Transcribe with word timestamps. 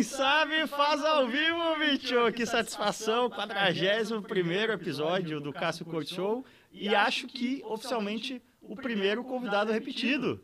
Quem 0.00 0.04
sabe 0.04 0.66
faz 0.66 1.04
ao 1.04 1.28
vivo, 1.28 1.78
bicho! 1.78 2.32
Que 2.32 2.46
satisfação! 2.46 3.28
41 3.28 4.72
episódio 4.72 5.42
do 5.42 5.52
Cássio 5.52 5.84
Corte 5.84 6.14
Show. 6.14 6.42
E 6.72 6.94
acho 6.94 7.26
que 7.26 7.62
oficialmente 7.66 8.40
o 8.62 8.74
primeiro 8.74 9.22
convidado 9.22 9.70
repetido. 9.70 10.42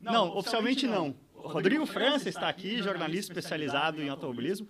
Não, 0.00 0.34
oficialmente 0.34 0.86
não. 0.86 1.14
Rodrigo 1.34 1.84
França 1.84 2.30
está 2.30 2.48
aqui, 2.48 2.80
jornalista 2.80 3.30
especializado 3.30 4.00
em 4.00 4.08
automobilismo 4.08 4.66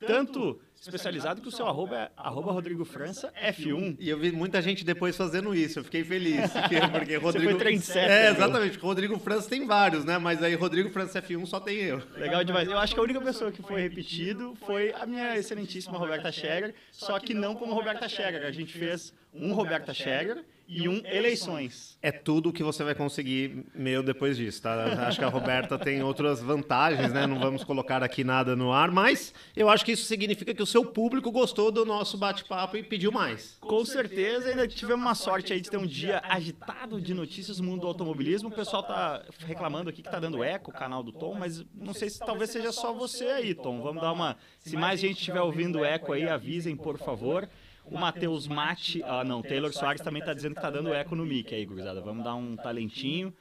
tanto 0.00 0.60
especializado 0.80 1.40
que 1.40 1.48
o 1.48 1.50
seu 1.50 1.66
arroba 1.66 1.96
é 1.96 2.10
arroba 2.16 2.52
Rodrigo 2.52 2.84
França 2.84 3.32
F1. 3.42 3.96
E 3.98 4.08
eu 4.08 4.18
vi 4.18 4.30
muita 4.32 4.60
gente 4.62 4.84
depois 4.84 5.16
fazendo 5.16 5.54
isso, 5.54 5.78
eu 5.78 5.84
fiquei 5.84 6.04
feliz. 6.04 6.50
Porque 6.92 7.16
Rodrigo... 7.16 7.20
Você 7.22 7.40
foi 7.40 7.54
trendsetter. 7.54 8.10
É, 8.10 8.30
exatamente, 8.30 8.78
Rodrigo 8.78 9.18
França 9.18 9.48
tem 9.48 9.66
vários, 9.66 10.04
né? 10.04 10.18
Mas 10.18 10.42
aí 10.42 10.54
Rodrigo 10.54 10.90
França 10.90 11.20
F1 11.20 11.46
só 11.46 11.60
tem 11.60 11.76
eu. 11.76 12.02
Legal 12.16 12.44
demais. 12.44 12.68
Eu 12.68 12.78
acho 12.78 12.94
que 12.94 13.00
a 13.00 13.02
única 13.02 13.20
pessoa 13.20 13.50
que 13.50 13.62
foi 13.62 13.80
repetido 13.80 14.54
foi 14.66 14.92
a 14.92 15.06
minha 15.06 15.36
excelentíssima 15.36 15.98
Roberta 15.98 16.30
Scherer, 16.30 16.74
só 16.92 17.18
que 17.18 17.34
não 17.34 17.54
como 17.54 17.74
Roberta 17.74 18.08
Scherer. 18.08 18.44
A 18.44 18.50
gente 18.50 18.72
fez 18.72 19.12
um 19.32 19.52
Roberta 19.52 19.92
Scherer 19.92 20.44
e 20.68 20.88
um 20.88 21.00
eleições. 21.04 21.96
É 22.02 22.10
tudo 22.10 22.52
que 22.52 22.62
você 22.62 22.82
vai 22.82 22.94
conseguir 22.94 23.66
meu 23.74 24.02
depois 24.02 24.36
disso, 24.36 24.62
tá? 24.62 25.06
Acho 25.06 25.18
que 25.18 25.24
a 25.24 25.28
Roberta 25.28 25.78
tem 25.78 26.02
outras 26.02 26.40
vantagens, 26.40 27.12
né? 27.12 27.26
Não 27.26 27.38
vamos 27.38 27.64
colocar 27.64 28.02
aqui 28.02 28.24
nada 28.24 28.56
no 28.56 28.72
ar, 28.72 28.90
mas 28.90 29.32
eu 29.56 29.68
acho 29.68 29.84
que 29.84 29.92
isso 29.92 30.04
significa 30.04 30.54
que 30.54 30.62
o 30.62 30.66
seu 30.66 30.84
público 30.84 31.30
gostou 31.30 31.70
do 31.70 31.84
nosso 31.84 32.16
bate-papo 32.16 32.76
e 32.76 32.82
pediu 32.82 33.12
mais. 33.12 33.56
Com 33.60 33.84
certeza, 33.84 34.48
ainda 34.48 34.66
tivemos 34.66 35.04
uma 35.04 35.14
sorte 35.14 35.52
aí 35.52 35.60
de 35.60 35.70
ter 35.70 35.76
um 35.76 35.86
dia 35.86 36.20
agitado 36.24 37.00
de 37.00 37.14
notícias 37.14 37.60
no 37.60 37.66
mundo 37.66 37.82
do 37.82 37.86
automobilismo. 37.86 38.48
O 38.48 38.52
pessoal 38.52 38.82
tá 38.82 39.24
reclamando 39.46 39.90
aqui 39.90 40.02
que 40.02 40.10
tá 40.10 40.18
dando 40.18 40.42
eco 40.42 40.70
o 40.70 40.74
canal 40.74 41.02
do 41.02 41.12
Tom, 41.12 41.34
mas 41.34 41.64
não 41.74 41.94
sei 41.94 42.10
se 42.10 42.18
talvez 42.18 42.50
seja 42.50 42.72
só 42.72 42.92
você 42.92 43.26
aí, 43.26 43.54
Tom. 43.54 43.80
Vamos 43.82 44.02
dar 44.02 44.12
uma. 44.12 44.36
Se 44.58 44.76
mais 44.76 45.00
gente 45.00 45.18
estiver 45.18 45.40
ouvindo 45.40 45.84
eco 45.84 46.12
aí, 46.12 46.28
avisem, 46.28 46.76
por 46.76 46.98
favor. 46.98 47.48
O 47.90 47.98
Matheus 47.98 48.48
Mate, 48.48 49.02
ah 49.04 49.22
não, 49.22 49.42
Taylor 49.42 49.72
Soares 49.72 50.02
também 50.02 50.20
está 50.20 50.34
dizendo 50.34 50.54
que 50.54 50.58
está 50.58 50.70
dando 50.70 50.92
eco 50.92 51.14
no 51.14 51.24
mic 51.24 51.54
aí, 51.54 51.64
gurizada. 51.64 52.00
Vamos 52.00 52.24
dar 52.24 52.34
um 52.34 52.56
talentinho. 52.56 53.32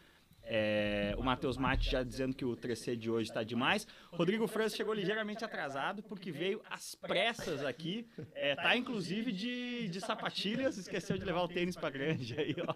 É, 0.43 1.15
o 1.17 1.23
Matheus 1.23 1.57
Mate 1.57 1.89
já 1.89 2.03
dizendo 2.03 2.35
que 2.35 2.45
o 2.45 2.55
3C 2.55 2.95
de 2.95 3.09
hoje 3.09 3.29
está 3.29 3.43
demais. 3.43 3.87
Rodrigo 4.17 4.47
França 4.47 4.75
chegou 4.75 4.93
ligeiramente 4.93 5.43
atrasado 5.43 6.01
porque 6.03 6.31
veio 6.31 6.61
às 6.69 6.95
pressas 6.95 7.63
aqui. 7.63 8.07
É, 8.33 8.55
tá 8.55 8.75
inclusive 8.75 9.31
de, 9.31 9.87
de 9.87 10.01
sapatilhas, 10.01 10.77
esqueceu 10.77 11.17
de 11.17 11.25
levar 11.25 11.43
o 11.43 11.47
tênis 11.47 11.75
para 11.75 11.89
grande 11.89 12.35
aí, 12.39 12.55
ó. 12.67 12.73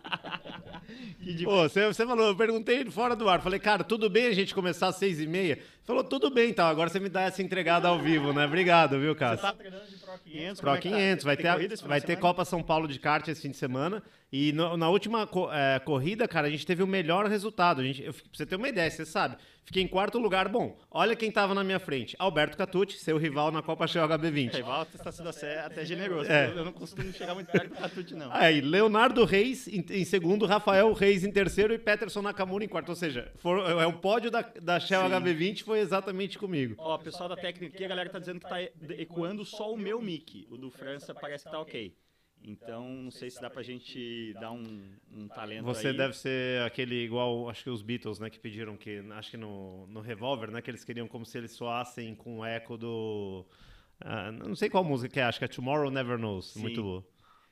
Pô, 1.43 1.63
você, 1.63 1.87
você 1.87 2.05
falou, 2.05 2.27
eu 2.27 2.35
perguntei 2.35 2.85
fora 2.89 3.15
do 3.15 3.29
ar. 3.29 3.41
Falei, 3.41 3.59
cara, 3.59 3.83
tudo 3.83 4.09
bem 4.09 4.27
a 4.27 4.33
gente 4.33 4.53
começar 4.53 4.87
às 4.87 4.95
seis 4.95 5.19
e 5.19 5.27
meia? 5.27 5.59
Falou, 5.85 6.03
tudo 6.03 6.29
bem, 6.29 6.51
então. 6.51 6.67
Agora 6.67 6.89
você 6.89 6.99
me 6.99 7.09
dá 7.09 7.21
essa 7.21 7.41
entregada 7.41 7.87
ao 7.87 7.97
vivo, 7.99 8.31
né? 8.31 8.45
Obrigado, 8.45 8.99
viu, 8.99 9.15
Cássio? 9.15 9.37
Você 9.37 9.41
tá 9.41 9.53
treinando 9.53 9.87
de 9.87 9.97
Pro 9.97 10.19
500? 10.19 10.61
Pro 10.61 10.77
500. 10.77 11.25
Vai, 11.25 11.37
ter, 11.37 11.77
vai 11.77 12.01
ter 12.01 12.15
Copa 12.17 12.45
São 12.45 12.61
Paulo 12.61 12.87
de 12.87 12.99
kart 12.99 13.27
esse 13.27 13.41
fim 13.41 13.51
de 13.51 13.57
semana. 13.57 14.03
E 14.31 14.51
no, 14.53 14.77
na 14.77 14.87
última 14.89 15.27
é, 15.51 15.79
corrida, 15.79 16.27
cara, 16.27 16.47
a 16.47 16.51
gente 16.51 16.65
teve 16.65 16.83
o 16.83 16.87
melhor 16.87 17.25
resultado. 17.25 17.81
A 17.81 17.83
gente, 17.83 18.03
eu, 18.03 18.13
pra 18.13 18.23
você 18.31 18.45
ter 18.45 18.55
uma 18.55 18.69
ideia, 18.69 18.89
você 18.89 19.05
sabe. 19.05 19.37
Fiquei 19.69 19.83
em 19.83 19.87
quarto 19.87 20.17
lugar. 20.17 20.49
Bom, 20.49 20.75
olha 20.89 21.15
quem 21.15 21.31
tava 21.31 21.53
na 21.53 21.63
minha 21.63 21.77
frente. 21.77 22.15
Alberto 22.17 22.57
Catucci, 22.57 22.97
seu 22.97 23.19
rival 23.19 23.51
na 23.51 23.61
Copa 23.61 23.85
Shell 23.85 24.03
HB20. 24.07 24.55
Rival 24.55 24.81
está 24.81 25.11
sendo 25.11 25.29
até 25.29 25.85
generoso. 25.85 26.31
É. 26.31 26.49
Eu 26.49 26.65
não 26.65 26.73
costumo 26.73 27.13
chegar 27.13 27.35
muito 27.35 27.51
perto 27.51 27.69
do 27.69 27.75
Catucci, 27.75 28.15
não. 28.15 28.33
Aí, 28.33 28.61
Leonardo 28.61 29.23
Reis 29.25 29.67
em, 29.67 29.85
em, 29.91 30.03
segundo, 30.03 30.47
Rafael 30.47 30.91
Reis 30.91 31.23
em 31.23 31.31
terceiro 31.31 31.71
e 31.71 31.77
Peterson 31.77 32.23
Nakamura 32.23 32.65
em 32.65 32.67
quarto. 32.67 32.89
Ou 32.89 32.95
seja, 32.95 33.31
for, 33.35 33.59
é 33.79 33.85
o 33.85 33.93
pódio 33.93 34.31
da, 34.31 34.41
da 34.41 34.79
Shell 34.79 35.03
Sim. 35.03 35.09
HB20 35.09 35.63
foi 35.63 35.77
exatamente 35.81 36.39
comigo. 36.39 36.73
Ó, 36.79 36.97
pessoal 36.97 37.29
da 37.29 37.35
técnica 37.35 37.75
aqui, 37.75 37.85
a 37.85 37.89
galera 37.89 38.09
tá 38.09 38.17
dizendo 38.17 38.39
que 38.39 38.49
tá 38.49 38.59
ecoando 38.97 39.45
só 39.45 39.71
o 39.71 39.77
meu 39.77 40.01
mic. 40.01 40.47
O 40.49 40.57
do 40.57 40.71
França 40.71 41.13
parece 41.13 41.43
que 41.43 41.51
tá 41.51 41.59
ok. 41.59 41.93
Então, 42.43 42.87
não 42.87 43.11
sei 43.11 43.29
se 43.29 43.41
dá 43.41 43.49
pra 43.49 43.61
gente 43.61 44.33
dar 44.39 44.51
um, 44.51 44.63
um 45.11 45.27
talento 45.27 45.65
Você 45.65 45.89
aí. 45.89 45.97
deve 45.97 46.15
ser 46.15 46.61
aquele 46.61 46.95
igual, 47.03 47.49
acho 47.49 47.64
que 47.64 47.69
os 47.69 47.81
Beatles, 47.81 48.19
né, 48.19 48.30
que 48.30 48.39
pediram 48.39 48.77
que, 48.77 49.03
acho 49.11 49.31
que 49.31 49.37
no, 49.37 49.86
no 49.87 49.99
Revolver, 49.99 50.49
né, 50.49 50.61
que 50.61 50.71
eles 50.71 50.83
queriam 50.83 51.08
como 51.08 51.25
se 51.25 51.37
eles 51.37 51.52
soassem 51.52 52.15
com 52.15 52.39
o 52.39 52.45
eco 52.45 52.77
do... 52.77 53.45
Uh, 54.02 54.31
não 54.47 54.55
sei 54.55 54.69
qual 54.69 54.83
música 54.83 55.14
que 55.14 55.19
é, 55.19 55.23
acho 55.23 55.37
que 55.37 55.45
é 55.45 55.47
Tomorrow 55.47 55.91
Never 55.91 56.17
Knows, 56.17 56.53
Sim. 56.53 56.61
muito 56.61 56.81
boa. 56.81 57.05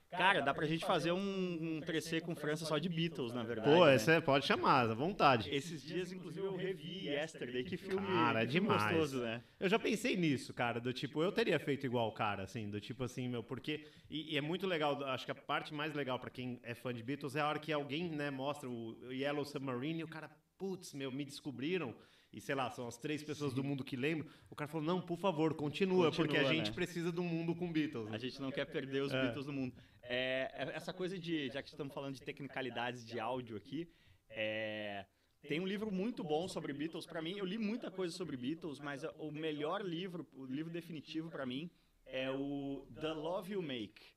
Cara, 0.09 0.41
dá 0.41 0.53
pra 0.53 0.65
gente 0.65 0.85
fazer 0.85 1.11
um, 1.11 1.17
um 1.19 1.81
3C 1.81 2.21
com 2.21 2.35
França 2.35 2.65
só 2.65 2.77
de 2.77 2.87
Beatles, 2.87 3.33
na 3.33 3.43
verdade. 3.43 3.69
Pô, 3.69 3.85
né? 3.85 3.95
esse 3.95 4.09
é, 4.11 4.21
pode 4.21 4.45
chamar, 4.45 4.89
à 4.89 4.93
vontade. 4.93 5.53
Esses 5.53 5.81
dias, 5.81 6.11
inclusive, 6.11 6.45
eu 6.45 6.55
revi 6.55 7.07
Yesterday, 7.07 7.63
que 7.63 7.75
filme, 7.75 8.07
cara, 8.07 8.43
é 8.43 8.45
demais. 8.45 8.83
gostoso, 8.83 9.21
né? 9.21 9.43
Eu 9.59 9.67
já 9.67 9.77
pensei 9.77 10.15
nisso, 10.15 10.53
cara, 10.53 10.79
do 10.79 10.93
tipo, 10.93 11.21
eu 11.21 11.31
teria 11.31 11.59
feito 11.59 11.85
igual 11.85 12.07
o 12.07 12.13
cara, 12.13 12.43
assim, 12.43 12.69
do 12.69 12.79
tipo 12.79 13.03
assim, 13.03 13.27
meu, 13.27 13.43
porque... 13.43 13.85
E, 14.09 14.33
e 14.33 14.37
é 14.37 14.41
muito 14.41 14.65
legal, 14.65 15.03
acho 15.05 15.25
que 15.25 15.31
a 15.31 15.35
parte 15.35 15.73
mais 15.73 15.93
legal 15.93 16.17
para 16.17 16.29
quem 16.29 16.59
é 16.63 16.73
fã 16.73 16.93
de 16.93 17.03
Beatles 17.03 17.35
é 17.35 17.41
a 17.41 17.47
hora 17.47 17.59
que 17.59 17.73
alguém, 17.73 18.09
né, 18.09 18.31
mostra 18.31 18.69
o 18.69 19.11
Yellow 19.11 19.43
Submarine 19.43 19.99
e 19.99 20.03
o 20.03 20.07
cara, 20.07 20.29
putz, 20.57 20.93
meu, 20.93 21.11
me 21.11 21.25
descobriram 21.25 21.93
e 22.37 22.41
sei 22.41 22.53
lá, 22.53 22.69
são 22.69 22.87
as 22.87 22.97
três 22.97 23.23
pessoas 23.23 23.51
do 23.51 23.63
mundo 23.63 23.83
que 23.83 23.95
lembram, 23.95 24.29
o 24.47 24.55
cara 24.55 24.67
falou: 24.67 24.85
não, 24.85 25.01
por 25.01 25.17
favor, 25.17 25.55
continua, 25.55 26.05
continua 26.05 26.11
porque 26.11 26.37
a 26.37 26.53
gente 26.53 26.69
né? 26.69 26.75
precisa 26.75 27.11
de 27.11 27.19
um 27.19 27.23
mundo 27.23 27.55
com 27.55 27.71
Beatles. 27.71 28.09
Né? 28.09 28.15
A 28.15 28.19
gente 28.19 28.39
não 28.39 28.51
quer 28.51 28.65
perder 28.65 29.01
os 29.01 29.11
é. 29.11 29.21
Beatles 29.23 29.47
no 29.47 29.53
mundo. 29.53 29.73
É, 30.03 30.51
é, 30.53 30.75
essa 30.75 30.93
coisa 30.93 31.17
de, 31.17 31.49
já 31.49 31.63
que 31.63 31.69
estamos 31.69 31.91
falando 31.91 32.13
de 32.13 32.21
tecnicalidades 32.21 33.03
de 33.03 33.19
áudio 33.19 33.57
aqui, 33.57 33.89
é, 34.29 35.05
tem 35.47 35.59
um 35.59 35.65
livro 35.65 35.91
muito 35.91 36.23
bom 36.23 36.47
sobre 36.47 36.73
Beatles. 36.73 37.07
Para 37.07 37.23
mim, 37.23 37.35
eu 37.37 37.45
li 37.45 37.57
muita 37.57 37.89
coisa 37.89 38.15
sobre 38.15 38.37
Beatles, 38.37 38.79
mas 38.79 39.03
o 39.17 39.31
melhor 39.31 39.83
livro, 39.83 40.27
o 40.33 40.45
livro 40.45 40.71
definitivo 40.71 41.31
para 41.31 41.43
mim, 41.43 41.71
é 42.05 42.29
o 42.29 42.87
The 43.01 43.13
Love 43.13 43.53
You 43.53 43.63
Make, 43.63 44.13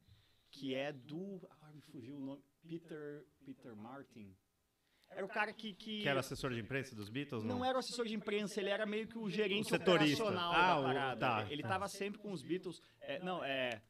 que 0.50 0.74
é 0.74 0.92
do. 0.92 1.40
Ah, 1.62 1.72
me 1.72 1.80
fugiu 1.80 2.16
o 2.16 2.20
nome. 2.20 2.42
Peter, 2.62 3.24
Peter 3.46 3.74
Martin. 3.74 4.36
Era 5.10 5.24
o 5.24 5.28
cara 5.28 5.52
que, 5.52 5.72
que. 5.74 6.02
Que 6.02 6.08
era 6.08 6.20
assessor 6.20 6.50
de 6.52 6.60
imprensa 6.60 6.94
dos 6.94 7.08
Beatles? 7.08 7.44
Não, 7.44 7.58
não 7.58 7.64
era 7.64 7.76
o 7.76 7.80
assessor 7.80 8.06
de 8.06 8.14
imprensa, 8.14 8.60
ele 8.60 8.70
era 8.70 8.86
meio 8.86 9.06
que 9.06 9.18
o 9.18 9.28
gerente 9.28 9.66
o 9.66 9.68
setorista. 9.68 10.22
operacional 10.22 10.52
ah, 10.52 10.74
da 10.74 10.82
parada. 10.82 11.16
O, 11.16 11.18
tá, 11.18 11.46
ele 11.50 11.62
estava 11.62 11.84
tá. 11.84 11.88
sempre 11.88 12.20
com 12.20 12.32
os 12.32 12.42
Beatles. 12.42 12.80
É, 13.00 13.18
não, 13.20 13.44
é. 13.44 13.80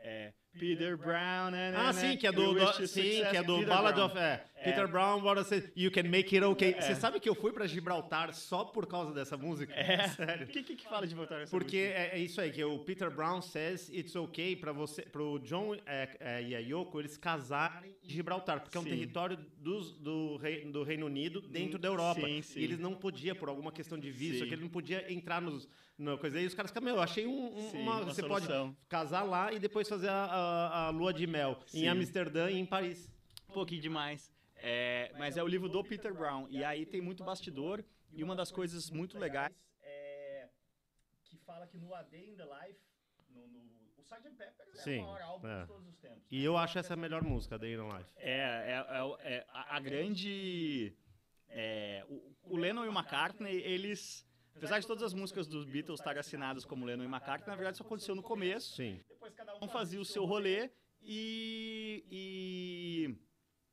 É, 0.00 0.32
Peter 0.58 0.96
Brown. 0.96 1.50
Né, 1.50 1.74
ah, 1.76 1.92
sim, 1.92 2.16
que 2.16 2.26
é 2.26 2.32
do, 2.32 2.54
do 2.54 2.86
sim, 2.86 3.02
que 3.02 3.36
é 3.36 3.42
do 3.42 3.54
Peter 3.54 3.68
Ballad 3.68 3.94
Brown. 3.94 4.06
of 4.06 4.18
é, 4.18 4.44
Peter 4.64 4.84
é. 4.84 4.86
Brown, 4.86 5.22
what 5.22 5.42
say, 5.44 5.70
You 5.76 5.90
Can 5.90 6.04
Make 6.04 6.34
It 6.36 6.44
Okay. 6.44 6.74
É. 6.74 6.80
Você 6.80 6.94
sabe 6.94 7.20
que 7.20 7.28
eu 7.28 7.34
fui 7.34 7.52
para 7.52 7.66
Gibraltar 7.66 8.32
só 8.34 8.64
por 8.64 8.86
causa 8.86 9.12
dessa 9.12 9.36
música? 9.36 9.72
É. 9.74 10.08
Sério. 10.08 10.46
O 10.46 10.48
que, 10.48 10.62
que, 10.62 10.76
que 10.76 10.84
fala 10.84 11.02
de 11.02 11.10
Gibraltar? 11.10 11.48
Porque 11.48 11.76
é, 11.76 12.10
é, 12.14 12.18
isso 12.18 12.40
aí 12.40 12.50
que 12.50 12.62
o 12.64 12.78
Peter 12.80 13.10
Brown 13.10 13.40
says 13.40 13.88
it's 13.90 14.14
okay 14.16 14.56
para 14.56 14.72
você, 14.72 15.02
pro 15.02 15.38
John 15.40 15.74
é, 15.86 16.16
é, 16.20 16.42
e 16.42 16.54
a 16.54 16.58
Yoko 16.58 17.00
eles 17.00 17.16
casarem 17.16 17.94
em 18.02 18.08
Gibraltar, 18.08 18.60
porque 18.60 18.78
sim. 18.78 18.84
é 18.84 18.86
um 18.86 18.90
território 18.96 19.38
dos, 19.58 19.92
do, 19.92 20.36
rei, 20.36 20.64
do 20.64 20.82
Reino 20.82 21.06
Unido 21.06 21.40
dentro 21.40 21.78
da 21.78 21.88
Europa. 21.88 22.20
Sim, 22.20 22.42
sim. 22.42 22.60
E 22.60 22.64
eles 22.64 22.78
não 22.78 22.94
podiam 22.94 23.36
por 23.36 23.48
alguma 23.48 23.72
questão 23.72 23.98
de 23.98 24.10
visto, 24.10 24.46
que 24.46 24.54
ele 24.54 24.62
não 24.62 24.70
podia 24.70 25.12
entrar 25.12 25.40
nos 25.40 25.68
no 25.98 26.16
coisa 26.16 26.38
aí, 26.38 26.46
os 26.46 26.54
caras 26.54 26.70
ficam, 26.70 26.82
meu, 26.82 27.00
achei 27.00 27.26
um, 27.26 27.58
um, 27.58 27.70
Sim, 27.70 27.78
uma, 27.78 27.96
uma, 27.96 28.04
Você 28.04 28.20
solução. 28.20 28.68
pode 28.68 28.76
casar 28.88 29.24
lá 29.24 29.52
e 29.52 29.58
depois 29.58 29.88
fazer 29.88 30.08
a, 30.08 30.24
a, 30.24 30.86
a 30.86 30.90
lua 30.90 31.12
de 31.12 31.26
mel 31.26 31.58
Sim. 31.66 31.80
em 31.80 31.88
Amsterdã 31.88 32.48
e 32.48 32.56
em 32.56 32.64
Paris. 32.64 33.10
Um 33.50 33.52
pouquinho 33.52 33.82
demais. 33.82 34.30
É, 34.58 35.12
mas 35.16 35.36
é 35.36 35.42
o 35.42 35.46
livro 35.46 35.68
do 35.68 35.82
Peter 35.82 36.12
Brown. 36.12 36.46
E 36.48 36.64
aí 36.64 36.84
tem 36.86 37.00
muito 37.00 37.24
bastidor. 37.24 37.84
E 38.12 38.24
uma 38.24 38.34
das 38.34 38.50
coisas 38.50 38.90
muito 38.90 39.18
legais 39.18 39.54
é 39.82 40.48
que 41.24 41.36
fala 41.38 41.66
que 41.66 41.78
no 41.78 41.94
A 41.94 42.02
Day 42.02 42.30
in 42.30 42.36
the 42.36 42.44
Life, 42.44 42.80
no, 43.30 43.46
no 43.46 43.78
o 43.96 44.00
Sgt. 44.00 44.30
Pepper 44.30 44.66
é 44.68 44.78
Sim, 44.78 45.00
o 45.00 45.02
maior 45.02 45.22
álbum 45.22 45.48
é. 45.48 45.60
de 45.60 45.66
todos 45.66 45.88
os 45.88 45.98
tempos. 45.98 46.26
E 46.30 46.42
eu 46.42 46.56
acho 46.56 46.78
essa 46.78 46.94
a 46.94 46.96
melhor 46.96 47.22
música, 47.22 47.56
A 47.56 47.58
Day 47.58 47.74
in 47.74 47.76
the 47.76 47.98
Life. 47.98 48.10
É, 48.16 48.30
é, 48.30 48.86
é, 48.88 49.34
é 49.34 49.46
a, 49.50 49.76
a, 49.76 49.80
grande... 49.80 50.96
É, 51.48 52.04
o, 52.08 52.54
o 52.54 52.56
Lennon 52.56 52.84
e 52.84 52.88
o 52.88 52.92
McCartney, 52.92 53.56
eles 53.62 54.26
Apesar 54.58 54.80
de 54.80 54.86
todas 54.88 55.04
as 55.04 55.14
músicas 55.14 55.46
dos 55.46 55.64
Beatles 55.64 56.00
estarem 56.00 56.18
assinadas 56.18 56.64
como 56.64 56.84
Lennon 56.84 57.04
e 57.04 57.06
McCartney, 57.06 57.48
na 57.48 57.54
verdade 57.54 57.76
isso 57.76 57.84
aconteceu 57.84 58.14
no 58.16 58.22
começo. 58.22 58.74
Sim. 58.74 59.00
Depois 59.08 59.32
cada 59.32 59.54
um 59.54 59.68
fazia 59.68 60.00
o 60.00 60.04
seu 60.04 60.24
rolê 60.24 60.68
e... 61.00 62.04
e... 62.10 63.27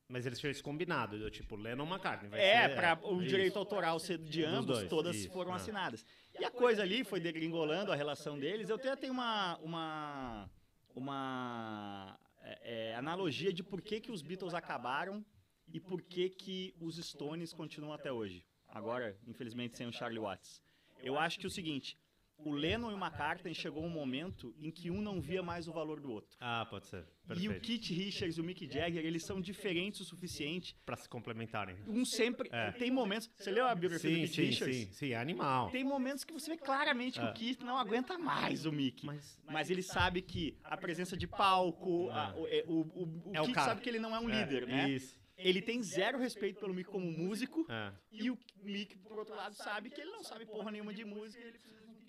Mas 0.07 0.25
eles 0.25 0.39
tinham 0.39 0.51
isso 0.51 0.63
combinado, 0.63 1.29
tipo, 1.31 1.55
Lennon 1.55 1.85
McCartney. 1.85 2.29
Vai 2.29 2.39
é, 2.39 2.69
ser, 2.69 2.75
para 2.75 2.99
o 3.07 3.23
direito 3.23 3.57
autoral 3.57 3.99
ser 3.99 4.19
de 4.19 4.43
ambos, 4.43 4.77
dois, 4.77 4.89
todas 4.89 5.15
isso, 5.15 5.31
foram 5.31 5.51
é. 5.51 5.55
assinadas. 5.55 6.05
E 6.39 6.45
a 6.45 6.51
coisa 6.51 6.83
ali 6.83 7.03
foi 7.03 7.19
degringolando 7.19 7.91
a 7.91 7.95
relação 7.95 8.37
deles. 8.37 8.69
Eu 8.69 8.75
até 8.75 8.95
tenho 8.95 9.13
uma, 9.13 9.57
uma, 9.57 10.49
uma 10.95 12.19
é, 12.41 12.91
é, 12.91 12.95
analogia 12.95 13.51
de 13.51 13.63
por 13.63 13.81
que, 13.81 13.99
que 13.99 14.11
os 14.11 14.21
Beatles 14.21 14.53
acabaram 14.53 15.25
e 15.73 15.79
por 15.79 16.01
que, 16.03 16.29
que 16.29 16.75
os 16.79 16.97
Stones 16.97 17.51
continuam 17.51 17.93
até 17.93 18.11
hoje. 18.11 18.45
Agora, 18.67 19.17
infelizmente, 19.25 19.75
sem 19.75 19.87
o 19.87 19.91
Charlie 19.91 20.19
Watts. 20.19 20.61
Eu 21.01 21.17
acho 21.17 21.39
que 21.39 21.45
é 21.45 21.49
o 21.49 21.51
seguinte, 21.51 21.97
o 22.37 22.51
Lennon 22.51 22.91
e 22.91 22.93
o 22.93 22.97
McCartney 22.97 23.53
chegou 23.53 23.83
um 23.83 23.89
momento 23.89 24.53
em 24.59 24.69
que 24.69 24.91
um 24.91 25.01
não 25.01 25.21
via 25.21 25.41
mais 25.41 25.67
o 25.67 25.71
valor 25.71 25.99
do 25.99 26.11
outro. 26.11 26.37
Ah, 26.39 26.65
pode 26.69 26.87
ser. 26.87 27.05
Perfeito. 27.27 27.53
E 27.53 27.57
o 27.57 27.59
Keith 27.59 27.87
Richards 27.87 28.37
e 28.37 28.41
o 28.41 28.43
Mick 28.43 28.71
Jagger, 28.71 29.03
eles 29.03 29.23
são 29.23 29.41
diferentes 29.41 30.01
o 30.01 30.05
suficiente 30.05 30.75
para 30.85 30.95
se 30.95 31.09
complementarem. 31.09 31.77
Um 31.87 32.05
sempre 32.05 32.49
é. 32.51 32.71
tem 32.71 32.91
momentos. 32.91 33.29
Você 33.37 33.51
leu 33.51 33.65
a 33.65 33.73
biografia 33.73 34.09
sim, 34.09 34.15
do 34.15 34.21
Keith 34.21 34.35
sim, 34.35 34.43
Richards? 34.43 34.77
Sim, 34.77 34.93
sim, 34.93 35.11
é 35.11 35.17
animal. 35.17 35.69
Tem 35.71 35.83
momentos 35.83 36.23
que 36.23 36.33
você 36.33 36.51
vê 36.51 36.57
claramente 36.57 37.19
que 37.19 37.25
é. 37.25 37.29
o 37.29 37.33
Keith 37.33 37.61
não 37.61 37.77
aguenta 37.77 38.17
mais 38.17 38.65
o 38.65 38.71
Mick, 38.71 39.05
mas, 39.05 39.39
mas 39.45 39.69
ele 39.69 39.81
sabe 39.81 40.21
que 40.21 40.57
a 40.63 40.77
presença 40.77 41.17
de 41.17 41.27
palco, 41.27 42.09
a, 42.11 42.35
o, 42.35 42.47
é, 42.47 42.63
o, 42.67 42.73
o, 42.73 43.21
o, 43.25 43.35
é 43.35 43.41
Keith 43.45 43.55
sabe 43.55 43.81
que 43.81 43.89
ele 43.89 43.99
não 43.99 44.15
é 44.15 44.19
um 44.19 44.29
é, 44.29 44.41
líder, 44.41 44.67
né? 44.67 44.89
Isso 44.89 45.25
ele 45.37 45.61
tem 45.61 45.83
zero 45.83 46.17
respeito 46.17 46.59
pelo 46.59 46.73
Mick 46.73 46.89
como 46.89 47.05
músico 47.05 47.65
é. 47.69 47.91
e 48.11 48.31
o 48.31 48.37
Mick, 48.63 48.97
por 48.99 49.19
outro 49.19 49.35
lado, 49.35 49.53
sabe 49.53 49.89
que 49.89 49.99
ele 49.99 50.11
não 50.11 50.23
sabe 50.23 50.45
porra 50.45 50.71
nenhuma 50.71 50.93
de 50.93 51.03
música. 51.03 51.43
Ele 51.43 51.59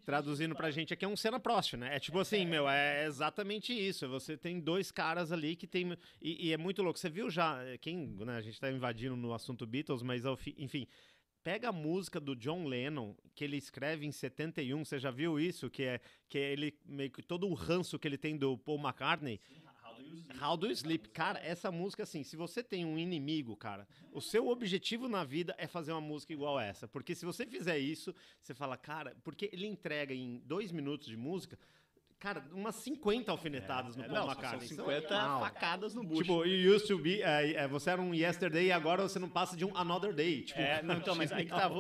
Traduzindo 0.07 0.55
pra 0.55 0.71
gente 0.71 0.95
aqui 0.95 1.05
é 1.05 1.09
um 1.09 1.17
cena 1.17 1.41
próxima, 1.41 1.85
né? 1.85 1.97
É 1.97 1.99
tipo 1.99 2.17
assim, 2.21 2.47
meu, 2.47 2.69
é 2.69 3.05
exatamente 3.07 3.73
isso. 3.73 4.09
Você 4.09 4.37
tem 4.37 4.61
dois 4.61 4.93
caras 4.93 5.33
ali 5.33 5.57
que 5.57 5.67
tem. 5.67 5.99
E, 6.23 6.47
e 6.47 6.53
é 6.53 6.57
muito 6.57 6.81
louco. 6.81 6.97
Você 6.97 7.11
viu 7.11 7.29
já. 7.29 7.59
Quem. 7.81 8.07
Né, 8.07 8.37
a 8.37 8.41
gente 8.41 8.61
tá 8.61 8.71
invadindo 8.71 9.17
no 9.17 9.35
assunto 9.35 9.67
Beatles, 9.67 10.03
mas 10.03 10.23
enfim. 10.57 10.87
Pega 11.43 11.69
a 11.69 11.73
música 11.73 12.19
do 12.21 12.35
John 12.35 12.67
Lennon, 12.67 13.15
que 13.35 13.45
ele 13.45 13.57
escreve 13.57 14.05
em 14.05 14.11
71, 14.11 14.85
você 14.85 14.99
já 14.99 15.13
viu 15.13 15.39
isso? 15.39 15.71
Que 15.71 15.85
é, 15.85 16.01
que 16.29 16.39
é 16.39 16.53
ele 16.53 16.77
meio 16.85 17.09
que 17.09 17.23
todo 17.23 17.47
o 17.49 17.55
ranço 17.55 18.01
que 18.01 18.09
ele 18.09 18.19
tem 18.19 18.37
do 18.37 18.59
Paul 18.59 18.81
McCartney. 18.81 19.41
Sim 19.49 19.66
How 20.41 20.57
Do 20.57 20.67
You 20.67 20.73
Sleep? 20.73 21.09
Cara, 21.11 21.39
essa 21.41 21.71
música, 21.71 22.03
assim, 22.03 22.23
se 22.23 22.37
você 22.37 22.63
tem 22.63 22.85
um 22.85 22.99
inimigo, 22.99 23.57
cara, 23.57 23.87
o 24.13 24.21
seu 24.21 24.49
objetivo 24.49 25.09
na 25.09 25.25
vida 25.25 25.55
é 25.59 25.67
fazer 25.67 25.93
uma 25.93 26.01
música 26.01 26.33
igual 26.33 26.59
essa. 26.59 26.87
Porque 26.87 27.15
se 27.15 27.25
você 27.25 27.47
fizer 27.47 27.79
isso, 27.79 28.15
você 28.41 28.55
fala, 28.55 28.77
cara, 28.77 29.17
porque 29.25 29.51
ele 29.53 29.67
entrega 29.67 30.15
em 30.15 30.39
dois 30.45 30.73
minutos 30.73 31.09
de 31.09 31.17
música. 31.17 31.59
Cara, 32.19 32.43
umas 32.51 32.77
50 32.77 33.31
alfinetadas 33.31 33.97
é, 33.97 34.03
no 34.03 34.09
Paul 34.09 34.27
McCartney. 34.31 34.69
São 34.69 34.87
50 34.87 35.15
é 35.15 35.19
facadas 35.19 35.95
no 35.95 36.03
bucho. 36.03 36.23
Tipo, 36.23 36.47
you 36.47 36.75
used 36.75 36.89
to 36.89 36.99
be, 36.99 37.21
é, 37.21 37.69
você 37.69 37.91
era 37.91 38.01
um 38.01 38.15
yesterday 38.15 38.67
e 38.67 38.73
agora 38.73 39.03
você 39.03 39.19
não 39.19 39.29
passa 39.29 39.55
de 39.57 39.65
um 39.65 39.77
another 39.77 40.15
day. 40.15 40.43
Tipo, 40.43 40.61
é, 40.61 40.83
não, 40.83 40.97
então, 40.97 41.15
mas 41.15 41.31
aí 41.33 41.45
que 41.45 41.51
tá, 41.51 41.71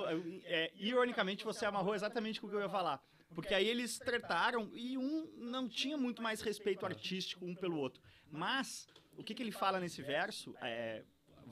é, 0.45 0.71
ironicamente 0.77 1.45
você 1.45 1.65
amarrou 1.65 1.95
exatamente 1.95 2.41
com 2.41 2.47
o 2.47 2.51
que 2.51 2.57
eu 2.57 2.61
ia 2.61 2.69
falar. 2.69 3.03
Porque 3.35 3.55
aí 3.55 3.67
eles 3.67 3.99
tretaram 3.99 4.71
e 4.75 4.97
um 4.97 5.27
não 5.37 5.69
tinha 5.69 5.97
muito 5.97 6.23
mais 6.23 6.41
respeito 6.41 6.87
artístico 6.87 7.45
um 7.45 7.55
pelo 7.55 7.79
outro. 7.79 8.03
Mas, 8.31 8.89
o 9.17 9.23
que, 9.23 9.35
que 9.35 9.43
ele 9.43 9.53
fala 9.53 9.81
nesse 9.81 10.03
verso? 10.03 10.55
É, 10.61 11.03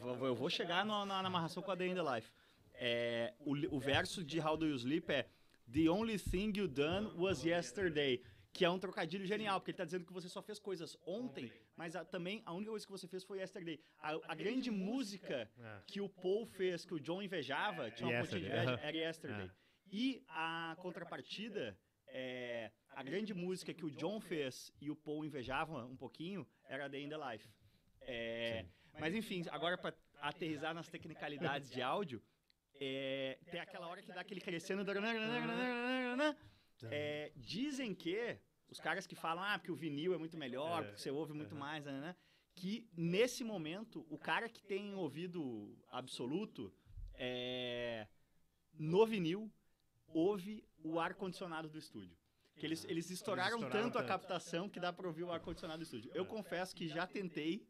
eu 0.01 0.35
vou 0.35 0.51
chegar 0.51 0.85
no, 0.85 1.05
na, 1.05 1.23
na 1.23 1.29
amarração 1.29 1.63
com 1.63 1.71
a 1.71 1.75
Day 1.75 1.91
in 1.91 1.95
the 1.95 2.03
Life. 2.03 2.31
É, 2.75 3.35
o, 3.41 3.53
o 3.77 3.79
verso 3.79 4.25
de 4.25 4.41
How 4.41 4.57
Do 4.57 4.67
You 4.67 4.77
Sleep 4.77 5.11
é 5.11 5.29
The 5.73 5.89
only 5.89 6.19
thing 6.19 6.53
you 6.57 6.69
done 6.69 7.13
was 7.17 7.45
yesterday 7.45 8.21
que 8.55 8.65
é 8.65 8.71
um 8.71 8.79
trocadilho 8.79 9.27
genial, 9.27 9.61
porque 9.61 9.73
ele 9.73 9.75
está 9.75 9.85
dizendo 9.85 10.07
que 10.07 10.13
você 10.13 10.29
só 10.29 10.41
fez 10.41 10.61
coisas 10.61 10.97
ontem, 11.05 11.51
mas 11.77 11.97
a, 11.97 12.05
também 12.05 12.41
a 12.47 12.53
única 12.53 12.71
coisa 12.71 12.87
que 12.87 12.93
você 12.93 13.09
fez 13.09 13.25
foi 13.25 13.41
Yesterday. 13.41 13.81
A, 13.99 14.13
a 14.29 14.35
grande 14.37 14.71
música 14.71 15.51
é. 15.59 15.81
que 15.89 16.01
o 16.01 16.09
Paul 16.09 16.47
fez, 16.47 16.85
que 16.85 16.95
o 16.95 17.01
John 17.01 17.21
invejava, 17.21 17.91
tinha 17.91 18.09
uma 18.09 18.21
pontinha 18.21 18.41
de 18.41 18.47
inveja, 18.47 18.81
era 18.81 18.97
Yesterday. 18.97 19.47
É. 19.47 19.51
E 19.91 20.25
a 20.29 20.77
contrapartida 20.79 21.77
é, 22.15 22.71
a 22.91 23.03
grande 23.03 23.35
música 23.35 23.75
que 23.75 23.85
o 23.85 23.91
John 23.91 24.21
fez 24.21 24.73
e 24.81 24.89
o 24.89 24.95
Paul 24.95 25.25
invejavam 25.25 25.85
um 25.91 25.97
pouquinho 25.97 26.47
era 26.69 26.89
The 26.89 27.01
in 27.01 27.09
the 27.09 27.19
Life. 27.19 27.49
É, 28.03 28.65
mas 29.01 29.13
enfim, 29.15 29.45
agora 29.51 29.77
para 29.77 29.93
aterrizar 30.21 30.73
nas 30.73 30.89
tecnicalidades 30.89 31.69
de 31.69 31.83
áudio, 31.83 32.23
é, 32.81 33.37
tem 33.51 33.59
aquela 33.61 33.89
hora 33.89 34.01
que 34.01 34.13
dá 34.13 34.21
aquele 34.21 34.41
crescendo. 34.41 34.85
É, 36.91 37.33
dizem 37.35 37.93
que 37.93 38.39
os 38.69 38.79
caras 38.79 39.07
que 39.09 39.17
falam 39.17 39.43
ah, 39.43 39.59
que 39.59 39.73
o 39.73 39.75
vinil 39.75 40.15
é 40.15 40.19
muito 40.19 40.37
melhor, 40.37 40.85
porque 40.85 41.01
você 41.01 41.11
ouve 41.11 41.33
muito 41.33 41.57
mais, 41.57 41.85
né? 41.85 42.15
Que 42.55 42.89
nesse 42.97 43.43
momento, 43.43 44.07
o 44.09 44.17
cara 44.17 44.49
que 44.49 44.63
tem 44.63 44.95
ouvido 44.95 45.77
absoluto 45.89 46.73
é, 47.15 48.07
no 48.79 49.05
vinil 49.05 49.53
ouve 50.15 50.65
o 50.85 51.01
ar-condicionado 51.01 51.69
do 51.69 51.79
estúdio. 51.79 52.17
Que 52.57 52.67
eles, 52.67 52.85
eles 52.85 53.11
estouraram, 53.11 53.57
eles 53.57 53.65
estouraram 53.65 53.91
tanto, 53.91 53.95
tanto, 53.95 54.05
a 54.05 54.07
captação 54.07 54.69
que 54.69 54.79
dá 54.79 54.93
para 54.93 55.09
ouvir 55.09 55.25
o 55.25 55.33
ar-condicionado 55.33 55.81
do 55.81 55.83
estúdio. 55.83 56.11
Eu 56.15 56.25
confesso 56.25 56.75
que 56.77 56.87
já 56.87 57.05
tentei 57.05 57.67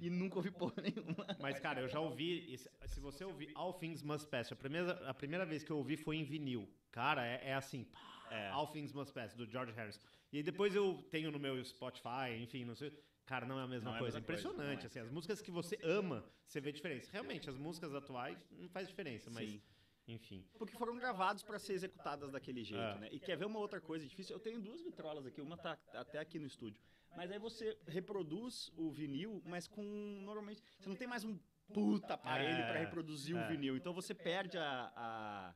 e 0.00 0.10
nunca 0.10 0.36
ouvi 0.36 0.50
porra 0.50 0.82
nenhuma. 0.82 1.26
Mas, 1.40 1.58
cara, 1.60 1.80
eu 1.80 1.88
já 1.88 2.00
ouvi. 2.00 2.58
Se 2.86 3.00
você 3.00 3.24
ouvir 3.24 3.50
All 3.54 3.72
Things 3.74 4.02
Must 4.02 4.28
Pass, 4.28 4.50
a 4.52 4.56
primeira, 4.56 4.92
a 5.08 5.14
primeira 5.14 5.46
vez 5.46 5.62
que 5.62 5.70
eu 5.70 5.78
ouvi 5.78 5.96
foi 5.96 6.16
em 6.16 6.24
vinil. 6.24 6.68
Cara, 6.90 7.26
é, 7.26 7.50
é 7.50 7.54
assim. 7.54 7.86
É. 8.30 8.48
All 8.48 8.66
Things 8.66 8.92
Must 8.92 9.12
Pass, 9.12 9.34
do 9.34 9.46
George 9.46 9.72
Harrison. 9.72 10.00
E 10.32 10.42
depois 10.42 10.74
eu 10.74 11.04
tenho 11.10 11.30
no 11.30 11.38
meu 11.38 11.62
Spotify, 11.64 12.34
enfim, 12.40 12.64
não 12.64 12.74
sei. 12.74 12.92
Cara, 13.26 13.46
não 13.46 13.58
é 13.60 13.62
a 13.62 13.68
mesma 13.68 13.92
não 13.92 13.98
coisa. 13.98 14.16
É 14.16 14.18
a 14.18 14.20
mesma 14.20 14.34
Impressionante, 14.34 14.80
coisa, 14.80 14.82
é. 14.82 14.86
assim. 14.86 14.98
As 15.00 15.10
músicas 15.10 15.40
que 15.40 15.50
você 15.50 15.78
ama, 15.82 16.24
você 16.46 16.60
vê 16.60 16.72
diferença. 16.72 17.10
Realmente, 17.12 17.48
as 17.48 17.56
músicas 17.56 17.94
atuais 17.94 18.38
não 18.50 18.68
faz 18.68 18.88
diferença, 18.88 19.30
mas. 19.30 19.48
Sim. 19.48 19.62
Enfim. 20.06 20.44
Porque 20.58 20.76
foram 20.76 20.96
gravados 20.96 21.42
para 21.42 21.58
ser 21.58 21.74
executadas 21.74 22.30
daquele 22.30 22.64
jeito, 22.64 22.82
é. 22.82 22.98
né? 22.98 23.08
E 23.12 23.20
quer 23.20 23.36
ver 23.36 23.44
uma 23.44 23.58
outra 23.58 23.80
coisa 23.80 24.06
difícil? 24.06 24.34
Eu 24.34 24.40
tenho 24.40 24.60
duas 24.60 24.82
vitrolas 24.82 25.26
aqui, 25.26 25.40
uma 25.40 25.56
tá 25.56 25.78
até 25.94 26.18
aqui 26.18 26.38
no 26.38 26.46
estúdio. 26.46 26.82
Mas 27.16 27.30
aí 27.30 27.38
você 27.38 27.78
reproduz 27.86 28.72
o 28.76 28.90
vinil, 28.90 29.42
mas 29.44 29.68
com 29.68 29.82
normalmente 30.24 30.62
você 30.78 30.88
não 30.88 30.96
tem 30.96 31.06
mais 31.06 31.24
um 31.24 31.38
puta 31.72 32.14
aparelho 32.14 32.62
é. 32.62 32.66
para 32.66 32.80
reproduzir 32.80 33.36
é. 33.36 33.44
o 33.44 33.48
vinil. 33.48 33.76
Então 33.76 33.92
você 33.92 34.14
perde 34.14 34.58
a, 34.58 35.54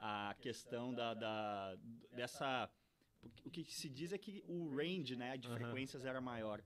a, 0.00 0.28
a 0.30 0.34
questão 0.34 0.92
da, 0.94 1.14
da 1.14 1.76
dessa 2.12 2.70
o 3.44 3.50
que 3.50 3.64
se 3.64 3.88
diz 3.88 4.12
é 4.12 4.18
que 4.18 4.42
o 4.46 4.68
range, 4.74 5.16
né, 5.16 5.36
de 5.36 5.48
frequências 5.48 6.04
era 6.04 6.20
maior. 6.20 6.62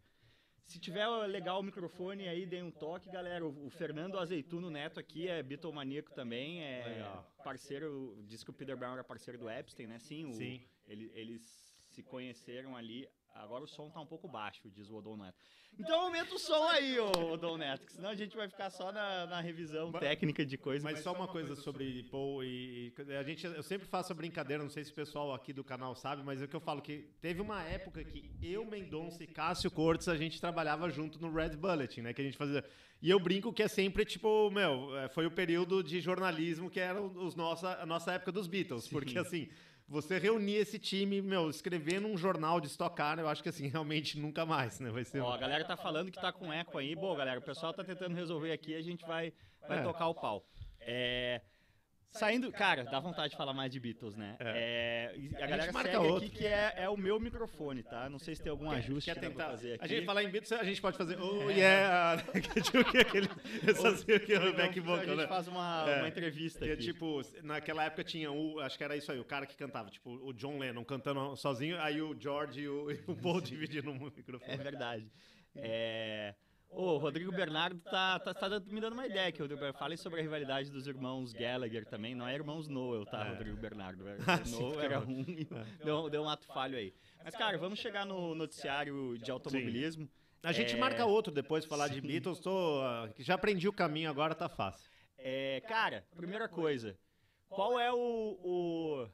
Se 0.66 0.78
tiver 0.78 1.06
legal 1.26 1.60
o 1.60 1.62
microfone 1.62 2.28
aí, 2.28 2.46
dê 2.46 2.62
um 2.62 2.70
toque, 2.70 3.10
galera. 3.10 3.44
O, 3.44 3.66
o 3.66 3.70
Fernando 3.70 4.18
Azeituno 4.18 4.70
Neto 4.70 5.00
aqui 5.00 5.28
é 5.28 5.42
bitomaníaco 5.42 6.12
também, 6.12 6.62
é 6.62 6.84
legal. 6.86 7.30
parceiro, 7.42 8.22
diz 8.26 8.44
que 8.44 8.50
o 8.50 8.52
Peter 8.52 8.76
Brown 8.76 8.92
era 8.92 9.04
parceiro 9.04 9.38
do 9.38 9.50
Epstein, 9.50 9.86
né? 9.86 9.98
Sim, 9.98 10.26
o, 10.26 10.32
Sim. 10.32 10.60
Ele, 10.86 11.10
eles 11.14 11.70
se 11.88 12.02
conheceram 12.02 12.76
ali 12.76 13.08
Agora 13.34 13.64
o 13.64 13.66
som 13.66 13.88
tá 13.90 14.00
um 14.00 14.06
pouco 14.06 14.28
baixo, 14.28 14.70
diz 14.70 14.90
o 14.90 14.96
Odon 14.96 15.16
Neto. 15.16 15.38
Então 15.78 16.00
aumenta 16.00 16.34
o 16.34 16.38
som 16.38 16.68
aí, 16.68 16.98
ô 16.98 17.32
Odon 17.32 17.56
Neto, 17.56 17.86
que 17.86 17.92
senão 17.92 18.10
a 18.10 18.14
gente 18.14 18.36
vai 18.36 18.48
ficar 18.48 18.70
só 18.70 18.92
na, 18.92 19.26
na 19.26 19.40
revisão 19.40 19.90
mas, 19.90 20.00
técnica 20.00 20.44
de 20.44 20.58
coisas. 20.58 20.82
Mas, 20.82 20.94
mas 20.94 21.02
só 21.02 21.12
uma 21.12 21.26
coisa, 21.26 21.48
coisa 21.48 21.62
sobre 21.62 22.02
Paul 22.10 22.44
e, 22.44 22.92
e, 22.98 23.16
a 23.16 23.22
gente, 23.22 23.46
eu 23.46 23.62
sempre 23.62 23.86
faço 23.86 24.12
a 24.12 24.16
brincadeira, 24.16 24.62
não 24.62 24.70
sei 24.70 24.84
se 24.84 24.90
o 24.90 24.94
pessoal 24.94 25.32
aqui 25.32 25.52
do 25.52 25.64
canal 25.64 25.94
sabe, 25.94 26.22
mas 26.22 26.42
é 26.42 26.44
o 26.44 26.48
que 26.48 26.56
eu 26.56 26.60
falo 26.60 26.82
que 26.82 27.08
teve 27.20 27.40
uma 27.40 27.62
época 27.62 28.04
que 28.04 28.30
eu, 28.42 28.64
Mendonça 28.64 29.22
e 29.22 29.26
Cássio 29.26 29.70
Cortes 29.70 30.08
a 30.08 30.16
gente 30.16 30.40
trabalhava 30.40 30.90
junto 30.90 31.20
no 31.20 31.32
Red 31.32 31.56
Bulletin, 31.56 32.02
né, 32.02 32.12
que 32.12 32.20
a 32.20 32.24
gente 32.24 32.36
fazia. 32.36 32.64
E 33.00 33.08
eu 33.08 33.18
brinco 33.18 33.52
que 33.52 33.62
é 33.62 33.68
sempre 33.68 34.04
tipo, 34.04 34.50
meu, 34.50 34.94
é, 34.98 35.08
foi 35.08 35.24
o 35.24 35.30
período 35.30 35.82
de 35.82 36.00
jornalismo 36.00 36.68
que 36.68 36.78
era 36.78 37.00
os 37.00 37.34
nossa, 37.34 37.80
a 37.80 37.86
nossa 37.86 38.12
época 38.12 38.32
dos 38.32 38.46
Beatles, 38.46 38.84
Sim. 38.84 38.90
porque 38.90 39.18
assim, 39.18 39.48
você 39.90 40.18
reunir 40.18 40.54
esse 40.54 40.78
time, 40.78 41.20
meu, 41.20 41.50
escrever 41.50 42.00
num 42.00 42.16
jornal 42.16 42.60
de 42.60 42.68
Stock 42.68 42.94
Car, 42.94 43.18
eu 43.18 43.28
acho 43.28 43.42
que 43.42 43.48
assim, 43.48 43.66
realmente 43.68 44.16
nunca 44.16 44.46
mais, 44.46 44.78
né? 44.78 44.88
Vai 44.88 45.04
ser. 45.04 45.20
Ó, 45.20 45.32
a 45.32 45.36
galera 45.36 45.64
tá 45.64 45.76
falando 45.76 46.12
que 46.12 46.20
tá 46.20 46.32
com 46.32 46.52
eco 46.52 46.78
aí. 46.78 46.94
Bom, 46.94 47.14
galera, 47.16 47.40
o 47.40 47.42
pessoal 47.42 47.74
tá 47.74 47.82
tentando 47.82 48.14
resolver 48.14 48.52
aqui, 48.52 48.76
a 48.76 48.80
gente 48.80 49.04
vai, 49.04 49.32
vai 49.68 49.80
é. 49.80 49.82
tocar 49.82 50.06
o 50.06 50.14
pau. 50.14 50.46
É. 50.80 51.40
Saindo, 52.12 52.50
cara, 52.50 52.84
dá 52.84 52.98
vontade 52.98 53.30
de 53.30 53.36
falar 53.36 53.52
mais 53.52 53.70
de 53.70 53.78
Beatles, 53.78 54.16
né? 54.16 54.36
É. 54.40 55.14
é 55.32 55.40
a, 55.40 55.44
a 55.44 55.48
galera 55.48 55.72
marca 55.72 55.92
segue 55.92 56.04
outro. 56.04 56.26
aqui 56.26 56.38
que 56.38 56.46
é, 56.46 56.74
é 56.76 56.88
o 56.88 56.96
meu 56.96 57.20
microfone, 57.20 57.84
tá? 57.84 58.08
Não 58.08 58.18
sei 58.18 58.34
se 58.34 58.42
tem 58.42 58.50
algum 58.50 58.68
ajuste 58.68 59.10
quer, 59.10 59.14
que 59.14 59.26
tentar 59.26 59.50
fazer 59.50 59.74
aqui. 59.74 59.84
A 59.84 59.86
gente 59.86 60.04
falar 60.04 60.24
em 60.24 60.28
Beatles, 60.28 60.52
a 60.52 60.64
gente 60.64 60.80
pode 60.80 60.96
fazer 60.96 61.16
oh 61.20 61.48
é. 61.50 61.54
yeah, 61.54 62.22
tipo 62.62 62.98
aquele, 62.98 63.28
essas, 63.66 64.02
aquele 64.02 64.52
back 64.52 64.80
vocal, 64.80 64.96
A 64.96 65.06
gente 65.06 65.16
né? 65.16 65.26
faz 65.28 65.46
uma, 65.46 65.84
é. 65.88 65.98
uma 65.98 66.08
entrevista 66.08 66.66
que, 66.66 66.72
aqui. 66.72 66.82
tipo, 66.82 67.22
naquela 67.42 67.84
época 67.84 68.02
tinha 68.02 68.30
o, 68.32 68.58
acho 68.58 68.76
que 68.76 68.82
era 68.82 68.96
isso 68.96 69.12
aí, 69.12 69.20
o 69.20 69.24
cara 69.24 69.46
que 69.46 69.56
cantava, 69.56 69.88
tipo, 69.88 70.10
o 70.10 70.32
John 70.32 70.58
Lennon 70.58 70.84
cantando 70.84 71.36
sozinho, 71.36 71.80
aí 71.80 72.02
o 72.02 72.16
George 72.18 72.62
e 72.62 72.68
o, 72.68 72.90
e 72.90 73.00
o 73.06 73.14
Paul 73.14 73.40
dividindo 73.40 73.90
o 73.90 73.94
microfone. 73.94 74.52
É 74.52 74.56
verdade. 74.56 75.10
É... 75.54 76.34
Ô, 76.70 76.94
o 76.94 76.98
Rodrigo 76.98 77.32
Bernardo 77.32 77.80
tá, 77.80 78.18
tá, 78.20 78.32
tá, 78.32 78.48
me 78.68 78.80
dando 78.80 78.92
uma 78.92 79.06
ideia 79.06 79.32
o 79.36 79.42
Rodrigo 79.42 79.72
Falem 79.76 79.96
sobre 79.96 80.20
a 80.20 80.22
rivalidade 80.22 80.70
dos 80.70 80.86
irmãos 80.86 81.32
Gallagher 81.32 81.84
também. 81.84 82.14
Não 82.14 82.26
é 82.26 82.34
irmãos 82.34 82.68
Noel, 82.68 83.04
tá, 83.04 83.26
é. 83.26 83.30
Rodrigo 83.30 83.56
Bernardo? 83.56 84.04
Ah, 84.26 84.40
Noel 84.48 84.80
era 84.80 85.00
um 85.00 85.24
e 85.28 85.48
é. 85.50 85.84
deu, 85.84 86.08
deu 86.08 86.22
um 86.22 86.28
ato 86.28 86.46
falho 86.46 86.78
aí. 86.78 86.94
Mas, 87.24 87.34
cara, 87.34 87.58
vamos 87.58 87.78
chegar 87.80 88.06
no 88.06 88.34
noticiário 88.34 89.18
de 89.18 89.30
automobilismo. 89.30 90.04
Sim. 90.04 90.10
A 90.42 90.52
gente 90.52 90.74
é... 90.74 90.78
marca 90.78 91.04
outro 91.04 91.32
depois 91.32 91.64
falar 91.64 91.88
Sim. 91.88 91.94
de 91.94 92.00
Beatles. 92.02 92.38
Tô, 92.38 92.80
já 93.18 93.34
aprendi 93.34 93.68
o 93.68 93.72
caminho, 93.72 94.08
agora 94.08 94.34
tá 94.34 94.48
fácil. 94.48 94.90
É, 95.18 95.60
cara, 95.68 96.06
primeira 96.16 96.48
coisa. 96.48 96.96
Qual 97.48 97.78
é 97.78 97.92
o, 97.92 98.38
o 98.42 99.08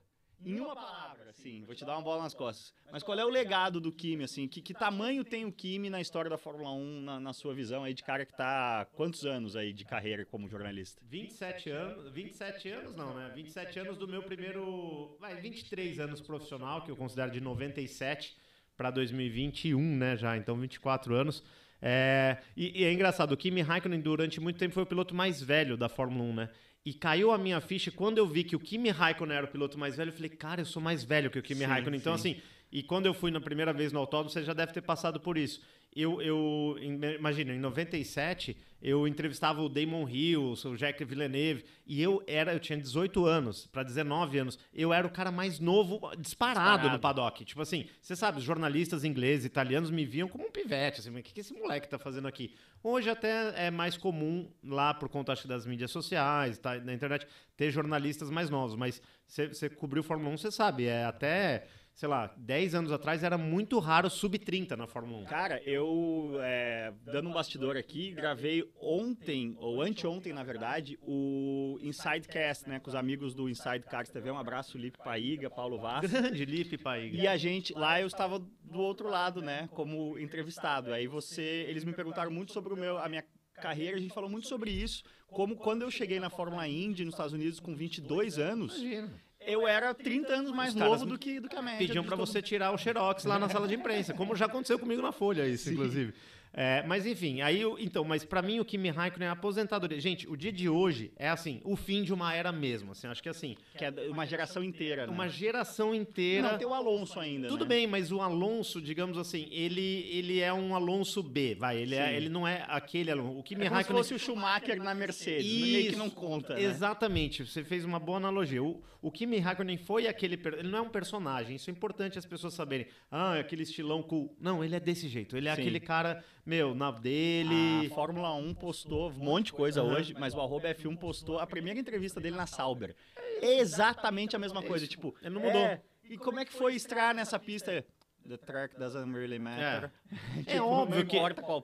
Em 0.44 0.60
uma 0.60 0.74
palavra, 0.74 1.32
sim, 1.32 1.64
vou 1.64 1.74
te 1.74 1.84
dar 1.84 1.94
uma 1.94 2.02
bola 2.02 2.22
nas 2.22 2.34
costas. 2.34 2.72
Mas 2.92 3.02
qual 3.02 3.18
é 3.18 3.24
o 3.24 3.28
legado 3.28 3.80
do 3.80 3.90
Kimi, 3.90 4.24
assim? 4.24 4.46
Que, 4.46 4.60
que 4.60 4.72
tamanho 4.72 5.24
tem 5.24 5.44
o 5.44 5.52
Kimi 5.52 5.90
na 5.90 6.00
história 6.00 6.30
da 6.30 6.38
Fórmula 6.38 6.72
1, 6.72 7.00
na, 7.00 7.20
na 7.20 7.32
sua 7.32 7.54
visão 7.54 7.82
aí 7.82 7.94
de 7.94 8.04
cara 8.04 8.24
que 8.24 8.36
tá 8.36 8.86
quantos 8.94 9.24
anos 9.24 9.56
aí 9.56 9.72
de 9.72 9.84
carreira 9.84 10.24
como 10.24 10.48
jornalista? 10.48 11.00
27 11.04 11.70
anos, 11.70 12.12
27 12.12 12.68
anos 12.68 12.94
não, 12.94 13.14
né? 13.14 13.32
27 13.34 13.78
anos 13.80 13.96
do 13.96 14.06
meu 14.06 14.22
primeiro, 14.22 15.16
vai, 15.18 15.34
23 15.36 15.98
anos 15.98 16.20
profissional, 16.20 16.82
que 16.82 16.90
eu 16.90 16.96
considero 16.96 17.30
de 17.30 17.40
97 17.40 18.36
para 18.76 18.90
2021, 18.90 19.80
né, 19.80 20.16
já, 20.16 20.36
então 20.36 20.56
24 20.56 21.14
anos. 21.14 21.42
É, 21.80 22.38
e, 22.56 22.82
e, 22.82 22.84
é 22.84 22.92
engraçado, 22.92 23.32
o 23.32 23.36
Kimi 23.36 23.62
Raikkonen 23.62 24.00
durante 24.00 24.40
muito 24.40 24.58
tempo 24.58 24.74
foi 24.74 24.82
o 24.82 24.86
piloto 24.86 25.14
mais 25.14 25.42
velho 25.42 25.76
da 25.76 25.88
Fórmula 25.88 26.24
1, 26.24 26.34
né? 26.34 26.50
E 26.86 26.94
caiu 26.94 27.32
a 27.32 27.36
minha 27.36 27.60
ficha 27.60 27.90
quando 27.90 28.18
eu 28.18 28.28
vi 28.28 28.44
que 28.44 28.54
o 28.54 28.60
Kimi 28.60 28.90
Raikkonen 28.90 29.36
era 29.36 29.44
o 29.44 29.48
piloto 29.48 29.76
mais 29.76 29.96
velho. 29.96 30.10
Eu 30.10 30.12
falei, 30.12 30.30
cara, 30.30 30.60
eu 30.60 30.64
sou 30.64 30.80
mais 30.80 31.02
velho 31.02 31.28
que 31.28 31.38
o 31.40 31.42
Kimi 31.42 31.62
sim, 31.62 31.66
Raikkonen. 31.66 31.98
Então, 31.98 32.16
sim. 32.16 32.30
assim, 32.30 32.42
e 32.70 32.82
quando 32.82 33.06
eu 33.06 33.14
fui 33.14 33.30
na 33.30 33.40
primeira 33.40 33.72
vez 33.72 33.92
no 33.92 33.98
autódromo, 33.98 34.30
você 34.30 34.42
já 34.42 34.52
deve 34.52 34.72
ter 34.72 34.82
passado 34.82 35.20
por 35.20 35.38
isso. 35.38 35.60
Eu, 35.94 36.20
eu 36.20 36.76
imagina, 36.78 37.54
em 37.54 37.58
97, 37.58 38.54
eu 38.82 39.08
entrevistava 39.08 39.62
o 39.62 39.68
Damon 39.68 40.06
Hill, 40.06 40.52
o 40.52 40.76
Jack 40.76 41.02
Villeneuve, 41.02 41.64
e 41.86 42.02
eu 42.02 42.22
era, 42.26 42.52
eu 42.52 42.60
tinha 42.60 42.78
18 42.78 43.24
anos 43.24 43.66
para 43.66 43.82
19 43.82 44.38
anos. 44.38 44.58
Eu 44.74 44.92
era 44.92 45.06
o 45.06 45.10
cara 45.10 45.32
mais 45.32 45.58
novo 45.58 46.00
disparado, 46.18 46.20
disparado, 46.20 46.90
no 46.90 46.98
paddock. 46.98 47.46
Tipo 47.46 47.62
assim, 47.62 47.86
você 47.98 48.14
sabe, 48.14 48.36
os 48.36 48.44
jornalistas 48.44 49.04
ingleses, 49.04 49.46
italianos 49.46 49.90
me 49.90 50.04
viam 50.04 50.28
como 50.28 50.46
um 50.46 50.50
pivete, 50.50 51.00
assim, 51.00 51.08
o 51.08 51.22
que, 51.22 51.32
que 51.32 51.40
esse 51.40 51.54
moleque 51.54 51.88
tá 51.88 51.98
fazendo 51.98 52.28
aqui? 52.28 52.54
Hoje 52.82 53.08
até 53.08 53.66
é 53.66 53.70
mais 53.70 53.96
comum 53.96 54.50
lá 54.62 54.92
por 54.92 55.08
conta 55.08 55.32
acho, 55.32 55.48
das 55.48 55.64
mídias 55.64 55.90
sociais, 55.90 56.58
tá, 56.58 56.78
na 56.78 56.92
internet, 56.92 57.26
ter 57.56 57.70
jornalistas 57.70 58.28
mais 58.28 58.50
novos, 58.50 58.76
mas 58.76 59.00
você 59.26 59.70
cobriu 59.70 60.02
Fórmula 60.02 60.34
1, 60.34 60.36
você 60.36 60.50
sabe, 60.50 60.84
é 60.84 61.04
até 61.06 61.66
sei 61.96 62.10
lá, 62.10 62.30
10 62.36 62.74
anos 62.74 62.92
atrás 62.92 63.24
era 63.24 63.38
muito 63.38 63.78
raro 63.78 64.10
sub-30 64.10 64.76
na 64.76 64.86
Fórmula 64.86 65.22
1. 65.22 65.24
Cara, 65.24 65.62
eu, 65.64 66.32
é, 66.42 66.92
dando 67.06 67.30
um 67.30 67.32
bastidor 67.32 67.74
aqui, 67.74 68.12
gravei 68.12 68.70
ontem, 68.78 69.56
ou 69.58 69.80
anteontem, 69.80 70.30
na 70.30 70.42
verdade, 70.42 70.98
o 71.00 71.78
Insidecast, 71.80 72.68
né, 72.68 72.78
com 72.78 72.90
os 72.90 72.94
amigos 72.94 73.34
do 73.34 73.48
Inside 73.48 73.86
Cars 73.90 74.10
TV. 74.10 74.30
Um 74.30 74.36
abraço, 74.36 74.76
Lipe 74.76 74.98
Paiga, 74.98 75.48
Paulo 75.48 75.78
Vaz. 75.78 76.10
Grande 76.12 76.44
Lipe 76.44 76.76
Paiga. 76.76 77.16
E 77.16 77.26
a 77.26 77.38
gente, 77.38 77.72
lá 77.72 77.98
eu 77.98 78.06
estava 78.06 78.38
do 78.38 78.78
outro 78.78 79.08
lado, 79.08 79.40
né, 79.40 79.66
como 79.72 80.18
entrevistado. 80.18 80.92
Aí 80.92 81.06
você, 81.06 81.64
eles 81.66 81.82
me 81.82 81.94
perguntaram 81.94 82.30
muito 82.30 82.52
sobre 82.52 82.74
o 82.74 82.76
meu, 82.76 82.98
a 82.98 83.08
minha 83.08 83.24
carreira, 83.54 83.96
a 83.96 84.00
gente 84.00 84.12
falou 84.12 84.28
muito 84.28 84.46
sobre 84.46 84.70
isso, 84.70 85.02
como 85.28 85.56
quando 85.56 85.80
eu 85.80 85.90
cheguei 85.90 86.20
na 86.20 86.28
Fórmula 86.28 86.68
Indy 86.68 87.06
nos 87.06 87.14
Estados 87.14 87.32
Unidos 87.32 87.58
com 87.58 87.74
22 87.74 88.38
anos, 88.38 88.76
Imagina 88.76 89.25
eu 89.46 89.66
era 89.66 89.94
30 89.94 90.32
anos 90.32 90.52
mais 90.52 90.74
novo 90.74 91.06
do 91.06 91.18
que, 91.18 91.40
do 91.40 91.48
que 91.48 91.56
a 91.56 91.62
média. 91.62 91.78
Pediam 91.78 92.04
para 92.04 92.16
você 92.16 92.42
tirar 92.42 92.72
o 92.72 92.78
xerox 92.78 93.24
lá 93.24 93.38
na 93.38 93.48
sala 93.48 93.68
de 93.68 93.74
imprensa, 93.74 94.12
como 94.12 94.34
já 94.34 94.46
aconteceu 94.46 94.78
comigo 94.78 95.00
na 95.00 95.12
Folha, 95.12 95.46
isso, 95.46 95.64
Sim. 95.64 95.74
inclusive. 95.74 96.12
É, 96.58 96.82
mas 96.86 97.04
enfim, 97.04 97.42
aí 97.42 97.62
então, 97.78 98.02
mas 98.02 98.24
para 98.24 98.40
mim 98.40 98.58
o 98.58 98.64
Kimi 98.64 98.88
Raikkonen 98.88 99.26
é 99.26 99.28
a 99.28 99.32
aposentadoria. 99.32 100.00
Gente, 100.00 100.26
o 100.26 100.34
dia 100.34 100.50
de 100.50 100.70
hoje 100.70 101.12
é 101.18 101.28
assim, 101.28 101.60
o 101.62 101.76
fim 101.76 102.02
de 102.02 102.14
uma 102.14 102.32
era 102.32 102.50
mesmo, 102.50 102.92
assim, 102.92 103.06
acho 103.06 103.22
que 103.22 103.28
assim, 103.28 103.58
que 103.76 103.84
é 103.84 103.90
uma 104.10 104.24
geração 104.24 104.64
inteira, 104.64 105.06
né? 105.06 105.12
Uma 105.12 105.28
geração 105.28 105.94
inteira. 105.94 106.52
Não, 106.52 106.58
tem 106.58 106.66
o 106.66 106.72
Alonso 106.72 107.20
ainda, 107.20 107.48
Tudo 107.48 107.66
né? 107.66 107.68
bem, 107.68 107.86
mas 107.86 108.10
o 108.10 108.22
Alonso, 108.22 108.80
digamos 108.80 109.18
assim, 109.18 109.48
ele 109.50 110.08
ele 110.10 110.40
é 110.40 110.50
um 110.50 110.74
Alonso 110.74 111.22
B, 111.22 111.54
vai, 111.54 111.76
ele 111.76 111.94
é, 111.94 112.16
ele 112.16 112.30
não 112.30 112.48
é 112.48 112.64
aquele 112.68 113.10
Alonso. 113.10 113.38
O 113.38 113.42
Kimi 113.42 113.66
é 113.66 113.68
Raikkonen 113.68 114.02
se 114.02 114.08
fosse 114.08 114.14
o 114.14 114.18
Schumacher 114.18 114.82
na 114.82 114.94
Mercedes, 114.94 115.44
Isso, 115.44 115.66
meio 115.66 115.90
que 115.90 115.96
não 115.96 116.08
conta, 116.08 116.54
né? 116.54 116.62
Exatamente, 116.62 117.44
você 117.44 117.62
fez 117.62 117.84
uma 117.84 117.98
boa 118.00 118.16
analogia. 118.16 118.62
O, 118.62 118.82
o 119.02 119.10
Kimi 119.10 119.38
Raikkonen 119.38 119.76
foi 119.76 120.06
aquele, 120.06 120.40
ele 120.58 120.68
não 120.68 120.78
é 120.78 120.82
um 120.82 120.88
personagem, 120.88 121.56
isso 121.56 121.68
é 121.68 121.72
importante 121.72 122.18
as 122.18 122.24
pessoas 122.24 122.54
saberem. 122.54 122.86
Ah, 123.10 123.36
é 123.36 123.40
aquele 123.40 123.62
estilão 123.62 124.02
cool. 124.02 124.34
Não, 124.40 124.64
ele 124.64 124.74
é 124.74 124.80
desse 124.80 125.06
jeito, 125.06 125.36
ele 125.36 125.48
é 125.50 125.54
Sim. 125.54 125.60
aquele 125.60 125.80
cara 125.80 126.24
meu, 126.46 126.74
na 126.74 126.92
dele. 126.92 127.86
A 127.86 127.94
Fórmula 127.94 128.32
1 128.34 128.54
postou 128.54 129.10
um 129.10 129.18
monte 129.18 129.46
de 129.46 129.52
coisa 129.52 129.82
uhum. 129.82 129.92
hoje, 129.92 130.14
mas 130.18 130.32
o 130.32 130.40
arroba 130.40 130.72
F1 130.72 130.96
postou 130.96 131.40
a 131.40 131.46
primeira 131.46 131.78
entrevista 131.78 132.20
dele 132.20 132.36
na 132.36 132.46
Sauber. 132.46 132.94
Exatamente 133.42 134.36
a 134.36 134.38
mesma 134.38 134.62
coisa, 134.62 134.86
tipo, 134.86 135.14
ele 135.20 135.34
não 135.34 135.42
mudou. 135.42 135.60
É, 135.60 135.82
e 136.08 136.16
como 136.16 136.38
é 136.38 136.44
que 136.44 136.52
foi 136.52 136.74
estrear 136.74 137.14
nessa 137.14 137.38
pista? 137.38 137.84
The 138.28 138.36
track 138.36 138.76
doesn't 138.76 139.12
really 139.12 139.38
matter. 139.38 139.90
É, 140.10 140.38
tipo, 140.38 140.50
é 140.50 140.60
óbvio 140.60 141.06
que 141.06 141.16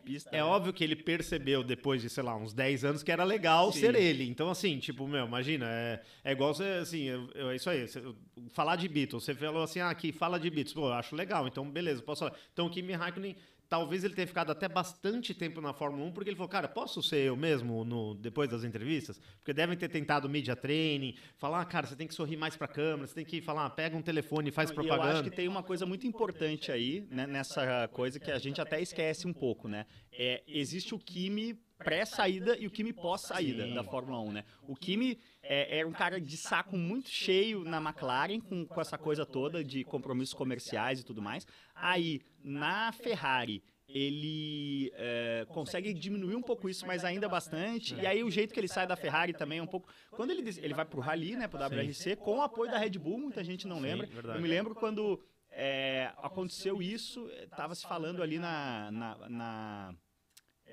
pista, 0.05 0.31
É 0.31 0.37
né? 0.37 0.45
óbvio 0.45 0.73
que 0.73 0.85
ele 0.85 0.95
percebeu 0.95 1.65
depois 1.65 2.01
de, 2.01 2.09
sei 2.09 2.23
lá, 2.23 2.37
uns 2.37 2.53
10 2.55 2.85
anos 2.85 3.03
que 3.03 3.11
era 3.11 3.25
legal 3.25 3.73
Sim. 3.73 3.81
ser 3.81 3.95
ele. 3.97 4.29
Então 4.29 4.49
assim, 4.49 4.79
tipo, 4.79 5.07
meu, 5.09 5.27
imagina, 5.27 5.67
é, 5.69 6.01
é 6.25 6.33
igual 6.33 6.55
você 6.55 6.65
assim, 6.81 7.09
é 7.35 7.55
isso 7.55 7.69
aí, 7.69 7.87
você, 7.89 8.03
falar 8.51 8.77
de 8.77 8.89
Beatles, 8.89 9.25
você 9.25 9.35
falou 9.35 9.65
assim, 9.65 9.81
ah, 9.81 9.91
aqui 9.91 10.13
fala 10.13 10.39
de 10.39 10.49
Beatles. 10.51 10.75
Pô, 10.75 10.89
eu 10.89 10.93
acho 10.93 11.17
legal. 11.17 11.49
Então 11.49 11.69
beleza, 11.69 12.03
posso 12.03 12.21
falar. 12.21 12.37
Então 12.53 12.67
o 12.67 12.71
Kimi 12.71 12.93
Raikkonen 12.93 13.37
talvez 13.73 14.05
ele 14.05 14.13
tenha 14.13 14.27
ficado 14.27 14.53
até 14.53 14.69
bastante 14.69 15.33
tempo 15.33 15.59
na 15.59 15.73
Fórmula 15.73 16.05
1, 16.05 16.13
porque 16.13 16.29
ele 16.29 16.37
falou, 16.37 16.51
cara, 16.51 16.69
posso 16.69 17.03
ser 17.03 17.21
eu 17.29 17.35
mesmo 17.35 17.87
no, 17.87 18.15
depois 18.15 18.47
das 18.51 18.65
entrevistas? 18.65 19.19
Porque 19.39 19.55
devem 19.55 19.75
ter 19.79 19.89
tentado 19.89 20.29
media 20.29 20.55
training, 20.55 21.15
falar, 21.39 21.63
ah, 21.63 21.65
cara, 21.65 21.87
você 21.87 21.97
tem 21.97 22.07
que 22.07 22.13
sorrir 22.13 22.37
mais 22.37 22.55
para 22.55 22.67
a 22.67 22.69
câmera, 22.69 23.07
você 23.07 23.15
tem 23.15 23.25
que 23.25 23.41
falar, 23.41 23.71
pega 23.71 23.97
um 23.97 24.03
telefone 24.03 24.51
e 24.51 24.53
faz 24.53 24.69
Não, 24.69 24.75
propaganda. 24.75 25.09
eu 25.09 25.13
acho 25.15 25.23
que 25.23 25.31
tem 25.31 25.49
uma 25.49 25.63
coisa 25.63 25.87
muito 25.87 26.07
importante 26.07 26.71
aí, 26.71 27.09
né, 27.11 27.27
nessa 27.27 27.89
coisa 27.89 28.21
que 28.21 28.31
a 28.31 28.39
gente 28.39 28.61
até 28.61 28.79
esquece 28.79 29.27
um 29.27 29.33
pouco, 29.33 29.67
né? 29.69 29.87
É, 30.13 30.43
existe 30.47 30.95
o 30.95 30.99
Kimi 30.99 31.59
pré-saída 31.83 32.57
e 32.59 32.67
o 32.67 32.71
Kimi 32.71 32.93
pós-saída 32.93 33.67
da 33.75 33.83
Fórmula 33.83 34.21
1, 34.21 34.33
né? 34.33 34.45
O 34.67 34.75
Kimi 34.75 35.19
é, 35.43 35.79
era 35.79 35.89
um 35.89 35.93
cara 35.93 36.21
de 36.21 36.37
saco 36.37 36.77
muito 36.77 37.09
cheio 37.09 37.65
na 37.65 37.79
McLaren, 37.79 38.41
com, 38.41 38.67
com 38.67 38.81
essa 38.81 38.97
coisa 38.99 39.27
toda 39.27 39.63
de 39.63 39.85
compromissos 39.85 40.35
comerciais 40.35 41.01
e 41.01 41.05
tudo 41.05 41.21
mais. 41.21 41.47
Aí, 41.75 42.21
na 42.43 42.93
Ferrari, 42.93 43.63
ele 43.89 44.91
é, 44.95 45.47
consegue 45.49 45.93
diminuir 45.93 46.35
um 46.35 46.43
pouco 46.43 46.69
isso, 46.69 46.87
mas 46.87 47.05
ainda 47.05 47.29
bastante. 47.29 47.95
E 47.95 48.07
aí 48.07 48.25
o 48.25 48.31
jeito 48.31 48.55
que 48.55 48.61
ele 48.61 48.69
sai 48.69 48.87
da 48.87 48.97
Ferrari 48.97 49.33
também 49.33 49.59
é 49.59 49.63
um 49.63 49.67
pouco. 49.67 49.89
Quando 50.11 50.31
ele, 50.31 50.49
ele 50.61 50.75
vai 50.75 50.85
para 50.85 50.99
o 50.99 51.03
Rally, 51.03 51.37
né, 51.37 51.47
para 51.47 51.69
o 51.69 51.79
WRC, 51.79 52.17
com 52.17 52.39
o 52.39 52.43
apoio 52.43 52.71
da 52.71 52.79
Red 52.79 52.99
Bull, 52.99 53.19
muita 53.19 53.45
gente 53.45 53.67
não 53.67 53.81
lembra. 53.81 54.07
Sim, 54.07 54.13
Eu 54.25 54.41
me 54.41 54.49
lembro 54.49 54.75
quando 54.75 55.21
é, 55.51 56.11
aconteceu 56.19 56.83
isso, 56.83 57.29
estava 57.43 57.75
se 57.75 57.87
falando 57.87 58.23
ali 58.23 58.39
na, 58.39 58.91
na, 58.91 59.29
na 59.29 59.95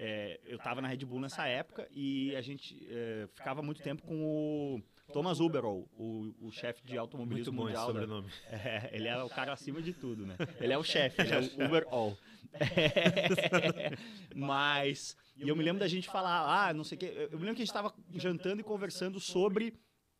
é, 0.01 0.39
eu 0.45 0.55
estava 0.55 0.79
na 0.79 0.87
Red 0.87 0.99
Bull 0.99 1.19
nessa 1.19 1.45
época 1.45 1.85
e 1.91 2.33
a 2.33 2.41
gente 2.41 2.87
é, 2.89 3.27
ficava 3.33 3.61
muito 3.61 3.81
tempo 3.83 4.01
com 4.01 4.15
o 4.23 4.81
Thomas 5.11 5.41
Uberall, 5.41 5.89
o, 5.91 6.33
o 6.39 6.51
chefe 6.53 6.81
de 6.85 6.97
automobilismo 6.97 7.51
muito 7.51 7.75
bom 7.75 7.81
mundial. 7.81 8.23
Esse 8.23 8.39
É, 8.49 8.89
ele 8.93 9.09
é 9.09 9.21
o 9.21 9.27
cara 9.27 9.51
acima 9.51 9.81
de 9.81 9.91
tudo, 9.91 10.25
né? 10.25 10.37
Ele 10.57 10.71
é 10.71 10.77
o 10.77 10.83
chefe, 10.83 11.21
ele 11.21 11.33
é 11.33 11.39
o 11.39 11.43
Uberall. 11.67 12.17
É, 12.53 13.91
mas, 14.33 15.17
e 15.35 15.49
eu 15.49 15.55
me 15.55 15.63
lembro 15.65 15.81
da 15.81 15.87
gente 15.89 16.07
falar, 16.07 16.69
ah, 16.69 16.73
não 16.73 16.85
sei 16.85 16.95
o 16.95 16.99
quê. 16.99 17.27
Eu 17.29 17.37
me 17.37 17.43
lembro 17.43 17.55
que 17.55 17.61
a 17.63 17.65
gente 17.65 17.75
estava 17.75 17.93
jantando 18.13 18.61
e 18.61 18.63
conversando 18.63 19.19
sobre 19.19 19.77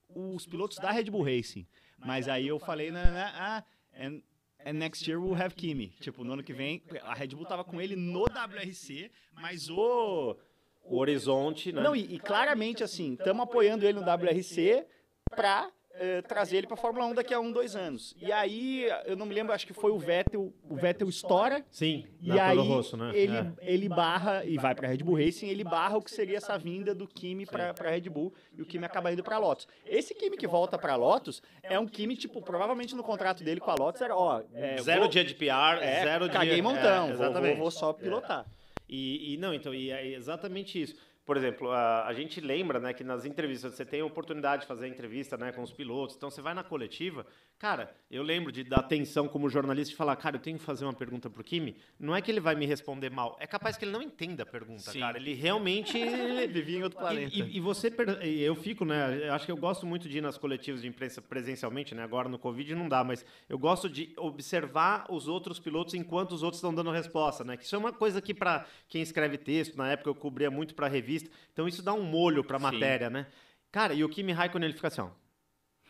os 0.10 0.46
pilotos 0.46 0.78
da 0.78 0.92
Red 0.92 1.06
Bull 1.06 1.24
Racing. 1.24 1.66
Mas 1.98 2.28
aí 2.28 2.50
eu 2.50 2.60
falei, 2.60 2.92
né, 2.92 3.06
né 3.12 3.32
ah, 3.34 3.64
and 3.94 4.22
And 4.66 4.74
next 4.74 5.08
year 5.08 5.20
we'll 5.20 5.40
have 5.42 5.56
Kimi. 5.56 5.94
Tipo, 6.00 6.24
no 6.24 6.34
ano 6.34 6.44
que 6.44 6.54
vem, 6.54 6.84
a 7.04 7.14
Red 7.14 7.30
Bull 7.30 7.46
tava 7.46 7.64
com 7.64 7.80
ele 7.80 7.96
no 7.96 8.24
WRC, 8.24 9.10
mas 9.34 9.70
o. 9.70 10.36
O 10.84 10.98
horizonte, 10.98 11.72
né? 11.72 11.84
Não, 11.84 11.96
e, 11.96 12.16
e 12.16 12.20
claramente, 12.20 12.84
assim, 12.84 13.14
estamos 13.14 13.44
apoiando 13.44 13.86
ele 13.86 14.00
no 14.00 14.06
WRC 14.06 14.88
para 15.30 15.72
eh, 16.02 16.22
trazer 16.22 16.60
ele 16.60 16.68
para 16.68 16.76
a 16.76 16.78
Fórmula 16.78 17.06
1 17.08 17.16
daqui 17.16 17.34
a 17.34 17.40
um, 17.42 17.52
dois 17.52 17.76
anos. 17.76 18.16
E 18.22 18.32
aí, 18.32 18.88
eu 19.06 19.18
não 19.18 19.26
me 19.26 19.34
lembro, 19.34 19.52
acho 19.52 19.68
que 19.68 19.74
foi 19.74 19.92
o 19.92 20.00
Vettel, 20.00 20.54
o 20.70 20.76
Vettel 20.76 21.10
estoura. 21.10 21.66
Sim, 21.70 22.06
e 22.22 22.40
aí 22.40 22.58
Rosso, 22.58 22.96
né? 22.96 23.12
ele, 23.14 23.36
é. 23.36 23.52
ele 23.60 23.90
barra, 23.90 24.46
e 24.46 24.58
vai 24.58 24.74
para 24.74 24.88
a 24.88 24.92
Red 24.92 25.00
Bull 25.00 25.18
Racing, 25.18 25.48
ele 25.48 25.66
barra 25.66 25.98
o 25.98 26.02
que 26.02 26.10
seria 26.10 26.38
essa 26.38 26.58
vinda 26.58 26.96
do 26.96 27.06
Kimi 27.06 27.46
para 27.46 27.76
a 27.78 27.90
Red 27.90 28.10
Bull, 28.10 28.34
e 28.58 28.62
o 28.62 28.66
Kimi 28.66 28.86
acaba 28.86 29.12
indo 29.12 29.22
para 29.22 29.36
a 29.36 29.40
Lotus. 29.40 29.68
Esse 29.86 30.16
Kimi 30.16 30.38
que 30.38 30.48
volta 30.48 30.78
para 30.78 30.94
a 30.94 30.96
Lotus 30.96 31.42
é 31.62 31.78
um 31.78 31.86
Kimi, 31.86 32.16
tipo, 32.16 32.42
provavelmente 32.42 32.96
no 32.96 33.04
contrato 33.04 33.44
dele 33.44 33.60
com 33.60 33.70
a 33.70 33.76
Lotus 33.76 34.02
era, 34.02 34.16
ó... 34.16 34.42
É, 34.54 34.78
zero 34.82 35.02
vou, 35.02 35.10
dia 35.10 35.26
de 35.26 35.36
PR, 35.36 35.82
é, 35.82 36.04
zero 36.06 36.30
caguei 36.30 36.54
dia... 36.54 36.64
montão, 36.64 37.10
é, 37.10 37.12
exatamente. 37.12 37.34
Vou, 37.34 37.44
vou, 37.44 37.58
vou 37.58 37.72
só 37.72 37.92
pilotar. 37.92 38.46
E, 38.88 39.34
e, 39.34 39.38
não, 39.38 39.54
então, 39.54 39.74
e 39.74 39.92
é 39.92 40.08
exatamente 40.08 40.82
isso 40.82 40.96
por 41.30 41.38
exemplo, 41.38 41.70
a, 41.70 42.08
a, 42.08 42.14
gente 42.16 42.42
lembra 42.42 42.80
né, 42.80 42.92
que 42.92 43.04
nas 43.04 43.24
entrevistas 43.24 43.76
você 43.76 43.86
tem 43.86 44.02
a 44.02 44.06
oportunidade 44.06 44.64
de 44.64 44.68
fazer 44.68 44.88
entrevista 44.88 45.38
né, 45.38 45.52
com 45.52 45.62
os 45.62 45.72
pilotos, 45.72 46.16
então 46.16 46.32
você 46.32 46.42
vai 46.42 46.56
na 46.56 46.64
coletiva. 46.64 47.24
Cara, 47.60 47.96
eu 48.10 48.24
lembro 48.24 48.52
de 48.52 48.64
dar 48.64 48.78
atenção 48.78 49.28
como 49.28 49.48
jornalista 49.48 49.94
e 49.94 49.96
falar, 49.96 50.16
cara, 50.16 50.38
eu 50.38 50.40
tenho 50.40 50.58
que 50.58 50.64
fazer 50.64 50.86
uma 50.86 50.94
pergunta 50.94 51.30
pro 51.30 51.44
Kimi. 51.44 51.76
Não 52.00 52.16
é 52.16 52.22
que 52.22 52.32
ele 52.32 52.40
vai 52.40 52.56
me 52.56 52.66
responder 52.66 53.12
mal, 53.12 53.38
é 53.40 53.46
capaz 53.46 53.78
que 53.78 53.86
ele 53.86 53.92
não 53.92 54.02
entenda 54.02 54.42
a 54.42 54.46
pergunta, 54.46 54.90
Sim. 54.90 55.02
cara. 55.02 55.20
Ele 55.20 55.36
realmente. 55.36 56.00
Vivia 56.50 56.80
em 56.80 56.84
outro 56.84 56.98
planeta. 56.98 57.36
E, 57.36 57.42
e, 57.42 57.58
e 57.58 57.60
você. 57.60 57.94
Eu 58.24 58.56
fico, 58.56 58.84
né? 58.84 59.28
Eu 59.28 59.34
acho 59.34 59.46
que 59.46 59.52
eu 59.52 59.58
gosto 59.58 59.86
muito 59.86 60.10
de 60.10 60.18
ir 60.18 60.22
nas 60.22 60.36
coletivas 60.36 60.82
de 60.82 60.88
imprensa 60.88 61.22
presencialmente, 61.22 61.94
né? 61.94 62.02
Agora 62.02 62.28
no 62.28 62.40
Covid 62.40 62.74
não 62.74 62.90
dá, 62.90 63.04
mas 63.04 63.24
eu 63.48 63.60
gosto 63.60 63.88
de 63.88 64.12
observar 64.18 65.06
os 65.10 65.28
outros 65.28 65.60
pilotos 65.60 65.94
enquanto 65.94 66.32
os 66.32 66.42
outros 66.42 66.58
estão 66.58 66.74
dando 66.74 66.90
resposta, 66.90 67.44
né? 67.44 67.56
Que 67.56 67.66
isso 67.66 67.76
é 67.76 67.78
uma 67.78 67.94
coisa 67.94 68.20
que, 68.20 68.34
para 68.34 68.66
quem 68.88 69.04
escreve 69.04 69.38
texto, 69.38 69.78
na 69.78 69.92
época 69.92 70.10
eu 70.10 70.16
cobria 70.16 70.50
muito 70.50 70.74
para 70.74 70.88
revista 70.88 71.19
então 71.52 71.68
isso 71.68 71.82
dá 71.82 71.94
um 71.94 72.04
molho 72.04 72.44
para 72.44 72.58
a 72.58 72.60
matéria, 72.60 73.10
né? 73.10 73.28
Cara, 73.72 73.94
e 73.94 74.04
o 74.04 74.10
Kimi 74.10 74.32
Raikkonen 74.32 74.68
ele 74.68 74.76
fica 74.76 74.88
assim, 74.88 75.02
ó. 75.02 75.10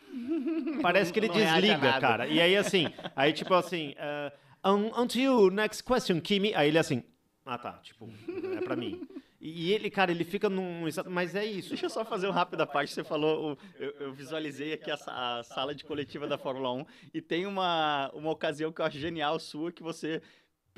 Parece 0.81 1.13
que 1.13 1.19
ele 1.19 1.27
Não 1.27 1.35
a 1.35 1.37
desliga, 1.37 1.99
cara. 1.99 2.27
E 2.27 2.41
aí, 2.41 2.55
assim, 2.55 2.87
aí 3.15 3.31
tipo 3.33 3.53
assim, 3.53 3.95
uh, 4.63 4.71
um, 4.71 5.07
to 5.07 5.19
you, 5.19 5.49
next 5.49 5.83
question, 5.83 6.19
Kimi. 6.19 6.53
Aí 6.55 6.67
ele 6.67 6.79
assim, 6.79 7.03
ah 7.45 7.57
tá, 7.57 7.73
tipo, 7.83 8.09
é 8.57 8.61
pra 8.61 8.75
mim. 8.75 9.01
E, 9.41 9.71
ele, 9.71 9.89
cara, 9.89 10.11
ele 10.11 10.25
fica 10.25 10.49
num. 10.49 10.83
Mas 11.09 11.33
é 11.33 11.45
isso. 11.45 11.69
Deixa 11.69 11.85
eu 11.85 11.89
só 11.89 12.03
fazer 12.03 12.27
uma 12.27 12.33
rápida 12.33 12.67
parte. 12.67 12.93
Você 12.93 13.05
falou, 13.05 13.57
eu, 13.79 13.91
eu 13.91 14.13
visualizei 14.13 14.73
aqui 14.73 14.91
a, 14.91 14.97
a 15.39 15.43
sala 15.43 15.73
de 15.73 15.85
coletiva 15.85 16.27
da 16.27 16.37
Fórmula 16.37 16.73
1 16.73 16.85
e 17.13 17.21
tem 17.21 17.45
uma, 17.45 18.11
uma 18.13 18.31
ocasião 18.31 18.71
que 18.71 18.81
eu 18.81 18.85
acho 18.85 18.99
genial 18.99 19.39
sua 19.39 19.71
que 19.71 19.81
você 19.81 20.21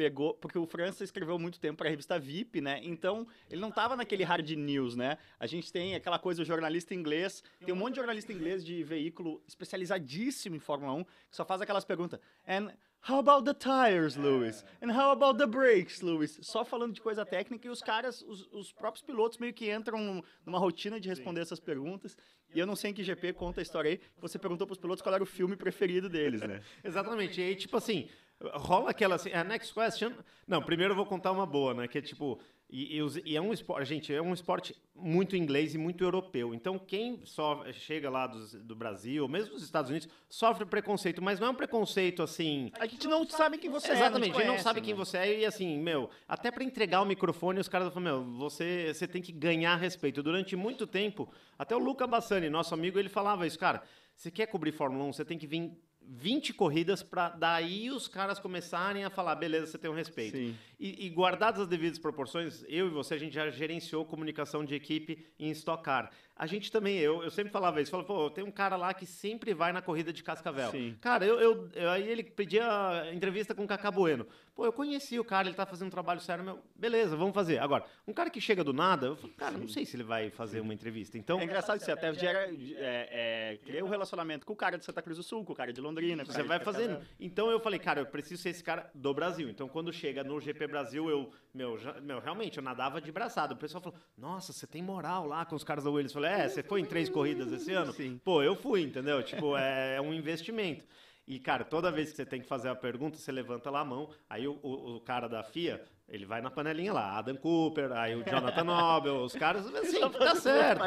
pegou, 0.01 0.33
porque 0.33 0.57
o 0.57 0.65
França 0.65 1.03
escreveu 1.03 1.37
muito 1.37 1.59
tempo 1.59 1.77
para 1.77 1.87
a 1.87 1.91
revista 1.91 2.17
VIP, 2.17 2.59
né? 2.59 2.79
Então, 2.81 3.27
ele 3.47 3.61
não 3.61 3.69
tava 3.69 3.95
naquele 3.95 4.23
hard 4.23 4.49
news, 4.49 4.95
né? 4.95 5.15
A 5.39 5.45
gente 5.45 5.71
tem 5.71 5.93
aquela 5.93 6.17
coisa, 6.17 6.41
o 6.41 6.45
jornalista 6.45 6.95
inglês, 6.95 7.43
tem 7.63 7.71
um 7.71 7.77
monte 7.77 7.91
de 7.91 7.97
jornalista 7.97 8.33
inglês 8.33 8.65
de 8.65 8.83
veículo 8.83 9.43
especializadíssimo 9.47 10.55
em 10.55 10.59
Fórmula 10.59 10.93
1, 10.93 11.03
que 11.03 11.35
só 11.35 11.45
faz 11.45 11.61
aquelas 11.61 11.85
perguntas. 11.85 12.19
And 12.47 12.71
how 13.07 13.19
about 13.19 13.45
the 13.45 13.53
tires, 13.53 14.15
Lewis? 14.15 14.65
And 14.81 14.91
how 14.91 15.11
about 15.11 15.37
the 15.37 15.45
brakes, 15.45 16.01
Lewis? 16.01 16.39
Só 16.41 16.65
falando 16.65 16.93
de 16.93 17.01
coisa 17.01 17.23
técnica 17.23 17.67
e 17.67 17.69
os 17.69 17.83
caras, 17.83 18.23
os, 18.23 18.47
os 18.51 18.73
próprios 18.73 19.03
pilotos 19.03 19.37
meio 19.37 19.53
que 19.53 19.71
entram 19.71 20.23
numa 20.43 20.57
rotina 20.57 20.99
de 20.99 21.09
responder 21.09 21.41
essas 21.41 21.59
perguntas. 21.59 22.17
E 22.55 22.59
eu 22.59 22.65
não 22.65 22.75
sei 22.75 22.89
em 22.89 22.93
que 22.95 23.03
GP 23.03 23.33
conta 23.33 23.61
a 23.61 23.63
história 23.63 23.91
aí, 23.91 24.01
você 24.19 24.39
perguntou 24.39 24.65
pros 24.65 24.79
pilotos 24.79 25.03
qual 25.03 25.13
era 25.13 25.23
o 25.23 25.27
filme 25.27 25.55
preferido 25.55 26.09
deles, 26.09 26.41
né? 26.41 26.59
Exatamente. 26.83 27.39
E 27.39 27.43
aí, 27.43 27.55
tipo 27.55 27.77
assim, 27.77 28.09
rola 28.53 28.89
aquela 28.91 29.15
assim, 29.15 29.31
a 29.31 29.43
next 29.43 29.73
question. 29.73 30.11
Não, 30.47 30.61
primeiro 30.61 30.93
eu 30.93 30.95
vou 30.97 31.05
contar 31.05 31.31
uma 31.31 31.45
boa, 31.45 31.73
né? 31.73 31.87
Que 31.87 31.97
é 31.97 32.01
tipo. 32.01 32.39
E, 32.73 32.99
e 33.25 33.35
é 33.35 33.41
um 33.41 33.51
esporte, 33.51 33.85
gente, 33.89 34.13
é 34.13 34.21
um 34.21 34.33
esporte 34.33 34.73
muito 34.95 35.35
inglês 35.35 35.75
e 35.75 35.77
muito 35.77 36.05
europeu. 36.05 36.53
Então, 36.55 36.79
quem 36.79 37.19
só 37.25 37.65
chega 37.73 38.09
lá 38.09 38.25
dos- 38.27 38.53
do 38.53 38.73
Brasil, 38.73 39.27
mesmo 39.27 39.55
dos 39.55 39.63
Estados 39.63 39.91
Unidos, 39.91 40.07
sofre 40.29 40.63
preconceito, 40.65 41.21
mas 41.21 41.37
não 41.37 41.47
é 41.47 41.49
um 41.49 41.53
preconceito 41.55 42.23
assim. 42.23 42.71
A 42.79 42.85
gente 42.87 43.09
não 43.09 43.27
sabe 43.27 43.57
quem 43.57 43.69
você 43.69 43.89
é. 43.89 43.95
Exatamente, 43.95 44.31
te 44.31 44.37
a 44.37 44.39
gente 44.45 44.47
não 44.47 44.57
sabe 44.57 44.79
né? 44.79 44.85
quem 44.85 44.95
você 44.95 45.17
é 45.17 45.39
e 45.39 45.45
assim, 45.45 45.77
meu, 45.79 46.09
até 46.25 46.49
para 46.49 46.63
entregar 46.63 47.01
o 47.01 47.05
microfone, 47.05 47.59
os 47.59 47.67
caras 47.67 47.93
falam, 47.93 48.03
meu, 48.23 48.37
você, 48.37 48.93
você 48.93 49.05
tem 49.05 49.21
que 49.21 49.33
ganhar 49.33 49.75
respeito. 49.75 50.23
Durante 50.23 50.55
muito 50.55 50.87
tempo, 50.87 51.27
até 51.59 51.75
o 51.75 51.79
Luca 51.79 52.07
Bassani, 52.07 52.49
nosso 52.49 52.73
amigo, 52.73 52.97
ele 52.97 53.09
falava 53.09 53.45
isso, 53.45 53.59
cara, 53.59 53.83
você 54.15 54.31
quer 54.31 54.45
cobrir 54.45 54.71
Fórmula 54.71 55.03
1, 55.03 55.11
você 55.11 55.25
tem 55.25 55.37
que 55.37 55.45
vir 55.45 55.73
20 56.07 56.53
corridas 56.53 57.01
para 57.01 57.29
daí 57.29 57.89
os 57.89 58.07
caras 58.07 58.39
começarem 58.39 59.03
a 59.03 59.09
falar, 59.09 59.35
beleza, 59.35 59.67
você 59.67 59.77
tem 59.77 59.89
um 59.89 59.95
respeito. 59.95 60.37
Sim. 60.37 60.57
E, 60.83 61.05
e 61.05 61.09
guardadas 61.09 61.61
as 61.61 61.67
devidas 61.67 61.99
proporções, 61.99 62.65
eu 62.67 62.87
e 62.87 62.89
você, 62.89 63.13
a 63.13 63.17
gente 63.19 63.35
já 63.35 63.47
gerenciou 63.51 64.03
comunicação 64.03 64.65
de 64.65 64.73
equipe 64.73 65.23
em 65.39 65.51
Stock 65.51 65.83
Car. 65.83 66.09
A 66.35 66.47
gente 66.47 66.71
também, 66.71 66.97
eu, 66.97 67.21
eu 67.21 67.29
sempre 67.29 67.51
falava 67.51 67.79
isso, 67.79 67.91
falava, 67.91 68.07
pô, 68.07 68.27
tem 68.31 68.43
um 68.43 68.49
cara 68.49 68.75
lá 68.75 68.91
que 68.95 69.05
sempre 69.05 69.53
vai 69.53 69.71
na 69.71 69.79
corrida 69.79 70.11
de 70.11 70.23
Cascavel. 70.23 70.71
Sim. 70.71 70.97
Cara, 70.99 71.23
eu, 71.23 71.39
eu, 71.39 71.69
eu- 71.75 71.89
aí 71.91 72.07
ele 72.09 72.23
pedia 72.23 73.11
entrevista 73.13 73.53
com 73.53 73.63
o 73.63 73.67
Cacá 73.67 73.91
Bueno. 73.91 74.25
Pô, 74.55 74.65
eu 74.65 74.73
conheci 74.73 75.19
o 75.19 75.23
cara, 75.23 75.47
ele 75.47 75.55
tá 75.55 75.67
fazendo 75.67 75.87
um 75.87 75.91
trabalho 75.91 76.19
sério, 76.19 76.43
meu, 76.43 76.59
beleza, 76.75 77.15
vamos 77.15 77.33
fazer. 77.35 77.59
Agora, 77.59 77.85
um 78.07 78.13
cara 78.13 78.29
que 78.31 78.41
chega 78.41 78.63
do 78.63 78.73
nada, 78.73 79.05
eu 79.07 79.15
falo, 79.15 79.33
cara, 79.33 79.55
não 79.57 79.67
sei 79.67 79.85
se 79.85 79.95
ele 79.95 80.03
vai 80.03 80.31
fazer 80.31 80.61
uma 80.61 80.73
entrevista. 80.73 81.15
Então, 81.15 81.39
É 81.39 81.43
engraçado 81.43 81.77
que 81.77 81.85
você 81.85 81.91
até 81.91 82.11
gera, 82.15 82.49
é, 82.49 83.53
é, 83.53 83.59
cria 83.63 83.85
um 83.85 83.87
relacionamento 83.89 84.43
com 84.45 84.53
o 84.53 84.55
cara 84.55 84.77
de 84.79 84.83
Santa 84.85 85.01
Cruz 85.03 85.17
do 85.17 85.23
Sul, 85.23 85.45
com 85.45 85.53
o 85.53 85.55
cara 85.55 85.71
de 85.71 85.79
Londrina. 85.79 86.25
Você 86.25 86.41
vai 86.41 86.59
fazendo. 86.59 86.99
Então 87.19 87.51
eu 87.51 87.59
falei, 87.59 87.79
cara, 87.79 88.01
eu 88.01 88.05
preciso 88.07 88.41
ser 88.41 88.49
esse 88.49 88.63
cara 88.63 88.89
do 88.95 89.13
Brasil. 89.13 89.47
Então 89.47 89.67
quando 89.69 89.93
chega 89.93 90.23
no 90.23 90.39
GP 90.41 90.67
Brasil, 90.71 91.09
eu, 91.09 91.29
meu, 91.53 91.77
já- 91.77 91.99
meu 92.01 92.19
realmente, 92.19 92.57
eu 92.57 92.63
nadava 92.63 92.99
de 92.99 93.11
braçada. 93.11 93.53
O 93.53 93.57
pessoal 93.57 93.81
falou, 93.83 93.99
nossa, 94.17 94.51
você 94.53 94.65
tem 94.65 94.81
moral 94.81 95.27
lá 95.27 95.45
com 95.45 95.55
os 95.55 95.63
caras 95.63 95.83
da 95.83 95.89
Williams. 95.91 96.15
Eu 96.15 96.21
falei, 96.21 96.31
é, 96.45 96.47
você 96.49 96.63
foi 96.63 96.79
em 96.81 96.85
três 96.85 97.09
corridas 97.09 97.51
esse 97.51 97.71
ano? 97.73 97.91
Sim. 97.93 98.19
Pô, 98.23 98.41
eu 98.41 98.55
fui, 98.55 98.81
entendeu? 98.81 99.21
Tipo, 99.21 99.55
é, 99.57 99.95
é 99.97 100.01
um 100.01 100.13
investimento. 100.13 100.83
E, 101.27 101.39
cara, 101.39 101.63
toda 101.63 101.91
vez 101.91 102.09
que 102.09 102.15
você 102.17 102.25
tem 102.25 102.41
que 102.41 102.47
fazer 102.47 102.69
a 102.69 102.75
pergunta, 102.75 103.17
você 103.17 103.31
levanta 103.31 103.69
lá 103.69 103.81
a 103.81 103.85
mão, 103.85 104.09
aí 104.29 104.47
o, 104.47 104.59
o- 104.63 104.95
o 104.95 105.01
cara 105.01 105.27
da 105.27 105.43
FIA, 105.43 105.83
ele 106.11 106.25
vai 106.25 106.41
na 106.41 106.51
panelinha 106.51 106.91
lá, 106.91 107.17
Adam 107.19 107.37
Cooper, 107.37 107.89
aí 107.93 108.13
o 108.15 108.23
Jonathan 108.29 108.65
Nobel, 108.65 109.15
os 109.23 109.33
caras, 109.33 109.65
assim, 109.73 109.97
Só 109.97 110.09
tá 110.09 110.35
certo. 110.35 110.83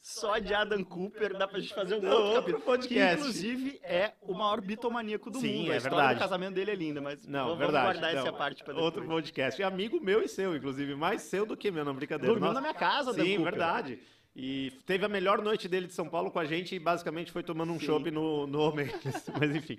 Só 0.00 0.38
de 0.38 0.54
Adam 0.54 0.82
Cooper 0.82 1.36
dá 1.36 1.46
pra 1.46 1.60
gente 1.60 1.74
fazer 1.74 1.96
um 1.96 2.00
Não, 2.00 2.10
outro 2.10 2.54
outro 2.54 2.60
podcast. 2.60 3.16
Que, 3.16 3.20
inclusive, 3.20 3.78
é 3.82 4.12
o 4.22 4.32
maior 4.32 4.62
bitomaníaco 4.62 5.30
do 5.30 5.38
Sim, 5.38 5.58
mundo. 5.58 5.72
é 5.72 5.74
a 5.74 5.76
história 5.76 5.96
verdade. 5.98 6.14
do 6.18 6.22
casamento 6.22 6.54
dele 6.54 6.70
é 6.70 6.74
linda, 6.74 7.02
mas 7.02 7.26
Não, 7.26 7.44
vamos 7.44 7.58
verdade. 7.58 7.84
guardar 7.84 8.14
não. 8.14 8.22
essa 8.22 8.32
parte 8.32 8.64
pra 8.64 8.72
depois. 8.72 8.84
Outro 8.86 9.06
podcast. 9.06 9.62
Amigo 9.62 10.00
meu 10.00 10.22
e 10.22 10.28
seu, 10.28 10.56
inclusive. 10.56 10.94
Mais 10.94 11.20
seu 11.20 11.44
do 11.44 11.54
que 11.54 11.70
meu, 11.70 11.84
não 11.84 11.94
brincadeira. 11.94 12.32
Dormiu 12.32 12.48
Nossa. 12.48 12.54
na 12.54 12.60
minha 12.62 12.74
casa, 12.74 13.12
Dan 13.12 13.24
Sim, 13.24 13.36
Cooper. 13.36 13.52
verdade. 13.52 13.98
E 14.34 14.70
teve 14.86 15.04
a 15.04 15.08
melhor 15.08 15.42
noite 15.42 15.68
dele 15.68 15.86
de 15.86 15.92
São 15.92 16.08
Paulo 16.08 16.30
com 16.30 16.38
a 16.38 16.44
gente 16.46 16.74
e 16.74 16.78
basicamente 16.78 17.30
foi 17.30 17.42
tomando 17.42 17.72
um 17.72 17.78
Sim. 17.78 17.86
chopp 17.86 18.10
no, 18.10 18.46
no 18.46 18.60
Homelis. 18.60 18.94
Mas 19.38 19.54
enfim. 19.54 19.78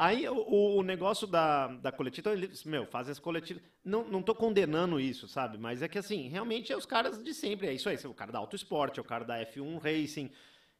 Aí 0.00 0.26
o, 0.26 0.78
o 0.78 0.82
negócio 0.82 1.26
da, 1.26 1.66
da 1.66 1.92
coletiva, 1.92 2.30
então 2.30 2.32
eles, 2.32 2.64
meu, 2.64 2.86
fazem 2.86 3.12
as 3.12 3.18
coletivas. 3.18 3.62
Não, 3.84 4.02
não 4.08 4.22
tô 4.22 4.34
condenando 4.34 4.98
isso, 4.98 5.28
sabe? 5.28 5.58
Mas 5.58 5.82
é 5.82 5.88
que 5.88 5.98
assim, 5.98 6.26
realmente 6.26 6.72
é 6.72 6.76
os 6.76 6.86
caras 6.86 7.22
de 7.22 7.34
sempre. 7.34 7.66
É 7.66 7.74
isso 7.74 7.86
aí, 7.86 7.98
o 8.06 8.14
cara 8.14 8.32
da 8.32 8.38
Auto 8.38 8.56
Esporte, 8.56 8.98
é 8.98 9.02
o 9.02 9.04
cara 9.04 9.26
da 9.26 9.38
F1 9.44 9.78
Racing. 9.78 10.30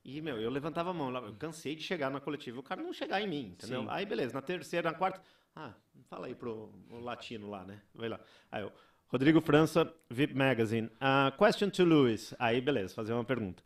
E, 0.03 0.23
meu, 0.23 0.41
eu 0.41 0.49
levantava 0.49 0.89
a 0.89 0.95
mão 0.95 1.15
eu 1.15 1.35
cansei 1.35 1.77
de 1.77 1.83
chegar 1.83 2.11
na 2.11 2.19
coletiva, 2.19 2.61
o 2.61 2.63
cara 2.63 2.83
não 2.83 2.95
chegar 2.95 3.21
em 3.21 3.29
mim, 3.29 3.49
entendeu? 3.49 3.83
Sim. 3.83 3.89
Aí, 3.91 4.07
beleza, 4.07 4.33
na 4.33 4.41
terceira, 4.41 4.91
na 4.91 4.97
quarta, 4.97 5.21
ah, 5.55 5.75
fala 6.09 6.27
aí 6.27 6.35
pro 6.35 6.73
o 6.89 7.01
latino 7.01 7.51
lá, 7.51 7.63
né? 7.63 7.83
Vai 7.95 8.09
lá. 8.09 8.19
Aí 8.51 8.63
eu, 8.63 8.73
Rodrigo 9.09 9.43
França, 9.43 9.93
VIP 10.09 10.35
Magazine. 10.35 10.87
Uh, 10.87 11.37
question 11.37 11.69
to 11.69 11.85
Lewis. 11.85 12.33
Aí, 12.39 12.59
beleza, 12.59 12.95
fazer 12.95 13.13
uma 13.13 13.25
pergunta. 13.25 13.63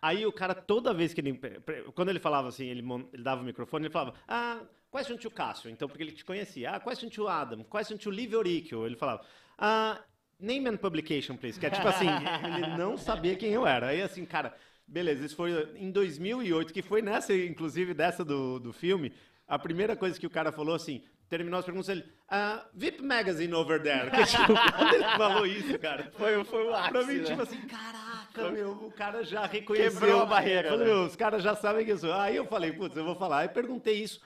Aí 0.00 0.24
o 0.24 0.32
cara, 0.32 0.54
toda 0.54 0.94
vez 0.94 1.12
que 1.12 1.20
ele. 1.20 1.38
Quando 1.94 2.08
ele 2.08 2.20
falava 2.20 2.48
assim, 2.48 2.66
ele, 2.66 2.82
ele 3.12 3.22
dava 3.22 3.42
o 3.42 3.44
microfone, 3.44 3.86
ele 3.86 3.92
falava, 3.92 4.14
ah, 4.26 4.62
question 4.94 5.16
to 5.16 5.30
Cássio. 5.30 5.68
Então, 5.70 5.88
porque 5.88 6.04
ele 6.04 6.12
te 6.12 6.24
conhecia. 6.24 6.70
Ah, 6.70 6.80
question 6.80 7.08
to 7.08 7.26
Adam. 7.26 7.64
Question 7.64 7.96
to 7.96 8.10
Livio 8.10 8.38
Oricchio. 8.38 8.86
Ele 8.86 8.94
falava, 8.94 9.22
ah, 9.58 10.00
name 10.38 10.68
and 10.68 10.76
publication, 10.76 11.36
please. 11.36 11.58
Que 11.58 11.66
é 11.66 11.70
tipo 11.70 11.88
assim, 11.88 12.06
ele 12.56 12.76
não 12.76 12.96
sabia 12.96 13.34
quem 13.34 13.52
eu 13.52 13.66
era. 13.66 13.88
Aí 13.88 14.00
assim, 14.00 14.24
cara, 14.24 14.54
beleza, 14.86 15.26
isso 15.26 15.34
foi 15.34 15.50
em 15.74 15.90
2008, 15.90 16.72
que 16.72 16.80
foi 16.80 17.02
nessa, 17.02 17.34
inclusive, 17.34 17.92
dessa 17.92 18.24
do, 18.24 18.60
do 18.60 18.72
filme. 18.72 19.12
A 19.48 19.58
primeira 19.58 19.96
coisa 19.96 20.18
que 20.18 20.26
o 20.26 20.30
cara 20.30 20.52
falou 20.52 20.74
assim, 20.74 21.02
terminou 21.28 21.58
as 21.58 21.64
perguntas, 21.64 21.88
ele, 21.88 22.04
ah, 22.28 22.64
VIP 22.72 23.02
Magazine 23.02 23.52
over 23.52 23.82
there. 23.82 24.10
Que, 24.10 24.24
tipo, 24.24 24.46
quando 24.78 24.94
ele 24.94 25.04
falou 25.16 25.46
isso, 25.46 25.78
cara, 25.80 26.10
Foi, 26.16 26.44
foi 26.44 26.64
o 26.66 26.74
ápice, 26.74 26.90
Pra 26.92 27.02
mim, 27.02 27.14
né? 27.14 27.24
tipo 27.24 27.42
assim, 27.42 27.60
caraca, 27.66 28.50
meu, 28.52 28.70
o 28.70 28.92
cara 28.92 29.24
já 29.24 29.44
reconheceu. 29.44 30.00
Quebrou 30.00 30.22
a 30.22 30.26
barreira, 30.26 30.70
Falei, 30.70 30.86
né? 30.86 30.94
os 30.94 31.16
caras 31.16 31.42
já 31.42 31.56
sabem 31.56 31.84
que 31.84 31.90
eu 31.92 31.98
sou. 31.98 32.12
Aí 32.12 32.36
eu 32.36 32.46
falei, 32.46 32.72
putz, 32.72 32.96
eu 32.96 33.04
vou 33.04 33.16
falar. 33.16 33.38
Aí 33.40 33.48
perguntei 33.48 34.02
isso. 34.02 34.20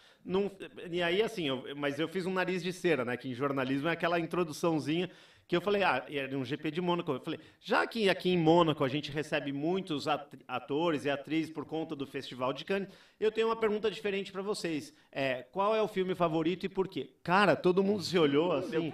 E 0.91 1.03
aí, 1.03 1.23
assim, 1.23 1.49
eu- 1.49 1.65
mas 1.77 1.99
eu 1.99 2.09
fiz 2.09 2.27
um 2.27 2.33
nariz 2.33 2.63
de 2.63 2.73
cera, 2.73 3.05
né? 3.05 3.17
Que 3.17 3.29
em 3.29 3.35
jornalismo 3.35 3.89
é 3.89 3.93
aquela 3.93 4.19
introduçãozinha 4.21 5.11
que 5.47 5.57
eu 5.57 5.61
falei, 5.63 5.83
ah, 5.83 6.05
era 6.11 6.37
um 6.37 6.45
GP 6.45 6.71
de 6.71 6.79
Mônaco. 6.81 7.11
Eu 7.11 7.21
falei, 7.21 7.41
já 7.59 7.87
que 7.87 8.11
aqui 8.11 8.29
em 8.29 8.37
Mônaco 8.37 8.85
a 8.85 8.89
gente 8.89 9.11
recebe 9.11 9.51
muitos 9.51 10.07
at- 10.07 10.35
atores 10.47 11.07
e 11.07 11.11
atrizes 11.11 11.51
por 11.51 11.65
conta 11.65 11.97
do 11.97 12.07
Festival 12.07 12.53
de 12.53 12.67
Cannes, 12.67 12.89
eu 13.19 13.33
tenho 13.33 13.47
uma 13.49 13.57
pergunta 13.57 13.91
diferente 13.91 14.31
pra 14.31 14.43
vocês. 14.43 14.93
É, 15.11 15.45
qual 15.51 15.75
é 15.75 15.81
o 15.81 15.89
filme 15.89 16.15
favorito 16.15 16.67
e 16.67 16.69
por 16.69 16.87
quê? 16.87 17.09
Cara, 17.23 17.57
todo 17.57 17.83
mundo 17.83 18.03
se 18.03 18.19
olhou 18.19 18.53
assim. 18.53 18.91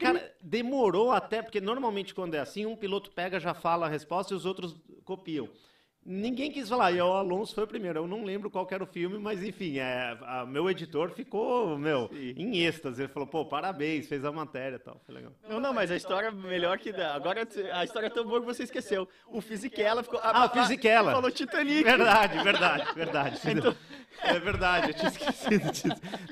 Cara, 0.00 0.34
demorou 0.42 1.12
até, 1.12 1.40
porque 1.40 1.60
normalmente 1.60 2.12
quando 2.12 2.34
é 2.34 2.40
assim, 2.40 2.66
um 2.66 2.74
piloto 2.74 3.12
pega, 3.12 3.38
já 3.38 3.54
fala 3.54 3.86
a 3.86 3.88
resposta 3.88 4.34
e 4.34 4.36
os 4.36 4.44
outros 4.44 4.74
copiam. 5.04 5.48
Ninguém 6.04 6.50
quis 6.50 6.68
falar, 6.68 6.90
e 6.90 7.00
o 7.00 7.04
Alonso 7.12 7.54
foi 7.54 7.62
o 7.62 7.66
primeiro. 7.66 8.00
Eu 8.00 8.06
não 8.08 8.24
lembro 8.24 8.50
qual 8.50 8.66
que 8.66 8.74
era 8.74 8.82
o 8.82 8.86
filme, 8.86 9.18
mas 9.18 9.40
enfim, 9.42 9.78
é, 9.78 10.18
a- 10.22 10.44
meu 10.44 10.68
editor 10.68 11.10
ficou, 11.10 11.78
meu, 11.78 12.08
Sim. 12.12 12.34
em 12.36 12.58
êxtase. 12.58 13.02
Ele 13.02 13.08
falou, 13.12 13.26
pô, 13.28 13.44
parabéns, 13.44 14.08
fez 14.08 14.24
a 14.24 14.32
matéria 14.32 14.76
e 14.76 14.78
tal. 14.80 15.00
Foi 15.06 15.14
legal. 15.14 15.32
Não, 15.48 15.60
não, 15.60 15.72
mas 15.72 15.92
a 15.92 15.96
história 15.96 16.26
é 16.26 16.30
melhor 16.32 16.76
que 16.78 16.90
dá. 16.92 17.14
Agora 17.14 17.46
a 17.72 17.84
história 17.84 18.08
é 18.08 18.10
tão 18.10 18.24
boa 18.24 18.40
que 18.40 18.46
você 18.46 18.64
esqueceu. 18.64 19.08
O 19.28 19.40
Fisichella 19.40 20.02
ficou. 20.02 20.18
Ah, 20.22 20.46
o 20.46 20.48
Fisichella. 20.48 21.12
Falou 21.12 21.30
Titanic. 21.30 21.84
Verdade, 21.84 22.42
verdade, 22.42 22.94
verdade. 22.94 23.40
Então- 23.48 23.76
É 24.24 24.38
verdade, 24.38 24.88
eu 24.88 24.94
tinha 24.94 25.08
esquecido 25.08 25.70
disso. 25.72 25.88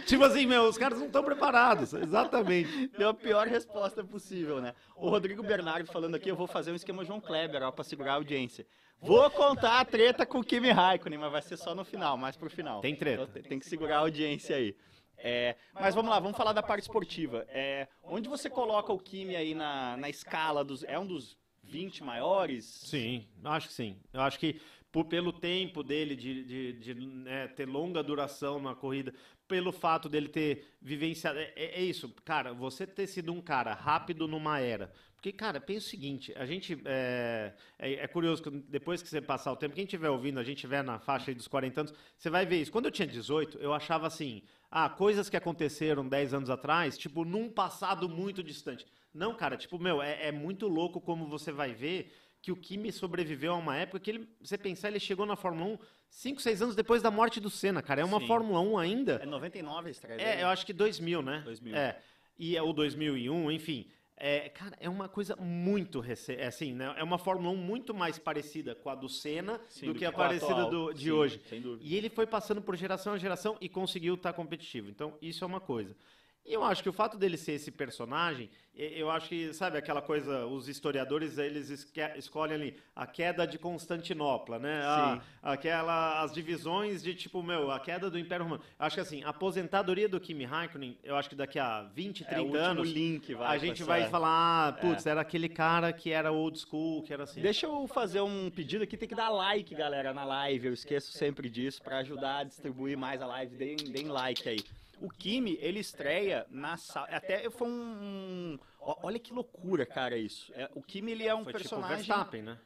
Tipo 0.06 0.24
assim, 0.24 0.46
meu, 0.46 0.64
os 0.64 0.76
caras 0.76 0.98
não 0.98 1.06
estão 1.06 1.24
preparados. 1.24 1.92
Exatamente. 1.94 2.88
Deu 2.98 3.08
a 3.08 3.14
pior 3.14 3.46
resposta 3.46 4.04
possível, 4.04 4.60
né? 4.60 4.74
O 4.96 5.08
Rodrigo 5.08 5.42
Bernardo 5.42 5.90
falando 5.90 6.14
aqui, 6.14 6.28
eu 6.30 6.36
vou 6.36 6.46
fazer 6.46 6.70
um 6.72 6.74
esquema 6.74 7.04
João 7.04 7.20
Kleber, 7.20 7.62
ó, 7.62 7.70
pra 7.70 7.82
segurar 7.82 8.12
a 8.12 8.14
audiência. 8.16 8.66
Vou 9.00 9.30
contar 9.30 9.80
a 9.80 9.84
treta 9.84 10.26
com 10.26 10.40
o 10.40 10.44
Kimi 10.44 10.70
Raikkonen, 10.70 11.18
mas 11.18 11.32
vai 11.32 11.42
ser 11.42 11.56
só 11.56 11.74
no 11.74 11.84
final, 11.84 12.16
mais 12.16 12.36
pro 12.36 12.50
final. 12.50 12.80
Tem 12.80 12.94
treta. 12.94 13.22
Então, 13.30 13.42
tem- 13.42 13.58
que 13.58 13.66
segurar 13.66 13.96
a 13.96 14.00
audiência 14.00 14.56
aí. 14.56 14.76
É, 15.16 15.56
mas 15.74 15.94
vamos 15.94 16.10
lá, 16.10 16.18
vamos 16.18 16.36
falar 16.36 16.52
da 16.52 16.62
parte 16.62 16.82
esportiva. 16.82 17.46
É, 17.48 17.88
onde 18.02 18.28
você 18.28 18.48
coloca 18.48 18.92
o 18.92 18.98
Kimi 18.98 19.36
aí 19.36 19.54
na, 19.54 19.96
na 19.96 20.08
escala 20.08 20.64
dos. 20.64 20.82
É 20.84 20.98
um 20.98 21.06
dos 21.06 21.36
20 21.62 22.02
maiores? 22.02 22.64
Sim, 22.64 23.26
acho 23.44 23.68
que 23.68 23.74
sim. 23.74 23.96
Eu 24.12 24.22
acho 24.22 24.38
que 24.38 24.60
por, 24.90 25.04
pelo 25.04 25.32
tempo 25.32 25.82
dele 25.82 26.16
de, 26.16 26.44
de, 26.44 26.72
de, 26.72 26.94
né, 26.94 27.48
ter 27.48 27.66
longa 27.68 28.02
duração 28.02 28.60
na 28.60 28.74
corrida, 28.74 29.14
pelo 29.46 29.72
fato 29.72 30.08
dele 30.08 30.28
ter 30.28 30.66
vivenciado. 30.80 31.38
É, 31.38 31.52
é, 31.56 31.80
é, 31.80 31.82
isso, 31.82 32.08
cara, 32.24 32.52
você 32.52 32.86
ter 32.86 33.06
sido 33.06 33.32
um 33.32 33.40
cara 33.40 33.74
rápido 33.74 34.26
numa 34.26 34.58
era. 34.60 34.92
Porque, 35.20 35.32
cara, 35.32 35.60
pensa 35.60 35.86
o 35.86 35.90
seguinte: 35.90 36.32
a 36.34 36.46
gente. 36.46 36.80
É, 36.86 37.52
é, 37.78 37.92
é 37.92 38.08
curioso, 38.08 38.42
que 38.42 38.50
depois 38.50 39.02
que 39.02 39.08
você 39.08 39.20
passar 39.20 39.52
o 39.52 39.56
tempo, 39.56 39.74
quem 39.74 39.84
estiver 39.84 40.08
ouvindo, 40.08 40.40
a 40.40 40.42
gente 40.42 40.56
estiver 40.56 40.82
na 40.82 40.98
faixa 40.98 41.34
dos 41.34 41.46
40 41.46 41.80
anos, 41.82 41.94
você 42.16 42.30
vai 42.30 42.46
ver 42.46 42.62
isso. 42.62 42.72
Quando 42.72 42.86
eu 42.86 42.90
tinha 42.90 43.06
18, 43.06 43.58
eu 43.58 43.74
achava 43.74 44.06
assim. 44.06 44.42
Ah, 44.70 44.88
coisas 44.88 45.28
que 45.28 45.36
aconteceram 45.36 46.08
10 46.08 46.32
anos 46.32 46.48
atrás, 46.48 46.96
tipo, 46.96 47.24
num 47.24 47.50
passado 47.50 48.08
muito 48.08 48.42
distante. 48.42 48.86
Não, 49.12 49.34
cara, 49.34 49.56
tipo, 49.56 49.78
meu, 49.78 50.00
é, 50.00 50.28
é 50.28 50.32
muito 50.32 50.66
louco 50.68 51.00
como 51.00 51.26
você 51.26 51.52
vai 51.52 51.74
ver 51.74 52.14
que 52.40 52.50
o 52.50 52.56
Kimi 52.56 52.90
sobreviveu 52.90 53.52
a 53.52 53.56
uma 53.56 53.76
época 53.76 54.00
que 54.00 54.10
ele, 54.10 54.28
você 54.40 54.56
pensar, 54.56 54.88
ele 54.88 55.00
chegou 55.00 55.26
na 55.26 55.36
Fórmula 55.36 55.74
1 55.74 55.78
5, 56.08 56.40
6 56.40 56.62
anos 56.62 56.74
depois 56.76 57.02
da 57.02 57.10
morte 57.10 57.40
do 57.40 57.50
Senna, 57.50 57.82
cara. 57.82 58.00
É 58.00 58.04
uma 58.04 58.20
Sim. 58.20 58.26
Fórmula 58.26 58.60
1 58.60 58.78
ainda. 58.78 59.20
É 59.22 59.26
99 59.26 59.88
a 59.88 59.90
estreia. 59.90 60.20
É, 60.22 60.42
eu 60.42 60.48
acho 60.48 60.64
que 60.64 60.72
2000, 60.72 61.20
né? 61.20 61.42
2000. 61.44 61.76
É. 61.76 62.00
E 62.38 62.56
é 62.56 62.62
o 62.62 62.72
2001, 62.72 63.50
enfim. 63.50 63.86
É, 64.22 64.50
cara, 64.50 64.76
é 64.78 64.86
uma 64.86 65.08
coisa 65.08 65.34
muito 65.34 65.98
recente, 65.98 66.42
é 66.42 66.46
assim, 66.46 66.74
né? 66.74 66.94
É 66.98 67.02
uma 67.02 67.16
Fórmula 67.16 67.54
1 67.54 67.56
muito 67.56 67.94
mais 67.94 68.18
parecida 68.18 68.74
com 68.74 68.90
a 68.90 68.94
do 68.94 69.08
Senna 69.08 69.58
Sim, 69.66 69.86
do, 69.86 69.92
do, 69.94 69.98
que, 69.98 70.04
a 70.04 70.12
parecida 70.12 70.66
do, 70.66 70.92
de 70.92 71.04
Sim, 71.04 71.10
hoje. 71.10 71.40
E 71.80 71.96
ele 71.96 72.10
foi 72.10 72.26
passando 72.26 72.60
por 72.60 72.76
geração 72.76 73.14
a 73.14 73.18
geração 73.18 73.56
e 73.62 73.68
conseguiu 73.68 74.16
estar 74.16 74.34
competitivo. 74.34 74.90
Então, 74.90 75.16
isso 75.22 75.42
é 75.42 75.46
uma 75.46 75.58
coisa. 75.58 75.96
E 76.44 76.52
eu 76.52 76.64
acho 76.64 76.82
que 76.82 76.88
o 76.88 76.92
fato 76.92 77.16
dele 77.16 77.36
ser 77.36 77.52
esse 77.52 77.70
personagem, 77.70 78.50
eu 78.74 79.10
acho 79.10 79.28
que, 79.28 79.52
sabe, 79.52 79.76
aquela 79.76 80.00
coisa, 80.00 80.46
os 80.46 80.68
historiadores, 80.68 81.36
eles 81.36 81.68
escolhem 82.16 82.54
ali 82.54 82.76
a 82.96 83.06
queda 83.06 83.46
de 83.46 83.58
Constantinopla, 83.58 84.58
né? 84.58 84.80
A, 84.82 85.20
aquela, 85.42 86.22
as 86.22 86.32
divisões 86.32 87.02
de, 87.02 87.14
tipo, 87.14 87.42
meu, 87.42 87.70
a 87.70 87.78
queda 87.78 88.10
do 88.10 88.18
Império 88.18 88.44
Romano. 88.44 88.62
Acho 88.78 88.96
que, 88.96 89.00
assim, 89.00 89.22
a 89.22 89.28
aposentadoria 89.28 90.08
do 90.08 90.18
Kimi 90.18 90.44
Raikkonen, 90.44 90.98
eu 91.04 91.14
acho 91.14 91.28
que 91.28 91.34
daqui 91.34 91.58
a 91.58 91.82
20, 91.82 92.24
30 92.24 92.56
é, 92.56 92.60
anos, 92.60 92.88
link 92.88 93.34
vai 93.34 93.56
a 93.56 93.58
gente 93.58 93.82
vai 93.82 94.08
falar, 94.08 94.68
ah, 94.68 94.72
putz, 94.72 95.04
é. 95.06 95.10
era 95.10 95.20
aquele 95.20 95.48
cara 95.48 95.92
que 95.92 96.10
era 96.10 96.32
old 96.32 96.58
school, 96.58 97.02
que 97.02 97.12
era 97.12 97.24
assim. 97.24 97.42
Deixa 97.42 97.66
eu 97.66 97.86
fazer 97.86 98.22
um 98.22 98.50
pedido 98.50 98.84
aqui, 98.84 98.96
tem 98.96 99.08
que 99.08 99.14
dar 99.14 99.28
like, 99.28 99.74
galera, 99.74 100.14
na 100.14 100.24
live, 100.24 100.68
eu 100.68 100.72
esqueço 100.72 101.12
sempre 101.12 101.50
disso, 101.50 101.82
para 101.82 101.98
ajudar 101.98 102.38
a 102.38 102.44
distribuir 102.44 102.96
mais 102.96 103.20
a 103.20 103.26
live, 103.26 103.54
deem, 103.56 103.76
deem 103.76 104.08
like 104.08 104.48
aí. 104.48 104.58
O 105.00 105.08
Kimi, 105.08 105.56
ele 105.60 105.80
estreia 105.80 106.46
na 106.50 106.76
sala. 106.76 107.08
Até 107.08 107.48
foi 107.50 107.68
um. 107.68 108.58
Olha 108.78 109.18
que 109.18 109.32
loucura, 109.32 109.86
cara, 109.86 110.16
isso. 110.16 110.52
É, 110.54 110.70
o 110.74 110.82
Kimi, 110.82 111.12
ele 111.12 111.26
é 111.26 111.34
um 111.34 111.42
foi 111.42 111.52
tipo 111.54 111.58
personagem. 111.60 112.04
Tipo 112.04 112.14
Verstappen, 112.14 112.42
né? 112.42 112.58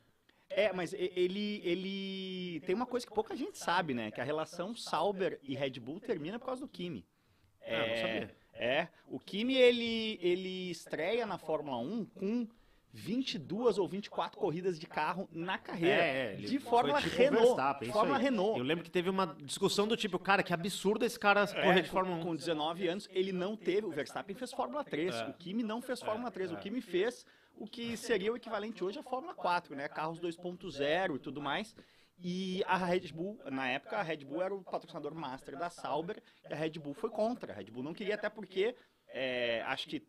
É, 0.50 0.72
mas 0.72 0.92
ele, 0.92 1.60
ele 1.64 2.60
tem 2.60 2.74
uma 2.74 2.86
coisa 2.86 3.06
que 3.06 3.12
pouca 3.12 3.34
gente 3.34 3.58
sabe, 3.58 3.94
né? 3.94 4.10
Que 4.10 4.20
a 4.20 4.24
relação 4.24 4.74
Sauber 4.74 5.40
e 5.42 5.54
Red 5.54 5.80
Bull 5.80 6.00
termina 6.00 6.38
por 6.38 6.46
causa 6.46 6.60
do 6.60 6.68
Kimi. 6.68 7.04
É, 7.60 7.74
é 7.74 7.88
não 7.88 7.96
sabia. 7.96 8.36
É, 8.52 8.88
o 9.08 9.18
Kimi 9.18 9.56
ele, 9.56 10.18
ele 10.22 10.70
estreia 10.70 11.26
na 11.26 11.38
Fórmula 11.38 11.76
1 11.78 12.04
com 12.04 12.48
22 12.94 13.76
ou 13.76 13.88
24 13.88 14.38
corridas 14.38 14.78
de 14.78 14.86
carro 14.86 15.28
na 15.32 15.58
carreira. 15.58 16.00
É, 16.00 16.34
de 16.36 16.60
forma 16.60 17.02
tipo 17.02 17.16
Renault. 17.16 17.86
forma 17.90 18.16
Renault. 18.16 18.56
Eu 18.56 18.64
lembro 18.64 18.84
que 18.84 18.90
teve 18.90 19.10
uma 19.10 19.34
discussão 19.42 19.88
do 19.88 19.96
tipo, 19.96 20.16
cara, 20.16 20.44
que 20.44 20.54
absurdo 20.54 21.04
esse 21.04 21.18
cara 21.18 21.42
é, 21.42 21.62
correr 21.62 21.82
de 21.82 21.90
Fórmula 21.90 22.18
1. 22.18 22.22
Com 22.22 22.36
19 22.36 22.86
anos, 22.86 23.08
ele 23.10 23.32
não 23.32 23.56
teve. 23.56 23.84
O 23.84 23.90
Verstappen 23.90 24.36
fez 24.36 24.52
Fórmula 24.52 24.84
3. 24.84 25.12
É. 25.12 25.26
O 25.26 25.34
Kimi 25.34 25.64
não 25.64 25.82
fez 25.82 26.00
Fórmula 26.00 26.30
3. 26.30 26.52
O 26.52 26.56
Kimi 26.56 26.80
fez 26.80 27.26
o 27.56 27.66
que 27.66 27.96
seria 27.96 28.32
o 28.32 28.36
equivalente 28.36 28.84
hoje 28.84 29.00
à 29.00 29.02
Fórmula 29.02 29.34
4, 29.34 29.74
né? 29.74 29.88
Carros 29.88 30.20
2.0 30.20 31.16
e 31.16 31.18
tudo 31.18 31.42
mais. 31.42 31.74
E 32.16 32.62
a 32.68 32.76
Red 32.76 33.12
Bull, 33.12 33.40
na 33.50 33.68
época, 33.68 33.96
a 33.96 34.02
Red 34.02 34.18
Bull 34.18 34.40
era 34.40 34.54
o 34.54 34.62
patrocinador 34.62 35.16
master 35.16 35.58
da 35.58 35.68
Sauber 35.68 36.22
e 36.48 36.52
a 36.52 36.56
Red 36.56 36.78
Bull 36.78 36.94
foi 36.94 37.10
contra. 37.10 37.52
A 37.52 37.56
Red 37.56 37.72
Bull 37.72 37.82
não 37.82 37.92
queria, 37.92 38.14
até 38.14 38.30
porque 38.30 38.76
é, 39.08 39.62
acho 39.62 39.88
que 39.88 40.06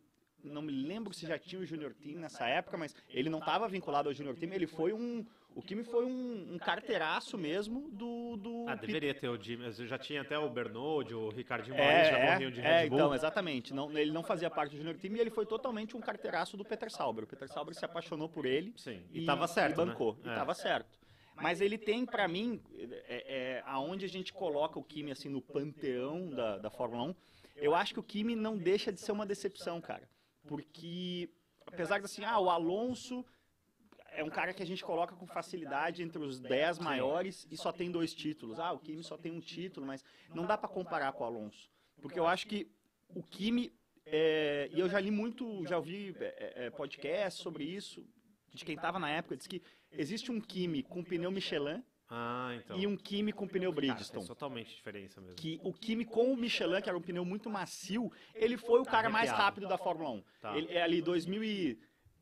não 0.50 0.62
me 0.62 0.72
lembro 0.72 1.12
se 1.12 1.26
já 1.26 1.38
tinha 1.38 1.60
o 1.60 1.66
Junior 1.66 1.94
Team 1.94 2.18
nessa 2.18 2.46
época, 2.46 2.76
mas 2.76 2.94
ele 3.10 3.28
não 3.28 3.38
estava 3.38 3.68
vinculado 3.68 4.08
ao 4.08 4.14
Junior 4.14 4.36
Team, 4.36 4.52
ele 4.52 4.66
foi 4.66 4.92
um. 4.92 5.24
O 5.54 5.62
Kimi 5.62 5.84
foi 5.84 6.04
um, 6.04 6.54
um 6.54 6.58
carteiraço 6.58 7.38
mesmo 7.38 7.88
do, 7.90 8.36
do. 8.36 8.66
Ah, 8.68 8.74
deveria 8.74 9.14
ter 9.14 9.28
o 9.28 9.42
Jimmy. 9.42 9.72
Já 9.72 9.96
tinha 9.96 10.20
até 10.20 10.38
o 10.38 10.50
Bernard, 10.50 11.14
o 11.14 11.30
Ricardinho 11.30 11.76
é, 11.76 12.10
já 12.10 12.32
morriam 12.32 12.50
de 12.50 12.60
Red 12.60 12.68
é, 12.68 12.88
Bull. 12.88 12.98
Então, 12.98 13.14
exatamente. 13.14 13.72
Não, 13.72 13.90
ele 13.96 14.10
não 14.10 14.22
fazia 14.22 14.50
parte 14.50 14.72
do 14.72 14.76
Junior 14.76 14.96
Team 14.98 15.16
e 15.16 15.20
ele 15.20 15.30
foi 15.30 15.46
totalmente 15.46 15.96
um 15.96 16.00
carteiraço 16.00 16.58
do 16.58 16.64
Peter 16.64 16.90
Sauber. 16.90 17.24
O 17.24 17.26
Peter 17.26 17.48
Sauber 17.48 17.74
se 17.74 17.84
apaixonou 17.84 18.28
por 18.28 18.44
ele. 18.44 18.74
Sim, 18.76 19.02
e 19.12 19.20
estava 19.20 19.46
certo. 19.48 19.72
E 19.72 19.76
bancou. 19.76 20.12
Né? 20.16 20.24
E 20.26 20.28
estava 20.28 20.52
é. 20.52 20.54
certo. 20.54 20.98
Mas 21.36 21.60
ele 21.60 21.78
tem, 21.78 22.04
para 22.04 22.26
mim, 22.28 22.60
é, 22.78 23.58
é, 23.58 23.62
aonde 23.66 24.04
a 24.04 24.08
gente 24.08 24.32
coloca 24.32 24.78
o 24.78 24.84
Kimi 24.84 25.10
assim 25.10 25.28
no 25.28 25.40
panteão 25.40 26.30
da, 26.30 26.58
da 26.58 26.70
Fórmula 26.70 27.02
1, 27.04 27.14
eu 27.56 27.74
acho 27.74 27.94
que 27.94 28.00
o 28.00 28.02
Kimi 28.02 28.34
não 28.34 28.56
deixa 28.56 28.92
de 28.92 29.00
ser 29.00 29.12
uma 29.12 29.26
decepção, 29.26 29.80
cara 29.80 30.08
porque 30.46 31.28
apesar 31.66 31.98
de 31.98 32.04
assim, 32.04 32.24
ah, 32.24 32.38
o 32.38 32.48
Alonso 32.48 33.24
é 34.12 34.24
um 34.24 34.30
cara 34.30 34.54
que 34.54 34.62
a 34.62 34.66
gente 34.66 34.82
coloca 34.82 35.14
com 35.14 35.26
facilidade 35.26 36.02
entre 36.02 36.18
os 36.18 36.40
10 36.40 36.78
maiores 36.78 37.46
e 37.50 37.56
só 37.56 37.70
tem 37.70 37.90
dois 37.90 38.14
títulos. 38.14 38.58
Ah, 38.58 38.72
o 38.72 38.78
Kimi 38.78 39.02
só 39.02 39.16
tem 39.16 39.30
um 39.30 39.40
título, 39.40 39.86
mas 39.86 40.02
não 40.34 40.46
dá 40.46 40.56
para 40.56 40.68
comparar 40.68 41.12
com 41.12 41.22
o 41.22 41.26
Alonso. 41.26 41.70
Porque 42.00 42.18
eu 42.18 42.26
acho 42.26 42.46
que 42.46 42.70
o 43.08 43.22
Kimi, 43.22 43.72
é, 44.06 44.70
e 44.72 44.80
eu 44.80 44.88
já 44.88 44.98
li 44.98 45.10
muito, 45.10 45.66
já 45.66 45.76
ouvi 45.76 46.16
é, 46.18 46.66
é, 46.66 46.70
podcast 46.70 47.42
sobre 47.42 47.64
isso, 47.64 48.06
de 48.54 48.64
quem 48.64 48.74
estava 48.74 48.98
na 48.98 49.10
época, 49.10 49.36
diz 49.36 49.46
que 49.46 49.62
existe 49.92 50.32
um 50.32 50.40
Kimi 50.40 50.82
com 50.82 51.04
pneu 51.04 51.30
Michelin 51.30 51.82
ah, 52.08 52.54
então. 52.56 52.78
E 52.78 52.86
um 52.86 52.96
Kimi 52.96 53.32
com 53.32 53.48
pneu 53.48 53.72
Bridgestone. 53.72 54.24
Cara, 54.24 54.34
totalmente 54.34 54.74
diferença 54.74 55.20
mesmo. 55.20 55.36
Que 55.36 55.60
o 55.62 55.72
Kimi 55.72 56.04
com 56.04 56.32
o 56.32 56.36
Michelin, 56.36 56.80
que 56.80 56.88
era 56.88 56.96
um 56.96 57.02
pneu 57.02 57.24
muito 57.24 57.50
macio, 57.50 58.12
ele 58.34 58.56
foi 58.56 58.80
o 58.80 58.84
tá 58.84 58.92
cara 58.92 59.08
mais 59.08 59.30
rápido 59.30 59.66
da 59.66 59.76
Fórmula 59.76 60.10
1. 60.10 60.22
Tá. 60.40 60.56
Ele 60.56 60.72
é 60.72 60.82
ali 60.82 61.02
2000 61.02 61.42
e, 61.42 61.78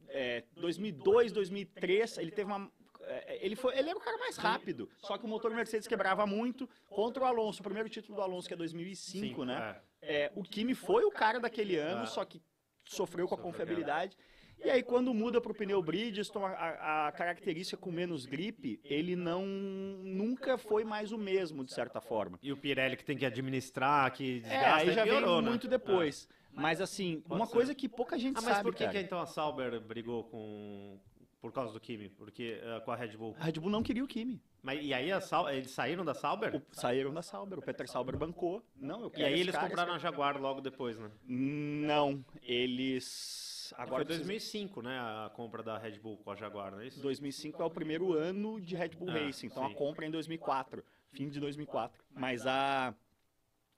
é, 0.08 0.44
2002, 0.56 1.32
2003, 1.32 2.18
ele 2.18 2.30
teve 2.30 2.50
uma 2.50 2.70
é, 3.06 3.38
ele, 3.44 3.54
foi, 3.54 3.76
ele 3.76 3.90
era 3.90 3.98
o 3.98 4.00
cara 4.00 4.16
mais 4.16 4.36
rápido, 4.36 4.88
só 4.98 5.18
que 5.18 5.24
o 5.24 5.28
motor 5.28 5.50
Mercedes 5.50 5.86
quebrava 5.86 6.26
muito 6.26 6.68
contra 6.88 7.22
o 7.22 7.26
Alonso. 7.26 7.60
O 7.60 7.64
primeiro 7.64 7.88
título 7.88 8.16
do 8.16 8.22
Alonso, 8.22 8.48
que 8.48 8.54
é 8.54 8.56
2005, 8.56 9.40
Sim, 9.40 9.46
né? 9.46 9.76
É. 10.00 10.24
É, 10.24 10.32
o 10.34 10.42
Kimi 10.42 10.74
foi 10.74 11.04
o 11.04 11.10
cara 11.10 11.38
daquele 11.38 11.76
ano, 11.76 12.04
é. 12.04 12.06
só 12.06 12.24
que 12.24 12.40
sofreu 12.84 13.26
com 13.26 13.34
a 13.34 13.38
confiabilidade. 13.38 14.16
E 14.62 14.70
aí, 14.70 14.82
quando 14.82 15.12
muda 15.12 15.40
para 15.40 15.52
o 15.52 15.54
pneu 15.54 15.82
Bridgestone, 15.82 16.54
a, 16.56 17.08
a, 17.08 17.12
característica 17.12 17.76
com 17.76 17.90
menos 17.90 18.24
gripe, 18.24 18.80
ele 18.84 19.14
não 19.14 19.44
nunca 19.44 20.56
foi 20.56 20.84
mais 20.84 21.12
o 21.12 21.18
mesmo, 21.18 21.64
de 21.64 21.72
certa 21.72 22.00
forma. 22.00 22.38
E 22.42 22.50
o 22.50 22.56
Pirelli 22.56 22.96
que 22.96 23.04
tem 23.04 23.16
que 23.16 23.26
administrar, 23.26 24.10
que 24.12 24.40
desgasta, 24.40 24.66
é, 24.66 24.72
aí 24.72 24.92
já 24.92 25.02
piorou, 25.02 25.42
né? 25.42 25.48
muito 25.50 25.68
depois. 25.68 26.28
É. 26.30 26.60
Mas 26.60 26.80
assim, 26.80 27.20
Pode 27.20 27.40
uma 27.40 27.46
ser. 27.46 27.52
coisa 27.52 27.74
que 27.74 27.88
pouca 27.88 28.18
gente 28.18 28.38
ah, 28.38 28.42
mas 28.42 28.56
sabe, 28.56 28.62
por 28.62 28.74
que, 28.74 28.88
que 28.88 28.98
então 28.98 29.20
a 29.20 29.26
Sauber 29.26 29.80
brigou 29.80 30.24
com 30.24 30.98
por 31.40 31.52
causa 31.52 31.74
do 31.74 31.80
Kimi? 31.80 32.08
Porque 32.08 32.58
uh, 32.62 32.80
com 32.84 32.90
a 32.90 32.96
Red 32.96 33.16
Bull? 33.18 33.36
A 33.38 33.44
Red 33.44 33.52
Bull 33.52 33.70
não 33.70 33.82
queria 33.82 34.02
o 34.02 34.06
Kimi. 34.08 34.40
Mas 34.62 34.82
e 34.82 34.94
aí 34.94 35.10
Sau 35.20 35.50
eles 35.50 35.72
saíram 35.72 36.02
da 36.02 36.14
Sauber? 36.14 36.56
O, 36.56 36.62
saíram 36.72 37.12
da 37.12 37.20
Sauber. 37.20 37.58
O 37.58 37.62
Peter 37.62 37.86
Sauber 37.86 38.16
bancou. 38.16 38.64
Não, 38.74 39.02
eu 39.02 39.10
quero 39.10 39.28
E 39.28 39.34
aí 39.34 39.40
eles 39.40 39.54
compraram 39.54 39.92
a 39.92 39.98
Jaguar 39.98 40.40
logo 40.40 40.62
depois, 40.62 40.98
né? 40.98 41.10
Não, 41.28 42.24
eles 42.42 43.53
Agora 43.76 44.04
foi 44.04 44.16
2005, 44.16 44.82
né? 44.82 44.98
A 44.98 45.30
compra 45.34 45.62
da 45.62 45.78
Red 45.78 45.98
Bull 45.98 46.18
com 46.18 46.30
a 46.30 46.34
Jaguar, 46.34 46.72
não 46.72 46.80
é 46.80 46.86
isso? 46.86 47.00
2005 47.00 47.62
é 47.62 47.64
o 47.64 47.70
primeiro 47.70 48.12
ano 48.12 48.60
de 48.60 48.74
Red 48.76 48.90
Bull 48.90 49.10
ah, 49.10 49.12
Racing. 49.12 49.46
Então 49.46 49.66
sim. 49.66 49.72
a 49.72 49.76
compra 49.76 50.04
é 50.04 50.08
em 50.08 50.10
2004, 50.10 50.84
fim 51.12 51.28
de 51.28 51.40
2004. 51.40 52.02
Mas 52.12 52.46
a, 52.46 52.94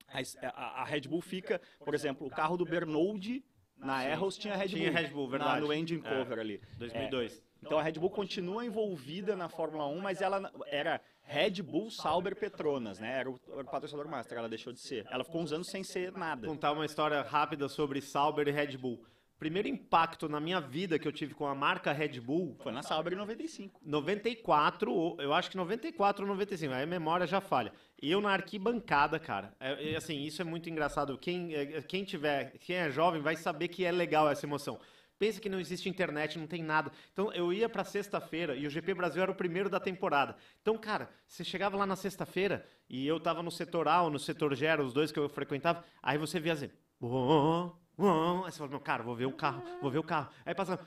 a, 0.09 0.83
a 0.83 0.85
Red 0.85 1.03
Bull 1.03 1.21
fica, 1.21 1.61
por 1.85 1.95
exemplo, 1.95 2.27
o 2.27 2.31
carro 2.31 2.57
do 2.57 2.65
Bernoulli 2.65 3.45
na 3.77 3.99
Arrows 4.11 4.39
tinha 4.39 4.57
Red 4.57 4.69
Bull. 4.69 4.79
Tinha 4.79 4.91
Red 4.91 5.09
Bull, 5.09 5.29
verdade. 5.29 5.61
Na, 5.61 5.67
no 5.67 5.73
engine 5.73 6.03
é, 6.05 6.09
cover 6.09 6.39
é, 6.39 6.41
ali. 6.41 6.61
2002. 6.79 7.39
É. 7.39 7.47
Então 7.63 7.79
a 7.79 7.83
Red 7.83 7.93
Bull 7.93 8.11
continua 8.11 8.65
envolvida 8.65 9.35
na 9.35 9.49
Fórmula 9.49 9.87
1, 9.87 10.01
mas 10.01 10.21
ela 10.21 10.53
era 10.67 11.01
Red 11.23 11.63
Bull 11.63 11.91
Sauber 11.91 12.37
Petronas, 12.37 13.01
né? 13.01 13.19
Era 13.19 13.31
o, 13.31 13.41
era 13.51 13.63
o 13.63 13.65
patrocinador 13.65 14.11
master, 14.11 14.39
ela 14.39 14.49
deixou 14.49 14.73
de 14.73 14.81
ser. 14.81 15.07
Ela 15.11 15.25
ficou 15.25 15.41
uns 15.41 15.53
anos 15.53 15.69
sem 15.69 15.83
ser 15.83 16.13
nada. 16.13 16.47
Vou 16.47 16.55
contar 16.55 16.73
uma 16.73 16.85
história 16.87 17.21
rápida 17.23 17.69
sobre 17.69 18.01
Sauber 18.01 18.47
e 18.47 18.51
Red 18.51 18.77
Bull 18.77 19.05
primeiro 19.39 19.69
impacto 19.69 20.29
na 20.29 20.41
minha 20.41 20.61
vida 20.61 20.99
que 20.99 21.07
eu 21.07 21.13
tive 21.13 21.35
com 21.35 21.47
a 21.47 21.55
marca 21.55 21.93
Red 21.93 22.21
Bull 22.21 22.57
foi 22.63 22.73
na 22.73 22.83
Sauber 22.83 23.13
em 23.13 23.17
95. 23.17 23.81
94, 23.85 25.17
eu 25.19 25.33
acho 25.33 25.51
que 25.51 25.57
94 25.57 26.25
ou 26.25 26.29
95, 26.29 26.73
aí 26.73 26.83
a 26.83 26.87
memória 26.87 27.27
já 27.27 27.41
falha. 27.41 27.73
Eu 28.01 28.21
na 28.21 28.31
arquibancada, 28.31 29.19
cara. 29.19 29.55
É, 29.61 29.93
é, 29.93 29.97
assim, 29.97 30.23
isso 30.23 30.41
é 30.41 30.45
muito 30.45 30.69
engraçado. 30.71 31.17
Quem, 31.19 31.55
é, 31.55 31.83
quem 31.83 32.05
tiver, 32.05 32.59
quem 32.59 32.77
é 32.77 32.91
jovem 32.91 33.21
vai 33.21 33.37
saber 33.37 33.69
que 33.69 33.85
é 33.85 33.93
legal 33.93 34.29
essa 34.29 34.47
emoção. 34.47 34.79
Pensa 35.19 35.41
que 35.41 35.49
não 35.49 35.59
existe 35.59 35.89
internet, 35.89 36.39
não 36.39 36.47
tem 36.47 36.63
nada. 36.63 36.93
Então 37.13 37.33
eu 37.33 37.53
ia 37.53 37.69
para 37.69 37.85
sexta-feira 37.85 38.55
e 38.55 38.67
o 38.67 38.71
GP 38.71 38.95
Brasil 38.95 39.23
era 39.23 39.31
o 39.31 39.35
primeiro 39.35 39.71
da 39.71 39.81
temporada. 39.81 40.37
Então, 40.61 40.77
cara, 40.77 41.09
você 41.27 41.43
chegava 41.43 41.77
lá 41.77 41.87
na 41.87 41.97
sexta-feira 41.97 42.67
e 42.89 43.07
eu 43.07 43.19
tava 43.19 43.43
no 43.43 43.51
setor 43.51 43.89
A 43.89 44.03
ou 44.03 44.11
no 44.11 44.19
setor 44.19 44.55
G, 44.55 44.67
os 44.81 44.93
dois 44.93 45.11
que 45.11 45.19
eu 45.19 45.29
frequentava, 45.29 45.83
aí 46.03 46.19
você 46.19 46.39
via 46.39 46.53
assim, 46.53 46.71
oh, 47.01 47.71
Aí 47.99 48.53
você 48.53 48.59
fala, 48.59 48.79
cara, 48.81 49.03
vou 49.03 49.17
ver 49.17 49.25
o 49.25 49.33
carro, 49.33 49.63
vou 49.81 49.91
ver 49.91 49.99
o 49.99 50.03
carro. 50.03 50.29
Aí 50.45 50.55
passa, 50.55 50.79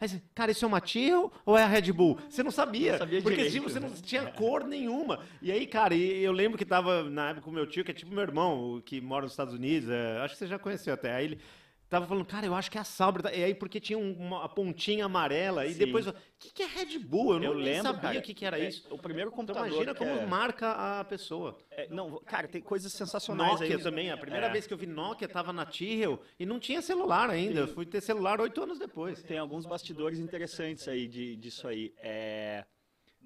aí 0.00 0.08
você, 0.08 0.22
cara, 0.34 0.50
isso 0.52 0.64
é 0.64 0.68
uma 0.68 0.80
Tyrrell 0.80 1.30
ou 1.44 1.56
é 1.58 1.62
a 1.62 1.66
Red 1.66 1.92
Bull? 1.92 2.18
Você 2.30 2.42
não 2.42 2.50
sabia, 2.50 2.92
não 2.92 2.98
sabia 3.00 3.20
porque 3.20 3.44
direito, 3.44 3.62
você 3.62 3.78
não 3.78 3.90
tinha 3.90 4.32
cor 4.32 4.64
nenhuma. 4.64 5.20
E 5.42 5.52
aí, 5.52 5.66
cara, 5.66 5.94
eu 5.94 6.32
lembro 6.32 6.56
que 6.56 6.64
tava 6.64 7.02
na 7.10 7.30
época 7.30 7.44
com 7.44 7.50
o 7.50 7.54
meu 7.54 7.66
tio, 7.66 7.84
que 7.84 7.90
é 7.90 7.94
tipo 7.94 8.10
meu 8.10 8.22
irmão, 8.22 8.82
que 8.86 9.02
mora 9.02 9.24
nos 9.24 9.32
Estados 9.32 9.52
Unidos, 9.52 9.90
é, 9.90 10.18
acho 10.22 10.34
que 10.34 10.38
você 10.38 10.46
já 10.46 10.58
conheceu 10.58 10.94
até. 10.94 11.14
Aí 11.14 11.24
ele 11.26 11.40
Tava 11.94 12.06
falando, 12.08 12.24
cara, 12.24 12.44
eu 12.44 12.54
acho 12.56 12.68
que 12.68 12.76
é 12.76 12.80
a 12.80 12.84
Sauber. 12.84 13.24
E 13.32 13.44
aí, 13.44 13.54
porque 13.54 13.78
tinha 13.78 13.96
uma 13.96 14.48
pontinha 14.48 15.04
amarela. 15.04 15.64
E 15.64 15.74
Sim. 15.74 15.78
depois, 15.78 16.08
o 16.08 16.14
que, 16.40 16.52
que 16.52 16.62
é 16.64 16.66
Red 16.66 16.98
Bull? 16.98 17.34
Eu, 17.34 17.42
eu 17.44 17.54
não 17.54 17.60
lembro, 17.60 17.82
sabia 17.84 18.00
cara, 18.00 18.18
o 18.18 18.22
que, 18.22 18.34
que 18.34 18.44
era 18.44 18.58
é, 18.58 18.68
isso. 18.68 18.92
O 18.92 18.98
primeiro 18.98 19.30
computador. 19.30 19.68
Então, 19.68 19.76
imagina 19.76 19.94
como 19.94 20.10
é... 20.10 20.26
marca 20.26 20.72
a 20.72 21.04
pessoa. 21.04 21.56
É, 21.70 21.86
não, 21.88 22.18
cara, 22.26 22.48
tem 22.48 22.60
coisas 22.60 22.92
sensacionais 22.92 23.60
Nokia 23.60 23.76
aí. 23.76 23.82
também. 23.82 24.10
A 24.10 24.16
primeira 24.16 24.48
é. 24.48 24.50
vez 24.50 24.66
que 24.66 24.74
eu 24.74 24.78
vi 24.78 24.86
Nokia 24.86 25.28
tava 25.28 25.52
na 25.52 25.64
Tyrrell 25.64 26.20
e 26.36 26.44
não 26.44 26.58
tinha 26.58 26.82
celular 26.82 27.30
ainda. 27.30 27.60
Eu 27.60 27.68
fui 27.68 27.86
ter 27.86 28.00
celular 28.00 28.40
oito 28.40 28.60
anos 28.60 28.80
depois. 28.80 29.22
Tem 29.22 29.38
alguns 29.38 29.64
bastidores 29.64 30.18
interessantes 30.18 30.88
aí 30.88 31.06
de, 31.06 31.36
disso 31.36 31.68
aí. 31.68 31.94
É. 31.98 32.64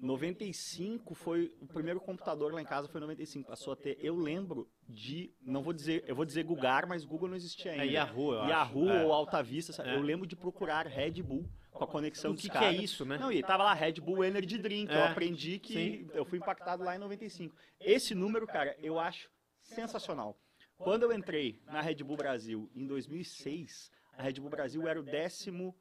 95 0.01 1.13
foi 1.13 1.53
o 1.59 1.67
primeiro 1.67 1.99
computador 1.99 2.53
lá 2.53 2.61
em 2.61 2.65
casa 2.65 2.87
foi 2.87 3.01
95 3.01 3.47
passou 3.49 3.73
a 3.73 3.75
ter 3.75 3.97
eu 4.01 4.15
lembro 4.15 4.69
de 4.87 5.33
não 5.41 5.61
vou 5.61 5.73
dizer 5.73 6.03
eu 6.07 6.15
vou 6.15 6.25
dizer 6.25 6.43
Google 6.43 6.69
mas 6.87 7.03
Google 7.05 7.27
não 7.27 7.35
existia 7.35 7.71
ainda 7.73 7.85
é 7.85 7.87
Yahoo 7.87 8.33
eu 8.33 8.45
Yahoo 8.45 8.89
acho. 8.89 9.05
ou 9.05 9.13
Alta 9.13 9.43
Vista 9.43 9.81
é. 9.83 9.95
eu 9.95 10.01
lembro 10.01 10.25
de 10.25 10.35
procurar 10.35 10.87
Red 10.87 11.21
Bull 11.21 11.45
com 11.71 11.83
a 11.83 11.87
conexão 11.87 12.31
o 12.31 12.35
que, 12.35 12.49
que 12.49 12.57
é 12.57 12.71
isso 12.71 13.05
né 13.05 13.17
não 13.17 13.31
e 13.31 13.43
tava 13.43 13.63
lá 13.63 13.73
Red 13.73 13.93
Bull 13.93 14.23
Energy 14.23 14.57
Drink 14.57 14.91
é. 14.91 14.95
eu 14.95 15.03
aprendi 15.05 15.59
que 15.59 15.73
Sim. 15.73 16.09
eu 16.13 16.23
fui 16.25 16.37
impactado 16.39 16.83
lá 16.83 16.95
em 16.95 16.99
95 16.99 17.55
esse 17.79 18.15
número 18.15 18.47
cara 18.47 18.75
eu 18.79 18.99
acho 18.99 19.29
sensacional 19.61 20.37
quando 20.77 21.03
eu 21.03 21.11
entrei 21.11 21.61
na 21.65 21.81
Red 21.81 22.03
Bull 22.03 22.15
Brasil 22.17 22.69
em 22.73 22.87
2006 22.87 23.91
a 24.13 24.23
Red 24.23 24.33
Bull 24.33 24.49
Brasil 24.49 24.87
era 24.87 24.99
o 24.99 25.03
décimo 25.03 25.75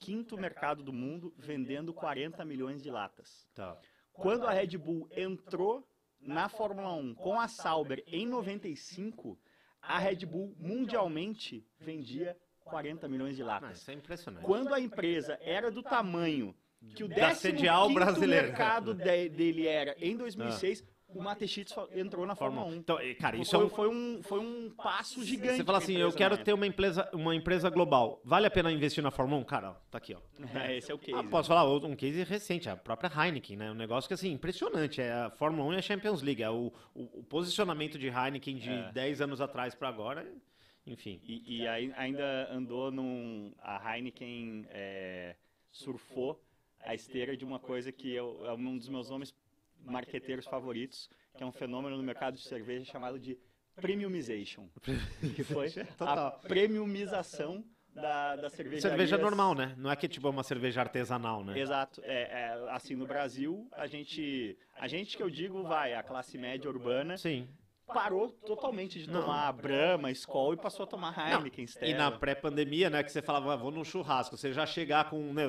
quinto 0.00 0.36
mercado 0.36 0.82
do 0.82 0.92
mundo, 0.92 1.32
vendendo 1.38 1.92
40 1.92 2.44
milhões 2.44 2.82
de 2.82 2.90
latas. 2.90 3.46
Tá. 3.54 3.78
Quando 4.12 4.46
a 4.46 4.50
Red 4.50 4.76
Bull 4.78 5.08
entrou 5.14 5.86
na 6.20 6.48
Fórmula 6.48 6.92
1 6.94 7.14
com 7.14 7.38
a 7.38 7.46
Sauber 7.46 8.02
em 8.06 8.26
95, 8.26 9.38
a 9.80 9.98
Red 9.98 10.26
Bull 10.26 10.54
mundialmente 10.58 11.64
vendia 11.78 12.36
40 12.64 13.08
milhões 13.08 13.36
de 13.36 13.42
latas. 13.42 13.78
Isso 13.78 13.90
é 13.90 13.94
impressionante. 13.94 14.44
Quando 14.44 14.74
a 14.74 14.80
empresa 14.80 15.38
era 15.40 15.70
do 15.70 15.82
tamanho 15.82 16.54
que 16.94 17.04
o 17.04 17.08
décimo 17.08 17.60
mercado 18.26 18.94
dele 18.94 19.66
era 19.66 19.94
em 19.98 20.16
2006, 20.16 20.82
ah 20.82 20.99
o 21.14 21.22
Matechitz 21.22 21.74
entrou 21.92 22.26
na 22.26 22.34
Fórmula 22.34 22.66
1. 22.66 22.74
Então, 22.74 22.98
cara, 23.18 23.36
isso 23.36 23.50
foi, 23.50 23.60
é 23.60 23.64
um... 23.64 23.68
foi, 23.68 23.88
um, 23.88 24.22
foi 24.22 24.40
um 24.40 24.70
passo 24.70 25.24
gigante. 25.24 25.56
Você 25.56 25.64
fala 25.64 25.78
assim, 25.78 25.96
eu 25.96 26.12
quero 26.12 26.36
ter 26.38 26.52
uma 26.52 26.66
empresa, 26.66 27.08
uma 27.12 27.34
empresa 27.34 27.68
global. 27.70 28.20
Vale 28.24 28.46
a 28.46 28.50
pena 28.50 28.70
investir 28.70 29.02
na 29.02 29.10
Fórmula 29.10 29.40
1? 29.42 29.44
Cara, 29.44 29.72
tá 29.90 29.98
aqui, 29.98 30.14
ó. 30.14 30.20
É, 30.60 30.76
esse 30.76 30.90
é 30.90 30.94
o 30.94 30.98
case. 30.98 31.18
Ah, 31.18 31.24
posso 31.24 31.48
falar 31.48 31.64
um 31.64 31.96
case 31.96 32.22
recente, 32.24 32.68
a 32.68 32.76
própria 32.76 33.10
Heineken, 33.10 33.56
né? 33.56 33.70
Um 33.70 33.74
negócio 33.74 34.08
que, 34.08 34.14
assim, 34.14 34.32
impressionante. 34.32 35.00
É 35.00 35.12
a 35.12 35.30
Fórmula 35.30 35.68
1 35.68 35.74
e 35.74 35.76
a 35.76 35.82
Champions 35.82 36.22
League. 36.22 36.42
É 36.42 36.50
o, 36.50 36.72
o, 36.94 37.20
o 37.20 37.22
posicionamento 37.24 37.98
de 37.98 38.08
Heineken 38.08 38.56
de 38.56 38.70
é. 38.70 38.92
10 38.92 39.20
anos 39.22 39.40
atrás 39.40 39.74
para 39.74 39.88
agora, 39.88 40.26
enfim. 40.86 41.20
E, 41.24 41.58
e 41.58 41.68
aí, 41.68 41.92
ainda 41.96 42.48
andou 42.52 42.90
num... 42.90 43.52
A 43.60 43.96
Heineken 43.96 44.66
é, 44.70 45.36
surfou 45.70 46.42
a 46.82 46.94
esteira 46.94 47.36
de 47.36 47.44
uma 47.44 47.58
coisa 47.58 47.92
que 47.92 48.12
eu, 48.12 48.44
é 48.46 48.52
um 48.52 48.76
dos 48.76 48.88
meus 48.88 49.10
nomes 49.10 49.34
marqueteiros 49.84 50.46
favoritos, 50.46 51.08
que 51.36 51.42
é 51.42 51.46
um 51.46 51.52
fenômeno 51.52 51.96
no 51.96 52.02
mercado 52.02 52.34
de 52.34 52.42
cerveja 52.42 52.84
chamado 52.84 53.18
de 53.18 53.38
premiumization, 53.76 54.68
que 55.34 55.42
foi 55.42 55.68
a 56.00 56.30
premiumização 56.30 57.64
da, 57.94 58.36
da 58.36 58.50
cerveja. 58.50 58.88
Cerveja 58.88 59.18
normal, 59.18 59.54
né? 59.54 59.74
Não 59.76 59.90
é 59.90 59.96
que 59.96 60.08
tipo 60.08 60.26
é 60.26 60.30
uma 60.30 60.42
cerveja 60.42 60.80
artesanal, 60.80 61.44
né? 61.44 61.58
Exato. 61.58 62.00
É, 62.04 62.22
é, 62.22 62.70
assim, 62.70 62.94
no 62.94 63.06
Brasil, 63.06 63.68
a 63.72 63.86
gente, 63.86 64.56
a 64.76 64.86
gente 64.86 65.16
que 65.16 65.22
eu 65.22 65.30
digo, 65.30 65.62
vai, 65.62 65.94
a 65.94 66.02
classe 66.02 66.38
média 66.38 66.70
urbana, 66.70 67.16
Sim 67.16 67.48
parou 67.92 68.28
totalmente 68.28 68.98
de 68.98 69.08
tomar 69.08 69.52
não. 69.52 69.62
Brahma, 69.62 70.10
Skol 70.10 70.54
e 70.54 70.56
passou 70.56 70.84
a 70.84 70.86
tomar 70.86 71.14
Heineken, 71.16 71.66
Stella. 71.66 71.90
E 71.90 71.94
na 71.94 72.10
pré-pandemia, 72.10 72.90
né, 72.90 73.02
que 73.02 73.12
você 73.12 73.22
falava, 73.22 73.52
ah, 73.52 73.56
vou 73.56 73.70
num 73.70 73.84
churrasco, 73.84 74.36
você 74.36 74.52
já 74.52 74.66
chegar 74.66 75.10
com... 75.10 75.32
Né, 75.32 75.44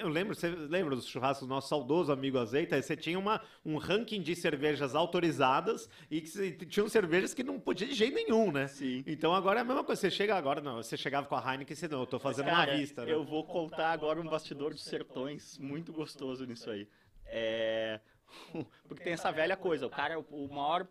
eu 0.00 0.08
lembro, 0.08 0.34
você 0.34 0.48
lembra 0.48 0.94
dos 0.94 1.06
churrascos 1.06 1.46
do 1.46 1.54
nosso 1.54 1.68
saudoso 1.68 2.12
amigo 2.12 2.38
Azeita? 2.38 2.80
Você 2.80 2.96
tinha 2.96 3.18
uma, 3.18 3.40
um 3.64 3.76
ranking 3.76 4.20
de 4.20 4.34
cervejas 4.34 4.94
autorizadas 4.94 5.88
e 6.10 6.20
que 6.20 6.66
tinham 6.66 6.88
cervejas 6.88 7.34
que 7.34 7.42
não 7.42 7.58
podia 7.58 7.86
de 7.86 7.94
jeito 7.94 8.14
nenhum, 8.14 8.50
né? 8.50 8.68
Sim. 8.68 9.04
Então 9.06 9.34
agora 9.34 9.60
é 9.60 9.62
a 9.62 9.64
mesma 9.64 9.84
coisa, 9.84 10.00
você 10.00 10.10
chega 10.10 10.34
agora, 10.34 10.60
não, 10.60 10.76
você 10.76 10.96
chegava 10.96 11.26
com 11.26 11.34
a 11.34 11.40
Heineken 11.40 11.72
e 11.72 11.76
você, 11.76 11.88
não, 11.88 12.00
eu 12.00 12.06
tô 12.06 12.18
fazendo 12.18 12.46
cara, 12.46 12.70
uma 12.70 12.78
vista. 12.78 13.04
Né? 13.04 13.12
Eu 13.12 13.24
vou 13.24 13.44
contar 13.44 13.90
agora 13.92 14.20
um 14.20 14.28
bastidor 14.28 14.72
dos 14.72 14.84
sertões 14.84 15.58
muito 15.58 15.92
gostoso 15.92 16.44
nisso 16.44 16.70
aí. 16.70 16.88
É... 17.26 18.00
Porque 18.88 19.04
tem 19.04 19.12
essa 19.12 19.30
velha 19.30 19.56
coisa, 19.56 19.86
o 19.86 19.90
cara, 19.90 20.18
o 20.18 20.48
maior 20.48 20.86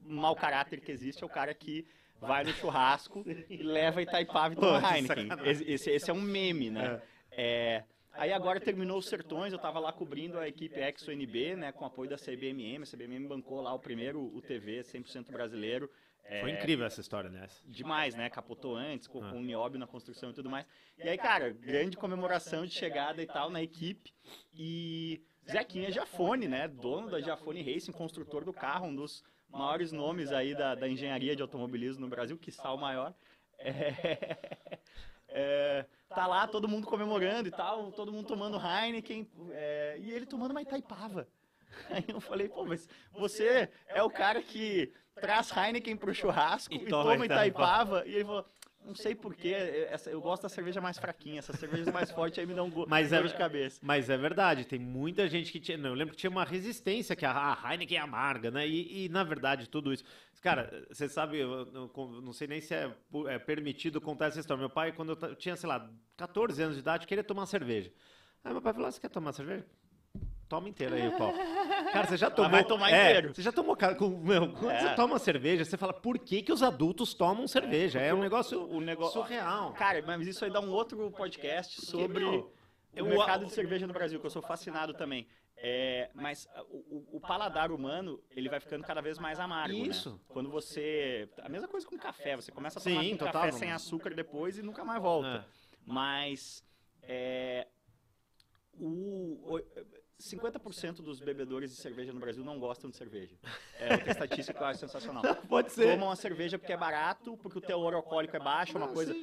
mau 0.00 0.34
caráter 0.34 0.80
que 0.80 0.92
existe 0.92 1.22
é 1.22 1.26
o 1.26 1.30
cara 1.30 1.52
que 1.54 1.86
vai 2.20 2.44
no 2.44 2.52
churrasco 2.52 3.24
e 3.48 3.62
leva 3.62 4.02
Itaipava 4.02 4.54
e 4.54 4.56
toma 4.56 4.96
Heineken. 4.96 5.28
Esse, 5.44 5.90
esse, 5.90 6.10
é 6.10 6.14
um 6.14 6.20
meme, 6.20 6.70
né? 6.70 7.00
É, 7.30 7.84
aí 8.12 8.32
agora 8.32 8.60
terminou 8.60 8.98
os 8.98 9.06
Sertões, 9.06 9.52
eu 9.52 9.56
estava 9.56 9.78
lá 9.78 9.92
cobrindo 9.92 10.38
a 10.38 10.48
equipe 10.48 10.80
ExoNB, 10.80 11.56
né, 11.56 11.72
com 11.72 11.84
apoio 11.84 12.10
da 12.10 12.16
CBMM. 12.16 12.82
A 12.82 12.86
CBMM 12.86 13.26
bancou 13.28 13.60
lá 13.60 13.72
o 13.72 13.78
primeiro 13.78 14.20
UTV 14.34 14.80
100% 14.80 15.30
brasileiro. 15.30 15.90
É, 16.24 16.42
Foi 16.42 16.50
incrível 16.50 16.84
essa 16.84 17.00
história, 17.00 17.30
né? 17.30 17.46
Demais, 17.64 18.14
né? 18.14 18.28
Capotou 18.28 18.76
antes, 18.76 19.08
com, 19.08 19.24
ah. 19.24 19.30
com 19.30 19.38
o 19.38 19.42
nióbio 19.42 19.78
na 19.78 19.86
construção 19.86 20.30
e 20.30 20.34
tudo 20.34 20.50
mais. 20.50 20.66
E 20.98 21.08
aí, 21.08 21.16
cara, 21.16 21.50
grande 21.50 21.96
comemoração 21.96 22.66
de 22.66 22.72
chegada 22.72 23.22
e 23.22 23.26
tal 23.26 23.48
na 23.48 23.62
equipe. 23.62 24.12
E 24.52 25.22
Zequinha 25.50 25.90
Jafone, 25.90 26.46
né? 26.46 26.68
Dono 26.68 27.08
da 27.08 27.20
Jafone 27.20 27.62
Racing, 27.62 27.92
construtor 27.92 28.44
do 28.44 28.52
carro, 28.52 28.88
um 28.88 28.94
dos 28.94 29.24
maiores 29.48 29.92
nomes 29.92 30.32
aí 30.32 30.54
da, 30.54 30.74
da 30.74 30.88
engenharia 30.88 31.34
de 31.34 31.42
automobilismo 31.42 32.02
no 32.02 32.08
Brasil, 32.08 32.38
que 32.38 32.50
está 32.50 32.72
o 32.72 32.78
maior. 32.78 33.14
É, 33.60 34.38
é, 35.30 35.86
tá 36.08 36.26
lá 36.28 36.46
todo 36.46 36.68
mundo 36.68 36.86
comemorando 36.86 37.48
e 37.48 37.50
tal, 37.50 37.90
todo 37.90 38.12
mundo 38.12 38.28
tomando 38.28 38.56
Heineken, 38.56 39.28
é, 39.50 39.96
e 39.98 40.12
ele 40.12 40.24
tomando 40.24 40.52
uma 40.52 40.62
Itaipava. 40.62 41.26
Aí 41.90 42.04
eu 42.06 42.20
falei, 42.20 42.48
pô, 42.48 42.64
mas 42.64 42.88
você 43.12 43.68
é 43.88 44.00
o 44.00 44.08
cara 44.08 44.40
que 44.40 44.92
traz 45.16 45.50
Heineken 45.50 45.96
pro 45.96 46.14
churrasco 46.14 46.72
e, 46.72 46.78
e 46.78 46.86
toma 46.86 47.26
Itaipava. 47.26 48.06
E 48.06 48.14
ele 48.14 48.24
falou, 48.24 48.46
não 48.88 48.94
sei 48.94 49.14
porquê, 49.14 49.54
eu 50.06 50.20
gosto 50.20 50.42
da 50.42 50.48
cerveja 50.48 50.80
mais 50.80 50.98
fraquinha, 50.98 51.38
essas 51.38 51.58
cervejas 51.58 51.92
mais 51.92 52.10
fortes 52.10 52.38
aí 52.38 52.46
me 52.46 52.54
dão 52.54 52.70
gosto 52.70 52.88
mas 52.90 53.12
é, 53.12 53.22
de 53.22 53.36
cabeça. 53.36 53.78
Mas 53.82 54.08
é 54.08 54.16
verdade, 54.16 54.64
tem 54.64 54.78
muita 54.78 55.28
gente 55.28 55.52
que 55.52 55.60
tinha. 55.60 55.76
Não, 55.76 55.90
eu 55.90 55.94
lembro 55.94 56.14
que 56.14 56.20
tinha 56.20 56.30
uma 56.30 56.44
resistência 56.44 57.14
que 57.14 57.26
a 57.26 57.58
Heineken 57.64 57.98
é 57.98 58.00
amarga, 58.00 58.50
né? 58.50 58.66
E, 58.66 59.04
e 59.04 59.08
na 59.10 59.22
verdade, 59.22 59.68
tudo 59.68 59.92
isso. 59.92 60.04
Cara, 60.40 60.86
você 60.90 61.08
sabe, 61.08 61.38
eu 61.38 61.66
não 62.22 62.32
sei 62.32 62.46
nem 62.48 62.60
se 62.60 62.74
é, 62.74 62.90
é, 63.26 63.38
permitido 63.38 64.00
contar 64.00 64.26
essa 64.26 64.40
história. 64.40 64.60
Meu 64.60 64.70
pai, 64.70 64.92
quando 64.92 65.18
eu 65.20 65.34
tinha, 65.34 65.56
sei 65.56 65.68
lá, 65.68 65.90
14 66.16 66.62
anos 66.62 66.76
de 66.76 66.80
idade, 66.80 67.06
queria 67.06 67.24
tomar 67.24 67.46
cerveja. 67.46 67.92
Aí 68.42 68.52
meu 68.52 68.62
pai 68.62 68.72
falou: 68.72 68.88
ah, 68.88 68.92
Você 68.92 69.00
quer 69.00 69.10
tomar 69.10 69.32
cerveja? 69.32 69.66
Toma 70.48 70.68
inteiro 70.68 70.94
aí 70.94 71.06
o 71.06 71.12
copo. 71.12 71.38
Cara, 71.92 72.06
você 72.06 72.16
já 72.16 72.30
tomou. 72.30 72.50
vai 72.50 72.64
tomar 72.64 72.90
é, 72.90 73.10
inteiro. 73.10 73.34
Você 73.34 73.42
já 73.42 73.52
tomou, 73.52 73.76
cara, 73.76 73.94
com, 73.94 74.08
meu, 74.08 74.50
quando 74.52 74.70
é. 74.70 74.80
você 74.80 74.94
toma 74.94 75.18
cerveja, 75.18 75.62
você 75.62 75.76
fala, 75.76 75.92
por 75.92 76.18
que, 76.18 76.40
que 76.40 76.52
os 76.52 76.62
adultos 76.62 77.12
tomam 77.12 77.46
cerveja? 77.46 78.00
É, 78.00 78.08
é 78.08 78.14
um 78.14 78.20
negócio 78.20 78.66
o 78.66 78.80
negócio 78.80 79.20
surreal. 79.20 79.74
Cara, 79.74 80.02
mas 80.06 80.26
isso 80.26 80.44
aí 80.44 80.50
dá 80.50 80.60
um 80.60 80.70
outro 80.70 81.10
podcast 81.10 81.84
sobre 81.84 82.24
o 82.24 83.04
mercado 83.04 83.44
de 83.44 83.52
cerveja 83.52 83.86
no 83.86 83.92
Brasil, 83.92 84.18
que 84.18 84.24
eu 84.24 84.30
sou 84.30 84.40
fascinado 84.40 84.94
também. 84.94 85.26
É, 85.60 86.08
mas 86.14 86.48
o, 86.70 87.16
o, 87.16 87.20
paladar 87.20 87.72
humano, 87.72 88.22
ele 88.30 88.48
vai 88.48 88.60
ficando 88.60 88.84
cada 88.84 89.02
vez 89.02 89.18
mais 89.18 89.40
amargo, 89.40 89.76
né? 89.76 89.88
Isso. 89.88 90.12
Né? 90.12 90.18
Quando 90.28 90.48
você... 90.48 91.28
A 91.42 91.48
mesma 91.48 91.66
coisa 91.66 91.84
com 91.84 91.98
café, 91.98 92.36
você 92.36 92.52
começa 92.52 92.78
a 92.78 92.82
tomar 92.82 93.02
Sim, 93.02 93.16
total, 93.16 93.32
café 93.32 93.52
sem 93.52 93.72
açúcar 93.72 94.14
depois 94.14 94.56
e 94.56 94.62
nunca 94.62 94.84
mais 94.84 95.02
volta. 95.02 95.44
É. 95.44 95.44
Mas... 95.84 96.64
É, 97.02 97.66
o, 98.80 99.60
50% 100.20 100.96
dos 100.96 101.20
bebedores 101.20 101.70
de 101.70 101.76
cerveja 101.76 102.12
no 102.12 102.18
Brasil 102.18 102.44
não 102.44 102.58
gostam 102.58 102.90
de 102.90 102.96
cerveja. 102.96 103.36
É 103.78 103.92
outra 103.94 104.10
estatística 104.10 104.56
que 104.56 104.62
eu 104.62 104.66
acho 104.66 104.80
sensacional. 104.80 105.22
Pode 105.48 105.72
ser. 105.72 105.92
Tomam 105.92 106.10
a 106.10 106.16
cerveja 106.16 106.58
porque 106.58 106.72
é 106.72 106.76
barato, 106.76 107.36
porque 107.36 107.58
o 107.58 107.60
teor 107.60 107.94
alcoólico 107.94 108.36
é 108.36 108.40
baixo, 108.40 108.76
é 108.76 108.80
uma 108.80 108.88
coisa... 108.88 109.14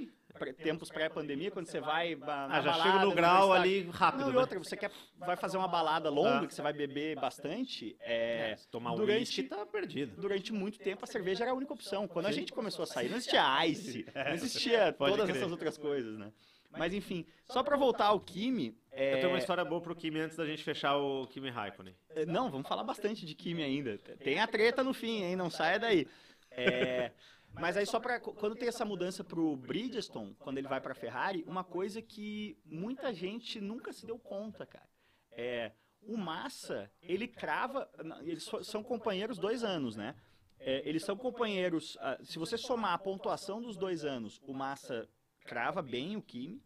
Tempos 0.61 0.89
pré-pandemia, 0.89 1.49
quando 1.49 1.67
você 1.67 1.79
vai 1.79 2.13
na 2.15 2.47
ah, 2.47 2.61
já 2.61 2.71
balada, 2.71 2.91
chega 2.91 3.05
no 3.05 3.15
grau 3.15 3.53
ali 3.53 3.89
rápido. 3.89 4.19
Não, 4.23 4.31
e 4.31 4.33
né? 4.33 4.39
outra, 4.39 4.59
você 4.59 4.75
quer, 4.75 4.91
vai 5.17 5.37
fazer 5.37 5.55
uma 5.55 5.67
balada 5.67 6.09
longa, 6.09 6.45
que 6.45 6.53
você 6.53 6.61
vai 6.61 6.73
beber 6.73 7.15
bastante, 7.15 7.95
é, 8.01 8.51
é 8.51 8.55
tomar 8.69 8.95
durante, 8.95 9.19
whisky 9.19 9.43
tá 9.43 9.65
perdido. 9.65 10.19
Durante 10.19 10.51
muito 10.51 10.77
tempo 10.77 11.05
a 11.05 11.07
cerveja 11.07 11.45
era 11.45 11.51
a 11.51 11.55
única 11.55 11.71
opção. 11.71 12.05
Quando 12.05 12.25
a 12.25 12.33
gente 12.33 12.51
começou 12.51 12.83
a 12.83 12.85
sair, 12.85 13.07
não 13.07 13.15
existia 13.15 13.65
ice, 13.65 14.05
não 14.13 14.33
existia 14.35 14.91
todas 14.91 15.29
essas 15.29 15.49
outras 15.49 15.77
coisas, 15.77 16.17
né? 16.17 16.33
Mas 16.77 16.93
enfim, 16.93 17.25
só 17.45 17.63
para 17.63 17.77
voltar 17.77 18.07
ao 18.07 18.19
Kimi. 18.19 18.77
É... 18.97 19.15
Eu 19.15 19.17
tenho 19.17 19.29
uma 19.29 19.37
história 19.37 19.65
boa 19.65 19.81
pro 19.81 19.95
Kimi 19.95 20.21
antes 20.21 20.37
da 20.37 20.45
gente 20.45 20.63
fechar 20.63 20.95
o 20.95 21.27
Kimi 21.27 21.49
Raikkonen. 21.49 21.93
É, 22.09 22.25
não, 22.25 22.49
vamos 22.49 22.67
falar 22.67 22.83
bastante 22.83 23.25
de 23.25 23.35
Kimi 23.35 23.61
ainda. 23.61 23.97
Tem 23.97 24.39
a 24.39 24.47
treta 24.47 24.83
no 24.83 24.93
fim, 24.93 25.21
hein? 25.21 25.35
Não 25.35 25.49
saia 25.49 25.77
daí. 25.77 26.07
É... 26.49 27.11
Mas 27.59 27.77
aí 27.77 27.85
só 27.85 27.99
para 27.99 28.19
quando 28.19 28.55
tem 28.55 28.67
essa 28.67 28.85
mudança 28.85 29.23
pro 29.23 29.55
Bridgestone, 29.57 30.35
quando 30.39 30.57
ele 30.57 30.67
vai 30.67 30.79
para 30.79 30.95
Ferrari, 30.95 31.43
uma 31.45 31.63
coisa 31.63 32.01
que 32.01 32.57
muita 32.65 33.13
gente 33.13 33.59
nunca 33.61 33.91
se 33.93 34.05
deu 34.05 34.17
conta, 34.17 34.65
cara. 34.65 34.87
É, 35.31 35.71
o 36.01 36.17
Massa, 36.17 36.91
ele 37.01 37.27
crava, 37.27 37.89
eles 38.23 38.49
são 38.63 38.83
companheiros 38.83 39.37
dois 39.37 39.63
anos, 39.63 39.95
né? 39.95 40.15
É, 40.59 40.87
eles 40.87 41.03
são 41.03 41.15
companheiros, 41.15 41.97
ah, 41.99 42.17
se 42.23 42.39
você 42.39 42.57
somar 42.57 42.93
a 42.93 42.97
pontuação 42.97 43.61
dos 43.61 43.77
dois 43.77 44.05
anos, 44.05 44.41
o 44.45 44.53
Massa 44.53 45.07
crava 45.45 45.81
bem 45.81 46.15
o 46.15 46.21
Kimi. 46.21 46.61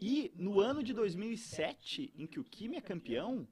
E 0.00 0.30
no 0.36 0.60
ano 0.60 0.82
de 0.82 0.92
2007, 0.92 2.12
em 2.16 2.26
que 2.26 2.38
o 2.38 2.44
Kimi 2.44 2.76
é 2.76 2.80
campeão, 2.80 3.48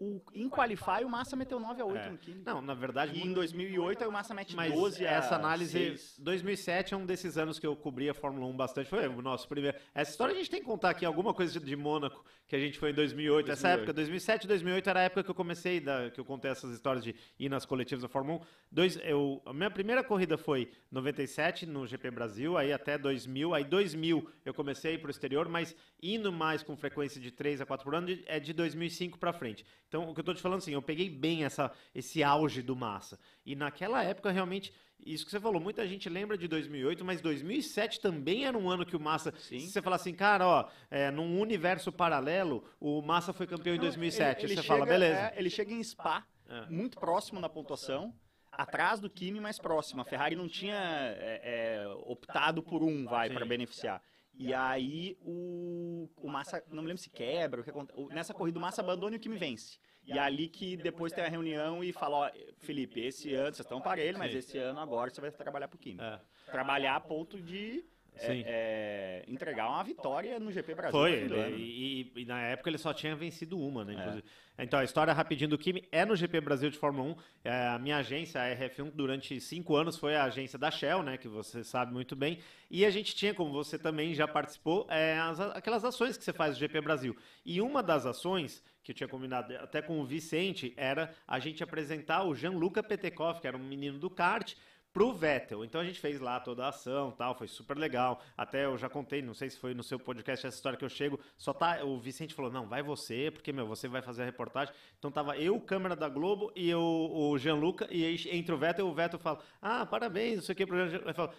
o, 0.00 0.22
em 0.34 0.48
Qualify, 0.48 1.04
o 1.04 1.08
Massa 1.08 1.36
meteu 1.36 1.60
9 1.60 1.82
a 1.82 1.84
8 1.84 1.98
é. 1.98 2.10
no 2.10 2.18
Kimi. 2.18 2.42
Não, 2.44 2.62
na 2.62 2.74
verdade... 2.74 3.18
E 3.18 3.22
em 3.22 3.32
2008, 3.32 4.02
aí 4.02 4.08
o 4.08 4.12
Massa 4.12 4.34
mete 4.34 4.54
mas 4.56 4.72
12 4.72 5.06
a 5.06 5.10
essa 5.10 5.34
análise... 5.36 5.72
6. 5.72 6.16
2007 6.18 6.94
é 6.94 6.96
um 6.96 7.06
desses 7.06 7.36
anos 7.38 7.58
que 7.58 7.66
eu 7.66 7.74
cobri 7.76 8.08
a 8.08 8.14
Fórmula 8.14 8.46
1 8.46 8.56
bastante. 8.56 8.88
Foi 8.88 9.06
o 9.08 9.22
nosso 9.22 9.48
primeiro... 9.48 9.76
Essa 9.94 10.10
história 10.10 10.34
a 10.34 10.36
gente 10.36 10.50
tem 10.50 10.60
que 10.60 10.66
contar 10.66 10.90
aqui, 10.90 11.04
alguma 11.04 11.34
coisa 11.34 11.58
de 11.58 11.76
Mônaco, 11.76 12.24
que 12.48 12.56
a 12.56 12.58
gente 12.58 12.78
foi 12.78 12.90
em 12.90 12.94
2008. 12.94 13.46
2008. 13.46 13.50
Essa 13.50 13.68
época, 13.68 13.92
2007 13.92 14.46
2008, 14.46 14.90
era 14.90 15.00
a 15.00 15.02
época 15.04 15.24
que 15.24 15.30
eu 15.30 15.34
comecei, 15.34 15.80
da, 15.80 16.10
que 16.10 16.20
eu 16.20 16.24
contei 16.24 16.50
essas 16.50 16.72
histórias 16.72 17.04
de 17.04 17.14
ir 17.38 17.48
nas 17.48 17.64
coletivas 17.64 18.02
da 18.02 18.08
Fórmula 18.08 18.40
1. 18.40 18.40
Dois, 18.70 18.98
eu, 19.02 19.42
a 19.44 19.52
minha 19.52 19.70
primeira 19.70 20.02
corrida 20.02 20.36
foi 20.36 20.70
97, 20.90 21.66
no 21.66 21.86
GP 21.86 22.10
Brasil, 22.10 22.56
aí 22.56 22.72
até 22.72 22.96
2000. 22.98 23.54
Aí 23.54 23.64
2000 23.64 24.28
eu 24.44 24.54
comecei 24.54 24.92
a 24.92 24.94
ir 24.94 24.98
para 24.98 25.08
o 25.08 25.10
exterior, 25.10 25.48
mas 25.48 25.74
indo 26.02 26.32
mais 26.32 26.62
com 26.62 26.76
frequência 26.76 27.20
de 27.20 27.30
3 27.30 27.60
a 27.60 27.66
4 27.66 27.84
por 27.84 27.94
ano, 27.94 28.08
é 28.26 28.38
de 28.38 28.52
2005 28.52 29.18
para 29.18 29.32
frente. 29.32 29.64
Então, 29.88 30.08
o 30.08 30.14
que 30.14 30.20
eu 30.20 30.22
estou 30.22 30.34
te 30.34 30.42
falando 30.42 30.58
assim, 30.58 30.72
eu 30.72 30.82
peguei 30.82 31.08
bem 31.08 31.44
essa, 31.44 31.70
esse 31.94 32.22
auge 32.22 32.60
do 32.60 32.74
Massa. 32.74 33.18
E 33.44 33.54
naquela 33.54 34.02
época, 34.02 34.30
realmente, 34.30 34.72
isso 34.98 35.24
que 35.24 35.30
você 35.30 35.38
falou, 35.38 35.60
muita 35.60 35.86
gente 35.86 36.08
lembra 36.08 36.36
de 36.36 36.48
2008, 36.48 37.04
mas 37.04 37.20
2007 37.20 38.00
também 38.00 38.46
era 38.46 38.58
um 38.58 38.68
ano 38.68 38.84
que 38.84 38.96
o 38.96 39.00
Massa. 39.00 39.32
Sim. 39.38 39.60
Se 39.60 39.70
você 39.70 39.80
falar 39.80 39.96
assim, 39.96 40.12
cara, 40.12 40.46
ó, 40.46 40.68
é, 40.90 41.10
num 41.10 41.40
universo 41.40 41.92
paralelo, 41.92 42.64
o 42.80 43.00
Massa 43.00 43.32
foi 43.32 43.46
campeão 43.46 43.74
Não, 43.74 43.78
em 43.78 43.86
2007. 43.86 44.44
Ele, 44.44 44.52
ele 44.52 44.54
você 44.54 44.62
chega, 44.62 44.74
fala, 44.74 44.86
beleza. 44.86 45.20
É, 45.20 45.34
ele 45.36 45.50
chega 45.50 45.72
em 45.72 45.82
Spa, 45.82 46.26
é. 46.48 46.66
muito 46.68 46.98
próximo 46.98 47.40
na 47.40 47.48
pontuação 47.48 48.12
atrás 48.56 49.00
do 49.00 49.10
Kimi, 49.10 49.38
mais 49.38 49.58
próximo. 49.58 50.00
A 50.00 50.04
Ferrari 50.04 50.34
não 50.34 50.48
tinha 50.48 50.74
é, 50.74 51.40
é, 51.82 51.88
optado 52.06 52.62
por 52.62 52.82
um, 52.82 53.04
vai, 53.04 53.28
para 53.30 53.44
beneficiar. 53.44 54.02
E 54.38 54.52
aí 54.52 55.16
o, 55.22 56.08
o 56.16 56.28
Massa, 56.28 56.62
não 56.70 56.82
me 56.82 56.88
lembro 56.88 57.02
se 57.02 57.08
quebra, 57.08 57.60
o 57.60 57.64
que 57.64 57.70
acontece. 57.70 58.06
Nessa 58.14 58.34
corrida 58.34 58.58
o 58.58 58.62
Massa 58.62 58.82
abandona 58.82 59.16
e 59.16 59.18
o 59.18 59.20
Kimi 59.20 59.36
vence. 59.36 59.78
E 60.04 60.12
é 60.12 60.20
ali 60.20 60.48
que 60.48 60.76
depois 60.76 61.12
tem 61.12 61.24
a 61.24 61.28
reunião 61.28 61.82
e 61.82 61.92
fala, 61.92 62.16
ó, 62.16 62.30
Felipe, 62.58 63.00
esse 63.00 63.34
ano 63.34 63.54
vocês 63.54 63.60
estão 63.60 63.80
para 63.80 64.00
ele, 64.00 64.16
mas 64.16 64.34
esse 64.34 64.56
ano 64.56 64.78
agora 64.78 65.10
você 65.10 65.20
vai 65.20 65.32
trabalhar 65.32 65.68
pro 65.68 65.78
Kimi. 65.78 66.00
É. 66.00 66.20
Trabalhar 66.50 66.94
a 66.94 67.00
ponto 67.00 67.40
de 67.40 67.84
é, 68.18 68.42
é, 68.46 69.24
entregar 69.28 69.68
uma 69.68 69.82
vitória 69.82 70.38
no 70.38 70.50
GP 70.50 70.74
Brasil. 70.74 70.98
Foi, 70.98 71.12
ele, 71.12 71.56
e, 71.56 72.12
e, 72.16 72.24
na 72.24 72.40
época 72.40 72.70
ele 72.70 72.78
só 72.78 72.94
tinha 72.94 73.14
vencido 73.14 73.58
uma, 73.58 73.84
né? 73.84 74.22
É. 74.58 74.64
Então, 74.64 74.80
a 74.80 74.84
história 74.84 75.12
rapidinho 75.12 75.50
do 75.50 75.58
Kimi 75.58 75.86
é 75.92 76.04
no 76.04 76.16
GP 76.16 76.40
Brasil 76.40 76.70
de 76.70 76.78
Fórmula 76.78 77.10
1. 77.10 77.16
É, 77.44 77.68
a 77.68 77.78
minha 77.78 77.98
agência, 77.98 78.40
a 78.40 78.46
RF1, 78.56 78.90
durante 78.94 79.38
cinco 79.40 79.76
anos 79.76 79.98
foi 79.98 80.16
a 80.16 80.24
agência 80.24 80.58
da 80.58 80.70
Shell, 80.70 81.02
né? 81.02 81.18
Que 81.18 81.28
você 81.28 81.62
sabe 81.62 81.92
muito 81.92 82.16
bem. 82.16 82.38
E 82.70 82.86
a 82.86 82.90
gente 82.90 83.14
tinha, 83.14 83.34
como 83.34 83.52
você 83.52 83.78
também 83.78 84.14
já 84.14 84.26
participou, 84.26 84.86
é, 84.88 85.18
as, 85.18 85.38
aquelas 85.40 85.84
ações 85.84 86.16
que 86.16 86.24
você 86.24 86.32
faz 86.32 86.54
no 86.54 86.60
GP 86.60 86.80
Brasil. 86.80 87.14
E 87.44 87.60
uma 87.60 87.82
das 87.82 88.06
ações 88.06 88.62
que 88.82 88.92
eu 88.92 88.96
tinha 88.96 89.08
combinado 89.08 89.54
até 89.56 89.82
com 89.82 90.00
o 90.00 90.06
Vicente 90.06 90.72
era 90.76 91.12
a 91.26 91.38
gente 91.38 91.62
apresentar 91.62 92.22
o 92.22 92.34
Gianluca 92.34 92.82
Petekoff, 92.82 93.40
que 93.40 93.46
era 93.46 93.56
um 93.56 93.64
menino 93.64 93.98
do 93.98 94.08
kart, 94.08 94.54
pro 94.96 95.12
Vettel. 95.12 95.62
Então 95.62 95.78
a 95.78 95.84
gente 95.84 96.00
fez 96.00 96.18
lá 96.18 96.40
toda 96.40 96.64
a 96.64 96.70
ação, 96.70 97.10
tal, 97.10 97.34
foi 97.36 97.46
super 97.46 97.76
legal. 97.76 98.18
Até 98.34 98.64
eu 98.64 98.78
já 98.78 98.88
contei, 98.88 99.20
não 99.20 99.34
sei 99.34 99.50
se 99.50 99.58
foi 99.58 99.74
no 99.74 99.82
seu 99.82 99.98
podcast 99.98 100.46
essa 100.46 100.56
história 100.56 100.78
que 100.78 100.84
eu 100.86 100.88
chego, 100.88 101.20
só 101.36 101.52
tá, 101.52 101.84
o 101.84 101.98
Vicente 101.98 102.32
falou: 102.32 102.50
"Não, 102.50 102.66
vai 102.66 102.82
você, 102.82 103.30
porque 103.30 103.52
meu, 103.52 103.66
você 103.66 103.88
vai 103.88 104.00
fazer 104.00 104.22
a 104.22 104.24
reportagem". 104.24 104.72
Então 104.98 105.10
tava 105.10 105.36
eu, 105.36 105.60
câmera 105.60 105.94
da 105.94 106.08
Globo 106.08 106.50
e 106.56 106.70
eu, 106.70 106.80
o 106.80 107.36
Gianluca 107.36 107.86
e 107.90 108.06
aí 108.06 108.38
entre 108.38 108.54
o 108.54 108.56
Vettel, 108.56 108.86
o 108.88 108.94
Vettel 108.94 109.18
fala: 109.18 109.38
"Ah, 109.60 109.84
parabéns, 109.84 110.36
não 110.36 110.42
sei 110.42 110.54
o 110.54 110.56
que 110.56 110.64
pro 110.64 110.78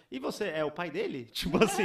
"E 0.08 0.20
você 0.20 0.50
é 0.50 0.64
o 0.64 0.70
pai 0.70 0.88
dele?" 0.88 1.24
Tipo 1.34 1.64
assim. 1.64 1.82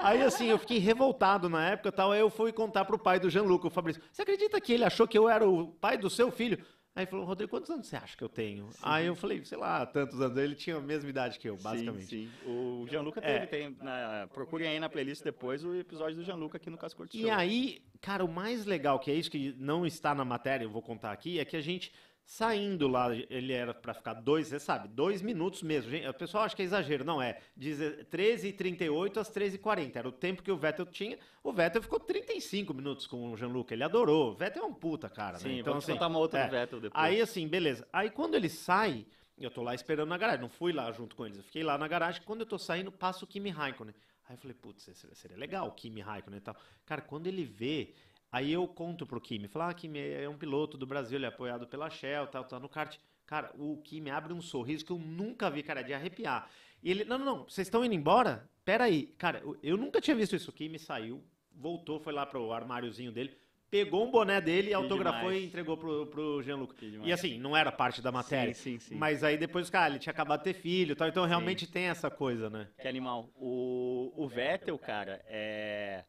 aí 0.00 0.22
assim, 0.22 0.46
eu 0.46 0.58
fiquei 0.58 0.78
revoltado 0.78 1.48
na 1.48 1.68
época, 1.70 1.90
tal, 1.90 2.12
aí 2.12 2.20
eu 2.20 2.30
fui 2.30 2.52
contar 2.52 2.84
pro 2.84 2.96
pai 2.96 3.18
do 3.18 3.28
Gianluca, 3.28 3.66
o 3.66 3.70
Fabrício. 3.70 4.00
Você 4.12 4.22
acredita 4.22 4.60
que 4.60 4.72
ele 4.72 4.84
achou 4.84 5.08
que 5.08 5.18
eu 5.18 5.28
era 5.28 5.48
o 5.48 5.66
pai 5.66 5.98
do 5.98 6.08
seu 6.08 6.30
filho? 6.30 6.64
Aí 6.98 7.04
ele 7.04 7.10
falou, 7.12 7.24
Rodrigo, 7.24 7.48
quantos 7.48 7.70
anos 7.70 7.86
você 7.86 7.94
acha 7.94 8.16
que 8.16 8.24
eu 8.24 8.28
tenho? 8.28 8.72
Sim. 8.72 8.78
Aí 8.82 9.06
eu 9.06 9.14
falei, 9.14 9.44
sei 9.44 9.56
lá, 9.56 9.86
tantos 9.86 10.20
anos. 10.20 10.36
Ele 10.36 10.56
tinha 10.56 10.74
a 10.74 10.80
mesma 10.80 11.08
idade 11.08 11.38
que 11.38 11.48
eu, 11.48 11.56
basicamente. 11.56 12.08
Sim, 12.08 12.28
sim. 12.44 12.50
O 12.50 12.88
Gianluca 12.88 13.20
teve, 13.20 13.34
é. 13.36 13.46
tem, 13.46 13.76
na, 13.80 14.28
procurem 14.34 14.66
aí 14.66 14.80
na 14.80 14.88
playlist 14.88 15.22
depois 15.22 15.64
o 15.64 15.76
episódio 15.76 16.16
do 16.16 16.24
Gianluca 16.24 16.56
aqui 16.56 16.68
no 16.68 16.76
Cascorto 16.76 17.16
E 17.16 17.30
aí, 17.30 17.80
cara, 18.00 18.24
o 18.24 18.28
mais 18.28 18.66
legal 18.66 18.98
que 18.98 19.12
é 19.12 19.14
isso, 19.14 19.30
que 19.30 19.54
não 19.60 19.86
está 19.86 20.12
na 20.12 20.24
matéria, 20.24 20.64
eu 20.64 20.70
vou 20.70 20.82
contar 20.82 21.12
aqui, 21.12 21.38
é 21.38 21.44
que 21.44 21.56
a 21.56 21.60
gente 21.60 21.92
Saindo 22.30 22.88
lá, 22.88 23.08
ele 23.30 23.54
era 23.54 23.72
para 23.72 23.94
ficar 23.94 24.12
dois, 24.12 24.48
você 24.48 24.60
sabe, 24.60 24.86
dois 24.86 25.22
minutos 25.22 25.62
mesmo. 25.62 25.90
O 26.10 26.12
pessoal 26.12 26.44
acha 26.44 26.54
que 26.54 26.60
é 26.60 26.64
exagero, 26.66 27.02
não 27.02 27.22
é. 27.22 27.40
De 27.56 27.70
13h38 27.70 29.16
às 29.16 29.30
13h40. 29.32 29.96
Era 29.96 30.06
o 30.06 30.12
tempo 30.12 30.42
que 30.42 30.52
o 30.52 30.56
Vettel 30.58 30.84
tinha. 30.84 31.18
O 31.42 31.50
Vettel 31.54 31.80
ficou 31.80 31.98
35 31.98 32.74
minutos 32.74 33.06
com 33.06 33.32
o 33.32 33.34
Jean-Luc. 33.34 33.72
Ele 33.72 33.82
adorou. 33.82 34.32
O 34.32 34.34
Vettel 34.34 34.62
é 34.62 34.66
um 34.66 34.74
puta, 34.74 35.08
cara. 35.08 35.38
Sim, 35.38 35.48
né? 35.48 35.58
então, 35.60 35.78
assim, 35.78 35.92
contar 35.92 36.08
uma 36.08 36.18
outra 36.18 36.40
é, 36.40 36.44
do 36.44 36.50
Vettel 36.50 36.80
depois. 36.82 37.02
Aí, 37.02 37.18
assim, 37.18 37.48
beleza. 37.48 37.88
Aí, 37.90 38.10
quando 38.10 38.34
ele 38.34 38.50
sai, 38.50 39.06
eu 39.38 39.50
tô 39.50 39.62
lá 39.62 39.74
esperando 39.74 40.10
na 40.10 40.18
garagem. 40.18 40.42
Não 40.42 40.50
fui 40.50 40.70
lá 40.70 40.92
junto 40.92 41.16
com 41.16 41.24
eles. 41.24 41.38
Eu 41.38 41.44
fiquei 41.44 41.64
lá 41.64 41.78
na 41.78 41.88
garagem. 41.88 42.20
Quando 42.26 42.40
eu 42.40 42.46
tô 42.46 42.58
saindo, 42.58 42.92
passa 42.92 43.24
o 43.24 43.26
Kimi 43.26 43.48
Raikkonen. 43.48 43.94
Aí 44.28 44.34
eu 44.34 44.38
falei, 44.38 44.54
putz, 44.54 44.90
seria 45.14 45.36
legal 45.38 45.66
o 45.68 45.72
Kimi 45.72 46.02
Raikkonen 46.02 46.36
e 46.36 46.42
tal. 46.42 46.54
Cara, 46.84 47.00
quando 47.00 47.26
ele 47.26 47.46
vê 47.46 47.94
Aí 48.30 48.52
eu 48.52 48.68
conto 48.68 49.06
pro 49.06 49.20
Kimi, 49.20 49.48
falo, 49.48 49.70
ah, 49.70 49.74
Kimi 49.74 49.98
é 49.98 50.28
um 50.28 50.36
piloto 50.36 50.76
do 50.76 50.86
Brasil, 50.86 51.16
ele 51.16 51.24
é 51.24 51.28
apoiado 51.28 51.66
pela 51.66 51.88
Shell, 51.88 52.26
tal, 52.26 52.44
tá 52.44 52.60
no 52.60 52.68
kart. 52.68 52.96
Cara, 53.26 53.50
o 53.58 53.78
Kimi 53.78 54.10
abre 54.10 54.32
um 54.32 54.40
sorriso 54.40 54.84
que 54.84 54.92
eu 54.92 54.98
nunca 54.98 55.50
vi, 55.50 55.62
cara, 55.62 55.82
de 55.82 55.94
arrepiar. 55.94 56.50
E 56.82 56.90
ele, 56.90 57.04
não, 57.04 57.18
não, 57.18 57.24
não, 57.24 57.44
vocês 57.44 57.66
estão 57.66 57.84
indo 57.84 57.94
embora? 57.94 58.48
Pera 58.64 58.84
aí. 58.84 59.06
Cara, 59.18 59.40
eu, 59.40 59.56
eu, 59.62 59.76
nunca 59.76 60.00
tinha 60.00 60.14
visto 60.14 60.36
isso. 60.36 60.50
O 60.50 60.52
Kimi 60.52 60.78
saiu, 60.78 61.22
voltou, 61.54 61.98
foi 61.98 62.12
lá 62.12 62.24
pro 62.24 62.52
armáriozinho 62.52 63.10
dele, 63.10 63.36
pegou 63.70 64.06
um 64.06 64.10
boné 64.10 64.40
dele, 64.40 64.74
autografou 64.74 65.28
demais. 65.30 65.42
e 65.42 65.46
entregou 65.46 65.76
pro, 65.76 66.06
pro 66.06 66.42
Jean-Luc. 66.42 66.74
E 67.02 67.12
assim, 67.12 67.38
não 67.38 67.56
era 67.56 67.72
parte 67.72 68.00
da 68.02 68.12
matéria. 68.12 68.54
Sim, 68.54 68.78
sim, 68.78 68.78
sim. 68.78 68.94
Mas 68.94 69.24
aí 69.24 69.36
depois, 69.36 69.68
cara, 69.70 69.90
ele 69.90 69.98
tinha 69.98 70.12
acabado 70.12 70.40
de 70.40 70.44
ter 70.44 70.54
filho 70.54 70.92
e 70.92 70.94
tal, 70.94 71.08
então 71.08 71.24
realmente 71.24 71.66
sim. 71.66 71.72
tem 71.72 71.84
essa 71.84 72.10
coisa, 72.10 72.48
né? 72.50 72.68
Que 72.80 72.88
animal. 72.88 73.30
O, 73.36 74.12
o 74.16 74.28
Vettel, 74.28 74.78
cara, 74.78 75.22
é 75.26 76.04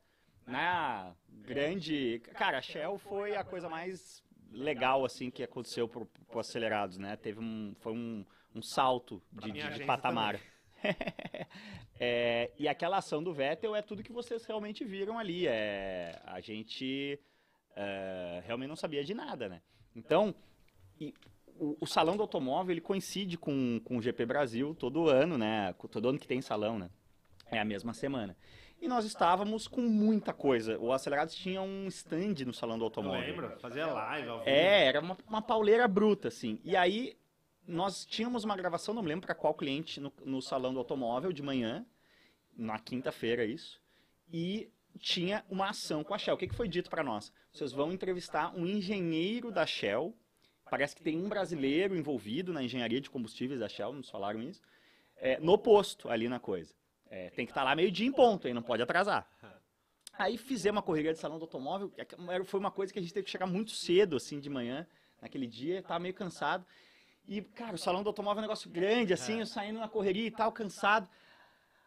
na 0.49 1.13
grande. 1.29 2.19
Cara, 2.33 2.57
a 2.57 2.61
Shell 2.61 2.97
foi 2.97 3.35
a 3.35 3.43
coisa 3.43 3.69
mais 3.69 4.23
legal 4.51 5.05
assim 5.05 5.29
que 5.29 5.43
aconteceu 5.43 5.87
para 5.87 6.01
o 6.01 6.39
acelerados, 6.39 6.97
né? 6.97 7.15
Teve 7.15 7.39
um 7.39 7.75
foi 7.79 7.93
um, 7.93 8.25
um 8.53 8.61
salto 8.61 9.21
de, 9.31 9.51
de, 9.51 9.73
de 9.73 9.85
patamar. 9.85 10.39
é, 11.99 12.51
e 12.57 12.67
aquela 12.67 12.97
ação 12.97 13.23
do 13.23 13.33
Vettel 13.33 13.75
é 13.75 13.81
tudo 13.81 14.03
que 14.03 14.11
vocês 14.11 14.45
realmente 14.45 14.83
viram 14.83 15.19
ali. 15.19 15.47
É, 15.47 16.19
a 16.25 16.39
gente 16.39 17.19
é, 17.75 18.41
realmente 18.45 18.69
não 18.69 18.75
sabia 18.75 19.03
de 19.03 19.13
nada, 19.13 19.47
né? 19.47 19.61
Então, 19.95 20.33
e, 20.99 21.13
o, 21.59 21.77
o, 21.81 21.85
salão 21.85 22.15
do 22.15 22.21
automóvel 22.21 22.71
ele 22.71 22.81
coincide 22.81 23.37
com, 23.37 23.81
com 23.83 23.97
o 23.97 24.01
GP 24.01 24.25
Brasil 24.25 24.73
todo 24.73 25.09
ano, 25.09 25.37
né? 25.37 25.73
Todo 25.91 26.09
ano 26.09 26.19
que 26.19 26.27
tem 26.27 26.41
salão, 26.41 26.79
né? 26.79 26.89
É 27.51 27.59
a 27.59 27.65
mesma 27.65 27.93
semana. 27.93 28.35
E 28.81 28.87
nós 28.87 29.03
estávamos 29.05 29.67
com 29.67 29.81
muita 29.81 30.33
coisa. 30.33 30.79
O 30.79 30.93
Acelerados 30.93 31.35
tinha 31.35 31.61
um 31.61 31.87
stand 31.87 32.45
no 32.45 32.53
salão 32.53 32.77
do 32.77 32.85
automóvel. 32.85 33.21
Lembra? 33.21 33.57
Fazia 33.59 33.85
live. 33.87 34.29
Ao 34.29 34.43
É, 34.45 34.85
era 34.85 35.01
uma, 35.01 35.17
uma 35.27 35.41
pauleira 35.41 35.87
bruta, 35.87 36.29
assim. 36.29 36.59
E 36.63 36.77
aí 36.77 37.17
nós 37.67 38.05
tínhamos 38.05 38.43
uma 38.43 38.55
gravação, 38.55 38.93
não 38.93 39.03
me 39.03 39.09
lembro 39.09 39.25
para 39.25 39.35
qual 39.35 39.53
cliente, 39.53 39.99
no, 39.99 40.11
no 40.25 40.41
salão 40.41 40.73
do 40.73 40.79
automóvel 40.79 41.31
de 41.31 41.43
manhã, 41.43 41.85
na 42.57 42.79
quinta-feira 42.79 43.45
isso, 43.45 43.79
e 44.31 44.71
tinha 44.97 45.45
uma 45.49 45.69
ação 45.69 46.03
com 46.03 46.13
a 46.13 46.17
Shell. 46.17 46.35
O 46.35 46.37
que, 46.37 46.47
que 46.47 46.55
foi 46.55 46.67
dito 46.67 46.89
para 46.89 47.03
nós? 47.03 47.31
Vocês 47.51 47.71
vão 47.71 47.91
entrevistar 47.91 48.53
um 48.55 48.65
engenheiro 48.65 49.51
da 49.51 49.65
Shell, 49.65 50.15
parece 50.69 50.95
que 50.95 51.03
tem 51.03 51.17
um 51.17 51.29
brasileiro 51.29 51.95
envolvido 51.95 52.51
na 52.51 52.63
engenharia 52.63 52.99
de 52.99 53.09
combustíveis 53.09 53.59
da 53.59 53.69
Shell, 53.69 53.93
nos 53.93 54.09
falaram 54.09 54.41
isso, 54.41 54.61
é, 55.17 55.39
no 55.39 55.57
posto 55.57 56.09
ali 56.09 56.27
na 56.27 56.39
coisa. 56.39 56.73
É, 57.09 57.29
tem 57.31 57.45
que 57.45 57.51
estar 57.51 57.61
tá 57.61 57.65
lá 57.65 57.75
meio 57.75 57.91
dia 57.91 58.07
em 58.07 58.11
ponto, 58.11 58.47
hein? 58.47 58.53
Não 58.53 58.61
pode 58.61 58.81
atrasar. 58.81 59.27
Aí 60.17 60.37
fizemos 60.37 60.77
uma 60.77 60.83
corrida 60.83 61.13
de 61.13 61.19
salão 61.19 61.37
do 61.37 61.43
automóvel. 61.43 61.91
É 61.97 62.43
foi 62.43 62.59
uma 62.59 62.69
coisa 62.69 62.91
que 62.91 62.99
a 62.99 63.01
gente 63.01 63.13
teve 63.13 63.23
que 63.23 63.31
chegar 63.31 63.47
muito 63.47 63.71
cedo, 63.71 64.17
assim, 64.17 64.39
de 64.39 64.49
manhã, 64.49 64.85
naquele 65.21 65.47
dia. 65.47 65.81
Tava 65.81 65.99
meio 65.99 66.13
cansado. 66.13 66.65
E, 67.25 67.41
cara, 67.41 67.75
o 67.75 67.77
salão 67.77 68.03
do 68.03 68.09
automóvel 68.09 68.39
é 68.39 68.41
um 68.41 68.47
negócio 68.47 68.69
grande, 68.69 69.13
assim, 69.13 69.39
eu 69.39 69.45
saindo 69.45 69.79
na 69.79 69.87
correria 69.87 70.27
e 70.27 70.31
tal, 70.31 70.51
cansado. 70.51 71.07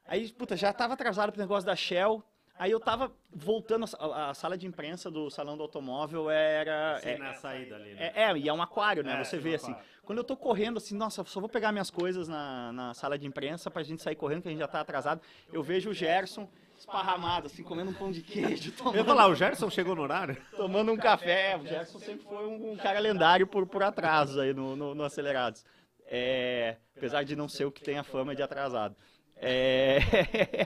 Aí, 0.06 0.32
puta, 0.32 0.56
já 0.56 0.72
tava 0.72 0.94
atrasado 0.94 1.30
pro 1.30 1.40
negócio 1.40 1.66
da 1.66 1.76
Shell. 1.76 2.24
Aí 2.62 2.70
eu 2.70 2.78
tava 2.78 3.10
voltando, 3.28 3.84
a, 3.98 4.30
a, 4.30 4.34
sala 4.34 4.56
de 4.56 4.68
imprensa 4.68 5.10
do 5.10 5.28
Salão 5.28 5.56
do 5.56 5.64
Automóvel 5.64 6.30
era... 6.30 6.96
Sim, 7.00 7.08
é, 7.08 7.18
na 7.18 7.34
saída 7.34 7.74
ali, 7.74 7.92
né? 7.92 8.12
É, 8.14 8.22
é, 8.22 8.38
e 8.38 8.48
é 8.48 8.52
um 8.52 8.62
aquário, 8.62 9.02
né? 9.02 9.20
É, 9.20 9.24
Você 9.24 9.36
vê 9.36 9.56
assim. 9.56 9.74
Quando 10.04 10.18
eu 10.18 10.24
tô 10.24 10.36
correndo, 10.36 10.76
assim, 10.76 10.96
nossa, 10.96 11.24
só 11.24 11.40
vou 11.40 11.48
pegar 11.48 11.72
minhas 11.72 11.90
coisas 11.90 12.28
na, 12.28 12.72
na 12.72 12.94
sala 12.94 13.18
de 13.18 13.26
imprensa 13.26 13.68
pra 13.68 13.82
gente 13.82 14.00
sair 14.00 14.14
correndo, 14.14 14.42
que 14.42 14.48
a 14.48 14.52
gente 14.52 14.60
já 14.60 14.68
tá 14.68 14.80
atrasado. 14.80 15.20
Eu 15.52 15.60
vejo 15.60 15.90
o 15.90 15.92
Gerson 15.92 16.48
esparramado, 16.78 17.48
assim, 17.48 17.64
comendo 17.64 17.90
um 17.90 17.94
pão 17.94 18.12
de 18.12 18.22
queijo. 18.22 18.70
Tomando... 18.78 18.94
Eu 18.94 19.00
ia 19.00 19.04
falar, 19.04 19.26
o 19.26 19.34
Gerson 19.34 19.68
chegou 19.68 19.96
no 19.96 20.02
horário? 20.02 20.36
Tomando 20.56 20.92
um 20.92 20.96
café. 20.96 21.56
O 21.56 21.66
Gerson 21.66 21.98
sempre 21.98 22.24
foi 22.24 22.46
um, 22.46 22.74
um 22.74 22.76
cara 22.76 23.00
lendário 23.00 23.44
por, 23.44 23.66
por 23.66 23.82
atrasos 23.82 24.38
aí 24.38 24.54
no, 24.54 24.76
no, 24.76 24.94
no 24.94 25.02
Acelerados. 25.02 25.64
É, 26.06 26.76
apesar 26.96 27.24
de 27.24 27.34
não 27.34 27.48
ser 27.48 27.64
o 27.64 27.72
que 27.72 27.82
tem 27.82 27.98
a 27.98 28.04
fama 28.04 28.36
de 28.36 28.42
atrasado. 28.42 28.94
É... 29.42 29.98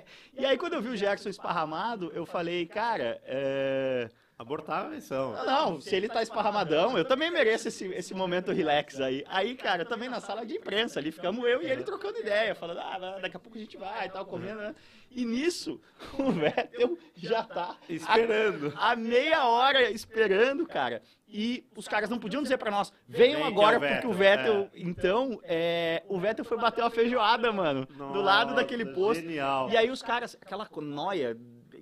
e 0.37 0.45
aí, 0.45 0.59
quando 0.59 0.75
eu 0.75 0.83
vi 0.83 0.91
o 0.91 0.97
Jackson 0.97 1.31
esparramado, 1.31 2.13
eu 2.13 2.27
falei, 2.27 2.67
cara. 2.67 3.21
É... 3.25 4.11
Abortar 4.39 4.85
a 4.85 4.89
missão. 4.91 5.33
Não, 5.47 5.81
se 5.81 5.97
ele 5.97 6.11
tá 6.11 6.23
esparramadão, 6.23 6.99
eu 6.99 7.07
também 7.07 7.31
mereço 7.31 7.69
esse, 7.69 7.87
esse 7.87 8.13
momento 8.13 8.53
relax 8.53 9.01
aí. 9.01 9.25
Aí, 9.29 9.55
cara, 9.55 9.83
também 9.83 10.11
na 10.11 10.21
sala 10.21 10.45
de 10.45 10.57
imprensa 10.57 11.01
ali, 11.01 11.11
ficamos 11.11 11.43
eu 11.47 11.63
e 11.63 11.67
ele 11.67 11.83
trocando 11.83 12.19
ideia, 12.19 12.55
falando, 12.55 12.81
ah, 12.81 13.19
daqui 13.23 13.35
a 13.35 13.41
pouco 13.41 13.57
a 13.57 13.61
gente 13.61 13.79
vai 13.79 14.07
e 14.07 14.11
tal, 14.11 14.27
comendo, 14.27 14.61
né? 14.61 14.75
E 15.11 15.25
nisso, 15.25 15.81
o 16.19 16.31
Vettel 16.33 16.99
já 17.15 17.45
tá 17.45 17.79
esperando. 17.89 18.75
A, 18.77 18.91
a 18.91 18.97
meia 18.97 19.49
hora 19.49 19.91
esperando, 19.91 20.67
cara. 20.67 21.01
E 21.27 21.67
os 21.75 21.89
caras 21.89 22.11
não 22.11 22.19
podiam 22.19 22.43
dizer 22.43 22.59
para 22.59 22.71
nós, 22.71 22.93
venham 23.09 23.43
agora, 23.43 23.77
é 23.77 23.79
o 23.79 23.93
porque 23.95 24.07
o 24.07 24.13
Vettel. 24.13 24.65
É. 24.65 24.69
Então, 24.75 25.41
é, 25.45 26.03
o 26.09 26.21
Vettel 26.21 26.45
foi 26.45 26.59
bater 26.59 26.83
uma 26.83 26.91
feijoada, 26.91 27.51
mano. 27.51 27.89
Nossa, 27.97 28.13
do 28.13 28.21
lado 28.21 28.55
daquele 28.55 28.85
posto. 28.85 29.23
Genial. 29.23 29.71
E 29.71 29.79
aí 29.79 29.91
os 29.91 30.03
caras, 30.03 30.37
aquela 30.43 30.69
noia, 30.83 31.35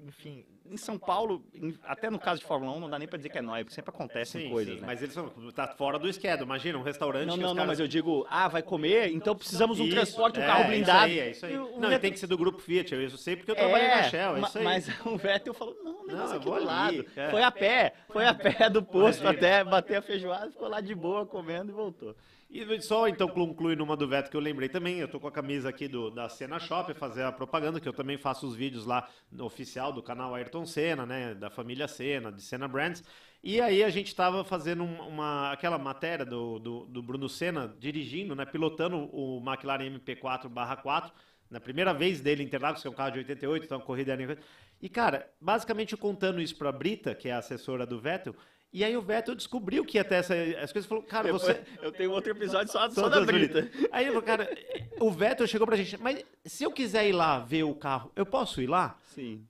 enfim, 0.06 0.46
em 0.70 0.76
São 0.76 0.98
Paulo, 0.98 1.44
em, 1.54 1.76
até 1.84 2.08
no 2.10 2.18
caso 2.18 2.40
de 2.40 2.46
Fórmula 2.46 2.72
1, 2.76 2.80
não 2.80 2.90
dá 2.90 2.98
nem 2.98 3.06
pra 3.06 3.16
dizer 3.16 3.28
que 3.28 3.38
é 3.38 3.42
nóia, 3.42 3.64
porque 3.64 3.74
sempre 3.74 3.90
acontecem 3.90 4.42
sim, 4.42 4.50
coisas, 4.50 4.74
sim, 4.74 4.80
né? 4.80 4.86
Mas 4.86 5.02
eles 5.02 5.14
são, 5.14 5.28
tá 5.52 5.68
fora 5.68 5.98
do 5.98 6.12
schedule, 6.12 6.44
imagina, 6.44 6.78
um 6.78 6.82
restaurante... 6.82 7.26
Não, 7.26 7.36
não, 7.36 7.54
não, 7.54 7.66
mas 7.66 7.78
eu 7.78 7.86
digo, 7.86 8.26
ah, 8.30 8.48
vai 8.48 8.62
comer, 8.62 9.10
então 9.10 9.36
precisamos 9.36 9.78
um 9.78 9.88
transporte, 9.88 10.38
um 10.38 10.42
é, 10.42 10.46
carro 10.46 10.64
blindado. 10.64 11.10
Isso 11.10 11.14
aí, 11.14 11.18
é 11.18 11.30
isso 11.30 11.46
aí. 11.46 11.56
não, 11.56 11.80
Vettel... 11.80 12.00
tem 12.00 12.12
que 12.12 12.18
ser 12.18 12.26
do 12.26 12.38
grupo 12.38 12.60
Fiat, 12.60 12.94
eu 12.94 13.10
sei 13.10 13.36
porque 13.36 13.50
eu 13.50 13.56
trabalho 13.56 13.84
é, 13.84 13.96
na 13.96 14.02
Shell, 14.04 14.36
é 14.36 14.40
isso 14.40 14.58
aí. 14.58 14.64
Mas 14.64 14.88
o 15.04 15.16
Vettel 15.16 15.54
falou, 15.54 15.76
não, 15.82 16.06
não, 16.06 16.32
aqui 16.32 16.44
do 16.44 16.54
ali, 16.54 16.64
lado. 16.64 17.06
É. 17.16 17.30
Foi 17.30 17.42
a 17.42 17.50
pé, 17.50 17.92
foi 18.08 18.26
a 18.26 18.34
pé 18.34 18.70
do 18.70 18.82
posto 18.82 19.26
até 19.26 19.62
bater 19.62 19.96
a 19.96 20.02
feijoada, 20.02 20.50
ficou 20.50 20.68
lá 20.68 20.80
de 20.80 20.94
boa 20.94 21.26
comendo 21.26 21.70
e 21.70 21.74
voltou. 21.74 22.14
E 22.54 22.80
só 22.80 23.08
então 23.08 23.26
concluir 23.26 23.76
numa 23.76 23.96
do 23.96 24.06
Veto 24.06 24.30
que 24.30 24.36
eu 24.36 24.40
lembrei 24.40 24.68
também, 24.68 25.00
eu 25.00 25.08
tô 25.08 25.18
com 25.18 25.26
a 25.26 25.32
camisa 25.32 25.68
aqui 25.68 25.88
do, 25.88 26.08
da 26.08 26.28
Cena 26.28 26.60
Shop, 26.60 26.94
fazer 26.94 27.24
a 27.24 27.32
propaganda, 27.32 27.80
que 27.80 27.88
eu 27.88 27.92
também 27.92 28.16
faço 28.16 28.46
os 28.46 28.54
vídeos 28.54 28.86
lá 28.86 29.08
no 29.28 29.44
oficial 29.44 29.92
do 29.92 30.00
canal 30.00 30.32
Ayrton 30.36 30.64
Senna, 30.64 31.04
né, 31.04 31.34
da 31.34 31.50
família 31.50 31.88
Senna, 31.88 32.30
de 32.30 32.40
Senna 32.40 32.68
Brands. 32.68 33.02
E 33.42 33.60
aí 33.60 33.82
a 33.82 33.90
gente 33.90 34.06
estava 34.06 34.44
fazendo 34.44 34.84
uma, 34.84 35.50
aquela 35.50 35.78
matéria 35.78 36.24
do, 36.24 36.60
do, 36.60 36.86
do, 36.86 37.02
Bruno 37.02 37.28
Senna 37.28 37.74
dirigindo, 37.80 38.36
né, 38.36 38.46
pilotando 38.46 38.98
o 39.12 39.42
McLaren 39.44 39.90
MP4/4, 39.90 41.10
na 41.50 41.58
primeira 41.58 41.92
vez 41.92 42.20
dele 42.20 42.44
em 42.44 42.46
Interlagos, 42.46 42.82
que 42.82 42.86
é 42.86 42.90
um 42.90 42.94
carro 42.94 43.10
de 43.10 43.18
88, 43.18 43.64
então 43.64 43.78
a 43.78 43.82
corrida 43.82 44.12
era... 44.12 44.38
E 44.80 44.88
cara, 44.88 45.28
basicamente 45.40 45.96
contando 45.96 46.40
isso 46.40 46.56
para 46.56 46.70
Brita, 46.70 47.16
que 47.16 47.28
é 47.28 47.32
a 47.32 47.38
assessora 47.38 47.84
do 47.84 47.98
Vettel, 47.98 48.36
e 48.74 48.82
aí 48.82 48.96
o 48.96 49.00
Vettel 49.00 49.36
descobriu 49.36 49.84
que 49.84 49.98
ia 49.98 50.04
ter 50.04 50.16
essa, 50.16 50.34
as 50.60 50.72
coisas 50.72 50.88
falou, 50.88 51.04
cara, 51.04 51.32
você. 51.32 51.62
Eu 51.80 51.92
tenho 51.92 52.10
outro 52.10 52.32
episódio 52.32 52.72
só, 52.72 52.90
só 52.90 53.08
da 53.08 53.20
Brita. 53.20 53.70
Aí 53.92 54.06
falou, 54.06 54.20
cara, 54.20 54.52
o 54.98 55.12
Vettel 55.12 55.46
chegou 55.46 55.64
pra 55.64 55.76
gente, 55.76 55.96
mas 56.02 56.24
se 56.44 56.64
eu 56.64 56.72
quiser 56.72 57.08
ir 57.08 57.12
lá 57.12 57.38
ver 57.38 57.62
o 57.62 57.72
carro, 57.72 58.10
eu 58.16 58.26
posso 58.26 58.60
ir 58.60 58.66
lá? 58.66 58.98
Sim. 59.14 59.46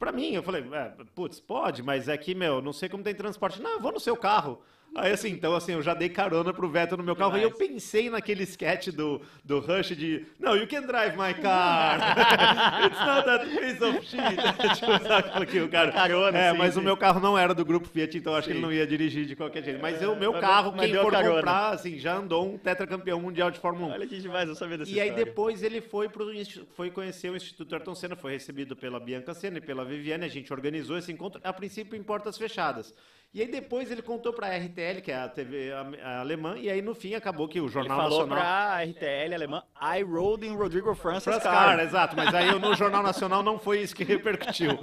Pra 0.00 0.10
mim, 0.10 0.32
eu 0.32 0.42
falei, 0.42 0.64
é, 0.72 0.92
putz, 1.14 1.38
pode, 1.38 1.80
mas 1.80 2.08
é 2.08 2.18
que, 2.18 2.34
meu, 2.34 2.60
não 2.60 2.72
sei 2.72 2.88
como 2.88 3.04
tem 3.04 3.14
transporte. 3.14 3.62
Não, 3.62 3.74
eu 3.74 3.80
vou 3.80 3.92
no 3.92 4.00
seu 4.00 4.16
carro. 4.16 4.60
Aí 4.96 5.12
assim, 5.12 5.30
então 5.30 5.54
assim, 5.54 5.72
eu 5.72 5.82
já 5.82 5.94
dei 5.94 6.08
carona 6.08 6.52
pro 6.52 6.68
Vettel 6.68 6.96
no 6.96 7.04
meu 7.04 7.14
carro 7.14 7.32
Demais. 7.32 7.50
e 7.50 7.52
eu 7.52 7.56
pensei 7.56 8.08
naquele 8.08 8.44
sketch 8.44 8.88
do, 8.88 9.20
do 9.44 9.60
Rush 9.60 9.96
de 9.96 10.26
No, 10.38 10.56
you 10.56 10.66
can 10.66 10.82
drive 10.82 11.16
my 11.16 11.34
car. 11.40 11.98
It's 12.86 12.98
not 12.98 13.24
that 13.26 13.46
piece 13.46 13.84
of 13.84 14.06
shit. 14.06 14.20
tipo, 14.74 15.06
sabe 15.06 15.46
que 15.46 15.60
o 15.60 15.68
cara. 15.68 15.92
Carona, 15.92 16.38
é, 16.38 16.52
sim, 16.52 16.58
mas 16.58 16.74
sim. 16.74 16.80
o 16.80 16.82
meu 16.82 16.96
carro 16.96 17.20
não 17.20 17.36
era 17.36 17.54
do 17.54 17.64
grupo 17.64 17.88
Fiat, 17.88 18.16
então 18.16 18.34
acho 18.34 18.46
sim. 18.46 18.52
que 18.52 18.58
ele 18.58 18.64
não 18.64 18.72
ia 18.72 18.86
dirigir 18.86 19.26
de 19.26 19.36
qualquer 19.36 19.62
jeito. 19.62 19.80
Mas 19.80 20.02
o 20.02 20.16
meu 20.16 20.32
carro, 20.32 20.72
mas 20.74 20.90
quem 20.90 21.00
for 21.00 21.12
carona. 21.12 21.34
comprar, 21.36 21.70
assim, 21.70 21.98
já 21.98 22.16
andou 22.16 22.46
um 22.46 22.58
tetracampeão 22.58 23.20
mundial 23.20 23.50
de 23.50 23.58
Fórmula 23.58 23.88
1. 23.88 23.92
Olha 23.92 24.06
que 24.06 24.18
demais, 24.18 24.48
eu 24.48 24.54
sabia 24.54 24.78
dessa 24.78 24.90
E 24.90 25.00
aí 25.00 25.10
depois 25.10 25.62
ele 25.62 25.80
foi 25.80 26.08
pro 26.08 26.26
foi 26.74 26.90
conhecer 26.90 27.30
o 27.30 27.36
Instituto 27.36 27.74
Ayrton 27.74 27.94
Senna, 27.94 28.16
foi 28.16 28.32
recebido 28.32 28.76
pela 28.76 28.98
Bianca 29.00 29.32
Senna 29.34 29.58
e 29.58 29.60
pela 29.60 29.84
Viviane, 29.84 30.24
a 30.24 30.28
gente 30.28 30.52
organizou 30.52 30.98
esse 30.98 31.10
encontro, 31.12 31.40
a 31.42 31.52
princípio 31.52 31.96
em 31.96 32.02
portas 32.02 32.36
fechadas. 32.36 32.94
E 33.34 33.42
aí 33.42 33.48
depois 33.48 33.90
ele 33.90 34.00
contou 34.00 34.32
para 34.32 34.46
a 34.46 34.56
RTL, 34.56 35.02
que 35.02 35.12
é 35.12 35.16
a 35.16 35.28
TV 35.28 35.70
alemã, 36.02 36.56
e 36.56 36.70
aí 36.70 36.80
no 36.80 36.94
fim 36.94 37.14
acabou 37.14 37.46
que 37.46 37.60
o 37.60 37.68
Jornal 37.68 37.98
ele 37.98 38.08
falou 38.08 38.26
Nacional... 38.26 38.38
para 38.38 38.76
a 38.76 38.82
RTL 38.82 39.34
alemã, 39.34 39.62
I 39.78 40.02
rode 40.02 40.46
in 40.46 40.56
Rodrigo 40.56 40.94
Francis, 40.94 41.24
Francis 41.24 41.42
car. 41.42 41.76
car. 41.76 41.80
Exato, 41.80 42.16
mas 42.16 42.34
aí 42.34 42.58
no 42.58 42.74
Jornal 42.74 43.02
Nacional 43.02 43.42
não 43.42 43.58
foi 43.58 43.80
isso 43.80 43.94
que 43.94 44.04
repercutiu. 44.04 44.78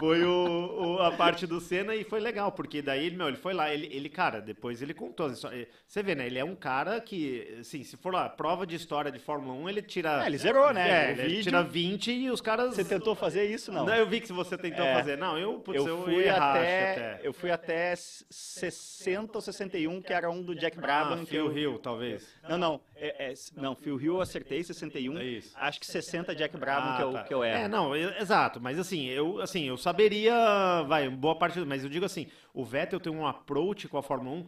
Foi 0.00 0.24
o, 0.24 0.96
o, 0.96 1.02
a 1.02 1.12
parte 1.12 1.46
do 1.46 1.60
Senna 1.60 1.94
e 1.94 2.02
foi 2.02 2.18
legal, 2.18 2.50
porque 2.50 2.82
daí, 2.82 3.10
meu, 3.12 3.28
ele 3.28 3.36
foi 3.36 3.54
lá, 3.54 3.72
ele, 3.72 3.88
ele 3.92 4.08
cara, 4.08 4.40
depois 4.40 4.82
ele 4.82 4.92
contou. 4.92 5.30
Você 5.30 6.02
vê, 6.02 6.16
né, 6.16 6.26
ele 6.26 6.38
é 6.38 6.44
um 6.44 6.56
cara 6.56 7.00
que, 7.00 7.58
assim, 7.60 7.84
se 7.84 7.96
for 7.96 8.12
lá, 8.12 8.28
prova 8.28 8.66
de 8.66 8.74
história 8.74 9.12
de 9.12 9.20
Fórmula 9.20 9.54
1, 9.54 9.68
ele 9.68 9.82
tira... 9.82 10.24
É, 10.24 10.26
ele 10.26 10.38
zerou, 10.38 10.72
né? 10.72 10.90
É, 10.90 11.10
ele 11.12 11.22
vídeo... 11.22 11.42
tira 11.44 11.62
20 11.62 12.10
e 12.10 12.30
os 12.30 12.40
caras... 12.40 12.74
Você 12.74 12.84
tentou 12.84 13.14
fazer 13.14 13.44
isso, 13.44 13.70
não? 13.70 13.86
Não, 13.86 13.94
eu 13.94 14.06
vi 14.06 14.20
que 14.20 14.32
você 14.32 14.58
tentou 14.58 14.84
é. 14.84 14.94
fazer. 14.94 15.16
Não, 15.16 15.38
eu, 15.38 15.60
putz, 15.60 15.78
eu, 15.78 15.86
eu 15.86 16.02
fui 16.02 16.28
até, 16.28 16.40
até, 16.40 17.20
Eu 17.22 17.32
fui 17.32 17.50
até 17.52 17.73
60 17.96 19.36
ou 19.36 19.40
61, 19.40 20.02
que 20.02 20.12
era 20.12 20.30
um 20.30 20.42
do 20.42 20.54
Jack 20.54 20.78
Brabham. 20.78 21.22
Ah, 21.22 21.26
Phil 21.26 21.56
Hill, 21.56 21.78
talvez. 21.78 22.26
Não, 22.48 22.58
não. 22.58 22.80
É, 22.94 23.32
é, 23.32 23.34
não, 23.56 23.74
Phil 23.74 24.00
Hill 24.00 24.14
eu 24.14 24.20
acertei, 24.20 24.62
61. 24.62 25.18
É 25.18 25.24
isso. 25.24 25.52
Acho 25.54 25.80
que 25.80 25.86
60 25.86 26.34
Jack 26.34 26.56
Brabham 26.56 26.92
ah, 26.92 26.96
que, 26.96 27.02
eu, 27.02 27.12
tá. 27.12 27.22
que 27.24 27.34
eu 27.34 27.44
era. 27.44 27.60
É, 27.60 27.68
não, 27.68 27.94
eu, 27.96 28.10
exato. 28.20 28.60
Mas 28.60 28.78
assim 28.78 29.06
eu, 29.06 29.40
assim, 29.40 29.64
eu 29.64 29.76
saberia, 29.76 30.82
vai, 30.86 31.08
boa 31.08 31.36
parte, 31.36 31.58
mas 31.60 31.84
eu 31.84 31.90
digo 31.90 32.04
assim, 32.04 32.26
o 32.52 32.64
Vettel 32.64 33.00
tem 33.00 33.12
um 33.12 33.26
approach 33.26 33.88
com 33.88 33.98
a 33.98 34.02
Fórmula 34.02 34.36
1 34.36 34.46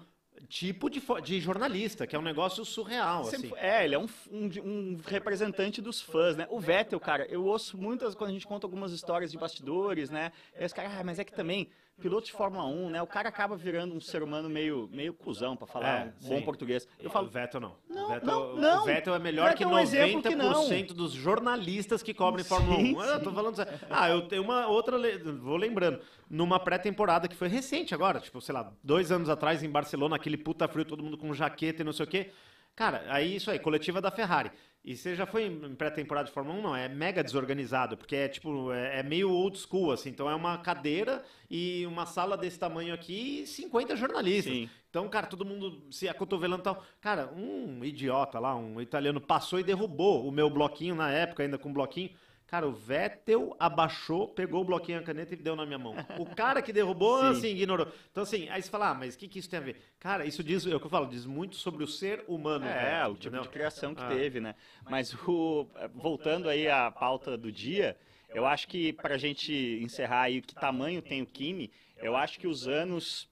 tipo 0.49 0.89
de, 0.91 1.03
de 1.25 1.41
jornalista, 1.41 2.07
que 2.07 2.15
é 2.15 2.19
um 2.19 2.23
negócio 2.23 2.65
surreal, 2.65 3.25
Sempre, 3.25 3.49
assim. 3.49 3.57
É, 3.59 3.85
ele 3.85 3.95
é 3.95 3.99
um, 3.99 4.07
um, 4.31 4.51
um, 4.65 5.01
representante 5.07 5.81
dos 5.81 6.01
fãs, 6.01 6.37
né? 6.37 6.47
O 6.51 6.61
Vettel, 6.61 7.01
cara, 7.01 7.27
eu 7.27 7.45
ouço 7.45 7.77
muitas, 7.77 8.15
quando 8.15 8.31
a 8.31 8.33
gente 8.33 8.47
conta 8.47 8.67
algumas 8.67 8.93
histórias 8.93 9.31
de 9.31 9.39
bastidores, 9.39 10.11
né? 10.11 10.33
E 10.59 10.65
os 10.65 10.73
caras, 10.73 10.93
ah, 10.99 11.05
mas 11.05 11.19
é 11.19 11.25
que 11.25 11.33
também 11.33 11.69
piloto 12.01 12.27
de 12.27 12.33
Fórmula 12.33 12.65
1, 12.67 12.91
né? 12.91 13.03
O 13.03 13.07
cara 13.07 13.29
acaba 13.29 13.57
virando 13.57 13.95
um 13.95 14.01
ser 14.01 14.23
humano 14.23 14.49
meio, 14.49 14.89
meio 14.93 15.15
cuzão, 15.15 15.57
para 15.57 15.67
falar 15.67 16.07
é, 16.07 16.13
um 16.23 16.29
bom 16.29 16.43
português. 16.43 16.87
Eu 16.99 17.11
falo, 17.11 17.27
o 17.27 17.31
Vettel 17.31 17.61
não. 17.61 17.77
Não, 17.89 18.09
Vettel, 18.09 18.27
não, 18.27 18.57
não. 18.57 18.83
O 18.83 18.85
Vettel 18.85 19.15
é 19.15 19.19
melhor 19.19 19.49
Vettel 19.49 19.69
que 19.69 19.75
90% 19.75 19.97
é 19.97 20.17
um 20.17 20.87
que 20.87 20.95
dos 20.95 21.13
jornalistas 21.13 22.03
que 22.03 22.13
cobrem 22.13 22.45
Fórmula 22.45 22.79
1. 22.79 22.81
Sim. 22.85 22.97
Eu 22.97 23.23
tô 23.23 23.33
falando 23.35 23.57
Ah, 23.91 24.11
eu 24.11 24.29
tenho 24.29 24.43
uma 24.43 24.67
outra, 24.67 24.99
vou 25.41 25.57
lembrando, 25.57 26.01
numa 26.29 26.61
pré-temporada 26.61 27.29
que 27.29 27.37
foi 27.37 27.49
recente 27.49 27.95
agora, 27.95 28.21
tipo, 28.21 28.41
sei 28.41 28.55
lá, 28.55 28.73
dois 28.83 29.11
anos 29.11 29.29
atrás 29.29 29.63
em 29.63 29.71
Barcelona, 29.71 30.17
aquele 30.17 30.37
puta 30.37 30.69
frio, 30.69 30.85
todo 30.85 31.03
mundo 31.03 31.17
com 31.17 31.33
jaqueta 31.33 31.83
e 31.83 31.85
não 31.85 31.93
sei 31.93 32.05
o 32.05 32.09
quê. 32.09 32.31
Cara, 32.75 33.05
aí 33.09 33.37
isso 33.37 33.51
aí, 33.51 33.59
coletiva 33.59 34.03
da 34.03 34.11
Ferrari. 34.11 34.51
E 34.87 34.97
você 34.97 35.17
já 35.17 35.27
foi 35.27 35.47
em 35.47 35.75
pré-temporada 35.75 36.29
de 36.29 36.33
Fórmula 36.33 36.57
1? 36.61 36.63
Não, 36.63 36.77
é 36.77 36.89
mega 36.89 37.25
desorganizado, 37.25 37.97
porque 37.97 38.15
é 38.15 38.29
tipo, 38.29 38.71
é, 38.73 39.01
é, 39.01 39.03
meio 39.03 39.33
old 39.33 39.59
school, 39.59 39.91
assim. 39.91 40.11
Então 40.11 40.31
é 40.31 40.35
uma 40.35 40.57
cadeira 40.59 41.25
e 41.51 41.85
uma 41.87 42.07
sala 42.07 42.37
desse 42.37 42.57
tamanho 42.57 42.95
aqui 42.95 43.43
e 43.43 43.47
50 43.49 43.97
jornalistas. 43.97 44.55
Sim. 44.55 44.71
Então, 44.89 45.09
cara, 45.09 45.27
todo 45.27 45.45
mundo 45.45 45.83
se 45.91 46.09
acotovelando 46.09 46.63
e 46.63 46.65
tal. 46.65 46.85
Cara, 47.01 47.33
um 47.35 47.85
idiota 47.85 48.39
lá, 48.39 48.55
um 48.55 48.81
italiano, 48.81 49.21
passou 49.21 49.59
e 49.59 49.65
derrubou 49.65 50.25
o 50.25 50.31
meu 50.31 50.49
bloquinho 50.49 50.95
na 50.95 51.11
época, 51.11 51.43
ainda 51.43 51.59
com 51.59 51.73
bloquinho. 51.73 52.11
Cara, 52.47 52.69
o 52.69 52.73
Vettel 52.73 53.57
abaixou, 53.59 54.29
pegou 54.29 54.61
o 54.61 54.65
bloquinho, 54.65 55.01
a 55.01 55.03
caneta 55.03 55.35
e 55.35 55.37
deu 55.37 55.57
na 55.57 55.67
minha 55.67 55.79
mão. 55.79 55.95
O 56.17 56.27
cara 56.27 56.63
que 56.63 56.73
derrubou, 56.73 57.21
assim, 57.23 57.49
ignorou. 57.49 57.89
Então, 58.11 58.23
assim, 58.23 58.49
aí 58.49 58.63
você 58.63 58.71
fala, 58.71 58.91
ah, 58.91 58.95
mas 58.95 59.15
o 59.15 59.19
que, 59.19 59.27
que 59.27 59.41
isso 59.41 59.51
tem 59.51 59.59
a 59.59 59.63
ver? 59.63 59.77
Cara, 59.99 60.25
isso 60.25 60.45
diz, 60.45 60.65
é 60.65 60.75
o 60.75 60.79
que 60.79 60.87
eu 60.87 60.91
falo, 60.91 61.07
diz 61.07 61.27
muito 61.27 61.57
sobre 61.57 61.83
o 61.83 61.89
ser 61.89 62.25
humano. 62.29 62.65
É, 62.65 63.05
o 63.09 63.17
tipo 63.17 63.39
de 63.41 63.49
criação 63.49 63.95
que 63.95 64.03
ah. 64.03 64.09
teve, 64.09 64.41
né? 64.41 64.55
Mas, 64.89 65.13
o, 65.13 65.69
voltando 65.95 66.49
aí 66.49 66.69
à 66.69 66.89
pauta 66.89 67.37
do 67.37 67.51
dia, 67.51 67.97
eu 68.29 68.47
acho 68.47 68.69
que 68.69 68.93
para 68.93 69.17
a 69.17 69.19
gente 69.19 69.53
encerrar 69.83 70.23
aí 70.23 70.41
que 70.41 70.55
tamanho 70.55 71.03
tem 71.03 71.23
o 71.23 71.27
Kimi, 71.27 71.73
eu 71.97 72.15
acho 72.15 72.39
que 72.39 72.47
os 72.47 72.69
anos 72.69 73.29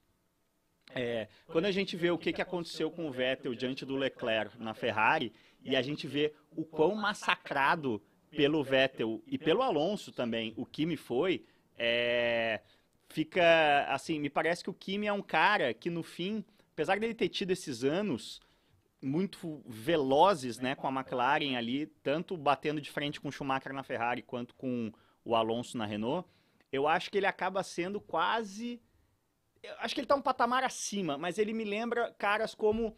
é, 0.93 1.29
quando 1.47 1.67
a 1.67 1.73
gente 1.73 1.97
vê 1.97 2.11
o 2.11 2.19
que, 2.19 2.33
que 2.33 2.43
aconteceu 2.43 2.91
com 2.91 3.07
o 3.07 3.11
Vettel 3.11 3.55
diante 3.55 3.85
do 3.85 3.97
Leclerc 3.97 4.61
na 4.61 4.75
Ferrari 4.75 5.33
e 5.63 5.75
a 5.77 5.83
gente 5.83 6.07
vê 6.07 6.33
o 6.51 6.65
quão 6.65 6.95
massacrado 6.95 8.03
pelo 8.35 8.63
Vettel 8.63 9.23
e 9.27 9.39
pelo 9.39 9.63
Alonso 9.63 10.13
também, 10.13 10.53
o 10.57 10.67
Kimi 10.67 10.97
foi, 10.97 11.45
é, 11.77 12.61
fica 13.09 13.87
assim, 13.89 14.19
me 14.19 14.31
parece 14.31 14.63
que 14.63 14.71
o 14.71 14.75
Kimi 14.75 15.07
é 15.07 15.13
um 15.13 15.23
cara 15.23 15.73
que 15.73 15.91
no 15.91 16.03
fim, 16.03 16.45
apesar 16.73 16.99
dele 16.99 17.15
ter 17.15 17.29
tido 17.29 17.51
esses 17.51 17.85
anos 17.85 18.41
muito 19.03 19.63
velozes, 19.67 20.59
né, 20.59 20.75
com 20.75 20.87
a 20.87 20.91
McLaren 20.91 21.57
ali, 21.57 21.87
tanto 22.03 22.37
batendo 22.37 22.81
de 22.81 22.91
frente 22.91 23.21
com 23.21 23.29
o 23.29 23.33
Schumacher 23.33 23.73
na 23.73 23.83
Ferrari 23.83 24.23
quanto 24.23 24.55
com 24.55 24.91
o 25.25 25.37
Alonso 25.37 25.77
na 25.77 25.85
Renault, 25.85 26.29
eu 26.73 26.89
acho 26.89 27.11
que 27.11 27.19
ele 27.19 27.27
acaba 27.27 27.63
sendo 27.63 28.01
quase. 28.01 28.81
Eu 29.63 29.75
acho 29.79 29.95
que 29.95 30.01
ele 30.01 30.09
tá 30.09 30.17
um 30.17 30.23
patamar 30.23 30.65
acima, 30.65 31.17
mas 31.17 31.39
ele 31.39 31.53
me 31.53 31.65
lembra 31.65 32.13
caras 32.19 32.55
como 32.55 32.97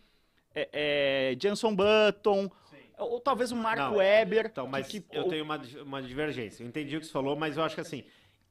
é, 0.55 0.69
é, 0.73 1.37
Jenson 1.39 1.77
Button. 1.77 2.51
Ou 2.99 3.21
talvez 3.21 3.53
o 3.53 3.57
Marco 3.57 3.83
Não, 3.83 3.97
Weber. 3.97 4.47
Então, 4.47 4.67
mas 4.67 4.87
que, 4.87 5.01
que, 5.01 5.17
eu 5.17 5.25
tenho 5.25 5.45
uma, 5.45 5.61
uma 5.83 6.03
divergência. 6.03 6.63
Eu 6.63 6.69
entendi 6.69 6.97
o 6.97 7.01
que 7.01 7.07
você 7.07 7.13
falou, 7.13 7.37
mas 7.37 7.57
eu 7.57 7.63
acho 7.63 7.75
que 7.75 7.81
assim, 7.81 8.05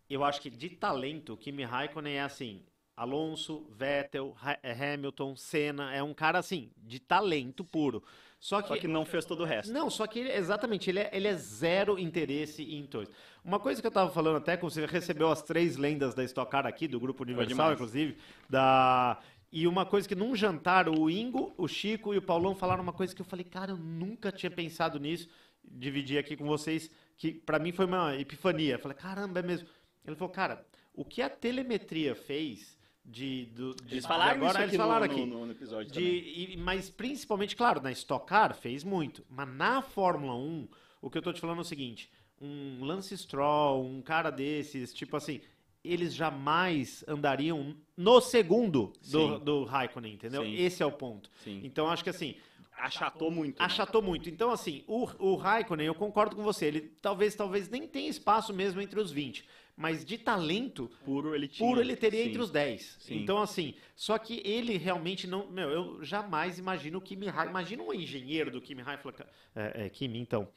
eu 0.10 0.24
acho 0.24 0.42
que 0.42 0.50
de 0.50 0.70
talento, 0.70 1.34
o 1.34 1.38
Kimi 1.38 1.64
Raikkonen 1.64 2.16
é 2.16 2.22
assim. 2.22 2.64
Alonso, 2.96 3.68
Vettel, 3.78 4.34
é, 4.64 4.72
Hamilton, 4.72 5.36
Senna, 5.36 5.94
é 5.94 6.02
um 6.02 6.14
cara 6.14 6.40
assim, 6.40 6.72
de 6.78 6.98
talento 6.98 7.64
puro. 7.64 8.02
Só 8.40 8.62
que, 8.62 8.68
só 8.68 8.78
que, 8.78 8.88
não 8.88 9.04
fez 9.04 9.26
todo 9.26 9.42
o 9.42 9.46
resto. 9.46 9.74
Não, 9.74 9.90
só 9.90 10.06
que 10.06 10.20
ele, 10.20 10.32
exatamente, 10.32 10.90
ele 10.90 11.00
é, 11.00 11.10
ele 11.12 11.28
é 11.28 11.34
zero 11.34 11.98
interesse 11.98 12.64
em 12.64 12.86
toys. 12.86 13.10
Uma 13.44 13.60
coisa 13.60 13.82
que 13.82 13.88
eu 13.88 13.92
tava 13.92 14.12
falando 14.12 14.38
até, 14.38 14.56
você 14.56 14.86
recebeu 14.86 15.30
as 15.30 15.42
três 15.42 15.78
lendas 15.78 16.14
da 16.14 16.24
Stock 16.24 16.50
Car 16.50 16.66
aqui, 16.66 16.88
do 16.88 17.00
Grupo 17.00 17.24
Universal, 17.24 17.74
inclusive, 17.74 18.18
da... 18.50 19.20
E 19.56 19.66
uma 19.68 19.86
coisa 19.86 20.06
que 20.06 20.16
num 20.16 20.36
jantar, 20.36 20.90
o 20.90 21.10
Ingo, 21.10 21.54
o 21.58 21.66
Chico 21.66 22.14
e 22.14 22.18
o 22.18 22.22
Paulão 22.22 22.54
falaram 22.54 22.84
uma 22.84 22.92
coisa 22.92 23.16
que 23.16 23.22
eu 23.22 23.26
falei, 23.26 23.46
cara, 23.46 23.72
eu 23.72 23.78
nunca 23.78 24.30
tinha 24.30 24.52
pensado 24.52 25.00
nisso, 25.00 25.30
dividir 25.64 26.18
aqui 26.18 26.36
com 26.36 26.46
vocês, 26.46 26.92
que 27.16 27.34
para 27.34 27.58
mim 27.58 27.72
foi 27.72 27.86
uma 27.86 28.14
epifania. 28.18 28.74
Eu 28.74 28.80
falei, 28.80 28.98
caramba, 28.98 29.40
é 29.40 29.42
mesmo. 29.42 29.66
Ele 30.06 30.18
falou, 30.18 30.34
cara, 30.34 30.68
o 30.94 31.06
que 31.06 31.22
a 31.22 31.30
telemetria 31.30 32.14
fez 32.16 32.78
de, 33.06 33.46
do, 33.46 33.74
de 33.76 33.94
eles 33.94 34.06
falaram 34.06 34.36
agora 34.36 34.64
eles 34.64 34.76
falaram 34.76 35.06
no, 35.06 35.12
aqui 35.14 35.26
no, 35.26 35.46
no 35.46 35.52
episódio 35.54 35.90
de, 35.90 36.02
e, 36.02 36.58
mas 36.58 36.90
principalmente 36.90 37.56
claro 37.56 37.80
na 37.80 37.92
Stock 37.92 38.26
Car 38.26 38.56
fez 38.56 38.84
muito 38.84 39.24
mas 39.30 39.48
na 39.48 39.80
Fórmula 39.84 40.34
1 40.34 40.68
o 41.04 41.10
que 41.12 41.20
eu 41.20 41.22
tô 41.22 41.32
te 41.32 41.40
falando 41.40 41.60
é 41.60 41.62
o 41.62 41.64
seguinte 41.64 42.10
um 42.42 42.84
Lance 42.84 43.16
Stroll 43.16 43.86
um 43.86 44.02
cara 44.02 44.32
desses 44.32 44.92
tipo 44.92 45.16
assim 45.16 45.40
eles 45.86 46.14
jamais 46.14 47.04
andariam 47.08 47.76
no 47.96 48.20
segundo 48.22 48.94
do, 49.10 49.40
do 49.40 49.64
Raikkonen 49.64 50.14
entendeu 50.14 50.44
Sim. 50.44 50.56
esse 50.56 50.84
é 50.84 50.86
o 50.86 50.92
ponto 50.92 51.30
Sim. 51.44 51.62
então 51.64 51.88
acho 51.90 52.04
que 52.04 52.10
assim 52.10 52.36
achatou 52.78 53.32
muito 53.32 53.60
né? 53.60 53.66
achatou 53.66 54.02
muito 54.02 54.30
então 54.30 54.52
assim 54.52 54.84
o, 54.88 55.08
o 55.20 55.36
Raikkonen 55.36 55.88
eu 55.88 55.96
concordo 55.96 56.36
com 56.36 56.44
você 56.44 56.66
ele 56.66 56.82
talvez 57.02 57.36
talvez 57.36 57.70
nem 57.70 57.88
tenha 57.88 58.10
espaço 58.10 58.54
mesmo 58.54 58.82
entre 58.82 59.00
os 59.00 59.12
20 59.12 59.46
mas 59.78 60.06
de 60.06 60.18
talento 60.18 60.90
puro 61.04 61.36
ele 61.36 61.48
tinha. 61.48 61.68
Puro 61.68 61.82
ele 61.82 61.96
teria 61.96 62.24
Sim. 62.24 62.30
entre 62.30 62.42
os 62.42 62.50
10. 62.50 62.98
Sim. 63.00 63.18
Então, 63.18 63.42
assim, 63.42 63.74
só 63.96 64.18
que 64.18 64.42
ele 64.46 64.78
realmente 64.78 65.28
não. 65.28 65.48
Meu, 65.48 65.70
eu 65.70 66.04
jamais 66.04 66.58
imagino 66.58 67.00
o 67.00 67.02
Kimi 67.02 67.26
Raikkonen. 67.26 67.50
Imagina 67.50 67.84
um 67.84 67.94
engenheiro 67.94 68.50
do 68.50 68.62
Kimi 68.62 68.82
Raikkonen. 68.82 69.20
É, 69.54 69.86
é, 69.86 69.90
Kimi, 69.90 70.20
então 70.20 70.48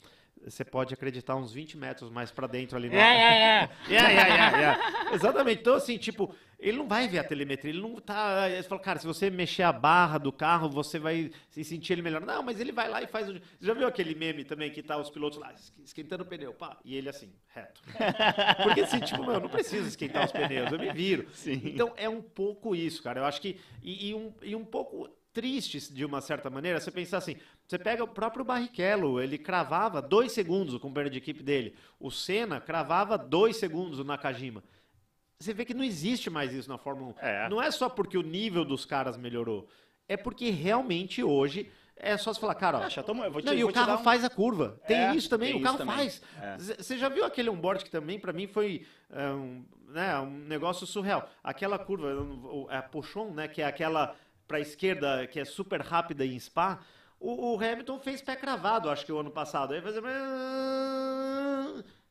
você 0.45 0.65
pode 0.65 0.95
acreditar 0.95 1.37
uns 1.37 1.53
20 1.53 1.77
metros 1.77 2.11
mais 2.11 2.31
para 2.31 2.47
dentro 2.47 2.77
ali. 2.77 2.89
No... 2.89 2.95
É, 2.95 2.99
é, 2.99 3.03
é. 3.03 3.71
yeah, 3.89 4.09
yeah, 4.11 4.57
yeah, 4.59 5.15
Exatamente. 5.15 5.61
Então, 5.61 5.75
assim, 5.75 5.97
tipo, 5.99 6.35
ele 6.59 6.77
não 6.77 6.89
vai 6.89 7.07
ver 7.07 7.19
a 7.19 7.25
telemetria, 7.25 7.71
ele 7.71 7.81
não 7.81 7.95
tá. 7.97 8.51
Ele 8.51 8.63
fala, 8.65 8.81
cara, 8.81 8.99
se 8.99 9.07
você 9.07 9.31
mexer 9.31 9.63
a 9.63 9.73
barra 9.73 10.19
do 10.19 10.33
carro, 10.33 10.69
você 10.69 10.99
vai 10.99 11.31
se 11.51 11.63
sentir 11.63 11.93
ele 11.93 12.03
melhor. 12.03 12.21
Não, 12.21 12.43
mas 12.43 12.59
ele 12.59 12.73
vai 12.73 12.89
lá 12.89 13.01
e 13.03 13.07
faz. 13.07 13.29
Você 13.29 13.41
já 13.61 13.75
viu 13.75 13.87
aquele 13.87 14.15
meme 14.15 14.45
também 14.45 14.71
que 14.71 14.83
tá 14.83 14.97
os 14.97 15.09
pilotos 15.09 15.39
lá 15.39 15.55
esquentando 15.85 16.25
o 16.25 16.27
pneu, 16.27 16.53
pá, 16.53 16.77
e 16.85 16.97
ele 16.97 17.09
assim, 17.09 17.33
reto. 17.49 17.81
Porque 18.65 18.81
assim, 18.81 19.01
tipo, 19.01 19.23
meu, 19.23 19.35
eu 19.35 19.41
não 19.41 19.49
preciso 19.49 19.87
esquentar 19.87 20.25
os 20.25 20.33
pneus, 20.33 20.73
eu 20.73 20.79
me 20.79 20.93
viro. 20.93 21.29
Sim. 21.33 21.61
Então 21.65 21.93
é 21.97 22.09
um 22.09 22.21
pouco 22.21 22.75
isso, 22.75 23.03
cara. 23.03 23.21
Eu 23.21 23.25
acho 23.25 23.41
que. 23.41 23.61
E, 23.83 24.09
e, 24.09 24.15
um, 24.15 24.35
e 24.43 24.57
um 24.57 24.65
pouco 24.65 25.09
triste 25.33 25.93
de 25.93 26.05
uma 26.05 26.21
certa 26.21 26.51
maneira, 26.51 26.81
você 26.81 26.91
pensar 26.91 27.19
assim, 27.19 27.37
você 27.69 27.79
pega 27.79 28.03
o 28.03 28.09
próprio 28.09 28.47
Barrichello, 28.47 29.21
ele 29.21 29.37
cravava 29.37 30.01
dois 30.01 30.33
segundos 30.33 30.73
o 30.73 30.81
companheiro 30.81 31.11
de 31.11 31.19
equipe 31.19 31.43
dele. 31.43 31.75
O 32.01 32.11
Senna 32.11 32.59
cravava 32.59 33.19
dois 33.19 33.59
segundos 33.59 33.99
o 33.99 34.05
Nakajima. 34.05 34.65
Você 35.39 35.53
vê 35.53 35.67
que 35.67 35.75
não 35.75 35.85
existe 35.85 36.31
mais 36.31 36.55
isso 36.55 36.67
na 36.67 36.79
Fórmula 36.79 37.15
1. 37.23 37.27
É. 37.27 37.49
Não 37.51 37.63
é 37.63 37.71
só 37.71 37.91
porque 37.91 38.17
o 38.17 38.23
nível 38.23 38.65
dos 38.65 38.87
caras 38.87 39.19
melhorou. 39.19 39.69
É 40.09 40.17
porque 40.17 40.49
realmente 40.49 41.23
hoje 41.23 41.71
é 41.95 42.17
só 42.17 42.33
você 42.33 42.41
falar, 42.41 42.55
cara, 42.55 42.79
ó, 42.79 42.81
ah, 42.81 43.03
tô, 43.03 43.13
te, 43.13 43.45
não, 43.45 43.53
e 43.53 43.63
o 43.63 43.71
carro 43.71 44.01
um... 44.01 44.03
faz 44.03 44.25
a 44.25 44.31
curva. 44.31 44.81
Tem 44.87 44.97
é, 44.97 45.15
isso 45.15 45.29
também, 45.29 45.53
tem 45.53 45.61
o 45.61 45.63
carro 45.63 45.77
também. 45.77 45.95
faz. 45.95 46.23
É. 46.41 46.57
Você 46.57 46.97
já 46.97 47.11
viu 47.11 47.27
aquele 47.27 47.51
onboard 47.51 47.85
que 47.85 47.91
também 47.91 48.19
para 48.19 48.33
mim 48.33 48.47
foi 48.47 48.87
é, 49.11 49.29
um, 49.29 49.63
né, 49.89 50.19
um 50.21 50.31
negócio 50.31 50.87
surreal. 50.87 51.29
Aquela 51.45 51.79
curva, 51.79 52.09
é 52.71 52.79
a 52.79 52.83
Pochon, 52.83 53.31
né, 53.33 53.47
que 53.47 53.61
é 53.61 53.67
aquela 53.67 54.17
para 54.47 54.57
a 54.57 54.61
esquerda 54.61 55.27
que 55.27 55.39
é 55.39 55.45
super 55.45 55.83
rápida 55.83 56.25
em 56.25 56.39
Spa. 56.39 56.81
O, 57.21 57.55
o, 57.55 57.57
Hamilton 57.57 57.99
fez 57.99 58.23
pé 58.23 58.37
cravado, 58.37 58.89
acho 58.89 59.05
que 59.05 59.13
o 59.13 59.19
ano 59.19 59.31
passado. 59.31 59.75
Aí 59.75 59.83
fazia. 59.83 60.01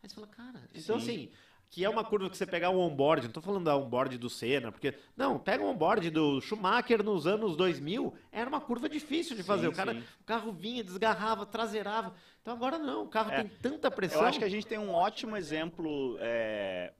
Aí 0.04 0.10
você 0.10 0.16
fala, 0.16 0.28
cara. 0.28 0.62
Então, 0.76 1.00
Sim. 1.00 1.06
assim, 1.06 1.32
que 1.70 1.84
é 1.84 1.90
uma 1.90 2.04
curva 2.04 2.30
que 2.30 2.38
você 2.38 2.46
pegar 2.46 2.70
um 2.70 2.80
onboard, 2.80 3.24
não 3.24 3.30
estou 3.30 3.44
falando 3.44 3.66
da 3.66 3.76
onboard 3.76 4.18
do 4.18 4.30
Senna, 4.30 4.72
porque. 4.72 4.94
Não, 5.16 5.40
pega 5.40 5.64
um 5.64 5.68
onboard 5.68 6.10
do 6.10 6.42
Schumacher 6.42 7.04
nos 7.04 7.28
anos 7.28 7.56
2000, 7.56 8.14
era 8.32 8.50
uma 8.50 8.62
curva 8.62 8.90
difícil 8.90 9.36
de 9.36 9.44
fazer. 9.44 9.68
Sim, 9.68 9.74
o, 9.74 9.76
cara, 9.76 9.94
sim. 9.94 10.04
o 10.22 10.24
carro 10.24 10.52
vinha, 10.52 10.84
desgarrava, 10.84 11.46
traseirava. 11.46 12.14
Então 12.42 12.54
agora 12.54 12.78
não, 12.78 13.04
o 13.04 13.08
carro 13.08 13.32
é, 13.32 13.44
tem 13.44 13.48
tanta 13.62 13.92
pressão. 13.92 14.22
Eu 14.22 14.28
acho 14.28 14.40
que 14.40 14.46
a 14.46 14.50
gente 14.50 14.66
tem 14.66 14.78
um 14.78 14.92
ótimo 14.92 15.36
exemplo. 15.36 16.18
É, 16.20 16.94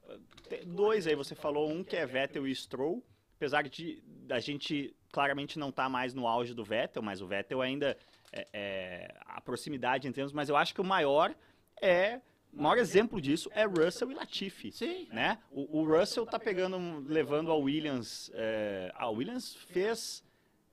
dois 0.66 1.08
aí, 1.08 1.16
você 1.16 1.36
falou, 1.36 1.70
um 1.70 1.84
que 1.84 1.96
é 1.96 2.06
Vettel 2.06 2.48
e 2.48 2.54
Stroll. 2.54 3.04
Apesar 3.38 3.64
de 3.64 4.04
a 4.30 4.40
gente 4.40 4.94
claramente 5.12 5.58
não 5.58 5.70
estar 5.70 5.84
tá 5.84 5.90
mais 5.90 6.14
no 6.14 6.28
auge 6.28 6.54
do 6.54 6.64
Vettel, 6.64 7.02
mas 7.02 7.22
o 7.22 7.28
Vettel 7.28 7.62
ainda. 7.62 7.98
É, 8.30 8.48
é, 8.52 9.16
a 9.26 9.40
proximidade 9.40 10.06
entre 10.06 10.22
eles, 10.22 10.34
mas 10.34 10.50
eu 10.50 10.58
acho 10.58 10.74
que 10.74 10.82
o 10.82 10.84
maior 10.84 11.34
é 11.82 12.20
o 12.54 12.62
maior 12.62 12.78
exemplo 12.78 13.22
disso 13.22 13.50
é 13.54 13.66
Russell 13.66 14.12
e 14.12 14.16
Latifi. 14.16 14.72
Sim. 14.72 15.08
Né? 15.12 15.38
O, 15.52 15.80
o 15.80 15.86
Russell 15.86 16.26
tá 16.26 16.40
pegando, 16.40 17.06
levando 17.08 17.52
a 17.52 17.56
Williams. 17.56 18.32
É, 18.34 18.92
a 18.96 19.08
Williams 19.10 19.56
fez. 19.56 20.24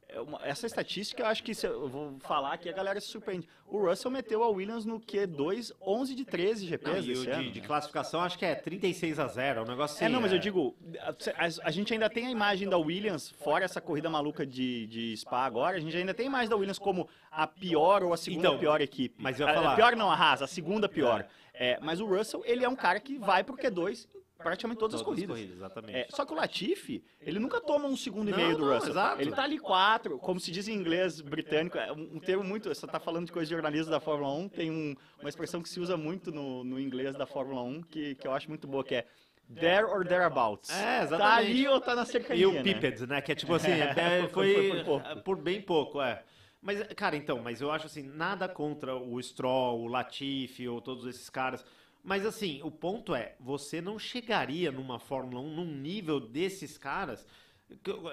É, 0.08 0.48
essa 0.48 0.66
estatística, 0.66 1.22
eu 1.22 1.26
acho 1.26 1.42
que 1.42 1.52
eu 1.64 1.88
vou 1.88 2.16
falar 2.20 2.52
aqui, 2.52 2.68
a 2.68 2.72
galera 2.72 3.00
se 3.00 3.08
surpreende. 3.08 3.48
O 3.66 3.78
Russell 3.86 4.10
meteu 4.10 4.42
a 4.42 4.48
Williams 4.48 4.84
no 4.84 5.00
Q2, 5.00 5.72
11 5.80 6.14
de 6.14 6.24
13 6.24 6.66
GPs 6.66 7.06
não, 7.06 7.42
de, 7.42 7.50
de, 7.50 7.60
classificação, 7.60 8.20
acho 8.20 8.38
que 8.38 8.44
é 8.44 8.54
36 8.54 9.18
a 9.18 9.26
0, 9.26 9.62
um 9.62 9.64
negócio 9.64 9.96
assim. 9.96 10.04
É, 10.04 10.08
não, 10.08 10.20
mas 10.20 10.32
é... 10.32 10.36
eu 10.36 10.38
digo, 10.38 10.76
a, 11.00 11.68
a, 11.68 11.70
gente 11.70 11.92
ainda 11.92 12.08
tem 12.08 12.26
a 12.26 12.30
imagem 12.30 12.68
da 12.68 12.78
Williams, 12.78 13.30
fora 13.30 13.64
essa 13.64 13.80
corrida 13.80 14.08
maluca 14.08 14.46
de, 14.46 14.86
de 14.86 15.16
Spa 15.16 15.44
agora, 15.44 15.76
a 15.76 15.80
gente 15.80 15.96
ainda 15.96 16.14
tem 16.14 16.26
a 16.26 16.28
imagem 16.28 16.48
da 16.48 16.56
Williams 16.56 16.78
como 16.78 17.08
a 17.30 17.46
pior 17.46 18.02
ou 18.02 18.12
a 18.12 18.16
segunda 18.16 18.48
então, 18.48 18.58
pior 18.58 18.80
equipe. 18.80 19.16
Mas 19.18 19.40
eu 19.40 19.46
ia 19.46 19.54
falar... 19.54 19.70
A, 19.70 19.72
a 19.72 19.76
pior 19.76 19.96
não, 19.96 20.10
a 20.10 20.14
Haas, 20.14 20.42
a 20.42 20.46
segunda 20.46 20.88
pior. 20.88 21.20
É. 21.20 21.44
É, 21.54 21.78
mas 21.80 22.00
o 22.00 22.06
Russell, 22.06 22.42
ele 22.44 22.64
é 22.64 22.68
um 22.68 22.74
cara 22.74 22.98
que 22.98 23.16
vai 23.16 23.44
pro 23.44 23.56
Q2 23.56 24.08
praticamente 24.44 24.78
todas, 24.78 25.00
todas 25.00 25.00
as 25.00 25.06
corridas. 25.06 25.36
corridas 25.36 25.56
exatamente. 25.56 25.98
É, 25.98 26.06
só 26.10 26.24
que 26.24 26.32
o 26.32 26.36
Latifi, 26.36 27.02
ele 27.20 27.38
nunca 27.38 27.60
toma 27.60 27.86
um 27.86 27.96
segundo 27.96 28.30
não, 28.30 28.38
e 28.38 28.42
meio 28.42 28.56
do 28.56 28.72
Russell. 28.72 28.90
Exato. 28.90 29.20
Ele 29.20 29.32
tá 29.32 29.42
ali 29.42 29.58
quatro, 29.58 30.18
como 30.18 30.38
se 30.38 30.52
diz 30.52 30.68
em 30.68 30.74
inglês 30.74 31.20
britânico, 31.20 31.78
é 31.78 31.90
um 31.90 32.20
termo 32.20 32.44
muito. 32.44 32.68
Você 32.68 32.86
tá 32.86 33.00
falando 33.00 33.26
de 33.26 33.32
coisa 33.32 33.46
de 33.46 33.54
jornalismo 33.54 33.90
da 33.90 34.00
Fórmula 34.00 34.32
1, 34.32 34.48
tem 34.50 34.70
um, 34.70 34.94
uma 35.18 35.28
expressão 35.28 35.62
que 35.62 35.68
se 35.68 35.80
usa 35.80 35.96
muito 35.96 36.30
no, 36.30 36.62
no 36.62 36.78
inglês 36.78 37.16
da 37.16 37.26
Fórmula 37.26 37.62
1, 37.62 37.82
que, 37.82 38.14
que 38.14 38.28
eu 38.28 38.32
acho 38.32 38.48
muito 38.48 38.68
boa, 38.68 38.84
que 38.84 38.94
é 38.94 39.06
There 39.52 39.84
or 39.84 40.06
thereabouts. 40.06 40.70
É, 40.70 41.02
exatamente. 41.02 41.18
Tá 41.18 41.36
ali 41.36 41.68
ou 41.68 41.80
tá 41.80 41.94
na 41.94 42.04
cercania, 42.04 42.42
E 42.42 42.46
o 42.46 42.52
né? 42.52 42.62
né? 43.06 43.20
Que 43.20 43.32
é 43.32 43.34
tipo 43.34 43.54
assim, 43.54 43.72
é, 43.72 44.26
foi, 44.32 44.54
foi 44.54 44.84
por, 44.84 45.22
por, 45.22 45.36
bem 45.36 45.60
pouco, 45.60 46.00
é. 46.00 46.22
Mas, 46.62 46.82
cara, 46.94 47.14
então, 47.14 47.40
mas 47.42 47.60
eu 47.60 47.70
acho 47.70 47.86
assim, 47.86 48.02
nada 48.02 48.48
contra 48.48 48.96
o 48.96 49.22
Stroll, 49.22 49.82
o 49.82 49.86
Latifi 49.86 50.66
ou 50.66 50.80
todos 50.80 51.06
esses 51.06 51.28
caras. 51.28 51.64
Mas 52.04 52.26
assim, 52.26 52.60
o 52.62 52.70
ponto 52.70 53.14
é, 53.14 53.34
você 53.40 53.80
não 53.80 53.98
chegaria 53.98 54.70
numa 54.70 54.98
Fórmula 54.98 55.40
1 55.40 55.54
num 55.56 55.64
nível 55.64 56.20
desses 56.20 56.76
caras. 56.76 57.26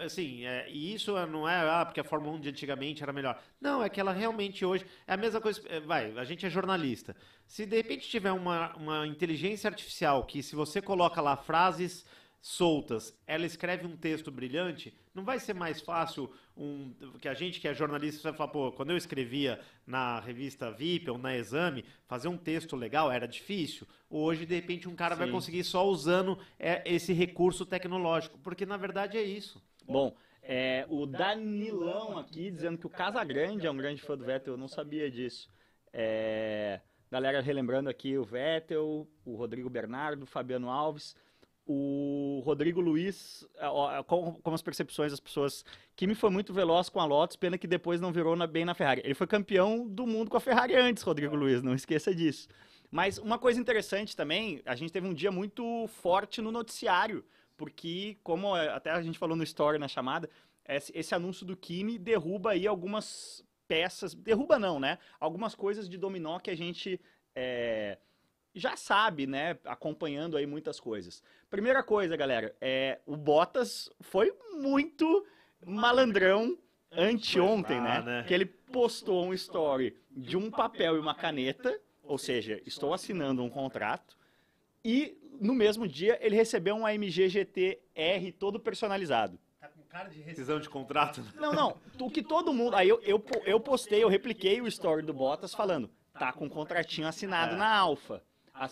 Assim, 0.02 0.46
é, 0.46 0.72
e 0.72 0.94
isso 0.94 1.14
não 1.28 1.48
é 1.48 1.60
ah, 1.70 1.86
porque 1.86 2.00
a 2.00 2.04
Fórmula 2.04 2.38
1 2.38 2.40
de 2.40 2.50
antigamente 2.50 3.04
era 3.04 3.12
melhor. 3.12 3.38
Não, 3.60 3.84
é 3.84 3.90
que 3.90 4.00
ela 4.00 4.14
realmente 4.14 4.64
hoje. 4.64 4.86
É 5.06 5.14
a 5.14 5.18
mesma 5.18 5.42
coisa. 5.42 5.62
É, 5.68 5.82
vai, 5.82 6.18
a 6.18 6.24
gente 6.24 6.46
é 6.46 6.50
jornalista. 6.50 7.14
Se 7.46 7.66
de 7.66 7.76
repente 7.76 8.08
tiver 8.08 8.32
uma, 8.32 8.74
uma 8.78 9.06
inteligência 9.06 9.68
artificial 9.70 10.24
que, 10.24 10.42
se 10.42 10.56
você 10.56 10.82
coloca 10.82 11.20
lá 11.20 11.36
frases 11.36 12.06
soltas, 12.42 13.16
ela 13.28 13.46
escreve 13.46 13.86
um 13.86 13.96
texto 13.96 14.32
brilhante, 14.32 14.98
não 15.14 15.24
vai 15.24 15.40
ser 15.40 15.54
mais 15.54 15.80
fácil 15.80 16.32
um 16.58 16.94
que 17.20 17.28
a 17.28 17.34
gente 17.36 17.60
que 17.60 17.68
é 17.68 17.74
jornalista 17.74 18.30
vai 18.30 18.38
falar, 18.38 18.52
pô, 18.52 18.72
quando 18.72 18.90
eu 18.90 18.98
escrevia 18.98 19.60
na 19.86 20.20
revista 20.20 20.72
VIP 20.72 21.10
ou 21.10 21.18
na 21.18 21.38
Exame, 21.38 21.86
fazer 22.08 22.28
um 22.28 22.38
texto 22.38 22.76
legal 22.76 23.12
era 23.12 23.28
difícil. 23.28 23.88
Hoje, 24.10 24.46
de 24.46 24.56
repente, 24.56 24.90
um 24.90 24.96
cara 24.96 25.16
Sim. 25.16 25.20
vai 25.20 25.30
conseguir 25.30 25.64
só 25.64 25.88
usando 25.88 26.38
é, 26.60 26.82
esse 26.86 27.14
recurso 27.14 27.66
tecnológico, 27.66 28.40
porque 28.40 28.66
na 28.66 28.76
verdade 28.76 29.18
é 29.18 29.24
isso. 29.24 29.62
Bom, 29.86 30.16
é, 30.42 30.86
o 30.90 31.06
Danilão 31.06 32.18
aqui 32.18 32.50
dizendo 32.50 32.78
que 32.78 32.88
o 32.88 32.90
Casagrande 32.90 33.68
é 33.68 33.72
um 33.72 33.78
grande 33.78 34.02
fã 34.02 34.18
do 34.18 34.26
Vettel, 34.26 34.56
eu 34.56 34.58
não 34.58 34.68
sabia 34.68 35.12
disso. 35.12 35.50
É, 35.94 36.82
galera 37.12 37.42
relembrando 37.42 37.90
aqui 37.90 38.18
o 38.18 38.24
Vettel, 38.24 39.08
o 39.24 39.36
Rodrigo 39.36 39.70
Bernardo, 39.70 40.24
o 40.24 40.28
Fabiano 40.28 40.70
Alves 40.70 41.16
o 41.74 42.42
Rodrigo 42.42 42.82
Luiz, 42.82 43.48
como, 44.08 44.40
como 44.42 44.56
as 44.56 44.62
percepções 44.62 45.12
das 45.12 45.20
pessoas, 45.20 45.64
Kimi 45.96 46.16
foi 46.16 46.30
muito 46.30 46.54
veloz 46.54 46.90
com 46.90 47.00
a 47.00 47.06
Lotus, 47.06 47.38
pena 47.38 47.58
que 47.58 47.68
depois 47.68 48.02
não 48.02 48.12
virou 48.12 48.36
na, 48.36 48.46
bem 48.46 48.66
na 48.66 48.74
Ferrari. 48.74 49.02
Ele 49.06 49.14
foi 49.14 49.26
campeão 49.26 49.88
do 49.88 50.06
mundo 50.06 50.30
com 50.30 50.38
a 50.38 50.42
Ferrari 50.42 50.76
antes, 50.76 51.04
Rodrigo 51.04 51.36
Luiz, 51.36 51.64
não 51.64 51.74
esqueça 51.74 52.14
disso. 52.14 52.50
Mas 52.90 53.18
uma 53.18 53.40
coisa 53.40 53.60
interessante 53.60 54.16
também, 54.16 54.62
a 54.66 54.76
gente 54.76 54.92
teve 54.92 55.08
um 55.08 55.14
dia 55.14 55.32
muito 55.32 55.88
forte 55.88 56.42
no 56.42 56.52
noticiário, 56.52 57.24
porque, 57.56 58.18
como 58.24 58.54
até 58.54 58.92
a 58.92 59.02
gente 59.02 59.18
falou 59.18 59.38
no 59.38 59.44
story 59.44 59.78
na 59.78 59.88
chamada, 59.88 60.30
esse, 60.68 60.92
esse 60.96 61.16
anúncio 61.16 61.46
do 61.46 61.56
Kimi 61.56 61.98
derruba 61.98 62.52
aí 62.52 62.68
algumas 62.68 63.46
peças, 63.68 64.14
derruba 64.14 64.60
não, 64.60 64.80
né? 64.80 64.98
Algumas 65.20 65.56
coisas 65.56 65.88
de 65.88 65.98
dominó 65.98 66.40
que 66.40 66.52
a 66.52 66.58
gente 66.58 67.00
é, 67.34 67.98
já 68.54 68.76
sabe, 68.76 69.26
né? 69.26 69.58
Acompanhando 69.66 70.38
aí 70.38 70.46
muitas 70.46 70.80
coisas. 70.80 71.24
Primeira 71.50 71.84
coisa, 71.84 72.16
galera, 72.16 72.56
é 72.60 73.00
o 73.06 73.16
Bottas 73.16 73.90
foi 74.02 74.34
muito 74.54 75.26
malandrão 75.66 76.58
anteontem, 76.92 77.80
né? 77.80 78.02
né? 78.02 78.24
Que 78.28 78.34
ele 78.34 78.46
postou 78.46 79.26
um 79.26 79.34
story 79.34 79.98
de 80.10 80.36
um 80.36 80.52
papel 80.52 80.96
e 80.96 81.00
uma 81.00 81.16
caneta, 81.16 81.80
ou 82.04 82.18
seja, 82.18 82.62
estou 82.66 82.94
assinando 82.94 83.44
um 83.44 83.50
contrato, 83.50 84.18
e 84.84 85.18
no 85.40 85.54
mesmo 85.54 85.88
dia 85.88 86.18
ele 86.22 86.36
recebeu 86.36 86.76
um 86.76 86.86
AMG 86.86 87.30
GT 87.30 87.80
R 87.96 88.32
todo 88.34 88.60
personalizado. 88.60 89.40
Tá 89.60 89.70
com 89.70 89.82
cara 89.84 90.10
de 90.10 90.22
rescisão 90.22 90.60
de 90.60 90.70
contrato? 90.70 91.24
Não, 91.36 91.54
não. 91.54 91.78
O 92.00 92.10
que 92.10 92.22
todo 92.22 92.54
mundo. 92.54 92.76
Aí 92.76 92.90
eu, 92.90 93.00
eu, 93.04 93.24
eu 93.46 93.60
postei, 93.60 94.04
eu 94.04 94.10
repliquei 94.10 94.60
o 94.60 94.68
story 94.68 95.04
do 95.04 95.14
Bottas 95.14 95.54
falando: 95.54 95.90
tá 96.14 96.34
com 96.34 96.46
um 96.46 96.50
contratinho 96.50 97.08
assinado 97.08 97.56
é. 97.56 97.58
na 97.58 97.70
Alfa. 97.78 98.24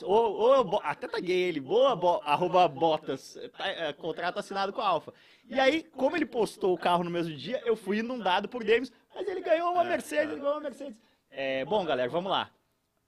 Ou, 0.03 0.33
ou, 0.33 0.79
até 0.83 1.07
taguei 1.07 1.35
ele, 1.35 1.59
boa, 1.59 1.95
bo, 1.95 2.21
arroba 2.23 2.67
Botas, 2.67 3.37
tá, 3.57 3.67
é, 3.67 3.91
contrato 3.93 4.37
assinado 4.37 4.71
com 4.71 4.81
a 4.81 4.87
Alfa. 4.87 5.13
E 5.47 5.59
aí, 5.59 5.83
como 5.83 6.15
ele 6.15 6.25
postou 6.25 6.73
o 6.73 6.77
carro 6.77 7.03
no 7.03 7.09
mesmo 7.09 7.35
dia, 7.35 7.61
eu 7.65 7.75
fui 7.75 7.99
inundado 7.99 8.47
por 8.47 8.63
Davis, 8.63 8.91
mas 9.15 9.27
ele 9.27 9.41
ganhou 9.41 9.71
uma 9.71 9.83
é, 9.83 9.89
Mercedes, 9.89 10.31
ele 10.31 10.41
ganhou 10.41 10.55
uma 10.55 10.61
Mercedes. 10.61 10.95
É, 11.31 11.65
bom, 11.65 11.83
galera, 11.83 12.09
vamos 12.09 12.29
lá. 12.29 12.51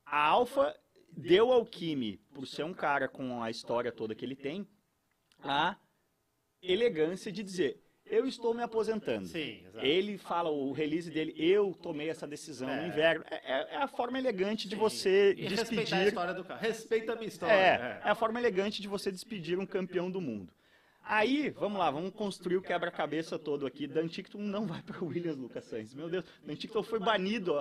A 0.06 0.26
Alfa 0.26 0.76
deu 1.12 1.52
ao 1.52 1.66
Kimi, 1.66 2.18
por 2.34 2.48
ser 2.48 2.64
um 2.64 2.74
cara 2.74 3.08
com 3.08 3.44
a 3.44 3.52
história 3.52 3.92
toda 3.92 4.16
que 4.16 4.26
ele 4.26 4.36
tem, 4.36 4.68
a 5.44 5.76
elegância 6.62 7.32
de 7.32 7.44
dizer, 7.44 7.80
eu 8.12 8.28
estou 8.28 8.54
me 8.54 8.62
aposentando. 8.62 9.26
Sim, 9.26 9.64
Ele 9.76 10.18
fala, 10.18 10.50
o 10.50 10.74
release 10.74 11.10
dele, 11.10 11.34
eu 11.38 11.74
tomei 11.82 12.10
essa 12.10 12.28
decisão 12.28 12.70
é. 12.70 12.82
no 12.82 12.88
inverno. 12.88 13.24
É, 13.32 13.36
é, 13.36 13.68
é, 13.72 13.78
a 13.78 13.88
forma 13.88 14.20
elegante 14.20 14.68
de 14.68 14.76
Sim. 14.76 14.82
você 14.82 15.34
e 15.38 15.48
despedir. 15.48 15.94
a 15.94 16.08
história 16.08 16.34
do 16.34 16.44
carro. 16.44 16.60
Respeita 16.60 17.14
a 17.14 17.16
minha 17.16 17.28
história. 17.30 17.54
É, 17.54 17.58
é, 17.58 18.02
é 18.04 18.10
a 18.10 18.16
forma 18.16 18.38
elegante 18.38 18.82
de 18.82 18.88
você 18.88 19.12
despedir 19.12 19.58
um 19.58 19.66
campeão 19.66 20.12
do 20.12 20.20
mundo. 20.20 20.52
Aí, 21.14 21.50
vamos 21.50 21.78
lá, 21.78 21.92
vamos 21.92 22.12
construir 22.12 22.56
o 22.56 22.62
quebra-cabeça 22.62 23.38
todo 23.38 23.66
aqui. 23.66 23.86
Dan 23.86 24.08
não 24.36 24.66
vai 24.66 24.82
para 24.82 24.98
Williams, 25.04 25.36
Lucas 25.36 25.66
Sainz. 25.66 25.94
Meu 25.94 26.08
Deus, 26.08 26.24
Dan 26.42 26.84
foi 26.84 27.00
banido, 27.02 27.56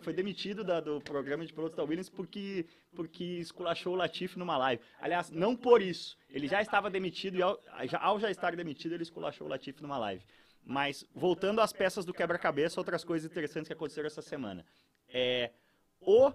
foi 0.00 0.12
demitido 0.12 0.64
do 0.80 1.00
programa 1.00 1.46
de 1.46 1.52
pilotos 1.52 1.76
da 1.76 1.84
Williams 1.84 2.08
porque, 2.08 2.66
porque 2.96 3.22
esculachou 3.22 3.92
o 3.92 3.96
Latifi 3.96 4.36
numa 4.36 4.56
live. 4.56 4.82
Aliás, 5.00 5.30
não 5.30 5.54
por 5.54 5.80
isso. 5.80 6.18
Ele 6.28 6.48
já 6.48 6.60
estava 6.60 6.90
demitido 6.90 7.36
e 7.36 7.42
ao 7.42 7.62
já, 7.84 8.00
ao 8.00 8.18
já 8.18 8.28
estar 8.28 8.56
demitido, 8.56 8.94
ele 8.96 9.04
esculachou 9.04 9.46
o 9.46 9.50
Latifi 9.50 9.80
numa 9.80 9.98
live. 9.98 10.24
Mas, 10.64 11.04
voltando 11.14 11.60
às 11.60 11.72
peças 11.72 12.04
do 12.04 12.12
quebra-cabeça, 12.12 12.80
outras 12.80 13.04
coisas 13.04 13.30
interessantes 13.30 13.68
que 13.68 13.72
aconteceram 13.72 14.08
essa 14.08 14.20
semana. 14.20 14.66
É, 15.08 15.52
o 16.00 16.32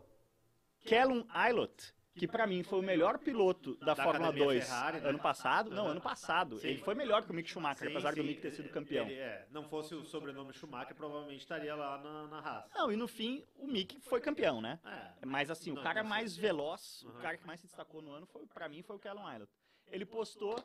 Callum 0.88 1.26
Aylott, 1.34 1.94
que 2.16 2.28
para 2.28 2.46
mim 2.46 2.64
foi 2.64 2.80
o 2.80 2.82
melhor 2.82 3.18
piloto 3.18 3.76
da, 3.78 3.94
da 3.94 4.04
Fórmula 4.04 4.32
2 4.32 4.64
Ferrari, 4.66 5.00
né? 5.00 5.10
ano 5.10 5.20
passado. 5.20 5.72
Não, 5.72 5.88
ano 5.88 6.02
passado. 6.02 6.60
Sim. 6.60 6.68
Ele 6.68 6.80
foi 6.80 6.94
melhor 6.94 7.24
que 7.24 7.32
o 7.32 7.34
Mick 7.34 7.50
Schumacher, 7.50 7.88
sim, 7.88 7.94
apesar 7.94 8.14
sim. 8.14 8.22
do 8.22 8.24
Mick 8.26 8.42
ter 8.42 8.52
sido 8.52 8.70
campeão. 8.70 9.06
Ele, 9.06 9.16
é, 9.16 9.48
não 9.50 9.64
fosse 9.64 9.96
o 9.96 10.04
sobrenome 10.04 10.54
Schumacher, 10.54 10.96
provavelmente 10.96 11.42
estaria 11.42 11.74
lá 11.76 11.98
na, 11.98 12.28
na 12.28 12.40
Haas. 12.40 12.72
Não, 12.74 12.92
e 12.92 12.96
no 12.96 13.08
fim, 13.08 13.46
o 13.56 13.68
Mick 13.68 14.00
foi 14.02 14.20
campeão, 14.20 14.62
né? 14.62 14.80
É. 14.86 15.26
Mas 15.26 15.50
assim, 15.50 15.72
não, 15.72 15.82
o 15.82 15.84
cara 15.84 16.04
mais 16.04 16.36
veloz, 16.36 17.04
uhum. 17.04 17.12
o 17.12 17.22
cara 17.22 17.38
que 17.38 17.48
mais 17.48 17.60
se 17.60 17.68
destacou 17.68 18.02
no 18.02 18.12
ano, 18.12 18.26
foi 18.26 18.46
para 18.46 18.68
mim, 18.68 18.82
foi 18.82 18.96
o 18.96 19.00
Callum 19.00 19.26
Aylott. 19.26 19.52
Ele 19.90 20.06
postou 20.06 20.56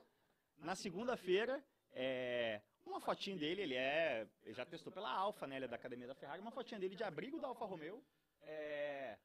na 0.58 0.74
segunda-feira 0.74 1.62
é, 1.92 2.60
uma 2.84 3.00
fotinha 3.00 3.36
dele, 3.36 3.62
ele 3.62 3.74
é. 3.74 4.26
Ele 4.44 4.54
já 4.54 4.64
testou 4.64 4.92
pela 4.92 5.10
Alfa, 5.10 5.46
né? 5.46 5.56
Ele 5.56 5.64
é 5.64 5.68
da 5.68 5.76
academia 5.76 6.06
da 6.06 6.14
Ferrari, 6.14 6.40
uma 6.40 6.50
fotinha 6.50 6.78
dele 6.78 6.94
de 6.94 7.02
abrigo 7.02 7.40
da 7.40 7.48
Alfa 7.48 7.64
Romeo. 7.64 8.02
É, 8.42 9.18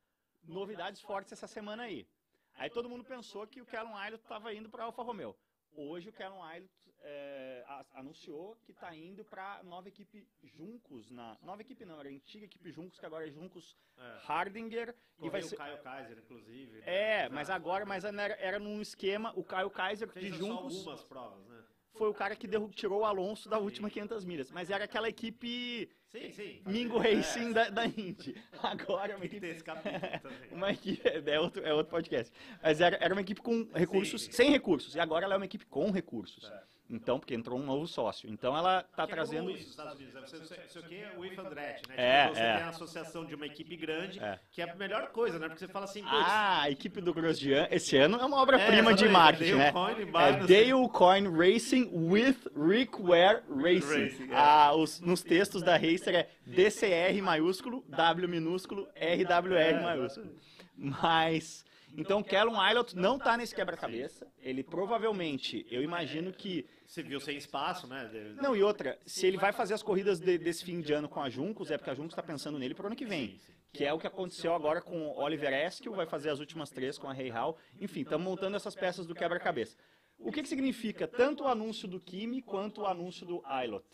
novidades 0.47 1.01
fortes 1.01 1.31
essa 1.31 1.47
semana 1.47 1.83
aí. 1.83 2.07
Aí 2.55 2.69
todo 2.69 2.89
mundo 2.89 3.03
pensou 3.03 3.47
que 3.47 3.61
o 3.61 3.65
Callum 3.65 3.95
Aylott 3.95 4.23
estava 4.23 4.53
indo 4.53 4.69
para 4.69 4.83
a 4.83 4.85
Alfa 4.85 5.01
Romeo. 5.01 5.35
Hoje 5.73 6.09
o 6.09 6.13
Callum 6.13 6.43
Aylott 6.43 6.93
é, 7.01 7.63
anunciou 7.93 8.57
que 8.63 8.71
está 8.71 8.93
indo 8.93 9.23
para 9.23 9.59
a 9.59 9.63
nova 9.63 9.87
equipe 9.87 10.27
Juncos, 10.43 11.09
na 11.09 11.37
nova 11.41 11.61
equipe 11.61 11.85
não, 11.85 11.99
era 11.99 12.09
a 12.09 12.11
antiga 12.11 12.45
equipe 12.45 12.71
Juncos, 12.71 12.99
que 12.99 13.05
agora 13.05 13.25
é 13.25 13.31
Juncos 13.31 13.77
é. 13.97 14.19
Hardinger. 14.27 14.93
e 15.21 15.29
vai 15.29 15.41
ser 15.41 15.55
o 15.55 15.57
Caio 15.57 15.81
Kaiser, 15.81 16.17
inclusive. 16.17 16.79
Né? 16.79 16.83
É, 16.85 17.29
mas 17.29 17.49
agora, 17.49 17.85
mas 17.85 18.03
era, 18.03 18.33
era 18.33 18.59
num 18.59 18.81
esquema, 18.81 19.31
o 19.35 19.43
Caio 19.43 19.69
Kaiser 19.69 20.11
de 20.11 20.29
Juncos. 20.29 20.77
algumas 20.77 21.03
provas, 21.05 21.47
né? 21.47 21.50
Foi 21.93 22.09
o 22.09 22.13
cara 22.13 22.35
que 22.35 22.47
tirou 22.73 23.01
o 23.01 23.05
Alonso 23.05 23.49
da 23.49 23.57
última 23.57 23.89
500 23.89 24.25
milhas. 24.25 24.51
Mas 24.51 24.69
era 24.69 24.85
aquela 24.85 25.09
equipe 25.09 25.89
sim, 26.09 26.31
sim. 26.31 26.61
Mingo 26.65 27.01
é. 27.01 27.15
Racing 27.15 27.51
da, 27.51 27.69
da 27.69 27.85
Indy. 27.85 28.35
Agora 28.61 29.13
é 29.13 29.15
uma 29.15 29.25
equipe... 29.25 29.45
Esse 29.47 29.63
uma 30.51 30.71
equipe 30.71 31.01
é, 31.05 31.39
outro, 31.39 31.63
é 31.63 31.73
outro 31.73 31.91
podcast. 31.91 32.33
Mas 32.61 32.81
era, 32.81 32.97
era 32.97 33.13
uma 33.13 33.21
equipe 33.21 33.41
com 33.41 33.67
recursos, 33.73 34.23
sim. 34.23 34.31
sem 34.31 34.51
recursos. 34.51 34.95
E 34.95 34.99
agora 34.99 35.25
ela 35.25 35.35
é 35.35 35.37
uma 35.37 35.45
equipe 35.45 35.65
com 35.65 35.91
recursos. 35.91 36.49
É. 36.49 36.63
Então, 36.91 37.17
porque 37.17 37.33
entrou 37.33 37.57
um 37.57 37.63
novo 37.63 37.87
sócio. 37.87 38.29
Então 38.29 38.55
ela 38.55 38.81
está 38.81 39.07
trazendo. 39.07 39.49
É 39.49 39.53
isso, 39.53 39.69
Estados 39.69 39.95
Unidos. 39.95 40.13
Você, 40.29 40.37
você, 40.39 40.79
aqui 40.79 40.97
é 40.97 41.13
o 41.17 41.23
IF 41.23 41.39
Andretti, 41.39 41.87
né? 41.87 41.95
É, 41.97 42.23
tipo, 42.23 42.35
você 42.35 42.41
é. 42.41 42.55
tem 42.55 42.63
a 42.63 42.69
associação 42.69 43.25
de 43.25 43.33
uma 43.33 43.45
equipe 43.45 43.77
grande, 43.77 44.19
é. 44.19 44.37
que 44.51 44.61
é 44.61 44.69
a 44.69 44.75
melhor 44.75 45.07
coisa, 45.11 45.39
né? 45.39 45.47
Porque 45.47 45.65
você 45.65 45.71
fala 45.71 45.85
assim. 45.85 46.03
Ah, 46.05 46.63
a 46.63 46.69
equipe 46.69 46.99
do 46.99 47.13
Grosjean 47.13 47.65
esse 47.71 47.95
ano 47.95 48.17
é 48.17 48.25
uma 48.25 48.41
obra-prima 48.41 48.91
é, 48.91 48.93
de 48.93 49.07
marketing, 49.07 49.53
né? 49.53 49.71
Coin, 49.71 49.93
é 49.93 50.31
Dale 50.45 50.89
Coin 50.91 51.29
Racing 51.29 51.89
with 51.93 52.35
Rick 52.55 53.01
Ware 53.01 53.41
Racing. 53.49 54.03
Racing 54.03 54.31
é. 54.31 54.35
ah, 54.35 54.73
os, 54.75 54.99
nos 54.99 55.23
textos 55.23 55.63
da 55.63 55.77
Racer 55.77 56.13
é 56.13 56.29
DCR 56.45 57.21
maiúsculo, 57.21 57.85
W 57.87 58.27
minúsculo, 58.27 58.89
RWR 58.95 59.55
é, 59.55 59.81
maiúsculo. 59.81 60.35
Mas. 60.75 61.63
Então, 61.97 62.23
Callum 62.23 62.59
Aylott 62.59 62.95
não 62.95 63.17
está 63.17 63.35
nesse 63.35 63.53
quebra-cabeça. 63.53 64.25
Ele 64.41 64.63
provavelmente, 64.63 65.65
eu 65.69 65.83
imagino 65.83 66.31
que 66.31 66.65
você 66.91 67.01
viu 67.01 67.21
sem 67.21 67.37
espaço, 67.37 67.87
né? 67.87 68.11
Não, 68.41 68.53
e 68.53 68.61
outra, 68.61 68.99
se 69.05 69.25
ele 69.25 69.37
vai 69.37 69.53
fazer 69.53 69.73
as 69.73 69.81
corridas 69.81 70.19
de, 70.19 70.37
desse 70.37 70.65
fim 70.65 70.81
de 70.81 70.91
ano 70.91 71.07
com 71.07 71.21
a 71.21 71.29
Juncos, 71.29 71.71
é 71.71 71.77
porque 71.77 71.89
a 71.89 71.93
Juncos 71.93 72.11
está 72.11 72.21
pensando 72.21 72.59
nele 72.59 72.75
para 72.75 72.83
o 72.83 72.87
ano 72.87 72.97
que 72.97 73.05
vem. 73.05 73.39
Que 73.71 73.85
é 73.85 73.93
o 73.93 73.97
que 73.97 74.07
aconteceu 74.07 74.53
agora 74.53 74.81
com 74.81 75.07
o 75.07 75.17
Oliver 75.17 75.53
Eskel, 75.53 75.93
vai 75.93 76.05
fazer 76.05 76.29
as 76.31 76.41
últimas 76.41 76.69
três 76.69 76.97
com 76.97 77.09
a 77.09 77.13
Rei 77.13 77.29
Hall. 77.29 77.57
Enfim, 77.79 78.01
estamos 78.01 78.27
montando 78.27 78.57
essas 78.57 78.75
peças 78.75 79.07
do 79.07 79.15
quebra-cabeça. 79.15 79.77
O 80.19 80.33
que, 80.33 80.41
que 80.41 80.49
significa 80.49 81.07
tanto 81.07 81.45
o 81.45 81.47
anúncio 81.47 81.87
do 81.87 81.97
Kimi 81.97 82.41
quanto 82.41 82.81
o 82.81 82.85
anúncio 82.85 83.25
do 83.25 83.41
Aylot? 83.45 83.87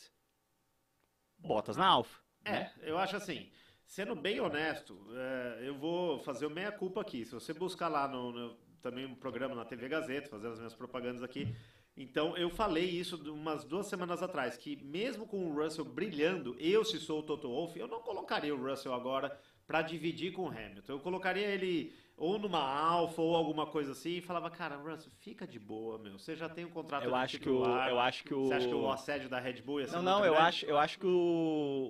Botas 1.37 1.77
na 1.77 1.85
Alfa. 1.85 2.19
É, 2.43 2.51
né? 2.51 2.73
eu 2.81 2.97
acho 2.97 3.15
assim. 3.15 3.51
Sendo 3.85 4.15
bem 4.15 4.39
honesto, 4.39 4.99
é, 5.13 5.67
eu 5.67 5.77
vou 5.77 6.17
fazer 6.21 6.47
o 6.47 6.49
meia-culpa 6.49 7.01
aqui. 7.01 7.23
Se 7.23 7.31
você 7.31 7.53
buscar 7.53 7.89
lá 7.89 8.07
no, 8.07 8.31
no, 8.31 8.55
também 8.81 9.05
um 9.05 9.13
programa 9.13 9.53
na 9.53 9.65
TV 9.65 9.87
Gazeta, 9.87 10.29
fazendo 10.29 10.53
as 10.53 10.57
minhas 10.57 10.73
propagandas 10.73 11.21
aqui, 11.21 11.55
então, 11.97 12.37
eu 12.37 12.49
falei 12.49 12.85
isso 12.85 13.17
umas 13.33 13.63
duas 13.63 13.87
semanas 13.87 14.21
atrás, 14.21 14.55
que 14.55 14.75
mesmo 14.83 15.25
com 15.25 15.49
o 15.49 15.55
Russell 15.55 15.83
brilhando, 15.83 16.55
eu, 16.59 16.85
se 16.85 16.99
sou 16.99 17.19
o 17.19 17.23
Toto 17.23 17.49
Wolff, 17.49 17.77
eu 17.79 17.87
não 17.87 18.01
colocaria 18.01 18.53
o 18.53 18.61
Russell 18.61 18.93
agora 18.93 19.35
para 19.65 19.81
dividir 19.81 20.31
com 20.31 20.43
o 20.43 20.49
Hamilton. 20.49 20.93
Eu 20.93 20.99
colocaria 20.99 21.47
ele 21.47 21.91
ou 22.15 22.37
numa 22.39 22.59
Alfa 22.59 23.21
ou 23.21 23.35
alguma 23.35 23.65
coisa 23.65 23.91
assim 23.91 24.17
e 24.17 24.21
falava, 24.21 24.49
cara, 24.49 24.75
Russell, 24.77 25.11
fica 25.19 25.45
de 25.47 25.59
boa, 25.59 25.97
meu. 25.97 26.17
Você 26.19 26.35
já 26.35 26.47
tem 26.47 26.65
um 26.65 26.69
contrato 26.69 27.03
eu 27.03 27.15
acho 27.15 27.39
que 27.39 27.49
o, 27.49 27.63
Eu 27.65 27.99
acho 27.99 28.23
que 28.23 28.33
o... 28.33 28.45
Você 28.45 28.53
acha 28.53 28.67
que 28.67 28.75
o 28.75 28.89
assédio 28.91 29.29
da 29.29 29.39
Red 29.39 29.61
Bull 29.61 29.81
ia 29.81 29.87
ser 29.87 29.95
Não, 29.95 30.03
não, 30.03 30.25
eu 30.25 30.37
acho, 30.37 30.65
eu 30.65 30.77
acho 30.77 30.99
que 30.99 31.05
o, 31.05 31.09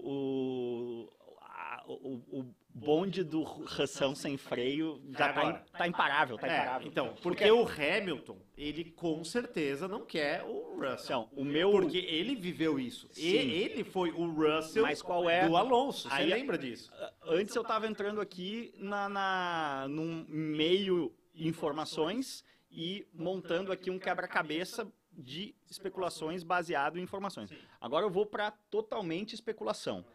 o, 0.04 1.14
a, 1.42 1.84
o, 1.88 2.40
o 2.40 2.56
bonde 2.78 3.24
do 3.24 3.44
ração 3.44 4.14
sem 4.14 4.38
freio 4.38 5.02
já 5.10 5.30
está 5.30 5.54
tá 5.54 5.88
imparável, 5.88 6.38
tá 6.38 6.48
é, 6.48 6.56
imparável. 6.56 6.88
Então, 6.88 7.16
porque 7.24 7.50
o 7.50 7.68
Hamilton, 7.68 8.38
ele 8.56 8.86
com 8.92 9.24
certeza 9.24 9.88
não 9.88 10.06
quer 10.06 10.44
o 10.44 10.80
Russell. 10.80 11.28
Então, 11.32 11.44
o 11.44 11.44
meu... 11.44 11.72
Porque 11.72 11.98
ele 11.98 12.36
viveu 12.36 12.80
isso. 12.80 13.10
Sim. 13.12 13.24
ele 13.24 13.84
foi 13.84 14.12
o 14.12 14.32
Russell 14.32 14.84
Mas 14.84 15.02
qual 15.02 15.28
é... 15.30 15.48
do 15.48 15.58
Alonso. 15.58 16.08
Você 16.08 16.16
Aí, 16.16 16.30
lembra 16.30 16.58
disso? 16.58 16.92
Antes 17.24 17.56
eu 17.56 17.64
estava 17.64 17.88
entrando 17.88 18.22
aqui 18.22 18.74
na, 18.78 19.10
na, 19.10 19.88
num 19.90 20.26
meio 20.28 21.16
informações 21.34 22.44
e 22.70 23.08
montando 23.14 23.72
aqui 23.72 23.90
um 23.90 23.98
quebra-cabeça 23.98 24.88
de 25.12 25.56
especulações 25.68 26.44
baseado 26.44 27.00
em 27.00 27.02
informações. 27.02 27.50
Agora 27.82 28.06
eu 28.06 28.10
vou 28.10 28.26
para 28.26 28.52
totalmente 28.70 29.34
especulação. 29.34 30.06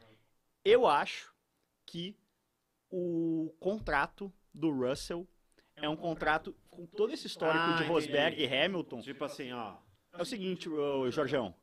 Eu 0.64 0.86
acho 0.86 1.32
que 1.84 2.16
o 2.92 3.50
contrato 3.58 4.30
do 4.52 4.70
Russell 4.70 5.26
é 5.76 5.88
um 5.88 5.96
contrato 5.96 6.54
com 6.68 6.86
todo 6.86 7.12
esse 7.12 7.26
histórico 7.26 7.64
ah, 7.64 7.76
de 7.76 7.84
Rosberg 7.84 8.40
e 8.40 8.46
Hamilton. 8.46 9.00
Tipo 9.00 9.24
assim, 9.24 9.50
ó. 9.50 9.76
É 10.12 10.20
o 10.20 10.24
seguinte, 10.26 10.68
o 10.68 11.10
Jorgão. 11.10 11.54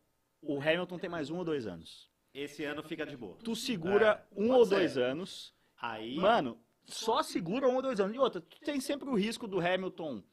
O 0.42 0.60
Hamilton 0.60 0.98
tem 0.98 1.10
mais 1.10 1.30
um 1.30 1.38
ou 1.38 1.46
dois 1.46 1.68
anos. 1.68 2.10
Esse 2.34 2.64
ano 2.66 2.82
fica 2.82 3.06
de 3.06 3.16
boa. 3.16 3.38
Tu 3.44 3.56
segura 3.56 4.26
é, 4.32 4.42
um 4.42 4.52
ou 4.52 4.60
doser. 4.60 4.80
dois 4.80 4.98
anos. 4.98 5.54
Aí. 5.80 6.16
Mano, 6.16 6.60
só 6.86 7.22
segura 7.22 7.68
um 7.68 7.76
ou 7.76 7.82
dois 7.82 8.00
anos. 8.00 8.16
E 8.16 8.20
outra, 8.20 8.42
tu 8.42 8.60
tem 8.62 8.80
sempre 8.82 9.08
o 9.08 9.16
risco 9.16 9.48
do 9.48 9.60
Hamilton 9.60 10.24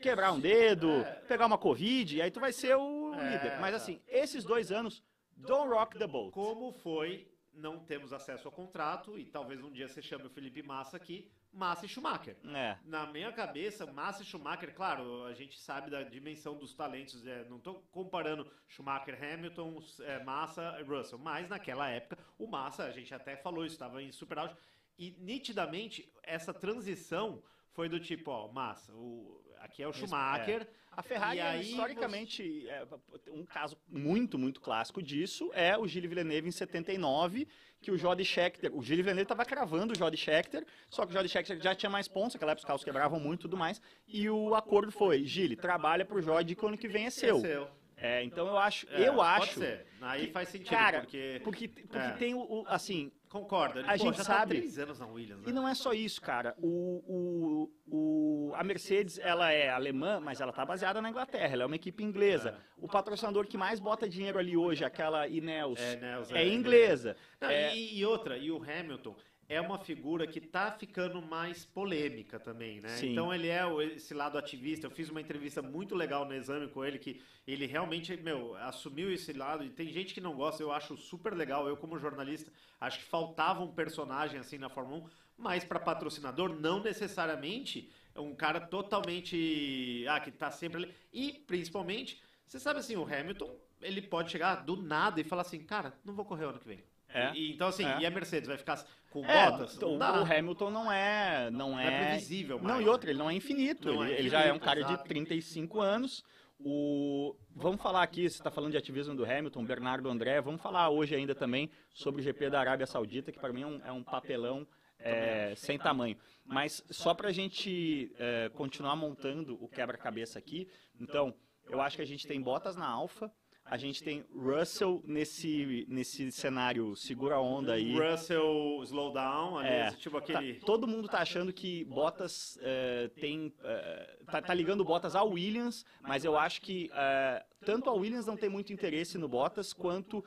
quebrar 0.00 0.32
um 0.32 0.40
dedo, 0.40 0.90
é. 0.90 1.14
pegar 1.26 1.46
uma 1.46 1.58
Covid, 1.58 2.20
aí 2.20 2.30
tu 2.30 2.38
vai 2.38 2.52
ser 2.52 2.76
o 2.76 3.14
é, 3.14 3.32
líder. 3.32 3.60
Mas 3.60 3.70
tá. 3.70 3.76
assim, 3.78 4.00
esses 4.06 4.44
dois 4.44 4.70
anos, 4.70 5.02
don't 5.34 5.68
rock 5.68 5.98
the 5.98 6.06
boat. 6.06 6.32
Como 6.32 6.70
foi, 6.72 7.28
não 7.58 7.78
temos 7.78 8.12
acesso 8.12 8.46
ao 8.46 8.52
contrato, 8.52 9.18
e 9.18 9.24
talvez 9.24 9.62
um 9.62 9.70
dia 9.70 9.88
você 9.88 10.00
chame 10.00 10.26
o 10.26 10.30
Felipe 10.30 10.62
Massa 10.62 10.96
aqui, 10.96 11.30
Massa 11.52 11.86
e 11.86 11.88
Schumacher. 11.88 12.36
É. 12.44 12.78
Na 12.84 13.06
minha 13.06 13.32
cabeça, 13.32 13.84
Massa 13.86 14.22
e 14.22 14.26
Schumacher, 14.26 14.74
claro, 14.74 15.24
a 15.24 15.34
gente 15.34 15.58
sabe 15.60 15.90
da 15.90 16.02
dimensão 16.02 16.56
dos 16.56 16.74
talentos, 16.74 17.26
é, 17.26 17.44
não 17.44 17.56
estou 17.58 17.82
comparando 17.90 18.50
Schumacher, 18.68 19.18
Hamilton, 19.22 19.82
é, 20.00 20.22
Massa 20.22 20.76
e 20.80 20.82
Russell, 20.84 21.18
mas 21.18 21.48
naquela 21.48 21.88
época, 21.88 22.18
o 22.38 22.46
Massa, 22.46 22.84
a 22.84 22.90
gente 22.90 23.14
até 23.14 23.36
falou 23.36 23.64
isso, 23.64 23.74
estava 23.74 24.02
em 24.02 24.12
super 24.12 24.38
auge, 24.38 24.56
e 24.98 25.16
nitidamente 25.18 26.12
essa 26.22 26.52
transição 26.54 27.42
foi 27.70 27.88
do 27.88 28.00
tipo, 28.00 28.30
ó, 28.30 28.50
Massa, 28.50 28.92
o, 28.94 29.42
aqui 29.60 29.82
é 29.82 29.88
o 29.88 29.92
Schumacher. 29.92 30.62
É. 30.62 30.88
A 30.98 31.02
Ferrari, 31.02 31.40
aí, 31.40 31.70
historicamente, 31.70 32.42
você... 32.42 32.68
é, 32.68 32.84
um 33.30 33.46
caso 33.46 33.78
muito, 33.88 34.36
muito 34.36 34.60
clássico 34.60 35.00
disso 35.00 35.48
é 35.54 35.78
o 35.78 35.86
Gilles 35.86 36.10
Villeneuve 36.10 36.48
em 36.48 36.50
79, 36.50 37.46
que 37.80 37.92
o 37.92 37.96
Jody 37.96 38.24
Scheckter, 38.24 38.74
o 38.74 38.82
Gilles 38.82 39.04
Villeneuve 39.04 39.22
estava 39.22 39.44
cravando 39.44 39.92
o 39.92 39.96
Jody 39.96 40.16
Scheckter, 40.16 40.66
só 40.90 41.06
que 41.06 41.12
o 41.12 41.14
Jody 41.14 41.28
Scheckter 41.28 41.60
já 41.62 41.72
tinha 41.72 41.88
mais 41.88 42.08
pontos, 42.08 42.34
naquela 42.34 42.50
época 42.50 42.62
os 42.62 42.66
carros 42.66 42.82
quebravam 42.82 43.20
muito 43.20 43.42
e 43.42 43.42
tudo 43.42 43.56
mais, 43.56 43.80
e 44.08 44.28
o 44.28 44.56
acordo 44.56 44.90
foi, 44.90 45.24
Gilles, 45.24 45.56
trabalha 45.60 46.04
para 46.04 46.16
o 46.16 46.20
Jody 46.20 46.56
que 46.56 46.64
o 46.64 46.68
ano 46.68 46.76
que 46.76 46.88
vem 46.88 47.06
é 47.06 47.10
seu. 47.10 47.46
É. 47.46 47.68
É, 48.00 48.22
então 48.22 48.46
eu 48.46 48.56
acho, 48.56 48.86
é, 48.90 49.08
eu 49.08 49.20
acho. 49.20 49.58
Ser. 49.58 49.86
Aí 50.00 50.26
que, 50.26 50.32
faz 50.32 50.48
sentido 50.48 50.70
cara, 50.70 51.00
porque 51.00 51.40
porque, 51.42 51.68
porque 51.68 51.96
é. 51.96 52.10
tem 52.12 52.34
o, 52.34 52.38
o, 52.38 52.64
assim. 52.68 53.10
Concordo. 53.28 53.80
A 53.80 53.92
Pô, 53.92 53.96
gente 53.98 54.16
tá 54.16 54.24
sabe. 54.24 54.54
Tá 54.54 54.60
três 54.60 54.78
anos 54.78 54.98
na 54.98 55.06
Williams. 55.06 55.44
Né? 55.44 55.50
E 55.50 55.52
não 55.52 55.68
é 55.68 55.74
só 55.74 55.92
isso, 55.92 56.20
cara. 56.20 56.54
O, 56.58 57.02
o, 57.06 58.48
o, 58.50 58.52
a 58.54 58.64
Mercedes 58.64 59.18
ela 59.18 59.52
é 59.52 59.68
alemã, 59.68 60.20
mas 60.20 60.40
ela 60.40 60.52
tá 60.52 60.64
baseada 60.64 61.02
na 61.02 61.10
Inglaterra. 61.10 61.52
Ela 61.52 61.62
é 61.64 61.66
uma 61.66 61.76
equipe 61.76 62.02
inglesa. 62.02 62.50
É. 62.50 62.54
O 62.78 62.88
patrocinador 62.88 63.46
que 63.46 63.58
mais 63.58 63.78
bota 63.78 64.08
dinheiro 64.08 64.38
ali 64.38 64.56
hoje, 64.56 64.84
aquela 64.84 65.28
Ineos, 65.28 65.78
é, 65.78 66.00
é, 66.32 66.42
é 66.42 66.48
inglesa. 66.48 67.16
Não, 67.40 67.50
e, 67.50 67.98
e 67.98 68.04
outra, 68.06 68.36
e 68.38 68.50
o 68.50 68.62
Hamilton 68.62 69.14
é 69.48 69.60
uma 69.60 69.78
figura 69.78 70.26
que 70.26 70.38
está 70.38 70.70
ficando 70.70 71.22
mais 71.22 71.64
polêmica 71.64 72.38
também, 72.38 72.80
né? 72.80 72.90
Sim. 72.90 73.12
Então 73.12 73.32
ele 73.32 73.48
é 73.48 73.62
esse 73.94 74.12
lado 74.12 74.36
ativista. 74.36 74.86
Eu 74.86 74.90
fiz 74.90 75.08
uma 75.08 75.20
entrevista 75.20 75.62
muito 75.62 75.94
legal 75.94 76.26
no 76.26 76.34
exame 76.34 76.68
com 76.68 76.84
ele 76.84 76.98
que 76.98 77.22
ele 77.46 77.64
realmente, 77.64 78.14
meu, 78.18 78.54
assumiu 78.56 79.10
esse 79.10 79.32
lado 79.32 79.64
e 79.64 79.70
tem 79.70 79.88
gente 79.88 80.12
que 80.12 80.20
não 80.20 80.34
gosta. 80.36 80.62
Eu 80.62 80.70
acho 80.70 80.96
super 80.98 81.32
legal. 81.34 81.66
Eu 81.66 81.78
como 81.78 81.98
jornalista 81.98 82.52
acho 82.78 82.98
que 82.98 83.04
faltava 83.06 83.62
um 83.62 83.72
personagem 83.72 84.38
assim 84.38 84.58
na 84.58 84.68
Fórmula 84.68 85.04
1, 85.04 85.08
mas 85.38 85.64
para 85.64 85.80
patrocinador 85.80 86.50
não 86.60 86.82
necessariamente 86.82 87.90
é 88.14 88.20
um 88.20 88.34
cara 88.34 88.60
totalmente 88.60 90.04
ah 90.08 90.20
que 90.20 90.28
está 90.28 90.50
sempre 90.50 90.84
ali 90.84 90.94
e 91.12 91.32
principalmente 91.32 92.20
você 92.46 92.58
sabe 92.58 92.80
assim 92.80 92.96
o 92.96 93.04
Hamilton 93.04 93.56
ele 93.80 94.02
pode 94.02 94.30
chegar 94.30 94.56
do 94.56 94.76
nada 94.76 95.20
e 95.20 95.24
falar 95.24 95.42
assim, 95.42 95.60
cara, 95.60 95.94
não 96.04 96.14
vou 96.14 96.24
correr 96.24 96.44
ano 96.44 96.58
que 96.58 96.66
vem. 96.66 96.82
É. 97.12 97.32
E, 97.34 97.52
então, 97.52 97.68
assim, 97.68 97.84
é. 97.84 98.00
e 98.00 98.06
a 98.06 98.10
Mercedes 98.10 98.48
vai 98.48 98.58
ficar 98.58 98.84
com 99.10 99.24
é, 99.24 99.50
botas? 99.50 99.76
Então, 99.76 99.96
o 99.96 100.02
Hamilton 100.02 100.70
não 100.70 100.92
é. 100.92 101.50
Não 101.50 101.78
é, 101.78 101.86
é 101.86 102.06
previsível, 102.06 102.58
mais. 102.58 102.68
Não, 102.68 102.82
e 102.82 102.88
outra, 102.88 103.10
ele 103.10 103.18
não 103.18 103.30
é 103.30 103.34
infinito. 103.34 103.92
Não 103.92 104.04
ele, 104.04 104.14
é 104.14 104.18
ele 104.18 104.28
já 104.28 104.42
é 104.42 104.52
um 104.52 104.58
cara 104.58 104.80
exato. 104.80 105.02
de 105.02 105.08
35 105.08 105.80
anos. 105.80 106.22
O, 106.60 107.36
vamos 107.54 107.80
falar 107.80 108.02
aqui, 108.02 108.28
você 108.28 108.36
está 108.36 108.50
falando 108.50 108.72
de 108.72 108.76
ativismo 108.76 109.14
do 109.14 109.24
Hamilton, 109.24 109.64
Bernardo 109.64 110.10
André, 110.10 110.40
vamos 110.40 110.60
falar 110.60 110.88
hoje 110.88 111.14
ainda 111.14 111.32
também 111.32 111.70
sobre 111.94 112.20
o 112.20 112.24
GP 112.24 112.50
da 112.50 112.58
Arábia 112.58 112.84
Saudita, 112.84 113.30
que 113.30 113.38
para 113.38 113.52
mim 113.52 113.62
é 113.62 113.66
um, 113.66 113.80
é 113.86 113.92
um 113.92 114.02
papelão 114.02 114.66
é, 114.98 115.54
sem 115.54 115.78
tamanho. 115.78 116.16
Mas 116.44 116.82
só 116.90 117.14
para 117.14 117.28
a 117.28 117.32
gente 117.32 118.12
é, 118.18 118.50
continuar 118.54 118.96
montando 118.96 119.54
o 119.62 119.68
quebra-cabeça 119.68 120.36
aqui, 120.36 120.68
então, 121.00 121.32
eu 121.68 121.80
acho 121.80 121.96
que 121.96 122.02
a 122.02 122.06
gente 122.06 122.26
tem 122.26 122.40
botas 122.40 122.74
na 122.74 122.88
Alfa, 122.88 123.30
a 123.70 123.76
gente 123.76 124.02
tem 124.02 124.24
Russell 124.34 125.02
nesse, 125.06 125.86
nesse 125.88 126.32
cenário 126.32 126.96
segura 126.96 127.34
a 127.34 127.40
onda 127.40 127.74
aí. 127.74 127.94
Russell 127.96 128.80
slow 128.84 129.12
down, 129.12 129.60
é, 129.60 129.90
tipo 129.92 130.20
tá, 130.20 130.38
aquele... 130.38 130.54
Tá, 130.54 130.66
todo 130.66 130.86
mundo 130.86 131.06
tá 131.08 131.18
achando 131.18 131.52
que 131.52 131.84
Bottas 131.84 132.58
é, 132.62 133.10
tem... 133.20 133.52
É, 133.62 134.16
tá, 134.26 134.40
tá, 134.40 134.54
ligando 134.54 134.84
Bottas 134.84 135.14
ao 135.14 135.30
Williams, 135.30 135.84
mas 136.00 136.24
eu 136.24 136.38
acho 136.38 136.62
que 136.62 136.90
é, 136.94 137.44
tanto 137.64 137.90
a 137.90 137.92
Williams 137.92 138.26
não 138.26 138.36
tem 138.36 138.48
muito 138.48 138.72
interesse 138.72 139.18
no 139.18 139.28
Bottas, 139.28 139.72
quanto 139.72 140.24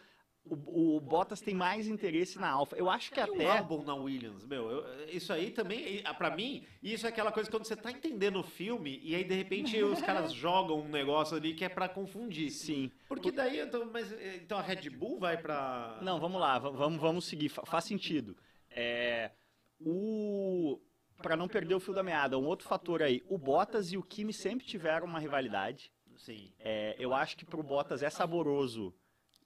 o, 0.51 0.97
o, 0.97 0.99
Bottas 0.99 1.39
tem 1.39 1.55
mais 1.55 1.87
interesse 1.87 2.37
na 2.37 2.49
Alfa. 2.49 2.75
Eu 2.75 2.89
acho 2.89 3.11
que 3.11 3.19
e 3.19 3.23
até. 3.23 3.47
O 3.47 3.51
álbum 3.51 3.83
na 3.83 3.95
Williams, 3.95 4.45
meu. 4.45 4.69
Eu, 4.69 5.07
isso 5.07 5.31
aí 5.31 5.49
também, 5.49 6.03
para 6.17 6.35
mim, 6.35 6.65
isso 6.83 7.05
é 7.05 7.09
aquela 7.09 7.31
coisa 7.31 7.49
que 7.49 7.55
quando 7.55 7.65
você 7.65 7.75
tá 7.75 7.89
entendendo 7.89 8.39
o 8.39 8.43
filme 8.43 8.99
e 9.01 9.15
aí 9.15 9.23
de 9.23 9.33
repente 9.33 9.81
os 9.81 10.01
caras 10.03 10.33
jogam 10.33 10.81
um 10.81 10.89
negócio 10.89 11.37
ali 11.37 11.53
que 11.53 11.63
é 11.63 11.69
para 11.69 11.87
confundir. 11.87 12.51
Sim. 12.51 12.91
Porque 13.07 13.31
daí, 13.31 13.61
então, 13.61 13.89
mas, 13.91 14.11
então 14.35 14.57
a 14.57 14.61
Red 14.61 14.89
Bull 14.89 15.17
vai 15.19 15.37
para. 15.37 15.97
Não, 16.01 16.19
vamos 16.19 16.41
lá, 16.41 16.59
vamos, 16.59 16.99
vamos 16.99 17.25
seguir. 17.25 17.47
Faz 17.47 17.85
sentido. 17.85 18.35
É, 18.69 19.31
o 19.79 20.79
para 21.21 21.37
não 21.37 21.47
perder 21.47 21.75
o 21.75 21.79
fio 21.79 21.93
da 21.93 22.03
meada, 22.03 22.37
um 22.37 22.45
outro 22.45 22.67
fator 22.67 23.01
aí. 23.01 23.23
O 23.29 23.37
Bottas 23.37 23.93
e 23.93 23.97
o 23.97 24.03
Kimi 24.03 24.33
sempre 24.33 24.65
tiveram 24.65 25.05
uma 25.05 25.19
rivalidade. 25.19 25.91
Sim. 26.17 26.51
É, 26.59 26.95
eu 26.99 27.13
acho 27.13 27.37
que 27.37 27.45
pro 27.45 27.63
Bottas 27.63 28.03
é 28.03 28.09
saboroso 28.09 28.93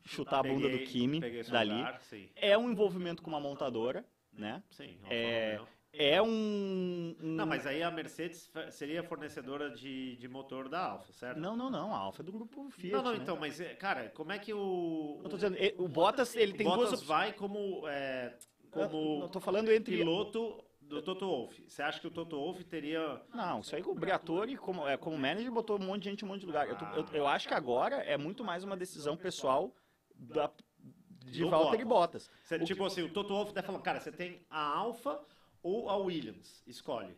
chutar 0.05 0.41
peguei, 0.41 0.57
a 0.57 0.59
bunda 0.59 0.77
do 0.77 0.83
Kimi 0.83 1.19
dali. 1.49 1.73
Lugar, 1.73 2.01
é 2.35 2.57
um 2.57 2.69
envolvimento 2.69 3.21
com 3.21 3.29
uma 3.29 3.39
montadora, 3.39 4.05
né? 4.31 4.63
Sim. 4.69 4.97
É, 5.09 5.59
é 5.97 6.21
um, 6.21 7.15
um, 7.21 7.35
Não, 7.35 7.45
mas 7.45 7.65
aí 7.65 7.81
a 7.81 7.89
Mercedes 7.89 8.51
seria 8.71 9.01
fornecedora 9.01 9.69
de, 9.69 10.17
de 10.17 10.27
motor 10.27 10.67
da 10.67 10.91
Alfa, 10.91 11.13
certo? 11.13 11.39
Não, 11.39 11.55
não, 11.55 11.69
não. 11.69 11.93
A 11.93 11.97
Alfa 11.97 12.21
é 12.21 12.25
do 12.25 12.33
grupo 12.33 12.69
Fiat. 12.69 12.93
Não, 12.93 13.01
não, 13.01 13.13
né? 13.13 13.19
então, 13.21 13.37
mas, 13.37 13.59
cara, 13.79 14.09
como 14.09 14.31
é 14.31 14.39
que 14.39 14.53
o. 14.53 15.21
Eu 15.23 15.29
tô 15.29 15.37
dizendo, 15.37 15.57
o 15.77 15.87
Bottas, 15.87 16.35
ele 16.35 16.53
tem 16.53 16.65
Bottas 16.65 16.89
duas. 16.89 17.03
vai 17.03 17.33
como. 17.33 17.87
É, 17.87 18.37
como. 18.71 19.21
Eu 19.23 19.29
tô 19.29 19.39
falando 19.39 19.71
entre. 19.71 19.97
Piloto 19.97 20.61
do 20.81 21.01
Toto 21.01 21.25
Wolff. 21.25 21.63
Você 21.67 21.81
acha 21.81 21.99
que 21.99 22.07
o 22.07 22.11
Toto 22.11 22.35
Wolff 22.35 22.63
teria. 22.65 23.21
Não, 23.33 23.61
isso 23.61 23.75
aí 23.75 23.81
o 23.81 23.95
Briatore, 23.95 24.57
como, 24.57 24.87
é, 24.87 24.97
como 24.97 25.17
manager, 25.17 25.51
botou 25.51 25.79
um 25.79 25.85
monte 25.85 26.03
de 26.03 26.09
gente 26.09 26.21
em 26.23 26.25
um 26.25 26.29
monte 26.29 26.41
de 26.41 26.45
lugar. 26.45 26.67
Eu, 26.67 26.77
eu, 26.95 27.05
eu, 27.13 27.27
acho 27.27 27.47
que 27.47 27.53
agora 27.53 27.97
é 27.97 28.17
muito 28.17 28.43
mais 28.43 28.63
uma 28.63 28.75
decisão 28.75 29.15
pessoal 29.15 29.73
da, 30.17 30.51
de 31.25 31.41
do 31.41 31.49
Valtteri 31.49 31.85
Bottas. 31.85 32.29
Você, 32.43 32.59
tipo 32.59 32.81
que... 32.81 32.87
assim, 32.87 33.01
o 33.03 33.09
Toto 33.09 33.33
Wolff 33.33 33.53
tá 33.53 33.63
falando, 33.63 33.81
cara, 33.81 33.99
você 33.99 34.11
tem 34.11 34.41
a 34.49 34.59
Alfa 34.59 35.19
ou 35.61 35.89
a 35.89 35.97
Williams? 35.97 36.63
Escolhe. 36.65 37.15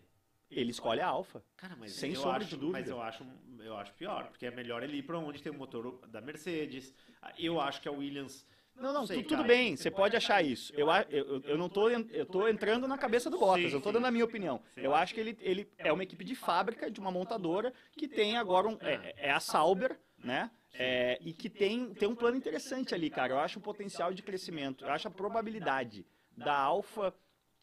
Ele 0.50 0.72
escolhe 0.72 1.02
a 1.02 1.08
Alfa. 1.08 1.44
Cara, 1.58 1.76
mas 1.76 1.92
sem 1.92 2.16
sombra 2.16 2.38
acho, 2.38 2.50
de 2.50 2.56
dúvida. 2.56 2.80
Mas 2.80 2.90
eu 2.90 3.02
acho, 3.02 3.26
eu 3.60 3.76
acho 3.76 3.94
pior, 3.94 4.28
porque 4.28 4.46
é 4.46 4.52
melhor 4.52 4.82
ele 4.82 4.98
ir 4.98 5.04
para 5.04 5.18
onde 5.18 5.42
tem 5.42 5.52
o 5.52 5.56
motor 5.56 6.08
da 6.08 6.22
Mercedes. 6.22 6.94
Eu 7.38 7.60
acho 7.60 7.82
que 7.82 7.90
a 7.90 7.92
Williams 7.92 8.48
não, 8.80 8.94
não, 8.94 9.08
sei, 9.08 9.24
tudo 9.24 9.44
bem, 9.44 9.76
você 9.76 9.90
pode 9.90 10.16
achar 10.16 10.44
isso. 10.44 10.72
Eu, 10.76 10.88
eu, 11.10 11.42
eu 11.42 11.58
não 11.58 11.68
tô, 11.68 11.90
eu 11.90 12.26
tô 12.28 12.48
entrando 12.48 12.88
na 12.88 12.98
cabeça 12.98 13.28
do 13.28 13.40
Bottas, 13.40 13.74
eu 13.74 13.82
tô 13.82 13.92
dando 13.92 14.06
a 14.06 14.12
minha 14.12 14.24
opinião. 14.24 14.62
Eu 14.76 14.94
acho 14.94 15.16
que 15.16 15.20
ele, 15.20 15.38
ele 15.42 15.68
é 15.78 15.92
uma 15.92 16.04
equipe 16.04 16.24
de 16.24 16.36
fábrica, 16.36 16.90
de 16.90 17.00
uma 17.00 17.12
montadora, 17.12 17.74
que 17.94 18.08
tem 18.08 18.38
agora 18.38 18.68
um. 18.68 18.78
É, 18.82 19.16
é 19.18 19.32
a 19.32 19.40
Sauber, 19.40 20.00
né? 20.24 20.52
É, 20.74 21.18
e 21.22 21.34
que 21.34 21.50
tem, 21.50 21.94
tem 21.94 22.08
um 22.08 22.16
plano 22.16 22.38
interessante 22.38 22.94
ali, 22.94 23.10
cara. 23.10 23.34
Eu 23.34 23.40
acho 23.40 23.60
o 23.60 23.62
potencial 23.62 24.14
de 24.14 24.22
crescimento, 24.22 24.86
eu 24.86 24.92
acho 24.92 25.08
a 25.08 25.12
probabilidade 25.12 26.06
da 26.36 26.56
Alfa 26.56 27.14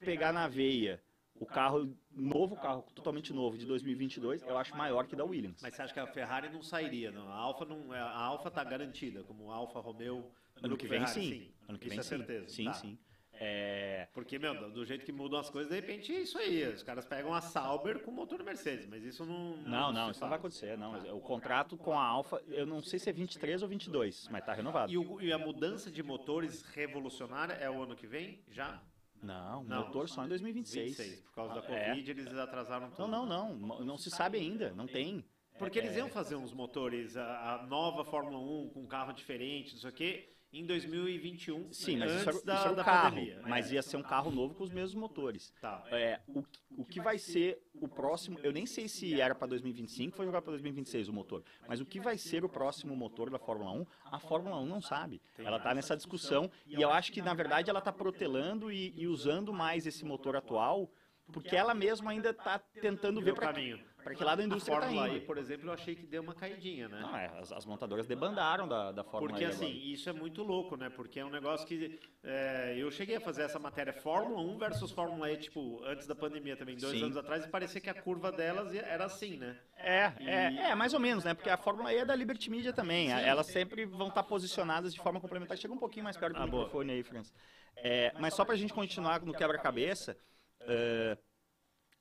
pegar 0.01 0.33
na 0.33 0.49
veia 0.49 1.01
o 1.35 1.47
carro, 1.47 1.97
novo 2.13 2.57
carro, 2.57 2.83
totalmente 2.95 3.33
novo, 3.33 3.59
de 3.59 3.67
2022, 3.67 4.43
eu 4.43 4.57
acho 4.57 4.77
maior 4.77 5.07
que 5.07 5.17
da 5.17 5.25
Williams. 5.25 5.61
Mas 5.61 5.75
você 5.75 5.83
acha 5.83 5.93
que 5.93 6.01
a 6.01 6.07
Ferrari 6.07 6.49
não 6.49 6.63
sairia, 6.63 7.11
não? 7.11 7.29
A 7.29 7.37
Alfa 7.37 7.65
não, 7.65 7.93
a 7.93 8.17
Alfa 8.17 8.51
tá 8.51 8.63
garantida, 8.63 9.25
como 9.25 9.51
Alfa 9.51 9.81
Romeo. 9.81 10.31
Ano 10.63 10.77
que 10.77 10.87
vem, 10.87 11.01
Ferrari, 11.01 11.21
sim. 11.21 11.31
sim. 11.31 11.55
Ano 11.69 11.79
que 11.79 11.89
vem, 11.89 11.99
Isso 11.99 12.15
é 12.15 12.17
certeza. 12.19 12.49
Sim, 12.49 12.65
tá. 12.67 12.75
sim. 12.75 12.99
É... 13.41 14.09
Porque, 14.13 14.39
meu, 14.39 14.71
do 14.71 14.85
jeito 14.85 15.05
que 15.05 15.13
mudam 15.13 15.39
as 15.39 15.51
coisas, 15.51 15.71
de 15.71 15.77
repente 15.77 16.15
é 16.15 16.21
isso 16.21 16.39
aí. 16.39 16.67
Os 16.69 16.83
caras 16.83 17.05
pegam 17.05 17.35
a 17.35 17.41
Sauber 17.41 18.01
com 18.01 18.11
motor 18.11 18.43
Mercedes, 18.43 18.87
mas 18.87 19.03
isso 19.03 19.25
não. 19.25 19.57
Não, 19.57 19.65
não, 19.65 19.93
não 19.93 20.11
isso 20.11 20.21
não 20.21 20.29
vai 20.29 20.39
acontecer. 20.39 20.79
Não. 20.79 21.17
O 21.17 21.21
contrato 21.21 21.77
com 21.77 21.99
a 21.99 22.03
Alfa, 22.05 22.41
eu 22.49 22.65
não 22.65 22.81
sei 22.83 22.99
se 22.99 23.11
é 23.11 23.13
23 23.13 23.63
ou 23.63 23.69
22, 23.69 24.29
mas 24.31 24.41
está 24.41 24.55
renovado. 24.55 24.93
E, 24.93 24.99
o, 24.99 25.21
e, 25.21 25.33
a 25.33 25.39
mudança 25.39 25.91
de 25.91 26.03
motores 26.03 26.63
revolucionária 26.63 27.55
é 27.55 27.69
o 27.69 27.83
ano 27.83 27.97
que 27.97 28.07
vem? 28.07 28.41
Já? 28.51 28.81
Não, 29.23 29.65
não 29.65 29.87
motor 29.87 30.09
só 30.09 30.25
em 30.25 30.29
2026. 30.29 30.97
26, 30.99 31.21
por 31.23 31.35
causa 31.35 31.55
da 31.55 31.61
é. 31.61 31.89
Covid, 31.89 32.11
é. 32.11 32.15
eles 32.15 32.39
atrasaram 32.39 32.91
tudo. 32.91 33.09
Não, 33.09 33.27
não, 33.27 33.55
não. 33.55 33.81
Não 33.81 33.99
se 33.99 34.11
sabe 34.11 34.39
ainda, 34.39 34.73
não 34.73 34.87
tem. 34.87 35.25
Porque 35.59 35.79
eles 35.79 35.97
iam 35.97 36.09
fazer 36.09 36.35
uns 36.35 36.53
motores, 36.53 37.17
a, 37.17 37.55
a 37.55 37.67
nova 37.67 38.05
Fórmula 38.05 38.39
1 38.39 38.71
com 38.71 38.87
carro 38.87 39.13
diferente, 39.13 39.73
não 39.73 39.81
sei 39.81 39.91
o 39.91 39.93
quê 39.93 40.34
em 40.61 40.65
2021, 40.67 41.73
Sim, 41.73 41.99
mas 41.99 42.11
antes 42.11 42.21
isso 42.21 42.29
era, 42.29 42.39
isso 42.39 42.67
era 42.67 42.77
da, 42.77 42.85
carro, 42.85 43.11
pandemia. 43.11 43.43
Mas 43.47 43.73
ia 43.73 43.83
ser 43.83 43.97
um 43.97 44.03
carro 44.03 44.31
novo 44.31 44.55
com 44.55 44.63
os 44.65 44.71
mesmos 44.71 44.95
motores. 44.95 45.53
Tá. 45.61 45.85
É, 45.91 46.21
o, 46.29 46.45
o 46.77 46.85
que 46.85 47.01
vai 47.01 47.19
ser 47.19 47.61
o 47.75 47.89
próximo, 47.89 48.39
eu 48.43 48.53
nem 48.53 48.65
sei 48.65 48.89
se 48.89 49.21
era 49.21 49.35
para 49.35 49.49
2025 49.49 50.17
foi 50.17 50.27
jogar 50.27 50.43
para 50.43 50.53
2026 50.53 51.09
o 51.09 51.13
motor, 51.13 51.43
mas 51.69 51.81
o 51.81 51.87
que 51.87 51.99
vai 52.01 52.17
ser 52.17 52.45
o 52.45 52.49
próximo 52.49 52.95
motor 52.95 53.31
da 53.31 53.39
Fórmula 53.39 53.73
1, 53.73 53.87
a 54.05 54.19
Fórmula 54.21 54.57
1 54.61 54.67
não 54.67 54.81
sabe. 54.81 55.21
Ela 55.39 55.57
está 55.57 55.75
nessa 55.75 55.97
discussão 55.97 56.51
e 56.67 56.81
eu 56.81 56.91
acho 56.91 57.13
que, 57.13 57.21
na 57.21 57.35
verdade, 57.35 57.69
ela 57.69 57.81
está 57.81 57.93
protelando 57.93 58.71
e, 58.71 58.95
e 58.97 59.07
usando 59.07 59.53
mais 59.53 59.87
esse 59.87 60.05
motor 60.05 60.37
atual 60.37 60.91
porque 61.33 61.57
ela 61.57 61.75
mesma 61.75 62.11
ainda 62.11 62.31
está 62.31 62.59
tentando 62.59 63.21
ver 63.21 63.35
para 63.35 63.53
caminho. 63.53 63.81
Para 64.05 64.15
que 64.15 64.23
lado 64.23 64.41
a 64.41 64.45
indústria 64.45 64.75
está 64.75 64.93
indo. 64.93 65.17
E, 65.17 65.21
por 65.23 65.39
exemplo, 65.39 65.69
eu 65.69 65.73
achei 65.73 65.95
que 65.95 66.07
deu 66.07 66.23
uma 66.23 66.35
caidinha, 66.35 66.89
né? 66.89 67.01
Não, 67.01 67.17
é, 67.17 67.33
as, 67.41 67.51
as, 67.51 67.65
montadoras 67.65 68.07
debandaram 68.07 68.69
da, 68.69 68.93
da 68.93 69.03
Fórmula 69.03 69.31
Porque, 69.31 69.45
E 69.45 69.47
assim, 69.47 69.65
agora. 69.65 69.79
isso 69.79 70.11
é 70.11 70.13
muito 70.13 70.43
louco, 70.43 70.77
né? 70.77 70.91
Porque 70.91 71.19
é 71.19 71.25
um 71.25 71.31
negócio 71.31 71.67
que... 71.67 71.99
É, 72.23 72.75
eu 72.77 72.91
cheguei 72.91 73.17
a 73.17 73.21
fazer 73.21 73.43
essa 73.43 73.59
matéria 73.59 73.95
Fórmula 73.95 74.41
1 74.43 74.59
versus 74.59 74.91
Fórmula 74.93 75.31
E, 75.31 75.39
tipo, 75.39 75.83
antes 75.85 76.07
da 76.07 76.15
pandemia 76.15 76.55
também, 76.55 76.77
dois 76.77 76.99
Sim. 76.99 77.05
anos 77.05 77.17
atrás, 77.17 77.47
e 77.47 77.49
parecia 77.49 77.81
que 77.81 77.89
a 77.89 77.95
curva 77.95 78.31
delas 78.31 78.75
era 78.75 79.07
assim, 79.07 79.39
né? 79.39 79.59
É, 79.79 80.13
é, 80.21 80.71
é, 80.71 80.75
mais 80.75 80.93
ou 80.93 81.01
menos, 81.01 81.25
né? 81.25 81.33
Porque 81.33 81.49
a 81.49 81.57
Fórmula 81.57 81.91
E 81.91 81.97
é 81.97 82.05
da 82.05 82.15
Liberty 82.15 82.51
Media 82.51 82.75
também. 82.75 83.09
Sim. 83.09 83.15
Elas 83.15 83.47
sempre 83.47 83.87
vão 83.87 84.09
estar 84.09 84.23
posicionadas 84.25 84.93
de 84.93 85.01
forma 85.01 85.19
complementar. 85.19 85.57
Chega 85.57 85.73
um 85.73 85.79
pouquinho 85.79 86.05
mais 86.05 86.19
perto 86.19 86.37
do 86.37 86.43
Ah, 86.43 86.47
boa. 86.47 86.65
microfone 86.65 86.93
aí, 86.93 87.03
Franz. 87.03 87.33
É, 87.77 88.13
mas 88.19 88.35
só 88.35 88.45
pra 88.45 88.55
gente 88.55 88.73
continuar 88.73 89.23
no 89.23 89.33
quebra-cabeça, 89.33 90.17
uh, 90.61 91.19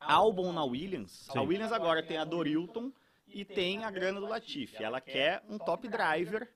Albon 0.08 0.52
na 0.54 0.64
Williams. 0.64 1.12
Sim. 1.32 1.40
A 1.40 1.42
Williams 1.42 1.72
agora 1.72 2.02
tem 2.04 2.18
a 2.18 2.24
Dorilton 2.26 2.92
e 3.28 3.44
tem 3.46 3.84
a 3.84 3.92
grana 3.92 4.20
do 4.20 4.28
Latifi. 4.28 4.84
Ela 4.84 5.02
quer 5.02 5.44
um 5.50 5.58
top 5.58 5.88
driver 5.88 6.48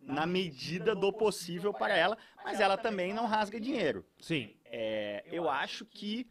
na 0.00 0.26
medida 0.26 0.94
do 0.94 1.12
possível 1.12 1.72
para 1.74 1.94
ela, 1.96 2.16
mas 2.44 2.60
ela 2.60 2.76
também 2.78 3.12
não 3.12 3.26
rasga 3.26 3.60
dinheiro. 3.60 4.04
Sim. 4.18 4.54
É, 4.64 5.24
eu 5.26 5.48
acho 5.50 5.84
que 5.84 6.26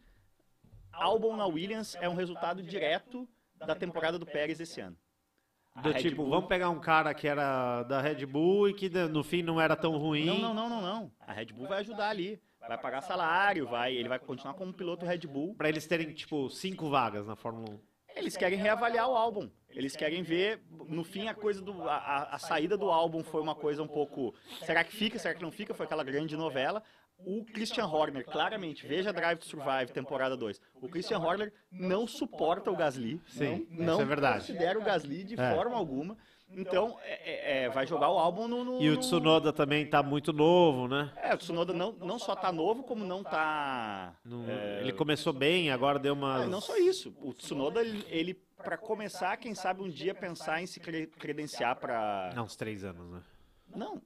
Albon 0.92 1.36
na 1.36 1.46
Williams 1.46 1.94
é 2.00 2.08
um 2.08 2.14
resultado 2.14 2.62
direto 2.62 3.28
da 3.56 3.74
temporada 3.74 4.18
do 4.18 4.26
Pérez 4.26 4.58
esse 4.60 4.80
ano. 4.80 4.96
Do 5.82 5.94
tipo, 5.94 6.16
Bull- 6.22 6.30
vamos 6.30 6.48
pegar 6.48 6.68
um 6.68 6.80
cara 6.80 7.14
que 7.14 7.28
era 7.28 7.84
da 7.84 8.00
Red 8.00 8.26
Bull 8.26 8.68
e 8.70 8.74
que 8.74 8.88
no 8.88 9.22
fim 9.22 9.40
não 9.42 9.60
era 9.60 9.76
tão 9.76 9.96
ruim. 9.96 10.26
Não, 10.26 10.38
não, 10.38 10.54
não, 10.54 10.68
não, 10.68 10.82
não. 10.82 11.12
A 11.20 11.32
Red 11.32 11.46
Bull 11.46 11.68
vai 11.68 11.78
ajudar 11.80 12.08
ali. 12.08 12.40
Vai 12.66 12.78
pagar 12.78 13.00
salário, 13.00 13.66
vai, 13.66 13.94
ele 13.94 14.08
vai 14.08 14.18
continuar 14.18 14.54
como 14.54 14.72
piloto 14.72 15.04
Red 15.06 15.18
Bull. 15.26 15.54
Pra 15.54 15.68
eles 15.68 15.86
terem, 15.86 16.12
tipo, 16.12 16.48
cinco 16.50 16.88
vagas 16.88 17.26
na 17.26 17.34
Fórmula 17.34 17.70
1. 17.74 17.80
Eles 18.16 18.36
querem 18.36 18.58
reavaliar 18.58 19.08
o 19.08 19.14
álbum. 19.16 19.48
Eles 19.70 19.96
querem 19.96 20.22
ver, 20.22 20.62
no 20.88 21.02
fim, 21.04 21.28
a 21.28 21.34
coisa 21.34 21.62
do. 21.62 21.88
A, 21.88 22.28
a- 22.34 22.38
saída 22.38 22.76
do 22.76 22.90
álbum 22.90 23.22
foi 23.22 23.40
uma 23.40 23.54
coisa 23.54 23.82
um 23.82 23.86
pouco. 23.88 24.34
Será 24.64 24.82
que 24.84 24.92
fica? 24.92 25.18
Será 25.18 25.32
que 25.34 25.42
não 25.42 25.50
fica? 25.52 25.72
Foi 25.72 25.86
aquela 25.86 26.02
grande 26.04 26.36
novela. 26.36 26.82
O 27.24 27.44
Christian 27.44 27.86
Horner, 27.86 28.24
claramente, 28.24 28.86
veja 28.86 29.12
Drive 29.12 29.38
to 29.38 29.46
Survive, 29.46 29.92
temporada 29.92 30.36
2. 30.36 30.60
O 30.80 30.88
Christian 30.88 31.18
Horner 31.18 31.52
não 31.70 32.06
suporta 32.06 32.70
o 32.70 32.76
Gasly. 32.76 33.20
Sim, 33.28 33.66
não, 33.70 33.84
não 33.86 33.92
isso 33.94 34.02
é 34.02 34.04
verdade. 34.06 34.38
considera 34.40 34.78
o 34.78 34.82
Gasly 34.82 35.24
de 35.24 35.38
É. 35.40 35.54
forma 35.54 35.76
alguma. 35.76 36.16
Então, 36.52 36.98
é- 37.04 37.30
é- 37.60 37.64
é, 37.64 37.68
vai 37.68 37.86
jogar 37.86 38.08
o 38.10 38.18
álbum 38.18 38.48
no. 38.48 38.64
no- 38.64 38.82
E 38.82 38.88
o 38.90 38.94
no- 38.94 39.00
Tsunoda 39.00 39.52
também 39.52 39.86
tá 39.86 40.02
muito 40.02 40.32
novo, 40.32 40.88
né? 40.88 41.12
É, 41.16 41.32
o 41.34 41.38
Tsunoda 41.38 41.72
não, 41.72 41.92
não 41.92 42.18
só 42.18 42.34
tá 42.34 42.50
novo, 42.50 42.82
como 42.82 43.04
não 43.04 43.22
tá. 43.22 44.14
Não- 44.24 44.44
é, 44.48 44.80
Ele 44.80 44.92
começou 44.92 45.32
bem, 45.32 45.70
agora 45.70 45.98
deu 45.98 46.12
uma. 46.14 46.42
Ah, 46.42 46.46
não 46.46 46.60
só 46.60 46.76
isso. 46.76 47.14
O 47.22 47.32
Tsunoda, 47.32 47.80
ele, 47.80 48.04
ele 48.08 48.34
para 48.56 48.76
começar, 48.76 49.36
quem 49.36 49.54
sabe 49.54 49.80
um 49.82 49.88
dia 49.88 50.14
pensar 50.14 50.60
em 50.60 50.66
se 50.66 50.80
cre- 50.80 51.06
credenciar 51.06 51.76
para. 51.76 52.30
Não, 52.34 52.44
uns 52.44 52.56
três 52.56 52.82
anos, 52.84 53.10
né? 53.10 53.22
Não. 53.74 54.02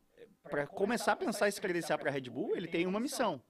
Para 0.51 0.67
começar 0.67 1.13
a 1.13 1.17
pensar 1.17 1.49
em 1.49 1.51
se 1.51 1.61
credenciar 1.61 1.99
para 1.99 2.11
Red 2.11 2.29
Bull, 2.29 2.55
ele 2.55 2.69
tem 2.69 2.87
uma 2.87 3.01
missão: 3.01 3.41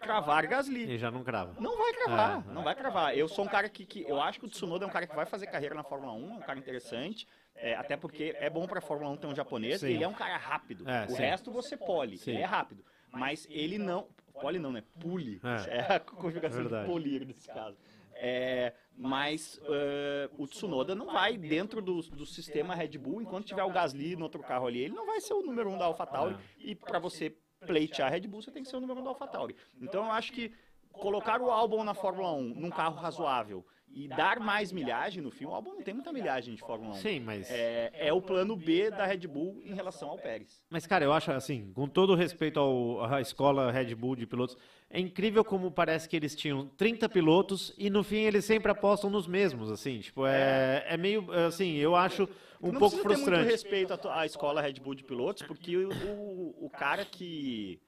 cravar 0.00 0.46
Gasly. 0.46 0.84
Ele 0.84 0.98
já 0.98 1.10
não 1.10 1.22
crava. 1.22 1.54
Não 1.60 1.76
vai 1.76 1.92
cravar, 1.92 2.44
É, 2.48 2.52
não 2.54 2.62
vai 2.64 2.74
cravar. 2.74 3.16
Eu 3.18 3.28
sou 3.28 3.44
um 3.44 3.48
cara 3.48 3.68
que, 3.68 3.84
que 3.84 4.02
eu 4.08 4.18
acho 4.20 4.40
que 4.40 4.46
o 4.46 4.48
Tsunoda 4.48 4.86
é 4.86 4.88
um 4.88 4.90
cara 4.90 5.06
que 5.06 5.14
vai 5.14 5.26
fazer 5.26 5.46
carreira 5.48 5.74
na 5.74 5.84
Fórmula 5.84 6.12
1, 6.14 6.32
é 6.32 6.36
um 6.36 6.40
cara 6.40 6.58
interessante. 6.58 7.28
É, 7.60 7.74
até 7.74 7.96
porque 7.96 8.34
é 8.38 8.48
bom 8.48 8.66
para 8.66 8.78
a 8.78 8.82
Fórmula 8.82 9.10
1 9.12 9.16
ter 9.16 9.26
um 9.26 9.34
japonês. 9.34 9.80
Sim. 9.80 9.88
Ele 9.88 10.04
é 10.04 10.08
um 10.08 10.14
cara 10.14 10.36
rápido. 10.36 10.88
É, 10.88 11.04
o 11.04 11.10
sim. 11.10 11.16
resto 11.16 11.50
você 11.50 11.76
pole. 11.76 12.18
Sim. 12.18 12.32
Ele 12.32 12.42
é 12.42 12.46
rápido. 12.46 12.84
Mas 13.12 13.46
ele 13.50 13.78
não. 13.78 14.06
Pole 14.40 14.58
não, 14.58 14.72
né? 14.72 14.82
Pule. 15.00 15.40
É. 15.42 15.78
É, 15.92 15.96
a 15.96 16.00
conjugação 16.00 16.64
de 16.64 16.86
polir 16.86 17.26
nesse 17.26 17.48
caso. 17.48 17.76
É, 18.20 18.72
mas 18.96 19.60
eh, 19.64 20.28
o 20.36 20.44
Tsunoda 20.48 20.92
não 20.92 21.06
vai 21.06 21.36
dentro 21.36 21.80
do, 21.80 22.00
do 22.02 22.26
sistema 22.26 22.74
Red 22.74 22.98
Bull, 22.98 23.22
enquanto 23.22 23.46
tiver 23.46 23.62
o 23.62 23.70
Gasly 23.70 24.16
no 24.16 24.24
outro 24.24 24.42
carro 24.42 24.66
ali, 24.66 24.80
ele 24.80 24.94
não 24.94 25.06
vai 25.06 25.20
ser 25.20 25.34
o 25.34 25.42
número 25.42 25.70
um 25.70 25.78
da 25.78 25.84
AlphaTauri. 25.84 26.36
E 26.58 26.74
para 26.74 26.98
você 26.98 27.36
pleitear 27.64 28.08
a 28.08 28.10
Red 28.10 28.22
Bull, 28.22 28.42
você 28.42 28.50
tem 28.50 28.64
que 28.64 28.68
ser 28.68 28.76
o 28.76 28.80
número 28.80 28.98
um 28.98 29.04
da 29.04 29.10
AlphaTauri. 29.10 29.54
Então 29.80 30.04
eu 30.04 30.10
acho 30.10 30.32
que 30.32 30.52
colocar 30.90 31.40
o 31.40 31.48
Albon 31.48 31.84
na 31.84 31.94
Fórmula 31.94 32.32
1 32.32 32.54
num 32.54 32.70
carro 32.70 32.96
razoável 32.96 33.64
e 34.04 34.08
dar 34.08 34.38
mais 34.38 34.70
milhagem 34.70 35.22
no 35.22 35.30
fim, 35.30 35.44
o 35.44 35.54
Albon 35.54 35.74
não 35.74 35.82
tem 35.82 35.92
muita 35.94 36.12
milhagem 36.12 36.54
de 36.54 36.60
Fórmula 36.60 36.94
1. 36.94 36.94
Sim, 36.94 37.20
mas. 37.20 37.50
É, 37.50 37.90
é 37.94 38.12
o 38.12 38.22
plano 38.22 38.54
B 38.56 38.90
da 38.90 39.04
Red 39.04 39.26
Bull 39.26 39.60
em 39.64 39.74
relação 39.74 40.08
ao 40.10 40.18
Pérez. 40.18 40.62
Mas, 40.70 40.86
cara, 40.86 41.04
eu 41.04 41.12
acho 41.12 41.32
assim, 41.32 41.72
com 41.74 41.88
todo 41.88 42.12
o 42.12 42.14
respeito 42.14 42.60
ao, 42.60 43.04
à 43.12 43.20
escola 43.20 43.70
Red 43.72 43.94
Bull 43.94 44.14
de 44.14 44.26
pilotos, 44.26 44.56
é 44.88 45.00
incrível 45.00 45.44
como 45.44 45.70
parece 45.70 46.08
que 46.08 46.16
eles 46.16 46.34
tinham 46.36 46.66
30 46.76 47.08
pilotos 47.08 47.74
e 47.76 47.90
no 47.90 48.02
fim 48.04 48.20
eles 48.20 48.44
sempre 48.44 48.70
apostam 48.70 49.10
nos 49.10 49.26
mesmos, 49.26 49.70
assim, 49.70 49.98
tipo, 50.00 50.26
é, 50.26 50.84
é 50.86 50.96
meio, 50.96 51.30
assim, 51.32 51.74
eu 51.76 51.94
acho 51.96 52.28
um 52.62 52.72
não 52.72 52.78
pouco 52.80 52.96
precisa 52.96 53.02
ter 53.02 53.08
muito 53.08 53.24
frustrante. 53.24 53.50
respeito 53.50 54.08
à, 54.08 54.24
escola 54.26 54.60
Red 54.60 54.74
Bull 54.74 54.94
de 54.94 55.04
pilotos, 55.04 55.42
porque 55.42 55.76
o, 55.76 55.90
o, 55.90 56.66
o 56.66 56.70
cara 56.70 57.04
que, 57.04 57.80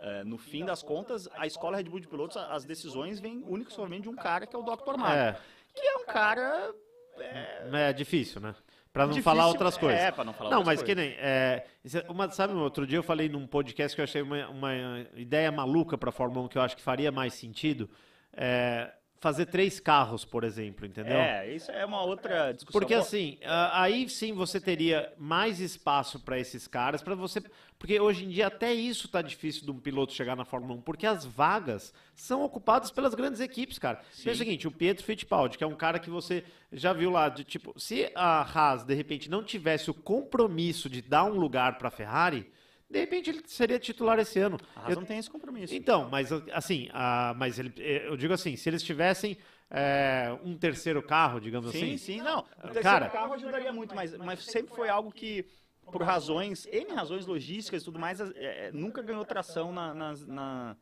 é, 0.00 0.24
no 0.24 0.36
fim 0.36 0.64
das 0.64 0.82
contas, 0.82 1.28
a 1.34 1.46
escola 1.46 1.76
Red 1.76 1.84
Bull 1.84 2.00
de 2.00 2.08
pilotos, 2.08 2.36
as 2.36 2.64
decisões 2.64 3.18
vêm 3.20 3.42
única 3.46 3.70
somente 3.70 4.02
de 4.02 4.08
um 4.08 4.16
cara 4.16 4.46
que 4.46 4.54
é 4.54 4.58
o 4.58 4.62
Dr. 4.62 4.96
Marco, 4.96 5.16
É, 5.16 5.40
que 5.80 5.86
é 5.86 5.96
um 5.96 6.04
cara... 6.06 6.72
é 7.72 7.92
difícil, 7.92 8.40
né? 8.40 8.54
Pra 8.92 9.04
não 9.04 9.10
difícil- 9.12 9.22
falar 9.24 9.46
outras 9.48 9.76
coisas. 9.76 10.00
É, 10.00 10.10
pra 10.10 10.24
não 10.24 10.32
falar 10.32 10.50
Não, 10.50 10.64
mas 10.64 10.82
que 10.82 10.94
coisas. 10.94 11.04
nem. 11.12 11.16
é, 11.20 11.64
é 11.94 12.10
uma, 12.10 12.30
sabe, 12.30 12.54
outro 12.54 12.86
dia 12.86 12.98
eu 12.98 13.02
falei 13.02 13.28
num 13.28 13.46
podcast 13.46 13.94
que 13.94 14.00
eu 14.00 14.04
achei 14.04 14.22
uma, 14.22 14.48
uma 14.48 14.72
ideia 15.14 15.52
maluca 15.52 15.96
para 15.98 16.10
Fórmula 16.10 16.46
1 16.46 16.48
que 16.48 16.58
eu 16.58 16.62
acho 16.62 16.76
que 16.76 16.82
faria 16.82 17.12
mais 17.12 17.34
sentido. 17.34 17.88
é, 18.32 18.90
fazer 19.20 19.46
três 19.46 19.80
carros, 19.80 20.24
por 20.24 20.44
exemplo, 20.44 20.86
entendeu? 20.86 21.16
É, 21.16 21.52
isso 21.52 21.70
é 21.70 21.84
uma 21.84 22.02
outra 22.02 22.52
discussão. 22.52 22.80
Porque 22.80 22.94
assim, 22.94 23.38
ah, 23.44 23.82
aí 23.82 24.08
sim 24.08 24.32
você 24.32 24.60
teria 24.60 25.12
mais 25.18 25.60
espaço 25.60 26.20
para 26.20 26.38
esses 26.38 26.66
caras, 26.66 27.02
para 27.02 27.14
você. 27.14 27.42
Porque 27.78 28.00
hoje 28.00 28.24
em 28.24 28.28
dia 28.28 28.46
até 28.46 28.72
isso 28.72 29.08
tá 29.08 29.22
difícil 29.22 29.64
de 29.64 29.70
um 29.70 29.78
piloto 29.78 30.12
chegar 30.12 30.36
na 30.36 30.44
Fórmula 30.44 30.74
1, 30.74 30.82
porque 30.82 31.06
as 31.06 31.24
vagas 31.24 31.92
são 32.14 32.42
ocupadas 32.42 32.90
pelas 32.90 33.14
grandes 33.14 33.40
equipes, 33.40 33.78
cara. 33.78 34.00
Pensa 34.16 34.30
o 34.30 34.34
seguinte, 34.34 34.66
o 34.66 34.72
Pietro 34.72 35.04
Fittipaldi, 35.04 35.58
que 35.58 35.64
é 35.64 35.66
um 35.66 35.76
cara 35.76 35.98
que 35.98 36.10
você 36.10 36.44
já 36.72 36.92
viu 36.92 37.10
lá, 37.10 37.28
de 37.28 37.44
tipo, 37.44 37.78
se 37.78 38.10
a 38.14 38.42
Haas 38.42 38.84
de 38.84 38.94
repente 38.94 39.30
não 39.30 39.42
tivesse 39.42 39.90
o 39.90 39.94
compromisso 39.94 40.88
de 40.88 41.02
dar 41.02 41.24
um 41.24 41.34
lugar 41.34 41.78
para 41.78 41.88
a 41.88 41.92
Ferrari, 41.92 42.50
de 42.90 42.98
repente 42.98 43.30
ele 43.30 43.42
seria 43.46 43.78
titular 43.78 44.18
esse 44.18 44.38
ano. 44.38 44.58
a 44.74 44.86
Haas 44.86 44.96
não 44.96 45.04
tem 45.04 45.18
esse 45.18 45.30
compromisso. 45.30 45.74
Então, 45.74 46.08
mas 46.10 46.30
assim, 46.52 46.88
ah, 46.92 47.34
mas 47.36 47.58
ele, 47.58 47.72
eu 47.76 48.16
digo 48.16 48.32
assim, 48.32 48.56
se 48.56 48.68
eles 48.68 48.82
tivessem 48.82 49.36
é, 49.70 50.34
um 50.42 50.56
terceiro 50.56 51.02
carro, 51.02 51.38
digamos 51.40 51.70
Sim, 51.72 51.78
assim, 51.94 51.96
sim, 51.98 52.20
não. 52.22 52.40
O 52.40 52.44
terceiro 52.62 52.82
Cara- 52.82 53.10
carro 53.10 53.34
ajudaria 53.34 53.72
muito, 53.72 53.94
mas, 53.94 54.16
mas 54.16 54.42
sempre 54.44 54.74
foi 54.74 54.88
algo 54.88 55.12
que, 55.12 55.44
por 55.92 56.02
razões, 56.02 56.66
N 56.72 56.92
razões 56.94 57.26
logísticas 57.26 57.82
e 57.82 57.84
tudo 57.84 57.98
mais, 57.98 58.20
é, 58.20 58.70
nunca 58.72 59.02
ganhou 59.02 59.24
tração 59.24 59.70
na, 59.72 59.92
nas- 59.92 60.26
na, 60.26 60.76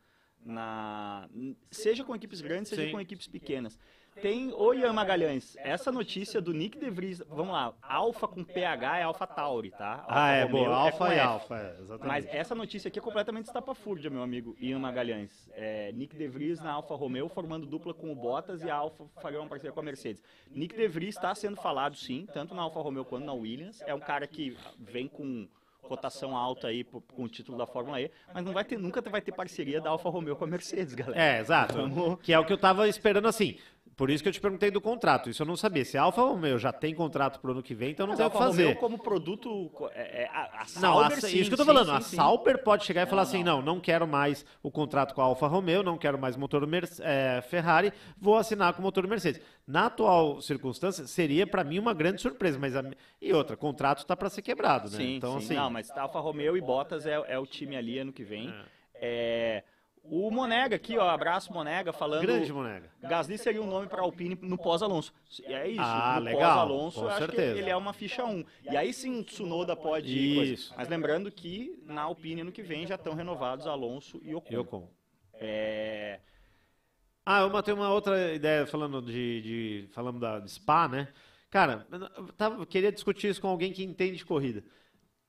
na- 0.44 1.28
seja 1.70 2.04
com 2.04 2.14
equipes 2.14 2.40
grandes, 2.40 2.68
seja 2.68 2.84
Sim. 2.84 2.92
com 2.92 3.00
equipes 3.00 3.26
pequenas. 3.26 3.76
Tem 4.20 4.52
o 4.52 4.72
Ian 4.72 4.92
Magalhães, 4.92 5.56
essa 5.60 5.92
notícia 5.92 6.40
do 6.40 6.52
Nick 6.52 6.78
De 6.78 6.88
Vries, 6.88 7.22
vamos 7.28 7.52
lá, 7.52 7.74
Alfa 7.82 8.26
com 8.26 8.42
PH 8.42 8.98
é 8.98 9.02
Alfa 9.02 9.26
Tauri, 9.26 9.70
tá? 9.70 10.00
Alfa 10.00 10.06
Ah, 10.08 10.30
é, 10.32 10.46
boa. 10.46 10.74
Alfa 10.74 11.06
com 11.06 11.12
e 11.12 11.14
F. 11.16 11.20
Alfa, 11.20 11.56
é, 11.58 11.80
exatamente. 11.80 12.06
Mas 12.06 12.26
essa 12.34 12.54
notícia 12.54 12.88
aqui 12.88 12.98
é 12.98 13.02
completamente 13.02 13.46
estapafúrdia, 13.46 14.08
meu 14.08 14.22
amigo 14.22 14.56
Ian 14.58 14.78
Magalhães. 14.78 15.50
É, 15.52 15.92
Nick 15.92 16.16
De 16.16 16.26
Vries 16.28 16.60
na 16.60 16.72
Alfa 16.72 16.94
Romeo 16.94 17.28
formando 17.28 17.66
dupla 17.66 17.92
com 17.92 18.10
o 18.10 18.14
Bottas 18.14 18.62
e 18.62 18.70
a 18.70 18.74
Alfa 18.74 19.04
faria 19.20 19.38
uma 19.40 19.48
parceria 19.48 19.72
com 19.72 19.80
a 19.80 19.82
Mercedes. 19.82 20.22
Nick 20.50 20.74
De 20.74 20.88
Vries 20.88 21.14
está 21.14 21.34
sendo 21.34 21.56
falado 21.56 21.96
sim, 21.96 22.26
tanto 22.32 22.54
na 22.54 22.62
Alfa 22.62 22.80
Romeo 22.80 23.04
quanto 23.04 23.24
na 23.26 23.32
Williams. 23.32 23.82
É 23.86 23.94
um 23.94 24.00
cara 24.00 24.26
que 24.26 24.56
vem 24.78 25.08
com 25.08 25.46
cotação 25.86 26.36
alta 26.36 26.66
aí 26.68 26.82
com 26.82 27.22
o 27.22 27.28
título 27.28 27.56
da 27.56 27.64
Fórmula 27.66 28.00
E, 28.00 28.10
mas 28.34 28.44
não 28.44 28.52
vai 28.52 28.64
ter, 28.64 28.76
nunca 28.76 29.00
vai 29.02 29.20
ter 29.20 29.32
parceria 29.32 29.80
da 29.80 29.90
Alfa 29.90 30.08
Romeo 30.10 30.34
com 30.34 30.44
a 30.44 30.46
Mercedes, 30.48 30.94
galera. 30.94 31.22
É, 31.22 31.40
exato. 31.40 32.18
Que 32.22 32.32
é 32.32 32.38
o 32.38 32.44
que 32.44 32.52
eu 32.52 32.58
tava 32.58 32.88
esperando 32.88 33.28
assim. 33.28 33.56
Por 33.96 34.10
isso 34.10 34.22
que 34.22 34.28
eu 34.28 34.32
te 34.32 34.40
perguntei 34.40 34.70
do 34.70 34.78
contrato. 34.78 35.30
Isso 35.30 35.40
eu 35.42 35.46
não 35.46 35.56
sabia. 35.56 35.82
Se 35.82 35.96
a 35.96 36.02
Alfa 36.02 36.20
Romeo 36.20 36.58
já 36.58 36.70
tem 36.70 36.94
contrato 36.94 37.40
pro 37.40 37.52
ano 37.52 37.62
que 37.62 37.74
vem, 37.74 37.92
então 37.92 38.06
não 38.06 38.12
Mas 38.12 38.18
tem 38.18 38.26
o 38.26 38.30
que 38.30 38.36
fazer. 38.36 38.62
Romeo 38.64 38.76
como 38.78 38.98
produto, 38.98 39.70
é, 39.94 40.24
é, 40.24 40.28
a, 40.28 40.42
a 40.42 40.66
Não, 40.80 40.98
a, 41.00 41.08
Sauber, 41.08 41.20
sim, 41.22 41.38
isso 41.38 41.48
que 41.48 41.54
eu 41.54 41.56
tô 41.56 41.64
sim, 41.64 41.72
falando. 41.72 42.02
sim, 42.02 42.16
a. 42.16 42.22
Sauber 42.22 42.62
pode 42.62 42.84
chegar 42.84 43.06
e 43.06 43.06
falar 43.06 43.22
Não, 43.22 43.28
assim: 43.30 43.42
não. 43.42 43.56
não, 43.62 43.74
não 43.76 43.80
quero 43.80 44.06
mais 44.06 44.44
o 44.62 44.70
contrato 44.70 45.14
com 45.14 45.22
a 45.22 45.24
Alfa 45.24 45.46
Romeo, 45.46 45.82
não 45.82 45.96
quero 45.96 46.18
mais 46.18 46.36
motor 46.36 46.66
Mer- 46.66 46.86
é, 47.00 47.40
Ferrari, 47.48 47.90
vou 48.18 48.36
assinar 48.36 48.74
com 48.74 48.80
o 48.80 48.82
motor 48.82 49.06
Mercedes. 49.06 49.40
Na 49.66 49.86
atual 49.86 50.42
circunstância, 50.42 51.06
seria 51.06 51.46
para 51.46 51.64
mim 51.64 51.78
uma 51.78 51.94
grande 51.94 52.20
surpresa. 52.20 52.58
Mas 52.58 52.76
a- 52.76 52.84
e 53.22 53.32
outra, 53.32 53.54
o 53.54 53.58
contrato 53.58 54.04
tá 54.04 54.14
para 54.14 54.28
ser 54.28 54.42
quebrado, 54.42 54.90
né? 54.90 54.98
Sim, 54.98 55.16
então, 55.16 55.40
sim. 55.40 55.46
assim. 55.46 55.54
Não, 55.54 55.70
mas 55.70 55.90
Alfa 55.92 56.20
Romeo 56.20 56.54
e 56.54 56.60
Bottas 56.60 57.06
é, 57.06 57.14
é 57.28 57.38
o 57.38 57.46
time 57.46 57.74
ali 57.74 57.98
ano 57.98 58.12
que 58.12 58.24
vem. 58.24 58.52
É, 58.94 59.64
o 60.10 60.30
Monega 60.30 60.76
aqui, 60.76 60.96
ó, 60.98 61.08
abraço 61.08 61.52
Monega, 61.52 61.92
falando... 61.92 62.22
Grande 62.22 62.52
Monega. 62.52 62.90
Gasly 63.02 63.36
seria 63.38 63.62
um 63.62 63.66
nome 63.66 63.86
para 63.86 64.02
Alpine 64.02 64.38
no 64.42 64.56
pós-Alonso. 64.58 65.12
E 65.40 65.52
É 65.52 65.68
isso, 65.68 65.80
Ah, 65.82 66.16
no 66.18 66.24
legal, 66.24 66.40
pós-Alonso 66.40 67.08
acho 67.08 67.18
certeza. 67.18 67.52
que 67.54 67.58
ele 67.60 67.70
é 67.70 67.76
uma 67.76 67.92
ficha 67.92 68.24
1. 68.24 68.44
E 68.70 68.76
aí 68.76 68.92
sim 68.92 69.20
o 69.20 69.24
Tsunoda 69.24 69.74
pode 69.76 70.08
ir. 70.16 70.52
Isso. 70.54 70.74
Mas 70.76 70.88
lembrando 70.88 71.30
que 71.30 71.82
na 71.86 72.02
Alpine 72.02 72.42
ano 72.42 72.52
que 72.52 72.62
vem 72.62 72.86
já 72.86 72.94
estão 72.96 73.14
renovados 73.14 73.66
Alonso 73.66 74.20
e 74.24 74.34
Ocon. 74.34 74.52
Eu 74.54 74.64
com. 74.64 74.88
É, 75.34 76.20
Ah, 77.24 77.40
eu 77.40 77.50
matei 77.50 77.74
uma 77.74 77.90
outra 77.92 78.32
ideia 78.34 78.66
falando 78.66 79.02
de, 79.02 79.42
de 79.42 79.88
falando 79.92 80.18
da 80.20 80.38
de 80.40 80.50
Spa, 80.50 80.86
né? 80.88 81.08
Cara, 81.50 81.86
eu 81.90 82.32
tava, 82.34 82.64
queria 82.66 82.92
discutir 82.92 83.28
isso 83.28 83.40
com 83.40 83.48
alguém 83.48 83.72
que 83.72 83.82
entende 83.84 84.16
de 84.16 84.24
corrida. 84.24 84.62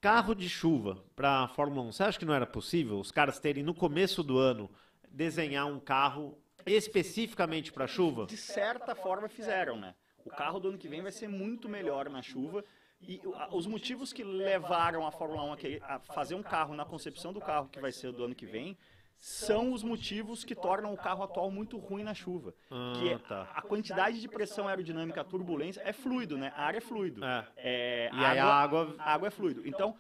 Carro 0.08 0.34
de 0.34 0.48
chuva 0.48 1.04
para 1.18 1.50
Fórmula 1.50 1.82
1, 1.90 1.92
você 1.92 2.04
acha 2.04 2.18
que 2.18 2.24
não 2.24 2.34
era 2.34 2.46
possível 2.46 2.98
os 2.98 3.12
caras 3.12 3.42
terem 3.42 3.62
no 3.62 3.74
começo 3.74 4.24
do 4.24 4.38
ano 4.38 4.72
desenhar 5.12 5.66
um 5.66 5.82
carro 5.82 6.38
especificamente 6.66 7.74
para 7.74 7.88
chuva? 7.88 8.26
De 8.26 8.38
certa 8.38 8.96
forma 8.96 9.28
fizeram, 9.28 9.78
né? 9.78 9.94
O 10.24 10.30
carro 10.30 10.62
do 10.62 10.70
ano 10.70 10.78
que 10.78 10.88
vem 10.88 11.02
vai 11.02 11.12
ser 11.12 11.28
muito 11.28 11.68
melhor 11.68 12.10
na 12.10 12.22
chuva. 12.22 12.64
E 13.02 13.20
os 13.52 13.68
motivos 13.68 14.14
que 14.14 14.24
levaram 14.24 15.06
a 15.06 15.12
Fórmula 15.12 15.44
1 15.44 15.54
a, 15.82 16.00
fazer 16.00 16.36
um 16.36 16.42
carro 16.42 16.74
na 16.74 16.86
concepção 16.86 17.34
do 17.34 17.42
carro 17.42 17.68
que 17.68 17.82
vai 17.82 17.92
ser 17.92 18.14
do 18.14 18.24
ano 18.24 18.34
que 18.34 18.46
vem 18.46 18.78
são 19.20 19.74
os 19.74 19.84
motivos 19.84 20.44
que 20.44 20.54
tornam 20.54 20.94
o 20.94 20.98
carro 20.98 21.24
atual 21.24 21.50
muito 21.50 21.78
ruim 21.78 22.04
na 22.04 22.14
chuva. 22.14 22.54
Ah, 22.70 22.94
que 22.98 23.10
é, 23.10 23.18
tá. 23.18 23.52
a 23.54 23.62
quantidade 23.62 24.22
de 24.22 24.28
pressão 24.28 24.68
aerodinâmica, 24.68 25.22
a 25.22 25.24
turbulência, 25.24 25.82
é 25.84 25.92
fluido, 25.92 26.38
né? 26.38 26.54
A 26.56 26.66
ar 26.66 26.76
é 26.76 26.80
fluido. 26.82 27.24
É. 27.24 27.48
É, 27.58 28.10
e 28.14 28.26
aí 28.26 28.40
a 28.40 28.46
água... 28.46 28.96
A 29.00 29.14
água 29.14 29.28
é 29.28 29.32
fluido. 29.32 29.68
Então, 29.68 29.98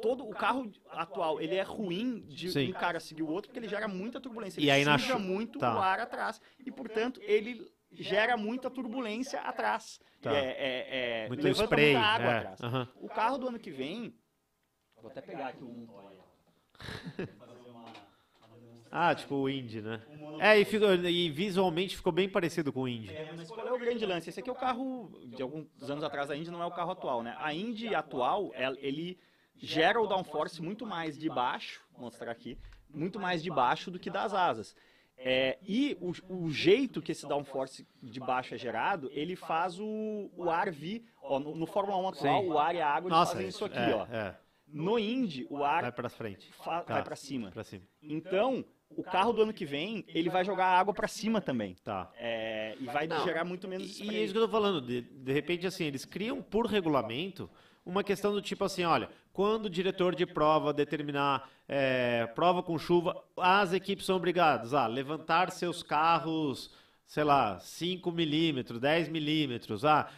todo 0.00 0.28
o 0.28 0.30
carro 0.30 0.70
atual, 0.90 1.40
ele 1.40 1.54
é 1.54 1.62
ruim 1.62 2.20
de 2.28 2.50
Sim. 2.50 2.68
um 2.68 2.72
cara 2.72 3.00
seguir 3.00 3.22
o 3.22 3.28
outro, 3.28 3.48
porque 3.48 3.58
ele 3.58 3.68
gera 3.68 3.88
muita 3.88 4.20
turbulência. 4.20 4.60
Ele 4.60 4.66
e 4.66 4.70
aí 4.70 4.84
suja 4.84 5.14
na... 5.14 5.18
muito 5.18 5.58
tá. 5.58 5.74
o 5.74 5.78
ar 5.80 6.00
atrás. 6.00 6.40
E, 6.58 6.70
portanto, 6.70 7.20
ele 7.22 7.66
gera 7.92 8.36
muita 8.36 8.70
turbulência 8.70 9.40
atrás. 9.40 10.00
Tá. 10.20 10.36
É, 10.36 10.44
é, 10.44 11.24
é, 11.24 11.28
muito 11.28 11.42
levanta 11.42 11.64
spray, 11.64 11.94
muita 11.94 12.06
água 12.06 12.30
é. 12.30 12.38
atrás. 12.38 12.60
Uhum. 12.60 12.86
O 12.96 13.08
carro 13.08 13.38
do 13.38 13.48
ano 13.48 13.58
que 13.58 13.70
vem... 13.70 14.14
Vou 15.00 15.10
até 15.10 15.22
pegar 15.22 15.48
aqui 15.48 15.64
um... 15.64 15.88
Ah, 18.90 19.14
tipo 19.14 19.34
o 19.36 19.48
Indy, 19.48 19.80
né? 19.80 20.02
É, 20.40 20.58
e, 20.58 20.64
ficou, 20.64 20.92
e, 20.94 21.30
visualmente 21.30 21.96
ficou 21.96 22.12
bem 22.12 22.28
parecido 22.28 22.72
com 22.72 22.82
o 22.82 22.88
Indy. 22.88 23.14
É, 23.14 23.32
mas 23.36 23.48
qual 23.50 23.66
é 23.66 23.72
o 23.72 23.78
grande 23.78 24.04
lance? 24.04 24.30
Esse 24.30 24.40
aqui 24.40 24.48
é 24.48 24.52
o 24.52 24.56
carro, 24.56 25.12
de 25.26 25.42
alguns 25.42 25.68
anos 25.88 26.02
atrás, 26.02 26.30
a 26.30 26.36
Indy 26.36 26.50
não 26.50 26.62
é 26.62 26.66
o 26.66 26.72
carro 26.72 26.90
atual, 26.90 27.22
né? 27.22 27.36
A 27.38 27.54
Indy 27.54 27.94
atual, 27.94 28.50
ele 28.78 29.18
gera 29.56 30.00
o 30.00 30.06
downforce 30.06 30.60
muito 30.60 30.84
mais 30.84 31.16
de 31.16 31.28
baixo, 31.28 31.82
vou 31.92 32.02
mostrar 32.02 32.32
aqui, 32.32 32.58
muito 32.88 33.20
mais 33.20 33.42
de 33.42 33.50
baixo 33.50 33.90
do 33.90 33.98
que 33.98 34.10
das 34.10 34.34
asas. 34.34 34.74
É, 35.22 35.58
e 35.62 35.98
o, 36.00 36.12
o, 36.34 36.50
jeito 36.50 37.02
que 37.02 37.12
esse 37.12 37.28
downforce 37.28 37.86
de 38.02 38.18
baixo 38.18 38.54
é 38.54 38.58
gerado, 38.58 39.10
ele 39.12 39.36
faz 39.36 39.78
o, 39.78 40.30
o 40.34 40.48
ar 40.48 40.70
vir. 40.70 41.04
Ó, 41.22 41.38
no, 41.38 41.54
no 41.54 41.66
Fórmula 41.66 41.98
1 41.98 42.08
atual, 42.08 42.42
Sim. 42.42 42.48
o 42.48 42.58
ar 42.58 42.74
e 42.74 42.80
a 42.80 42.88
água 42.88 43.10
Nossa, 43.10 43.32
fazem 43.32 43.48
isso 43.48 43.62
aqui, 43.62 43.78
é, 43.78 43.94
ó. 43.94 44.06
É. 44.06 44.34
No 44.66 44.98
Indy, 44.98 45.46
o 45.50 45.62
ar 45.62 45.82
vai 45.82 45.92
para 45.92 46.08
frente, 46.08 46.50
tá. 46.64 46.82
vai 46.88 47.02
para 47.02 47.16
cima. 47.16 47.52
cima. 47.62 47.82
Então, 48.00 48.64
o 48.96 49.02
carro 49.02 49.32
do 49.32 49.42
ano 49.42 49.52
que 49.52 49.64
vem, 49.64 50.04
ele 50.08 50.28
vai 50.28 50.44
jogar 50.44 50.66
água 50.66 50.92
para 50.92 51.08
cima 51.08 51.40
também. 51.40 51.76
Tá. 51.84 52.10
É, 52.16 52.76
e 52.80 52.84
vai 52.86 53.06
Não, 53.06 53.22
gerar 53.24 53.44
muito 53.44 53.68
menos 53.68 53.90
spray. 53.90 54.10
E 54.10 54.16
é 54.16 54.24
isso 54.24 54.32
que 54.32 54.38
eu 54.38 54.46
tô 54.46 54.50
falando. 54.50 54.80
De, 54.80 55.02
de 55.02 55.32
repente, 55.32 55.66
assim, 55.66 55.84
eles 55.84 56.04
criam 56.04 56.42
por 56.42 56.66
regulamento 56.66 57.48
uma 57.84 58.04
questão 58.04 58.32
do 58.32 58.42
tipo 58.42 58.64
assim, 58.64 58.84
olha, 58.84 59.08
quando 59.32 59.66
o 59.66 59.70
diretor 59.70 60.14
de 60.14 60.26
prova 60.26 60.72
determinar 60.72 61.48
é, 61.68 62.26
prova 62.34 62.62
com 62.62 62.78
chuva, 62.78 63.22
as 63.36 63.72
equipes 63.72 64.04
são 64.04 64.16
obrigadas 64.16 64.74
a 64.74 64.86
levantar 64.86 65.50
seus 65.50 65.82
carros 65.82 66.70
sei 67.10 67.24
lá, 67.24 67.58
5 67.58 68.12
milímetros, 68.12 68.80
10 68.80 69.08
milímetros, 69.08 69.84
ah, 69.84 70.08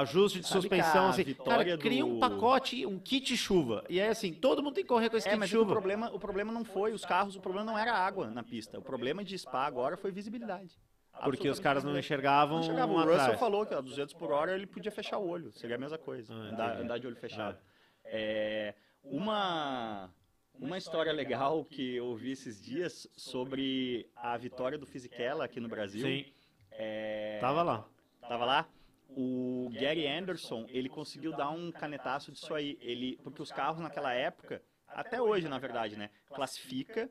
ajuste 0.00 0.40
de 0.40 0.48
Sabe 0.48 0.62
suspensão, 0.62 1.10
assim, 1.10 1.32
cara, 1.32 1.78
cria 1.78 2.04
um 2.04 2.18
pacote, 2.18 2.84
um 2.84 2.98
kit 2.98 3.36
chuva, 3.36 3.84
e 3.88 4.00
aí 4.00 4.08
assim, 4.08 4.34
todo 4.34 4.60
mundo 4.60 4.74
tem 4.74 4.82
que 4.82 4.88
correr 4.88 5.08
com 5.08 5.16
esse 5.16 5.28
é, 5.28 5.38
kit 5.38 5.46
chuva. 5.46 5.70
O 5.70 5.74
problema, 5.74 6.10
o 6.12 6.18
problema 6.18 6.52
não 6.52 6.64
foi 6.64 6.92
os 6.92 7.04
carros, 7.04 7.36
o 7.36 7.40
problema 7.40 7.64
não 7.70 7.78
era 7.78 7.92
água 7.92 8.28
na 8.32 8.42
pista, 8.42 8.80
o 8.80 8.82
problema 8.82 9.22
de 9.22 9.38
Spa 9.38 9.64
agora 9.64 9.96
foi 9.96 10.10
visibilidade. 10.10 10.76
Porque 11.22 11.48
os 11.48 11.60
caras 11.60 11.84
não 11.84 11.96
enxergavam. 11.96 12.56
Não 12.56 12.64
enxergavam. 12.64 12.96
O 12.96 13.04
Russell 13.04 13.38
falou 13.38 13.64
que 13.64 13.72
a 13.72 13.80
200 13.80 14.12
por 14.14 14.32
hora 14.32 14.52
ele 14.56 14.66
podia 14.66 14.90
fechar 14.90 15.18
o 15.18 15.28
olho, 15.28 15.52
seria 15.52 15.76
a 15.76 15.78
mesma 15.78 15.98
coisa, 15.98 16.34
ah, 16.34 16.36
andar, 16.36 16.80
andar, 16.80 16.98
de 16.98 17.06
olho 17.06 17.14
fechado. 17.14 17.56
Ah. 17.56 18.06
É, 18.06 18.74
uma 19.04 20.10
uma 20.58 20.78
história 20.78 21.12
legal 21.12 21.64
que 21.64 21.96
eu 21.96 22.06
ouvi 22.06 22.32
esses 22.32 22.60
dias 22.60 23.08
sobre 23.16 24.08
a 24.16 24.36
vitória 24.36 24.78
do 24.78 24.86
Fisichella 24.86 25.44
aqui 25.44 25.60
no 25.60 25.68
Brasil. 25.68 26.06
Sim. 26.06 26.32
É... 26.70 27.38
Tava 27.40 27.62
lá. 27.62 27.88
Tava 28.20 28.44
lá? 28.44 28.68
O 29.10 29.70
Gary 29.72 30.06
Anderson, 30.06 30.66
ele 30.68 30.88
conseguiu 30.88 31.32
dar 31.36 31.50
um 31.50 31.70
canetaço 31.70 32.32
disso 32.32 32.54
aí. 32.54 32.78
Ele, 32.80 33.18
porque 33.22 33.42
os 33.42 33.52
carros 33.52 33.80
naquela 33.80 34.12
época, 34.12 34.62
até 34.88 35.20
hoje 35.20 35.48
na 35.48 35.58
verdade, 35.58 35.96
né, 35.96 36.10
classifica 36.28 37.10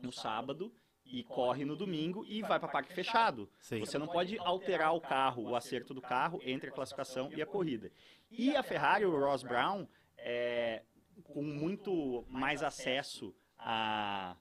no 0.00 0.12
sábado 0.12 0.72
e 1.04 1.24
corre 1.24 1.64
no 1.64 1.74
domingo 1.74 2.24
e 2.24 2.40
vai 2.42 2.58
para 2.60 2.68
parque 2.68 2.92
fechado. 2.92 3.50
Sim. 3.58 3.80
Você 3.80 3.98
não 3.98 4.06
pode 4.06 4.38
alterar 4.38 4.94
o 4.94 5.00
carro, 5.00 5.42
o 5.42 5.56
acerto 5.56 5.92
do 5.92 6.00
carro 6.00 6.40
entre 6.44 6.70
a 6.70 6.72
classificação 6.72 7.30
e 7.32 7.42
a 7.42 7.46
corrida. 7.46 7.90
E 8.30 8.54
a 8.54 8.62
Ferrari, 8.62 9.04
o 9.04 9.18
Ross 9.18 9.42
Brown, 9.42 9.86
é, 10.16 10.82
com 11.20 11.42
muito 11.42 12.24
mais 12.28 12.62
acesso 12.62 13.34
a, 13.58 14.36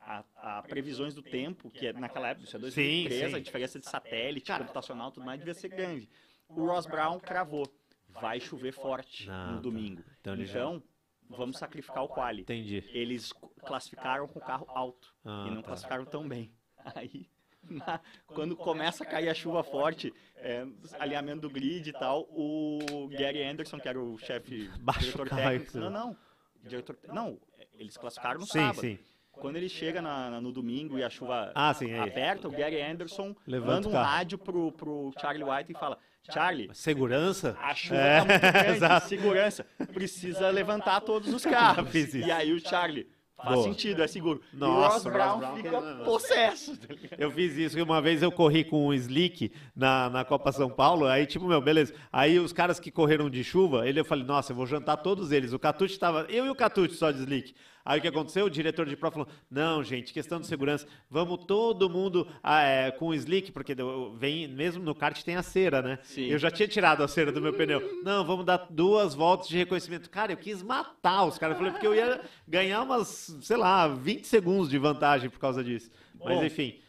a, 0.00 0.24
a, 0.36 0.62
previsões 0.62 1.14
do 1.14 1.22
tempo, 1.22 1.70
que 1.70 1.86
é, 1.86 1.92
naquela 1.92 2.28
época, 2.28 2.46
isso 2.46 2.56
é 2.56 2.58
2013, 2.58 3.24
sim, 3.24 3.30
sim. 3.30 3.36
a 3.36 3.40
diferença 3.40 3.78
de 3.78 3.86
satélite, 3.86 4.46
Cara, 4.46 4.64
computacional, 4.64 5.10
tudo 5.10 5.26
mais, 5.26 5.38
devia 5.38 5.54
ser 5.54 5.68
grande. 5.68 6.08
O 6.48 6.66
Ross 6.66 6.86
Brown 6.86 7.18
cravou, 7.18 7.66
vai 8.08 8.40
chover 8.40 8.72
forte 8.72 9.26
Não, 9.26 9.48
no 9.50 9.56
tá. 9.56 9.60
domingo. 9.60 10.04
Então, 10.20 10.34
então 10.36 10.82
vamos 11.28 11.58
sacrificar 11.58 12.02
o 12.04 12.08
quali. 12.08 12.42
Entendi. 12.42 12.84
Eles 12.88 13.32
classificaram 13.60 14.26
com 14.26 14.38
o 14.38 14.42
carro 14.42 14.66
alto 14.70 15.14
ah, 15.24 15.46
e 15.46 15.50
não 15.50 15.62
tá. 15.62 15.68
classificaram 15.68 16.04
tão 16.04 16.26
bem. 16.26 16.52
Aí 16.94 17.28
na, 17.68 18.00
quando 18.26 18.56
começa 18.56 19.04
a 19.04 19.06
cair 19.06 19.28
a 19.28 19.34
chuva 19.34 19.62
forte, 19.62 20.12
é, 20.36 20.66
alinhamento 20.98 21.42
do 21.42 21.50
grid 21.50 21.88
e 21.88 21.92
tal, 21.92 22.22
o 22.30 23.08
Gary 23.10 23.42
Anderson, 23.42 23.78
que 23.78 23.88
era 23.88 24.00
o 24.00 24.18
chefe 24.18 24.70
diretor 24.98 25.28
técnico, 25.28 25.78
não, 25.78 25.90
não, 25.90 26.16
diretor, 26.62 26.98
não, 27.12 27.38
eles 27.74 27.96
classificaram 27.96 28.40
no 28.40 28.46
sim, 28.46 28.58
sábado. 28.58 28.80
Sim. 28.80 28.98
Quando 29.32 29.56
ele 29.56 29.68
chega 29.68 30.02
na, 30.02 30.30
na, 30.30 30.40
no 30.40 30.50
domingo 30.50 30.98
e 30.98 31.04
a 31.04 31.08
chuva 31.08 31.52
ah, 31.54 31.72
sim, 31.72 31.92
é. 31.92 32.00
aperta, 32.00 32.48
o 32.48 32.50
Gary 32.50 32.82
Anderson 32.82 33.36
Levanta 33.46 33.88
manda 33.88 33.88
um 33.88 33.92
rádio 33.92 34.36
pro, 34.36 34.72
pro 34.72 35.12
Charlie 35.20 35.44
White 35.44 35.70
e 35.70 35.78
fala: 35.78 35.96
Charlie, 36.30 36.68
segurança? 36.74 37.56
A 37.60 37.74
chuva 37.74 38.00
é. 38.00 38.18
tá 38.18 38.24
muito 38.24 38.40
grande, 38.80 39.04
segurança. 39.04 39.66
Precisa 39.92 40.50
levantar 40.50 41.00
todos 41.00 41.32
os 41.32 41.44
carros. 41.44 41.88
E 42.14 42.30
aí 42.30 42.52
o 42.52 42.60
Charlie, 42.60 43.08
Faz 43.42 43.54
Boa. 43.54 43.68
sentido, 43.68 44.02
é 44.02 44.08
seguro. 44.08 44.40
Nossa, 44.52 44.72
e 44.72 44.76
o 44.76 44.88
Ross 44.88 45.02
Brown, 45.04 45.38
Brown 45.38 45.56
fica 45.56 45.80
possesso. 46.04 46.76
Tá 46.76 46.88
eu 47.16 47.30
fiz 47.30 47.56
isso, 47.56 47.80
uma 47.80 48.02
vez 48.02 48.20
eu 48.20 48.32
corri 48.32 48.64
com 48.64 48.88
um 48.88 48.92
slick 48.92 49.52
na, 49.76 50.10
na 50.10 50.24
Copa 50.24 50.50
São 50.50 50.68
Paulo, 50.68 51.06
aí 51.06 51.24
tipo, 51.24 51.46
meu, 51.46 51.60
beleza. 51.60 51.94
Aí 52.12 52.38
os 52.40 52.52
caras 52.52 52.80
que 52.80 52.90
correram 52.90 53.30
de 53.30 53.44
chuva, 53.44 53.88
ele 53.88 54.00
eu 54.00 54.04
falei, 54.04 54.24
nossa, 54.24 54.50
eu 54.50 54.56
vou 54.56 54.66
jantar 54.66 54.96
todos 54.96 55.30
eles. 55.30 55.52
O 55.52 55.58
Catucci 55.58 55.94
estava, 55.94 56.26
eu 56.28 56.46
e 56.46 56.50
o 56.50 56.54
Catucci 56.54 56.96
só 56.96 57.12
de 57.12 57.20
slick. 57.20 57.54
Aí 57.88 57.98
o 57.98 58.02
que 58.02 58.08
aconteceu? 58.08 58.44
O 58.44 58.50
diretor 58.50 58.84
de 58.84 58.94
prova 58.94 59.14
falou: 59.14 59.28
não, 59.50 59.82
gente, 59.82 60.12
questão 60.12 60.38
de 60.38 60.46
segurança, 60.46 60.86
vamos 61.10 61.46
todo 61.46 61.88
mundo 61.88 62.28
ah, 62.42 62.60
é, 62.60 62.90
com 62.90 63.06
o 63.06 63.14
slick, 63.14 63.50
porque 63.50 63.74
vem, 64.18 64.46
mesmo 64.46 64.84
no 64.84 64.94
kart 64.94 65.22
tem 65.22 65.36
a 65.36 65.42
cera, 65.42 65.80
né? 65.80 65.98
Sim. 66.02 66.26
Eu 66.26 66.38
já 66.38 66.50
tinha 66.50 66.68
tirado 66.68 67.02
a 67.02 67.08
cera 67.08 67.32
do 67.32 67.40
meu 67.40 67.54
pneu. 67.54 68.02
Não, 68.04 68.26
vamos 68.26 68.44
dar 68.44 68.66
duas 68.68 69.14
voltas 69.14 69.48
de 69.48 69.56
reconhecimento. 69.56 70.10
Cara, 70.10 70.32
eu 70.32 70.36
quis 70.36 70.62
matar 70.62 71.24
os 71.24 71.38
caras. 71.38 71.54
Eu 71.54 71.58
falei, 71.58 71.72
porque 71.72 71.86
eu 71.86 71.94
ia 71.94 72.20
ganhar 72.46 72.82
umas, 72.82 73.27
sei 73.42 73.56
lá, 73.56 73.88
20 73.88 74.26
segundos 74.26 74.68
de 74.68 74.78
vantagem 74.78 75.30
por 75.30 75.38
causa 75.38 75.62
disso. 75.62 75.90
Mas 76.18 76.38
Bom, 76.38 76.44
enfim. 76.44 76.80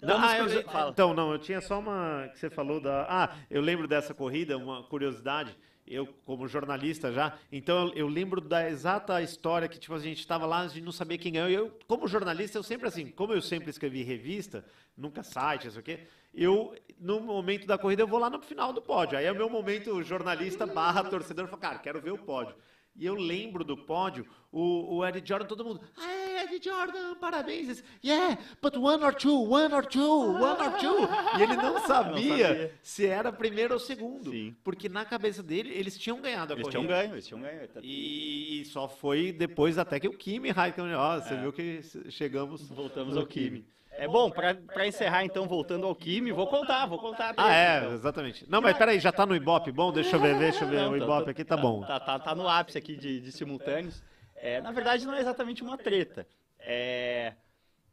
Não, 0.00 0.18
ah, 0.18 0.38
eu, 0.38 0.90
então, 0.90 1.14
não, 1.14 1.32
eu 1.32 1.38
tinha 1.38 1.60
só 1.60 1.78
uma 1.78 2.28
que 2.32 2.38
você 2.38 2.50
falou 2.50 2.80
da. 2.80 3.06
Ah, 3.08 3.36
eu 3.50 3.62
lembro 3.62 3.88
dessa 3.88 4.12
corrida, 4.12 4.56
uma 4.58 4.82
curiosidade 4.84 5.56
eu 5.86 6.06
como 6.24 6.48
jornalista 6.48 7.12
já, 7.12 7.38
então 7.50 7.92
eu, 7.94 8.08
lembro 8.08 8.40
da 8.40 8.68
exata 8.68 9.22
história 9.22 9.68
que 9.68 9.78
tipo 9.78 9.94
a 9.94 9.98
gente 9.98 10.18
estava 10.18 10.44
lá 10.44 10.66
de 10.66 10.80
não 10.80 10.90
saber 10.90 11.16
quem 11.18 11.32
ganhou. 11.32 11.48
Eu 11.48 11.78
como 11.86 12.08
jornalista 12.08 12.58
eu 12.58 12.62
sempre 12.62 12.88
assim, 12.88 13.06
como 13.10 13.32
eu 13.32 13.40
sempre 13.40 13.70
escrevi 13.70 14.02
revista, 14.02 14.64
nunca 14.96 15.22
site, 15.22 15.68
isso 15.68 15.78
aqui, 15.78 16.00
eu 16.34 16.74
no 16.98 17.20
momento 17.20 17.66
da 17.66 17.78
corrida 17.78 18.02
eu 18.02 18.08
vou 18.08 18.18
lá 18.18 18.28
no 18.28 18.42
final 18.42 18.72
do 18.72 18.82
pódio. 18.82 19.16
Aí 19.16 19.24
é 19.24 19.32
o 19.32 19.36
meu 19.36 19.48
momento 19.48 20.02
jornalista 20.02 20.66
barra 20.66 21.04
torcedor, 21.04 21.44
eu 21.44 21.48
falo, 21.48 21.62
cara, 21.62 21.78
quero 21.78 22.00
ver 22.00 22.12
o 22.12 22.18
pódio. 22.18 22.56
E 22.98 23.04
eu 23.04 23.14
lembro 23.14 23.62
do 23.62 23.76
pódio, 23.76 24.26
o, 24.50 24.96
o 24.96 25.04
Eddie 25.04 25.22
Jordan, 25.26 25.46
todo 25.46 25.64
mundo, 25.64 25.80
ah, 25.98 26.42
Eddie 26.44 26.62
Jordan, 26.62 27.14
parabéns. 27.16 27.84
Yeah, 28.02 28.38
but 28.62 28.74
one 28.76 29.04
or 29.04 29.14
two, 29.14 29.50
one 29.50 29.74
or 29.74 29.84
two, 29.84 30.32
one 30.32 30.60
or 30.60 30.72
two. 30.78 31.38
E 31.38 31.42
ele 31.42 31.56
não 31.56 31.78
sabia, 31.86 32.48
não 32.48 32.54
sabia. 32.54 32.74
se 32.82 33.06
era 33.06 33.30
primeiro 33.30 33.74
ou 33.74 33.80
segundo. 33.80 34.30
Sim. 34.30 34.56
Porque 34.64 34.88
na 34.88 35.04
cabeça 35.04 35.42
dele, 35.42 35.70
eles 35.74 35.98
tinham 35.98 36.20
ganhado 36.20 36.54
a 36.54 36.56
eles 36.56 36.64
corrida. 36.64 36.80
Tinham 36.80 37.00
ganho, 37.00 37.14
eles 37.14 37.26
tinham 37.26 37.40
ganho. 37.42 37.68
E, 37.82 38.62
e 38.62 38.64
só 38.64 38.88
foi 38.88 39.30
depois 39.30 39.76
até 39.76 40.00
que 40.00 40.08
o 40.08 40.16
Kimi 40.16 40.50
Raikkonen, 40.50 40.94
ó, 40.94 41.20
você 41.20 41.34
é. 41.34 41.40
viu 41.40 41.52
que 41.52 41.80
chegamos... 42.10 42.68
Voltamos 42.70 43.16
ao 43.16 43.26
Kimi. 43.26 43.66
É 43.98 44.06
bom, 44.06 44.30
para 44.30 44.86
encerrar 44.86 45.24
então, 45.24 45.48
voltando 45.48 45.86
ao 45.86 45.94
Kimi, 45.94 46.30
vou 46.30 46.46
contar, 46.46 46.86
vou 46.86 46.98
contar. 46.98 47.34
Ah, 47.36 47.54
é, 47.54 47.78
então. 47.78 47.94
exatamente. 47.94 48.48
Não, 48.48 48.60
mas 48.60 48.76
peraí, 48.76 49.00
já 49.00 49.10
tá 49.10 49.24
no 49.24 49.34
Ibope, 49.34 49.72
bom? 49.72 49.90
Deixa 49.90 50.16
eu 50.16 50.20
ver, 50.20 50.38
deixa 50.38 50.64
eu 50.64 50.68
ver 50.68 50.82
não, 50.82 50.92
o 50.92 50.96
Ibope 50.96 51.24
tá, 51.24 51.30
aqui, 51.30 51.44
tá, 51.44 51.56
bom. 51.56 51.80
Tá, 51.82 51.98
tá, 51.98 52.18
tá 52.18 52.34
no 52.34 52.48
ápice 52.48 52.76
aqui 52.76 52.96
de, 52.96 53.20
de 53.20 53.32
simultâneos. 53.32 54.02
É, 54.36 54.60
na 54.60 54.70
verdade, 54.70 55.06
não 55.06 55.14
é 55.14 55.20
exatamente 55.20 55.62
uma 55.62 55.78
treta. 55.78 56.26
É, 56.60 57.32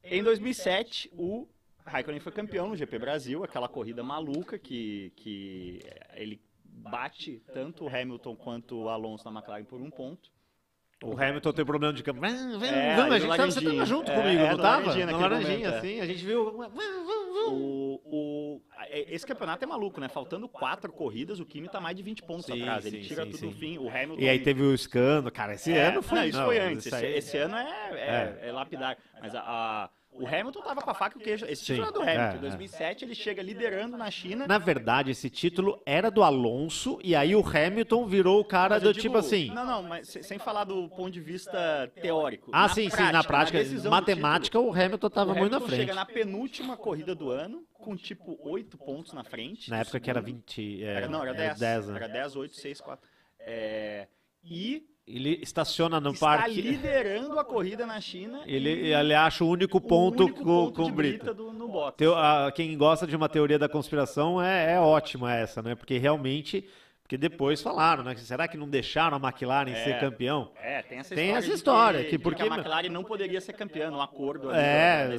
em 0.03 0.21
2007, 0.21 1.09
o 1.13 1.47
Raikkonen 1.85 2.19
foi 2.19 2.31
campeão 2.31 2.67
no 2.67 2.75
GP 2.75 2.99
Brasil, 2.99 3.43
aquela 3.43 3.69
corrida 3.69 4.03
maluca 4.03 4.59
que, 4.59 5.13
que 5.15 5.79
ele 6.15 6.41
bate 6.63 7.41
tanto 7.53 7.85
o 7.85 7.87
Hamilton 7.87 8.35
quanto 8.35 8.75
o 8.83 8.89
Alonso 8.89 9.29
na 9.29 9.39
McLaren 9.39 9.63
por 9.63 9.81
um 9.81 9.89
ponto. 9.89 10.31
O 11.03 11.21
Hamilton 11.21 11.51
tem 11.51 11.65
problema 11.65 11.93
de 11.93 12.01
câmbio. 12.01 12.21
Vamos, 12.21 12.63
é, 12.63 12.95
vamos, 12.95 13.13
a 13.13 13.19
gente 13.19 13.35
tava, 13.35 13.51
você 13.51 13.61
tava 13.61 13.85
junto 13.85 14.11
é, 14.11 14.15
comigo, 14.15 14.41
é, 14.41 14.49
não 14.51 14.57
tava? 14.57 14.79
Laranjinha, 14.79 15.05
na 15.05 15.17
laranjinha, 15.17 15.57
momento, 15.57 15.75
assim, 15.75 15.99
a 15.99 16.05
gente 16.05 16.25
viu. 16.25 16.71
O, 17.45 18.01
o, 18.05 18.61
esse 18.89 19.25
campeonato 19.25 19.63
é 19.63 19.67
maluco, 19.67 19.99
né? 19.99 20.07
Faltando 20.07 20.47
quatro 20.47 20.91
corridas, 20.93 21.41
o 21.41 21.45
Kimi 21.45 21.67
tá 21.67 21.81
mais 21.81 21.97
de 21.97 22.03
20 22.03 22.23
pontos 22.23 22.45
sim, 22.45 22.61
atrás. 22.61 22.85
Ele 22.85 23.01
sim, 23.01 23.07
tira 23.07 23.25
sim, 23.25 23.31
tudo 23.31 23.45
no 23.47 23.51
fim. 23.51 23.77
O 23.77 23.89
Hamilton. 23.89 24.21
E 24.21 24.29
aí 24.29 24.39
teve 24.39 24.61
o 24.61 24.73
escândalo. 24.73 25.31
Cara, 25.31 25.55
esse 25.55 25.73
é, 25.73 25.87
ano 25.87 26.01
foi. 26.01 26.19
Não, 26.19 26.25
isso 26.25 26.37
não, 26.37 26.45
foi 26.45 26.59
antes. 26.59 26.85
Esse, 26.85 27.05
esse, 27.05 27.37
ano 27.37 27.55
é, 27.57 27.89
é, 27.91 28.39
é. 28.41 28.47
é 28.47 28.51
lapidar. 28.51 28.97
Mas 29.19 29.35
a, 29.35 29.41
a 29.41 29.89
o 30.15 30.27
Hamilton 30.27 30.61
tava 30.61 30.81
com 30.81 30.89
a 30.89 30.93
faca 30.93 31.17
e 31.17 31.21
o 31.21 31.23
queijo. 31.23 31.45
Esse 31.45 31.65
título 31.65 31.85
Sim, 31.85 31.89
é 31.89 31.93
do 31.93 32.01
Hamilton. 32.01 32.37
Em 32.37 32.41
2007 32.41 33.03
é. 33.03 33.07
ele 33.07 33.15
chega 33.15 33.41
liderando 33.41 33.97
na 33.97 34.09
China. 34.11 34.47
Na 34.47 34.57
verdade, 34.57 35.11
esse 35.11 35.29
título 35.29 35.81
era 35.85 36.09
do 36.09 36.23
Alonso 36.23 36.99
e 37.03 37.15
aí 37.15 37.35
o 37.35 37.43
Hamilton 37.45 38.05
virou 38.05 38.39
o 38.39 38.45
cara 38.45 38.79
do 38.79 38.93
digo, 38.93 39.01
tipo 39.01 39.17
assim. 39.17 39.47
Não, 39.47 39.65
não, 39.65 39.83
mas 39.83 40.07
sem 40.07 40.37
falar 40.37 40.65
do 40.65 40.87
ponto 40.89 41.11
de 41.11 41.19
vista 41.19 41.91
teórico. 42.01 42.51
Ah, 42.53 42.69
sim, 42.69 42.89
prática, 42.89 43.05
sim, 43.05 43.11
na 43.11 43.23
prática. 43.23 43.63
Na 43.63 43.89
matemática, 43.89 44.59
título, 44.59 44.69
o 44.69 44.81
Hamilton 44.81 45.09
tava 45.09 45.33
muito 45.33 45.51
na 45.51 45.59
frente. 45.59 45.79
chega 45.79 45.93
na 45.93 46.05
penúltima 46.05 46.77
corrida 46.77 47.15
do 47.15 47.29
ano 47.29 47.65
com 47.73 47.95
tipo 47.95 48.37
8 48.41 48.77
pontos 48.77 49.13
na 49.13 49.23
frente. 49.23 49.69
Na 49.69 49.77
época 49.77 49.91
segundo. 49.91 50.03
que 50.03 50.09
era 50.09 50.21
20. 50.21 50.83
É, 50.83 50.87
era, 50.87 51.09
não, 51.09 51.21
era 51.21 51.33
10. 51.33 51.61
Era 51.61 51.75
10, 51.75 51.87
né? 51.87 51.95
era 51.95 52.07
10 52.07 52.35
8, 52.35 52.55
6, 52.55 52.81
4. 52.81 53.09
É, 53.39 54.07
e 54.43 54.85
ele 55.07 55.39
estaciona 55.41 55.99
no 55.99 56.11
está 56.11 56.25
parque. 56.25 56.59
Está 56.59 56.71
liderando 56.71 57.39
a 57.39 57.43
corrida 57.43 57.85
na 57.85 57.99
China. 57.99 58.41
Ele, 58.45 58.69
ele 58.69 59.13
acha 59.13 59.43
o 59.43 59.49
único 59.49 59.79
ponto, 59.81 60.23
o 60.23 60.25
único 60.27 60.43
com, 60.43 60.71
com 60.71 60.91
Brita. 60.91 61.33
Do, 61.33 61.51
no 61.51 61.67
Bottas. 61.67 61.97
Teu, 61.97 62.15
a, 62.15 62.51
quem 62.51 62.77
gosta 62.77 63.05
de 63.05 63.15
uma 63.15 63.27
teoria 63.27 63.59
da 63.59 63.67
conspiração 63.67 64.41
é, 64.41 64.73
é 64.73 64.79
ótima 64.79 65.33
essa, 65.33 65.61
né? 65.61 65.75
Porque 65.75 65.97
realmente. 65.97 66.67
Porque 67.01 67.17
depois 67.17 67.61
falaram, 67.61 68.01
né? 68.01 68.15
Será 68.15 68.47
que 68.47 68.55
não 68.55 68.67
deixaram 68.67 69.17
a 69.17 69.19
McLaren 69.19 69.71
é, 69.71 69.83
ser 69.83 69.99
campeão? 69.99 70.51
É, 70.55 70.81
tem 70.81 70.99
essa 70.99 71.13
tem 71.13 71.25
história. 71.25 71.45
Essa 71.45 71.53
história 71.53 72.03
que, 72.05 72.09
que 72.11 72.17
porque 72.17 72.43
que 72.43 72.49
a 72.49 72.55
McLaren 72.55 72.89
não 72.89 73.03
poderia 73.03 73.41
ser 73.41 73.53
campeã 73.53 73.91
no 73.91 74.01
acordo. 74.01 74.49
É, 74.51 75.09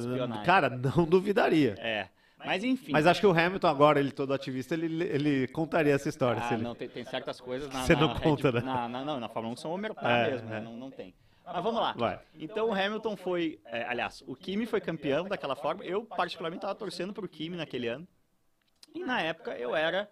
cara, 0.43 0.67
não 0.69 1.05
duvidaria. 1.05 1.75
É. 1.77 2.07
Mas 2.45 2.63
enfim. 2.63 2.91
Mas 2.91 3.07
acho 3.07 3.19
que 3.19 3.27
o 3.27 3.31
Hamilton 3.31 3.67
agora, 3.67 3.99
ele 3.99 4.11
todo 4.11 4.33
ativista, 4.33 4.73
ele, 4.73 5.03
ele 5.03 5.47
contaria 5.47 5.93
essa 5.93 6.09
história. 6.09 6.41
Ah, 6.43 6.53
ele... 6.53 6.63
não, 6.63 6.75
tem, 6.75 6.87
tem, 6.87 7.03
certas 7.03 7.39
coisas 7.39 7.71
na. 7.71 7.83
Você 7.85 7.95
não 7.95 8.07
na 8.09 8.19
conta, 8.19 8.51
Red, 8.51 8.59
né? 8.59 8.65
Na, 8.65 8.87
na, 8.87 9.05
não, 9.05 9.19
na 9.19 9.29
Fórmula 9.29 9.53
1 9.53 9.57
são 9.57 9.71
omertá 9.71 10.09
é, 10.09 10.31
mesmo, 10.31 10.49
né? 10.49 10.57
é. 10.57 10.59
Né? 10.59 10.65
Não, 10.65 10.77
não 10.77 10.91
tem. 10.91 11.13
Mas 11.45 11.63
vamos 11.63 11.79
lá. 11.79 11.93
Vai. 11.93 12.19
Então 12.39 12.69
o 12.69 12.73
Hamilton 12.73 13.15
foi. 13.15 13.59
É, 13.65 13.83
aliás, 13.83 14.23
o 14.25 14.35
Kimi 14.35 14.65
foi 14.65 14.81
campeão 14.81 15.25
daquela 15.25 15.55
forma. 15.55 15.83
Eu, 15.83 16.03
particularmente, 16.03 16.59
estava 16.59 16.75
torcendo 16.75 17.13
para 17.13 17.25
o 17.25 17.29
Kimi 17.29 17.55
naquele 17.55 17.87
ano. 17.87 18.07
E 18.93 19.03
na 19.03 19.21
época 19.21 19.51
eu 19.57 19.75
era 19.75 20.09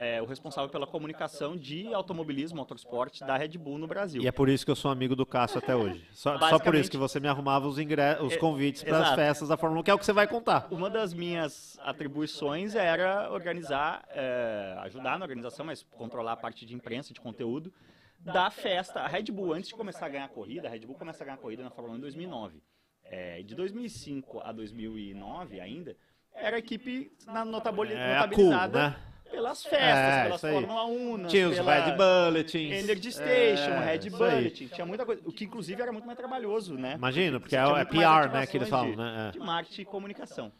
é, 0.00 0.22
o 0.22 0.24
responsável 0.24 0.70
pela 0.70 0.86
comunicação 0.86 1.56
de 1.56 1.92
automobilismo, 1.92 2.56
motorsport 2.58 3.20
da 3.20 3.36
Red 3.36 3.58
Bull 3.58 3.78
no 3.78 3.86
Brasil. 3.86 4.22
E 4.22 4.28
é 4.28 4.32
por 4.32 4.48
isso 4.48 4.64
que 4.64 4.70
eu 4.70 4.76
sou 4.76 4.90
amigo 4.90 5.16
do 5.16 5.26
Cássio 5.26 5.58
até 5.58 5.74
hoje. 5.74 6.06
Só, 6.12 6.38
só 6.38 6.58
por 6.58 6.74
isso 6.74 6.90
que 6.90 6.96
você 6.96 7.18
me 7.18 7.28
arrumava 7.28 7.66
os, 7.66 7.76
os 7.76 8.32
é, 8.32 8.36
convites 8.36 8.82
para 8.82 9.00
as 9.00 9.14
festas 9.14 9.48
da 9.48 9.56
Fórmula 9.56 9.80
1, 9.80 9.84
que 9.84 9.90
é 9.90 9.94
o 9.94 9.98
que 9.98 10.04
você 10.04 10.12
vai 10.12 10.26
contar. 10.26 10.68
Uma 10.70 10.88
das 10.88 11.12
minhas 11.12 11.78
atribuições 11.82 12.74
era 12.74 13.30
organizar, 13.32 14.06
é, 14.10 14.76
ajudar 14.82 15.18
na 15.18 15.24
organização, 15.24 15.66
mas 15.66 15.82
controlar 15.82 16.32
a 16.32 16.36
parte 16.36 16.64
de 16.64 16.74
imprensa, 16.74 17.12
de 17.12 17.20
conteúdo, 17.20 17.72
da 18.20 18.50
festa. 18.50 19.00
A 19.00 19.08
Red 19.08 19.24
Bull, 19.24 19.52
antes 19.52 19.68
de 19.68 19.74
começar 19.74 20.06
a 20.06 20.08
ganhar 20.08 20.24
a 20.24 20.28
corrida, 20.28 20.68
a 20.68 20.70
Red 20.70 20.80
Bull 20.80 20.94
começa 20.94 21.22
a 21.22 21.26
ganhar 21.26 21.36
a 21.36 21.40
corrida 21.40 21.62
na 21.62 21.70
Fórmula 21.70 21.94
1 21.94 21.98
em 21.98 22.00
2009. 22.02 22.62
É, 23.04 23.42
de 23.42 23.54
2005 23.54 24.40
a 24.40 24.52
2009 24.52 25.60
ainda, 25.60 25.96
era 26.34 26.56
a 26.56 26.58
equipe 26.58 27.10
na 27.26 27.44
notabilizada. 27.44 28.32
É, 28.32 28.36
cool, 28.36 28.50
né? 28.50 28.96
Pelas 29.30 29.62
festas, 29.62 29.80
é, 29.80 30.24
pelas 30.24 30.40
Fórmula 30.40 30.84
1. 30.86 31.26
Tinha 31.26 31.48
os 31.48 31.58
Red 31.58 31.96
Bulletins. 31.96 32.84
Energy 32.84 33.12
Station, 33.12 33.70
é, 33.70 33.84
Red 33.84 34.10
Bulletin, 34.10 34.68
tinha 34.68 34.86
muita 34.86 35.04
coisa. 35.06 35.22
O 35.24 35.32
que 35.32 35.44
inclusive 35.44 35.80
era 35.80 35.92
muito 35.92 36.06
mais 36.06 36.18
trabalhoso, 36.18 36.74
né? 36.74 36.94
Imagina, 36.94 37.38
porque 37.38 37.56
é, 37.56 37.60
é 37.60 37.84
PR, 37.84 38.32
né, 38.32 38.46
que 38.46 38.56
eles 38.56 38.68
falam, 38.68 38.96
né? 38.96 39.28
É. 39.28 39.30
De 39.32 39.38
marketing 39.38 39.82
e 39.82 39.84
comunicação. 39.84 40.52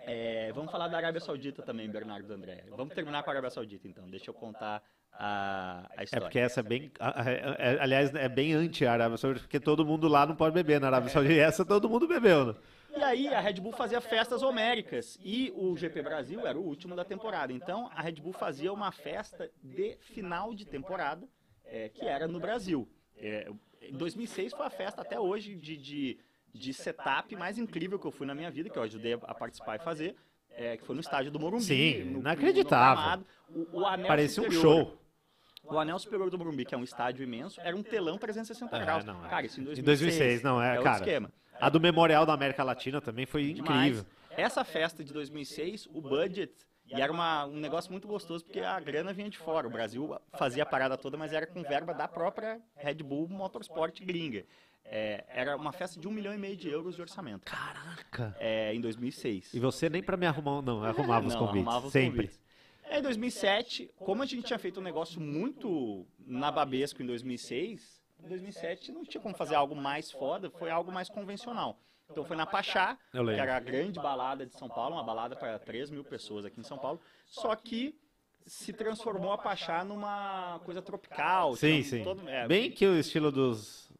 É, 0.00 0.50
vamos 0.54 0.70
falar 0.72 0.88
da 0.88 0.96
Arábia 0.96 1.20
Saudita 1.20 1.62
também, 1.62 1.90
Bernardo 1.90 2.32
André. 2.32 2.64
Vamos 2.70 2.94
terminar 2.94 3.22
com 3.22 3.30
a 3.30 3.32
Arábia 3.32 3.50
Saudita, 3.50 3.86
então. 3.86 4.08
Deixa 4.08 4.30
eu 4.30 4.34
contar 4.34 4.82
a, 5.12 5.86
a 5.96 6.04
história. 6.04 6.24
É 6.24 6.26
porque 6.26 6.38
essa 6.38 6.60
é 6.60 6.62
bem. 6.62 6.90
aliás, 7.80 8.14
é 8.14 8.28
bem 8.28 8.54
anti-Arábia 8.54 9.18
Saudita, 9.18 9.44
porque 9.44 9.60
todo 9.60 9.84
mundo 9.84 10.08
lá 10.08 10.24
não 10.24 10.34
pode 10.34 10.54
beber 10.54 10.80
na 10.80 10.86
Arábia 10.86 11.10
Saudita. 11.10 11.34
E 11.34 11.38
essa 11.38 11.64
todo 11.64 11.88
mundo 11.88 12.08
bebeu, 12.08 12.46
né? 12.46 12.54
E 12.98 13.02
aí 13.02 13.28
a 13.28 13.38
Red 13.38 13.60
Bull 13.60 13.70
fazia 13.70 14.00
festas 14.00 14.42
homéricas 14.42 15.16
e 15.22 15.52
o 15.54 15.76
GP 15.76 16.02
Brasil 16.02 16.44
era 16.44 16.58
o 16.58 16.62
último 16.62 16.96
da 16.96 17.04
temporada. 17.04 17.52
Então 17.52 17.88
a 17.94 18.02
Red 18.02 18.14
Bull 18.14 18.32
fazia 18.32 18.72
uma 18.72 18.90
festa 18.90 19.48
de 19.62 19.96
final 20.00 20.52
de 20.52 20.66
temporada 20.66 21.28
é, 21.64 21.88
que 21.90 22.04
era 22.04 22.26
no 22.26 22.40
Brasil. 22.40 22.88
É, 23.16 23.48
em 23.80 23.96
2006 23.96 24.52
foi 24.52 24.66
a 24.66 24.70
festa 24.70 25.02
até 25.02 25.18
hoje 25.18 25.54
de, 25.54 25.76
de, 25.76 26.18
de, 26.52 26.74
setup 26.74 27.36
mais 27.36 27.56
incrível 27.56 28.00
que 28.00 28.06
eu 28.06 28.10
fui 28.10 28.26
na 28.26 28.34
minha 28.34 28.50
vida, 28.50 28.68
que 28.68 28.76
eu 28.76 28.82
ajudei 28.82 29.12
a 29.12 29.32
participar 29.32 29.76
e 29.76 29.78
fazer, 29.78 30.16
é, 30.50 30.76
que 30.76 30.84
foi 30.84 30.96
no 30.96 31.00
estádio 31.00 31.30
do 31.30 31.38
Morumbi. 31.38 31.62
Sim, 31.62 32.02
no, 32.02 32.18
inacreditável. 32.18 33.24
No 33.48 33.62
o, 33.74 33.80
o 33.84 34.06
Parecia 34.08 34.42
um 34.42 34.50
show. 34.50 34.98
O 35.62 35.78
anel 35.78 36.00
superior 36.00 36.30
do 36.30 36.38
Morumbi, 36.38 36.64
que 36.64 36.74
é 36.74 36.78
um 36.78 36.82
estádio 36.82 37.22
imenso, 37.22 37.60
era 37.60 37.76
um 37.76 37.82
telão 37.82 38.18
360 38.18 38.74
é, 38.76 38.80
graus. 38.80 39.04
Não, 39.04 39.24
é. 39.24 39.28
Cara, 39.28 39.46
isso 39.46 39.60
em 39.60 39.64
2006. 39.64 39.78
Em 39.78 39.84
2006, 39.84 40.42
não, 40.42 40.60
é, 40.60 40.78
é 40.78 40.82
cara. 40.82 40.96
esquema. 40.96 41.32
A 41.60 41.68
do 41.68 41.80
Memorial 41.80 42.24
da 42.24 42.32
América 42.32 42.62
Latina 42.62 43.00
também 43.00 43.26
foi 43.26 43.50
incrível. 43.50 44.04
Essa 44.30 44.64
festa 44.64 45.02
de 45.02 45.12
2006, 45.12 45.88
o 45.92 46.00
budget 46.00 46.52
e 46.90 47.00
era 47.00 47.12
uma, 47.12 47.44
um 47.44 47.56
negócio 47.56 47.92
muito 47.92 48.08
gostoso, 48.08 48.44
porque 48.44 48.60
a 48.60 48.80
grana 48.80 49.12
vinha 49.12 49.28
de 49.28 49.36
fora. 49.36 49.66
O 49.66 49.70
Brasil 49.70 50.16
fazia 50.38 50.62
a 50.62 50.66
parada 50.66 50.96
toda, 50.96 51.18
mas 51.18 51.32
era 51.32 51.46
com 51.46 51.62
verba 51.62 51.92
da 51.92 52.08
própria 52.08 52.60
Red 52.76 52.94
Bull 52.96 53.28
Motorsport 53.28 54.00
gringa. 54.02 54.46
É, 54.84 55.24
era 55.28 55.54
uma 55.54 55.70
festa 55.70 56.00
de 56.00 56.08
um 56.08 56.10
milhão 56.10 56.32
e 56.32 56.38
meio 56.38 56.56
de 56.56 56.66
euros 56.68 56.96
de 56.96 57.02
orçamento. 57.02 57.44
Caraca! 57.44 58.34
É, 58.38 58.74
em 58.74 58.80
2006. 58.80 59.52
E 59.52 59.60
você 59.60 59.90
nem 59.90 60.02
para 60.02 60.16
me 60.16 60.26
arrumar, 60.26 60.62
não, 60.62 60.82
arrumava 60.82 61.26
os 61.26 61.34
não, 61.34 61.40
convites. 61.40 61.66
Arrumava 61.66 61.86
os 61.86 61.92
sempre. 61.92 62.28
Convites. 62.28 62.40
É, 62.84 62.98
em 62.98 63.02
2007, 63.02 63.90
como 63.96 64.22
a 64.22 64.26
gente 64.26 64.44
tinha 64.44 64.58
feito 64.58 64.80
um 64.80 64.82
negócio 64.82 65.20
muito 65.20 66.06
nababesco 66.26 67.02
em 67.02 67.06
2006, 67.06 67.82
em 67.82 67.97
2007 68.26 68.92
não 68.92 69.04
tinha 69.04 69.20
como 69.20 69.34
fazer 69.34 69.54
algo 69.54 69.74
mais 69.74 70.10
foda, 70.10 70.50
foi 70.50 70.70
algo 70.70 70.90
mais 70.90 71.08
convencional. 71.08 71.78
Então 72.10 72.24
foi 72.24 72.36
na 72.36 72.46
Pachá, 72.46 72.98
que 73.12 73.18
era 73.18 73.56
a 73.56 73.60
grande 73.60 74.00
balada 74.00 74.46
de 74.46 74.54
São 74.54 74.68
Paulo, 74.68 74.94
uma 74.94 75.04
balada 75.04 75.36
para 75.36 75.58
3 75.58 75.90
mil 75.90 76.02
pessoas 76.02 76.44
aqui 76.44 76.58
em 76.58 76.64
São 76.64 76.78
Paulo, 76.78 77.00
só 77.26 77.54
que 77.54 77.94
se 78.46 78.72
transformou 78.72 79.32
a 79.32 79.38
Pachá 79.38 79.84
numa 79.84 80.58
coisa 80.64 80.80
tropical. 80.80 81.54
Sim, 81.54 81.82
sim. 81.82 82.02
Todo, 82.02 82.26
é, 82.28 82.48
Bem 82.48 82.70
que 82.70 82.86
o 82.86 82.98
estilo 82.98 83.30
dos... 83.30 83.92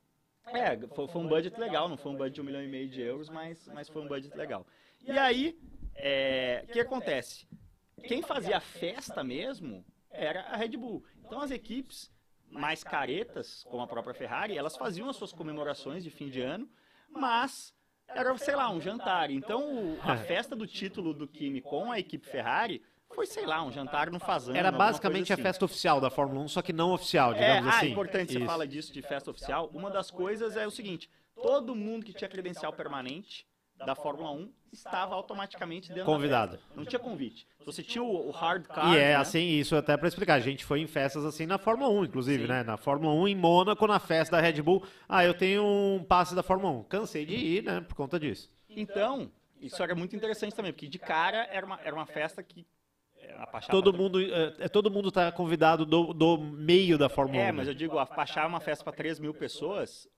É, 0.46 0.74
foi, 0.94 1.06
foi, 1.06 1.20
um 1.20 1.28
budget 1.28 1.60
legal, 1.60 1.88
não 1.88 1.98
foi 1.98 2.10
um 2.10 2.16
budget 2.16 2.36
de 2.36 2.40
um 2.40 2.44
milhão 2.44 2.62
e 2.62 2.68
meio 2.68 2.88
de 2.88 3.02
euros, 3.02 3.28
mas, 3.28 3.68
mas 3.74 3.88
foi 3.88 4.00
um 4.00 4.08
budget 4.08 4.34
legal. 4.34 4.66
E 5.04 5.12
aí, 5.12 5.58
é, 5.94 6.64
o 6.66 6.72
que 6.72 6.80
acontece? 6.80 7.46
Quem 8.04 8.22
fazia 8.22 8.56
a 8.56 8.60
festa 8.60 9.22
mesmo 9.22 9.84
era 10.10 10.42
a 10.42 10.56
Red 10.56 10.76
Bull. 10.76 11.04
Então 11.22 11.42
as 11.42 11.50
equipes 11.50 12.10
mais 12.50 12.82
caretas, 12.82 13.64
como 13.64 13.82
a 13.82 13.86
própria 13.86 14.14
Ferrari, 14.14 14.56
elas 14.56 14.76
faziam 14.76 15.08
as 15.08 15.16
suas 15.16 15.32
comemorações 15.32 16.02
de 16.02 16.10
fim 16.10 16.28
de 16.28 16.40
ano, 16.40 16.68
mas 17.10 17.74
era, 18.08 18.36
sei 18.38 18.56
lá, 18.56 18.70
um 18.70 18.80
jantar. 18.80 19.30
Então, 19.30 19.96
a 20.02 20.14
é. 20.14 20.18
festa 20.18 20.56
do 20.56 20.66
título 20.66 21.12
do 21.12 21.26
Kimi 21.26 21.60
com 21.60 21.92
a 21.92 21.98
equipe 21.98 22.26
Ferrari 22.26 22.82
foi, 23.14 23.26
sei 23.26 23.46
lá, 23.46 23.62
um 23.62 23.72
jantar 23.72 24.10
no 24.10 24.20
Fazano. 24.20 24.56
Era 24.56 24.70
basicamente 24.70 25.32
assim. 25.32 25.40
a 25.40 25.44
festa 25.44 25.64
oficial 25.64 26.00
da 26.00 26.10
Fórmula 26.10 26.40
1, 26.42 26.48
só 26.48 26.62
que 26.62 26.72
não 26.72 26.92
oficial, 26.92 27.32
é, 27.32 27.38
digamos 27.38 27.74
é, 27.74 27.76
assim. 27.76 27.86
Ah, 27.86 27.90
importante, 27.90 28.30
Isso. 28.30 28.38
você 28.38 28.46
fala 28.46 28.66
disso 28.66 28.92
de 28.92 29.02
festa 29.02 29.30
oficial. 29.30 29.70
Uma 29.72 29.90
das 29.90 30.10
coisas 30.10 30.56
é 30.56 30.66
o 30.66 30.70
seguinte, 30.70 31.10
todo 31.34 31.74
mundo 31.74 32.04
que 32.04 32.12
tinha 32.12 32.28
credencial 32.28 32.72
permanente 32.72 33.46
da 33.84 33.94
Fórmula 33.94 34.30
1 34.32 34.52
estava 34.72 35.14
automaticamente 35.14 35.88
dentro 35.88 36.04
Convidado. 36.04 36.58
Não 36.74 36.84
tinha 36.84 36.98
convite. 36.98 37.46
Você 37.64 37.82
tinha 37.82 38.02
o, 38.02 38.30
hard 38.30 38.66
card. 38.66 38.94
E 38.94 38.98
é 38.98 39.08
né? 39.08 39.16
assim, 39.16 39.40
isso 39.40 39.76
até 39.76 39.96
para 39.96 40.08
explicar. 40.08 40.34
A 40.34 40.40
gente 40.40 40.64
foi 40.64 40.80
em 40.80 40.86
festas 40.86 41.24
assim 41.24 41.46
na 41.46 41.58
Fórmula 41.58 41.90
1, 41.90 42.04
inclusive, 42.04 42.42
Sim. 42.42 42.48
né? 42.48 42.62
Na 42.62 42.76
Fórmula 42.76 43.14
1 43.14 43.28
em 43.28 43.36
Mônaco, 43.36 43.86
na 43.86 43.98
festa 43.98 44.36
da 44.36 44.42
Red 44.42 44.62
Bull. 44.62 44.82
Ah, 45.08 45.24
eu 45.24 45.34
tenho 45.34 45.64
um 45.64 46.04
passe 46.04 46.34
da 46.34 46.42
Fórmula 46.42 46.72
1. 46.80 46.84
Cansei 46.84 47.24
de 47.24 47.34
ir, 47.34 47.62
né? 47.62 47.80
Por 47.80 47.94
conta 47.94 48.18
disso. 48.18 48.50
Então, 48.68 49.30
isso 49.60 49.82
era 49.82 49.94
muito 49.94 50.14
interessante 50.14 50.54
também, 50.54 50.72
porque 50.72 50.88
de 50.88 50.98
cara 50.98 51.46
era 51.50 51.64
uma, 51.64 51.80
era 51.82 51.94
uma 51.94 52.06
festa 52.06 52.42
que 52.42 52.66
todo 53.70 53.92
mundo 53.92 54.20
é, 54.20 54.54
é, 54.58 54.68
todo 54.68 54.90
mundo 54.90 55.08
está 55.08 55.30
convidado 55.32 55.84
do, 55.84 56.12
do 56.12 56.38
meio 56.38 56.98
da 56.98 57.08
Fórmula 57.08 57.40
1. 57.40 57.42
É, 57.42 57.52
mas 57.52 57.66
né? 57.66 57.72
eu 57.72 57.76
digo, 57.76 57.98
a 57.98 58.06
Pachá 58.06 58.42
é 58.42 58.46
uma 58.46 58.60
festa 58.60 58.84
para 58.84 58.92
3 58.92 59.18
mil 59.18 59.34
pessoas, 59.34 60.08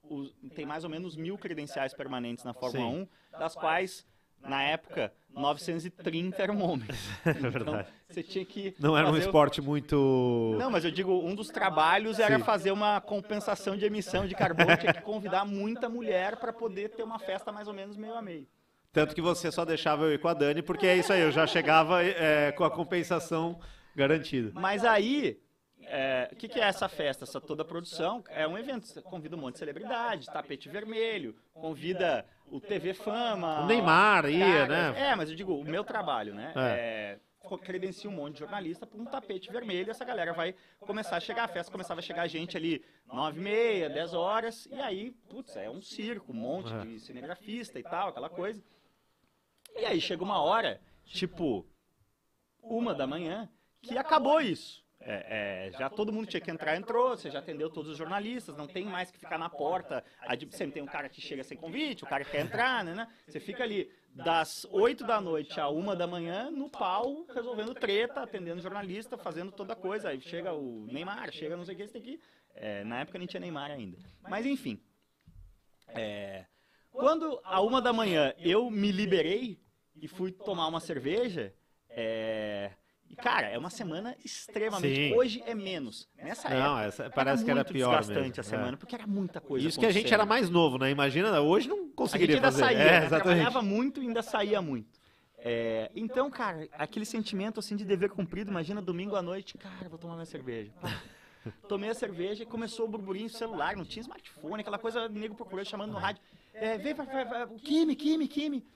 tem 0.54 0.66
mais 0.66 0.84
ou 0.84 0.90
menos 0.90 1.16
mil 1.16 1.38
credenciais 1.38 1.94
permanentes 1.94 2.44
na 2.44 2.52
Fórmula 2.52 2.90
Sim. 2.90 3.08
1, 3.32 3.38
das 3.38 3.54
quais 3.54 4.06
na 4.42 4.62
época, 4.62 5.12
930 5.34 6.42
eram 6.42 6.60
homens. 6.62 6.88
É 7.24 7.32
verdade. 7.32 7.60
Então, 7.62 7.84
você 8.08 8.22
tinha 8.22 8.44
que. 8.44 8.74
Não 8.78 8.96
era 8.96 9.10
um 9.10 9.16
esporte 9.16 9.60
muito. 9.60 10.56
Não, 10.58 10.70
mas 10.70 10.84
eu 10.84 10.90
digo, 10.90 11.12
um 11.12 11.34
dos 11.34 11.48
trabalhos 11.48 12.18
era 12.18 12.38
Sim. 12.38 12.44
fazer 12.44 12.72
uma 12.72 13.00
compensação 13.00 13.76
de 13.76 13.84
emissão 13.84 14.26
de 14.26 14.34
carbono, 14.34 14.76
tinha 14.76 14.92
que 14.92 15.02
convidar 15.02 15.44
muita 15.44 15.88
mulher 15.88 16.36
para 16.36 16.52
poder 16.52 16.90
ter 16.90 17.02
uma 17.02 17.18
festa 17.18 17.52
mais 17.52 17.68
ou 17.68 17.74
menos 17.74 17.96
meio 17.96 18.14
a 18.14 18.22
meio. 18.22 18.46
Tanto 18.92 19.14
que 19.14 19.20
você 19.20 19.52
só 19.52 19.64
deixava 19.64 20.04
eu 20.04 20.12
ir 20.12 20.18
com 20.18 20.28
a 20.28 20.34
Dani, 20.34 20.62
porque 20.62 20.86
é 20.86 20.96
isso 20.96 21.12
aí, 21.12 21.20
eu 21.20 21.30
já 21.30 21.46
chegava 21.46 22.02
é, 22.02 22.50
com 22.52 22.64
a 22.64 22.70
compensação 22.70 23.60
garantida. 23.94 24.50
Mas 24.54 24.84
aí, 24.84 25.40
é, 25.82 26.28
o 26.32 26.36
que, 26.36 26.48
que, 26.48 26.58
é 26.58 26.64
essa 26.64 26.88
festa, 26.88 27.24
essa 27.24 27.40
toda 27.40 27.62
a 27.62 27.64
produção? 27.64 28.24
É 28.28 28.46
um 28.48 28.58
evento, 28.58 28.86
você 28.86 29.00
convida 29.00 29.36
um 29.36 29.40
monte 29.40 29.54
de 29.54 29.58
celebridade, 29.60 30.26
tapete 30.26 30.68
vermelho, 30.68 31.36
convida 31.52 32.26
o 32.46 32.60
TV 32.60 32.92
Fama. 32.92 33.62
O 33.62 33.66
Neymar 33.66 34.28
ia, 34.28 34.66
né? 34.66 34.92
É, 34.96 35.14
mas 35.14 35.30
eu 35.30 35.36
digo, 35.36 35.54
o 35.54 35.64
meu 35.64 35.84
trabalho, 35.84 36.34
né? 36.34 36.52
É. 36.56 37.18
é 37.18 37.58
credencia 37.58 38.08
um 38.08 38.12
monte 38.12 38.34
de 38.34 38.40
jornalista 38.40 38.86
para 38.86 39.00
um 39.00 39.04
tapete 39.04 39.50
vermelho. 39.50 39.90
Essa 39.90 40.04
galera 40.04 40.32
vai 40.32 40.54
começar 40.78 41.16
a 41.16 41.20
chegar. 41.20 41.44
A 41.44 41.48
festa 41.48 41.72
começava 41.72 41.98
a 41.98 42.02
chegar 42.02 42.26
gente 42.28 42.56
ali 42.56 42.84
nove 43.06 43.40
e 43.40 43.42
meia, 43.42 43.88
dez 43.88 44.14
horas. 44.14 44.66
E 44.70 44.80
aí, 44.80 45.10
putz, 45.28 45.56
é 45.56 45.68
um 45.68 45.80
circo, 45.80 46.32
um 46.32 46.36
monte 46.36 46.72
de 46.86 47.00
cinegrafista 47.00 47.78
e 47.78 47.82
tal, 47.82 48.10
aquela 48.10 48.28
coisa. 48.28 48.62
E 49.80 49.86
aí 49.86 49.98
chega 49.98 50.22
uma 50.22 50.42
hora, 50.42 50.78
tipo, 51.06 51.66
uma 52.62 52.94
da 52.94 53.06
manhã, 53.06 53.48
que 53.80 53.96
acabou 53.96 54.38
isso. 54.38 54.84
É, 55.00 55.68
é, 55.68 55.78
já 55.78 55.88
todo 55.88 56.12
mundo 56.12 56.26
tinha 56.26 56.40
que 56.40 56.50
entrar, 56.50 56.76
entrou, 56.76 57.16
você 57.16 57.30
já 57.30 57.38
atendeu 57.38 57.70
todos 57.70 57.92
os 57.92 57.96
jornalistas, 57.96 58.54
não 58.58 58.66
tem 58.66 58.84
mais 58.84 59.10
que 59.10 59.18
ficar 59.18 59.38
na 59.38 59.48
porta. 59.48 60.04
Sempre 60.50 60.74
tem 60.74 60.82
um 60.82 60.86
cara 60.86 61.08
que 61.08 61.22
chega 61.22 61.42
sem 61.42 61.56
convite, 61.56 62.04
o 62.04 62.06
cara 62.06 62.22
que 62.22 62.30
quer 62.30 62.42
entrar, 62.42 62.84
né, 62.84 62.94
né? 62.94 63.08
Você 63.26 63.40
fica 63.40 63.62
ali 63.62 63.90
das 64.10 64.66
8 64.70 65.02
da 65.06 65.18
noite 65.18 65.58
a 65.58 65.70
1 65.70 65.96
da 65.96 66.06
manhã 66.06 66.50
no 66.50 66.68
pau, 66.68 67.24
resolvendo 67.34 67.74
treta, 67.74 68.20
atendendo 68.20 68.60
jornalista, 68.60 69.16
fazendo 69.16 69.50
toda 69.50 69.74
coisa. 69.74 70.10
Aí 70.10 70.20
chega 70.20 70.52
o 70.52 70.86
Neymar, 70.92 71.32
chega 71.32 71.56
não 71.56 71.64
sei 71.64 71.74
o 71.74 71.78
que, 71.78 71.86
você 71.86 71.92
tem 71.94 72.02
que. 72.02 72.20
É, 72.54 72.84
na 72.84 73.00
época 73.00 73.18
nem 73.18 73.26
tinha 73.26 73.40
Neymar 73.40 73.70
ainda. 73.70 73.96
Mas 74.28 74.44
enfim. 74.44 74.78
É, 75.88 76.44
quando 76.90 77.40
a 77.44 77.62
uma 77.62 77.80
da 77.80 77.92
manhã 77.92 78.34
eu 78.38 78.70
me 78.70 78.92
liberei 78.92 79.58
e 80.00 80.08
fui 80.08 80.32
tomar 80.32 80.66
uma 80.66 80.80
cerveja, 80.80 81.54
é, 81.88 82.70
e, 83.10 83.16
cara, 83.16 83.48
é 83.48 83.58
uma 83.58 83.70
semana 83.70 84.16
extremamente. 84.24 85.08
Sim. 85.08 85.14
Hoje 85.14 85.42
é 85.44 85.52
menos. 85.52 86.08
Nessa 86.16 86.48
Não, 86.48 86.78
época. 86.78 86.86
Essa, 86.86 87.10
parece 87.10 87.44
que 87.44 87.50
era 87.50 87.64
pior. 87.64 87.98
desgastante 87.98 88.38
mesmo. 88.38 88.40
a 88.40 88.42
semana, 88.44 88.72
é. 88.74 88.76
porque 88.76 88.94
era 88.94 89.06
muita 89.06 89.40
coisa. 89.40 89.66
Isso 89.66 89.80
que 89.80 89.86
a 89.86 89.90
gente 89.90 90.14
era 90.14 90.24
mais 90.24 90.48
novo, 90.48 90.78
né? 90.78 90.90
Imagina, 90.90 91.40
hoje 91.40 91.68
não 91.68 91.90
conseguiria 91.90 92.36
a 92.36 92.38
gente 92.38 92.46
ainda 92.46 92.52
fazer. 92.52 92.76
Saía, 92.76 92.90
é, 92.90 93.00
né? 93.00 93.08
Trabalhava 93.08 93.62
muito 93.62 94.00
e 94.00 94.06
ainda 94.06 94.22
saía 94.22 94.62
muito. 94.62 95.00
É, 95.38 95.90
então, 95.94 96.30
cara, 96.30 96.68
aquele 96.72 97.04
sentimento 97.04 97.58
assim 97.58 97.74
de 97.74 97.84
dever 97.84 98.10
cumprido, 98.10 98.50
imagina 98.50 98.80
domingo 98.80 99.16
à 99.16 99.22
noite, 99.22 99.58
cara, 99.58 99.88
vou 99.88 99.98
tomar 99.98 100.14
minha 100.14 100.26
cerveja. 100.26 100.70
Tomei 101.66 101.88
a 101.88 101.94
cerveja 101.94 102.42
e 102.42 102.46
começou 102.46 102.84
o 102.84 102.88
burburinho 102.88 103.28
celular, 103.28 103.74
não 103.74 103.84
tinha 103.84 104.02
smartphone, 104.02 104.60
aquela 104.60 104.78
coisa, 104.78 105.08
nego 105.08 105.34
procurando, 105.34 105.66
chamando 105.66 105.92
no 105.92 105.98
rádio. 105.98 106.22
É, 106.52 106.76
vem 106.76 106.94
pra, 106.94 107.06
pra, 107.06 107.24
pra, 107.24 107.46
Kimi, 107.64 107.96
Kimi, 107.96 108.28
Kimi. 108.28 108.66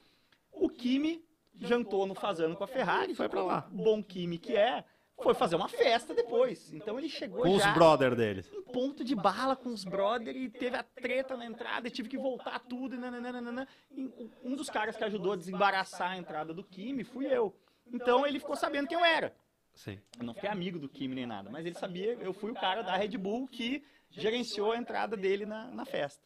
O 0.54 0.68
Kimi 0.68 1.24
jantou 1.60 2.06
no 2.06 2.14
Fazano 2.14 2.56
com 2.56 2.64
a 2.64 2.66
Ferrari, 2.66 3.14
foi 3.14 3.28
para 3.28 3.42
lá. 3.42 3.68
Bom 3.70 4.02
Kimi 4.02 4.38
que 4.38 4.56
é, 4.56 4.84
foi 5.22 5.34
fazer 5.34 5.56
uma 5.56 5.68
festa 5.68 6.14
depois. 6.14 6.72
Então 6.72 6.98
ele 6.98 7.08
chegou 7.08 7.42
com 7.42 7.58
já 7.58 7.68
os 7.68 7.74
brother 7.74 8.14
deles. 8.14 8.50
Em 8.52 8.62
ponto 8.62 9.04
de 9.04 9.14
bala 9.14 9.54
com 9.54 9.70
os 9.70 9.84
brother 9.84 10.36
e 10.36 10.48
teve 10.50 10.76
a 10.76 10.82
treta 10.82 11.36
na 11.36 11.46
entrada 11.46 11.86
e 11.88 11.90
tive 11.90 12.08
que 12.08 12.18
voltar 12.18 12.58
tudo. 12.60 12.94
E, 12.94 12.98
nananana. 12.98 13.68
e 13.90 14.10
um 14.42 14.56
dos 14.56 14.68
caras 14.68 14.96
que 14.96 15.04
ajudou 15.04 15.32
a 15.32 15.36
desembaraçar 15.36 16.12
a 16.12 16.16
entrada 16.16 16.52
do 16.52 16.64
Kimi 16.64 17.04
fui 17.04 17.26
eu. 17.26 17.54
Então 17.92 18.26
ele 18.26 18.40
ficou 18.40 18.56
sabendo 18.56 18.88
quem 18.88 18.98
eu 18.98 19.04
era. 19.04 19.34
Sim. 19.74 19.98
Eu 20.18 20.24
não 20.24 20.34
fiquei 20.34 20.48
amigo 20.48 20.78
do 20.78 20.88
Kimi 20.88 21.14
nem 21.14 21.26
nada, 21.26 21.50
mas 21.50 21.66
ele 21.66 21.74
sabia, 21.74 22.12
eu 22.20 22.32
fui 22.32 22.50
o 22.52 22.54
cara 22.54 22.82
da 22.82 22.96
Red 22.96 23.18
Bull 23.18 23.48
que 23.48 23.82
gerenciou 24.08 24.72
a 24.72 24.76
entrada 24.76 25.16
dele 25.16 25.44
na, 25.44 25.66
na 25.66 25.84
festa. 25.84 26.22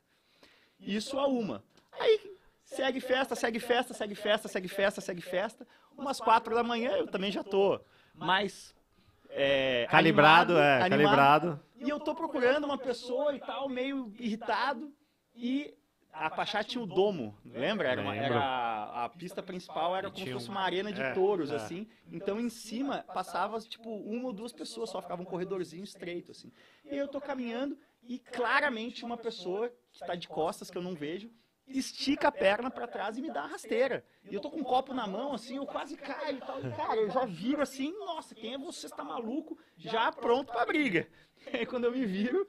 Isso 0.78 1.18
a 1.18 1.26
uma. 1.26 1.64
Aí 1.98 2.37
Segue 2.68 3.00
festa, 3.00 3.34
segue 3.34 3.58
festa, 3.58 3.94
segue 3.94 4.14
festa, 4.14 4.46
segue 4.46 4.68
festa, 4.68 5.00
segue 5.00 5.22
festa. 5.22 5.66
Umas 5.96 6.20
quatro 6.20 6.54
da 6.54 6.62
manhã 6.62 6.90
eu 6.92 7.06
também 7.06 7.32
já 7.32 7.42
tô 7.42 7.80
mais 8.14 8.74
é, 9.30 9.86
calibrado, 9.90 10.52
animado, 10.52 10.62
é, 10.62 10.82
animado. 10.82 10.88
calibrado. 10.90 11.60
E 11.80 11.88
eu 11.88 11.98
tô 11.98 12.14
procurando 12.14 12.64
uma 12.64 12.76
pessoa 12.76 13.34
e 13.34 13.40
tal, 13.40 13.70
meio 13.70 14.12
irritado. 14.18 14.92
E 15.34 15.74
a 16.12 16.28
Pachá 16.28 16.62
tinha 16.62 16.82
o 16.82 16.86
domo, 16.86 17.34
lembra? 17.42 17.88
Era, 17.88 18.02
uma, 18.02 18.14
era 18.14 18.38
a, 18.38 19.04
a, 19.06 19.08
pista 19.08 19.42
principal 19.42 19.96
era 19.96 20.10
como 20.10 20.24
se 20.24 20.32
fosse 20.32 20.50
uma 20.50 20.60
arena 20.60 20.92
de 20.92 21.00
é, 21.00 21.14
touros, 21.14 21.50
é. 21.50 21.56
assim. 21.56 21.88
Então 22.12 22.38
em 22.38 22.50
cima 22.50 23.02
passava 23.14 23.58
tipo 23.60 23.88
uma 23.88 24.26
ou 24.26 24.32
duas 24.32 24.52
pessoas, 24.52 24.90
só 24.90 25.00
ficava 25.00 25.22
um 25.22 25.24
corredorzinho 25.24 25.84
estreito, 25.84 26.32
assim. 26.32 26.52
E 26.84 26.96
eu 26.96 27.08
tô 27.08 27.18
caminhando 27.18 27.78
e 28.02 28.18
claramente 28.18 29.06
uma 29.06 29.16
pessoa 29.16 29.70
que 29.90 30.02
está 30.02 30.14
de 30.14 30.28
costas 30.28 30.70
que 30.70 30.76
eu 30.76 30.82
não 30.82 30.94
vejo 30.94 31.30
estica 31.70 32.28
a 32.28 32.32
perna 32.32 32.70
para 32.70 32.86
trás 32.86 33.18
e 33.18 33.22
me 33.22 33.30
dá 33.30 33.42
a 33.42 33.46
rasteira. 33.46 34.04
E 34.30 34.34
eu 34.34 34.40
tô 34.40 34.50
com 34.50 34.60
um 34.60 34.64
copo 34.64 34.94
na 34.94 35.06
mão, 35.06 35.32
assim, 35.32 35.56
eu 35.56 35.66
quase 35.66 35.96
caio 35.96 36.36
e 36.36 36.40
tal. 36.40 36.60
E, 36.60 36.70
cara, 36.72 36.96
eu 36.96 37.10
já 37.10 37.24
viro 37.24 37.62
assim, 37.62 37.92
nossa, 37.98 38.34
quem 38.34 38.54
é 38.54 38.58
você? 38.58 38.86
Está 38.86 39.04
maluco? 39.04 39.58
Já 39.76 40.10
pronto 40.12 40.52
pra 40.52 40.66
briga. 40.66 41.08
E 41.52 41.56
aí, 41.58 41.66
quando 41.66 41.84
eu 41.84 41.92
me 41.92 42.04
viro, 42.04 42.46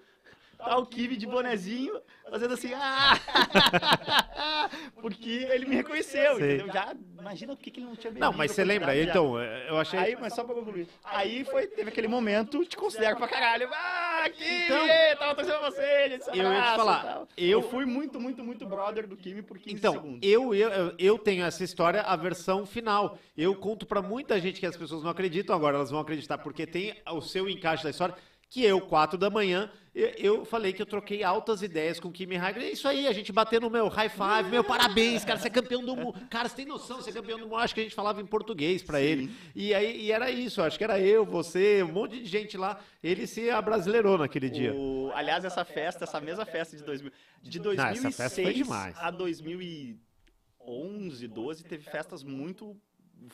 tá 0.58 0.78
o 0.78 0.86
Kiwi 0.86 1.16
de 1.16 1.26
bonezinho, 1.26 2.02
fazendo 2.30 2.54
assim, 2.54 2.72
ah! 2.74 3.14
Porque 5.02 5.48
ele 5.50 5.66
me 5.66 5.76
reconheceu, 5.76 6.36
Sei. 6.36 6.56
entendeu? 6.56 6.74
Já, 6.74 6.94
imagina 7.18 7.54
o 7.54 7.58
que, 7.58 7.72
que 7.72 7.80
ele 7.80 7.88
não 7.88 7.96
tinha 7.96 8.12
bebido. 8.12 8.26
Não, 8.26 8.34
mas 8.34 8.52
você 8.52 8.64
lembra, 8.64 8.96
já. 8.96 9.10
então, 9.10 9.40
eu 9.40 9.78
achei... 9.78 10.00
Aí, 10.00 10.18
mas 10.20 10.34
só 10.34 10.44
pra 10.44 10.54
concluir. 10.54 10.88
Aí 11.04 11.46
foi, 11.46 11.68
teve 11.68 11.90
aquele 11.90 12.08
momento, 12.08 12.66
te 12.66 12.76
considero 12.76 13.16
pra 13.18 13.28
caralho. 13.28 13.70
Ah, 13.72 14.09
Kimi, 14.30 14.66
então, 14.66 14.88
tava 15.18 15.36
torcendo 15.36 15.62
você, 15.62 16.10
gente, 16.10 16.28
Eu 16.28 16.52
ia 16.52 16.62
te 16.62 16.76
falar, 16.76 17.28
eu... 17.38 17.62
fui 17.62 17.86
muito, 17.86 18.20
muito, 18.20 18.44
muito 18.44 18.66
brother 18.66 19.08
do 19.08 19.16
Kimi 19.16 19.42
por 19.42 19.60
15 19.60 19.76
então, 19.76 19.94
segundos. 19.94 20.20
Eu, 20.22 20.54
eu, 20.54 20.96
eu 20.98 21.18
tenho 21.20 21.46
essa 21.46 21.64
história, 21.64 22.02
a 22.02 22.16
versão 22.16 22.66
final. 22.66 23.18
Eu 23.38 23.56
conto 23.56 23.86
pra 23.86 24.02
muita 24.02 24.40
gente 24.40 24.60
que 24.60 24.66
as 24.66 24.76
pessoas 24.76 25.04
não 25.04 25.12
acreditam, 25.12 25.56
agora 25.56 25.78
elas 25.78 25.92
vão 25.92 26.00
acreditar, 26.00 26.40
porque 26.40 26.66
tem 26.66 26.96
o 27.12 27.22
seu 27.22 27.48
encaixe 27.48 27.84
da 27.84 27.92
história 27.92 28.16
que 28.50 28.64
eu, 28.64 28.82
quatro 28.82 29.18
da 29.18 29.30
manhã, 29.30 29.72
eu 29.94 30.44
falei 30.44 30.74
que 30.74 30.82
eu 30.82 30.86
troquei 30.86 31.24
altas 31.24 31.62
ideias 31.62 32.00
com 32.00 32.08
o 32.08 32.12
Kimi 32.12 32.36
Raikkonen. 32.36 32.70
É 32.70 32.72
isso 32.72 32.88
aí, 32.88 33.06
a 33.08 33.14
gente 33.14 33.32
bateu 33.32 33.62
no 33.62 33.70
meu 33.70 33.88
high 33.88 34.10
five, 34.10 34.50
meu 34.50 34.64
parabéns, 34.64 35.24
cara, 35.24 35.38
você 35.38 35.46
é 35.48 35.52
campeão 35.52 35.84
do 35.84 35.96
mundo. 35.96 36.20
Cara, 36.30 36.50
você 36.50 36.56
tem 36.56 36.66
noção, 36.66 36.98
você 36.98 37.12
é 37.12 37.14
campeão 37.14 37.38
do 37.38 37.48
mundo. 37.48 37.58
Acho 37.58 37.76
que 37.76 37.82
a 37.82 37.84
gente 37.84 37.96
falava 37.96 38.22
em 38.22 38.26
português 38.26 38.82
para 38.82 39.02
ele. 39.02 39.30
E 39.54 39.72
aí 39.74 40.02
e 40.02 40.12
era 40.12 40.32
isso, 40.32 40.62
acho 40.62 40.78
que 40.78 40.84
era 40.84 41.00
eu, 41.00 41.26
você, 41.26 41.84
um 41.84 41.92
monte 41.92 42.20
de 42.20 42.26
gente 42.26 42.58
lá. 42.58 42.80
Ele 43.04 43.28
se 43.28 43.52
abrasileirou 43.52 44.18
naquele 44.18 44.50
dia. 44.50 44.74
O, 44.74 45.12
aliás, 45.14 45.46
essa 45.46 45.64
festa, 45.64 46.06
essa 46.06 46.20
mesma 46.20 46.46
festa 46.46 46.76
de, 46.76 46.84
2000, 46.84 47.12
de 47.44 47.60
2006 47.60 48.68
Não, 48.68 48.76
a 48.96 49.12
2011, 49.12 51.28
12, 51.28 51.64
teve 51.64 51.84
festas 51.84 52.24
muito 52.24 52.76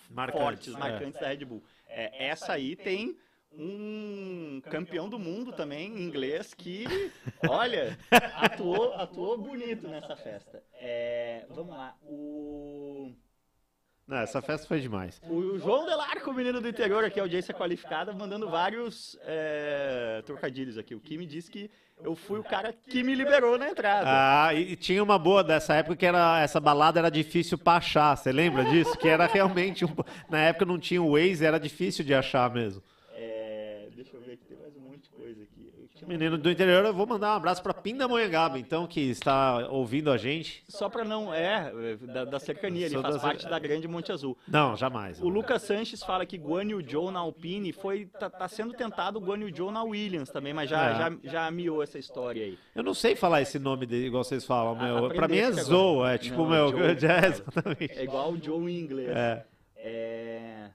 marcantes, 0.09 0.41
fortes, 0.41 0.73
marcantes 0.73 1.15
é. 1.17 1.21
da 1.21 1.27
Red 1.27 1.45
Bull. 1.45 1.63
É, 1.87 2.27
essa 2.27 2.53
aí 2.53 2.75
tem 2.75 3.15
um 3.57 4.61
campeão 4.69 5.09
do 5.09 5.17
mundo 5.17 5.51
também, 5.51 5.87
inglês, 6.01 6.53
que, 6.53 6.85
olha, 7.49 7.97
atuou, 8.35 8.93
atuou 8.95 9.37
bonito 9.37 9.87
nessa 9.87 10.15
festa. 10.15 10.63
É, 10.73 11.45
vamos 11.49 11.75
lá, 11.75 11.95
o... 12.03 13.13
Não, 14.07 14.17
essa 14.17 14.39
festa 14.39 14.67
foi 14.67 14.79
demais. 14.79 15.19
O 15.27 15.57
João 15.57 15.83
Delarco, 15.85 16.31
menino 16.31 16.61
do 16.61 16.67
interior 16.67 17.03
aqui, 17.03 17.19
audiência 17.19 17.55
qualificada, 17.55 18.13
mandando 18.13 18.47
vários 18.47 19.17
é, 19.23 20.21
trocadilhos 20.27 20.77
aqui. 20.77 20.93
O 20.93 20.99
Kim 20.99 21.17
me 21.17 21.25
disse 21.25 21.49
que 21.49 21.71
eu 22.03 22.15
fui 22.15 22.39
o 22.39 22.43
cara 22.43 22.71
que 22.71 23.01
me 23.01 23.15
liberou 23.15 23.57
na 23.57 23.67
entrada. 23.69 24.05
Ah, 24.07 24.53
e 24.53 24.75
tinha 24.75 25.01
uma 25.01 25.17
boa 25.17 25.43
dessa 25.43 25.73
época 25.73 25.95
que 25.95 26.05
era 26.05 26.39
essa 26.39 26.59
balada 26.59 26.99
era 26.99 27.09
difícil 27.09 27.57
para 27.57 27.77
achar. 27.77 28.15
Você 28.15 28.31
lembra 28.31 28.65
disso? 28.65 28.95
Que 28.95 29.07
era 29.07 29.25
realmente 29.25 29.85
um, 29.85 29.89
na 30.29 30.39
época 30.39 30.65
não 30.65 30.77
tinha 30.77 31.01
o 31.01 31.13
Waze, 31.13 31.43
era 31.43 31.59
difícil 31.59 32.05
de 32.05 32.13
achar 32.13 32.53
mesmo. 32.53 32.83
Menino 36.07 36.37
do 36.37 36.51
interior, 36.51 36.85
eu 36.85 36.93
vou 36.93 37.07
mandar 37.07 37.33
um 37.33 37.37
abraço 37.37 37.61
para 37.61 37.73
Pindamonhangaba, 37.73 38.59
então, 38.59 38.85
que 38.85 39.01
está 39.01 39.67
ouvindo 39.69 40.11
a 40.11 40.17
gente. 40.17 40.63
Só 40.67 40.89
para 40.89 41.03
não. 41.03 41.33
É, 41.33 41.71
da, 42.01 42.25
da 42.25 42.39
cercania, 42.39 42.85
ele 42.85 43.01
faz 43.01 43.17
parte 43.17 43.47
da 43.47 43.57
grande 43.57 43.87
Monte 43.87 44.11
Azul. 44.11 44.37
Não, 44.47 44.75
jamais. 44.75 45.21
O 45.21 45.27
Lucas 45.27 45.63
Sanches 45.63 46.03
fala 46.03 46.25
que 46.25 46.37
Guan 46.37 46.63
Yu 46.63 46.83
Zhou 46.89 47.11
na 47.11 47.19
Alpine 47.19 47.71
foi. 47.71 48.05
Tá, 48.05 48.29
tá 48.29 48.47
sendo 48.47 48.73
tentado 48.73 49.19
o 49.19 49.21
Guan 49.21 49.39
Yu 49.39 49.55
Zhou 49.55 49.71
na 49.71 49.83
Williams 49.83 50.29
também, 50.29 50.53
mas 50.53 50.69
já, 50.69 50.89
é. 50.89 50.95
já, 50.95 51.17
já 51.23 51.51
miou 51.51 51.81
essa 51.81 51.97
história 51.97 52.43
aí. 52.43 52.57
Eu 52.75 52.83
não 52.83 52.93
sei 52.93 53.15
falar 53.15 53.41
esse 53.41 53.57
nome 53.57 53.85
dele, 53.85 54.07
igual 54.07 54.23
vocês 54.23 54.45
falam, 54.45 54.75
meu. 54.75 55.09
Para 55.09 55.27
mim 55.27 55.37
é 55.37 55.51
Zou, 55.51 56.05
é 56.07 56.17
tipo 56.17 56.43
não, 56.43 56.49
meu. 56.49 56.69
Joe, 56.71 56.81
é, 57.09 57.27
exatamente. 57.27 57.99
É 57.99 58.03
igual 58.03 58.31
o 58.31 58.41
Joe 58.41 58.71
em 58.71 58.79
inglês. 58.79 59.09
É. 59.09 59.45
é... 59.77 60.69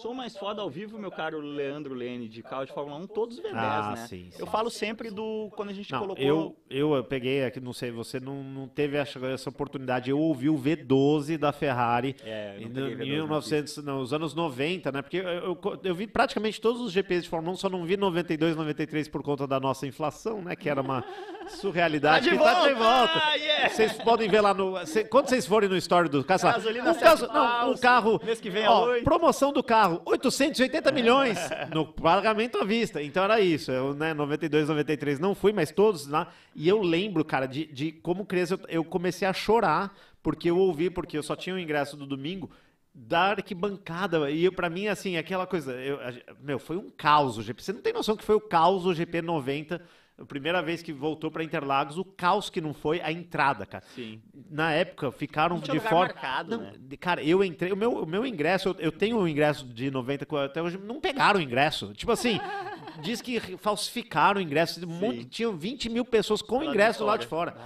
Sou 0.00 0.14
mais 0.14 0.36
foda 0.36 0.62
ao 0.62 0.70
vivo, 0.70 0.98
meu 0.98 1.10
caro 1.10 1.40
Leandro 1.40 1.92
Lene, 1.94 2.28
de 2.28 2.42
carro 2.42 2.64
de 2.64 2.72
Fórmula 2.72 2.96
1, 3.00 3.06
todos 3.08 3.38
V10, 3.40 3.50
Ah, 3.54 3.92
né? 3.96 4.06
sim, 4.06 4.28
sim. 4.30 4.40
Eu 4.40 4.46
falo 4.46 4.70
sempre 4.70 5.10
do. 5.10 5.50
Quando 5.56 5.70
a 5.70 5.72
gente 5.72 5.90
Não, 5.92 5.98
colocou. 6.00 6.24
eu, 6.70 6.94
eu 6.94 7.04
peguei 7.04 7.44
aqui, 7.44 7.60
não 7.60 7.72
sei, 7.72 7.90
você 7.90 8.18
não, 8.18 8.42
não 8.42 8.68
teve 8.68 8.96
essa, 8.96 9.18
oportunidade. 9.50 10.08
Eu 10.10 10.18
ouvi 10.18 10.48
o 10.48 10.56
V12 10.56 11.36
da 11.36 11.52
Ferrari 11.52 12.14
É, 12.24 12.56
em 12.58 12.68
não 12.68 12.72
peguei 12.74 12.96
V12 12.96 13.02
em 13.02 13.10
1900, 13.10 13.76
nos 13.84 14.12
anos 14.12 14.34
90, 14.34 14.92
né? 14.92 15.02
Porque 15.02 15.18
eu, 15.18 15.22
eu, 15.28 15.60
eu 15.84 15.94
vi 15.94 16.06
praticamente 16.06 16.60
todos 16.60 16.80
os 16.80 16.92
GPs 16.92 17.24
de 17.24 17.28
Fórmula 17.28 17.52
1, 17.54 17.56
só 17.56 17.68
não 17.68 17.84
vi 17.84 17.96
92, 17.96 18.56
93 18.56 19.08
por 19.08 19.22
conta 19.22 19.46
da 19.46 19.58
nossa 19.60 19.86
inflação, 19.86 20.40
né? 20.40 20.54
Que 20.56 20.68
era 20.70 20.80
uma 20.80 21.04
surrealidade. 21.48 22.24
Tá 22.26 22.30
de 22.32 22.38
que 22.38 22.42
tá 22.44 22.54
de 22.68 22.74
volta! 22.74 22.84
volta. 22.84 23.20
Ah, 23.24 23.34
yeah! 23.34 23.68
Vocês 23.68 23.92
podem 23.94 24.28
ver 24.28 24.40
lá 24.40 24.54
no. 24.54 24.84
cê- 24.86 25.04
quando 25.04 25.28
vocês 25.28 25.46
forem 25.46 25.68
no 25.68 25.76
story 25.76 26.08
do 26.08 26.24
Gasolina 26.52 26.92
o, 26.92 26.98
caso, 26.98 27.26
não, 27.26 27.76
carro. 27.76 28.20
mês 28.24 28.40
que 28.40 28.48
vem 28.50 28.62
é 28.64 28.68
ó, 28.70 29.00
promoção 29.02 29.52
do 29.52 29.62
carro, 29.62 29.89
880 30.04 30.92
milhões 30.92 31.38
no 31.72 31.86
pagamento 31.86 32.58
à 32.58 32.64
vista. 32.64 33.02
Então 33.02 33.24
era 33.24 33.40
isso. 33.40 33.70
Eu, 33.72 33.94
né, 33.94 34.12
92, 34.14 34.68
93 34.68 35.18
não 35.18 35.34
fui, 35.34 35.52
mas 35.52 35.70
todos 35.70 36.06
lá. 36.06 36.28
E 36.54 36.68
eu 36.68 36.80
lembro, 36.80 37.24
cara, 37.24 37.46
de, 37.46 37.66
de 37.66 37.92
como 37.92 38.24
criança 38.24 38.54
eu, 38.54 38.60
eu 38.68 38.84
comecei 38.84 39.26
a 39.26 39.32
chorar 39.32 39.94
porque 40.22 40.50
eu 40.50 40.58
ouvi, 40.58 40.90
porque 40.90 41.16
eu 41.16 41.22
só 41.22 41.34
tinha 41.34 41.54
o 41.54 41.58
ingresso 41.58 41.96
do 41.96 42.06
domingo 42.06 42.50
da 42.94 43.30
arquibancada. 43.30 44.30
E 44.30 44.50
pra 44.50 44.68
mim, 44.68 44.86
assim, 44.88 45.16
aquela 45.16 45.46
coisa. 45.46 45.72
eu- 45.72 45.98
meu, 46.42 46.58
foi 46.58 46.76
um 46.76 46.90
caos 46.90 47.38
o 47.38 47.42
GP. 47.42 47.62
Você 47.62 47.72
não 47.72 47.80
tem 47.80 47.92
noção 47.92 48.16
que 48.16 48.24
foi 48.24 48.34
o 48.34 48.40
caos 48.40 48.84
o 48.86 48.92
GP 48.94 49.22
90. 49.22 49.80
A 50.20 50.24
primeira 50.26 50.60
vez 50.60 50.82
que 50.82 50.92
voltou 50.92 51.30
pra 51.30 51.42
Interlagos, 51.42 51.96
o 51.96 52.04
caos 52.04 52.50
que 52.50 52.60
não 52.60 52.74
foi 52.74 53.00
a 53.00 53.10
entrada, 53.10 53.64
cara. 53.64 53.82
Sim. 53.94 54.20
Na 54.50 54.70
época, 54.70 55.10
ficaram 55.10 55.56
Não 55.56 55.62
tinha 55.62 55.72
de 55.72 55.78
lugar 55.78 55.90
fora. 55.90 56.12
marcado, 56.12 56.50
Não, 56.58 56.64
né? 56.64 56.72
de- 56.78 56.96
Cara, 56.98 57.22
eu 57.24 57.42
entrei. 57.42 57.72
O 57.72 57.76
meu, 57.76 57.92
o 58.02 58.06
meu 58.06 58.26
ingresso, 58.26 58.68
eu, 58.68 58.76
eu 58.78 58.92
tenho 58.92 59.18
um 59.18 59.26
ingresso 59.26 59.64
de 59.66 59.90
90 59.90 60.26
que 60.26 60.36
até 60.36 60.60
hoje. 60.62 60.76
Não 60.78 61.00
pegaram 61.00 61.40
o 61.40 61.42
ingresso. 61.42 61.94
Tipo 61.94 62.12
assim, 62.12 62.38
diz 63.02 63.22
que 63.22 63.40
falsificaram 63.56 64.38
o 64.38 64.42
ingresso. 64.42 64.86
Um 64.86 65.24
tinham 65.24 65.56
20 65.56 65.88
mil 65.88 66.04
pessoas 66.04 66.42
com 66.42 66.56
Lá 66.58 66.64
de 66.64 66.68
ingresso 66.68 67.02
lá 67.04 67.16
de 67.16 67.26
fora. 67.26 67.56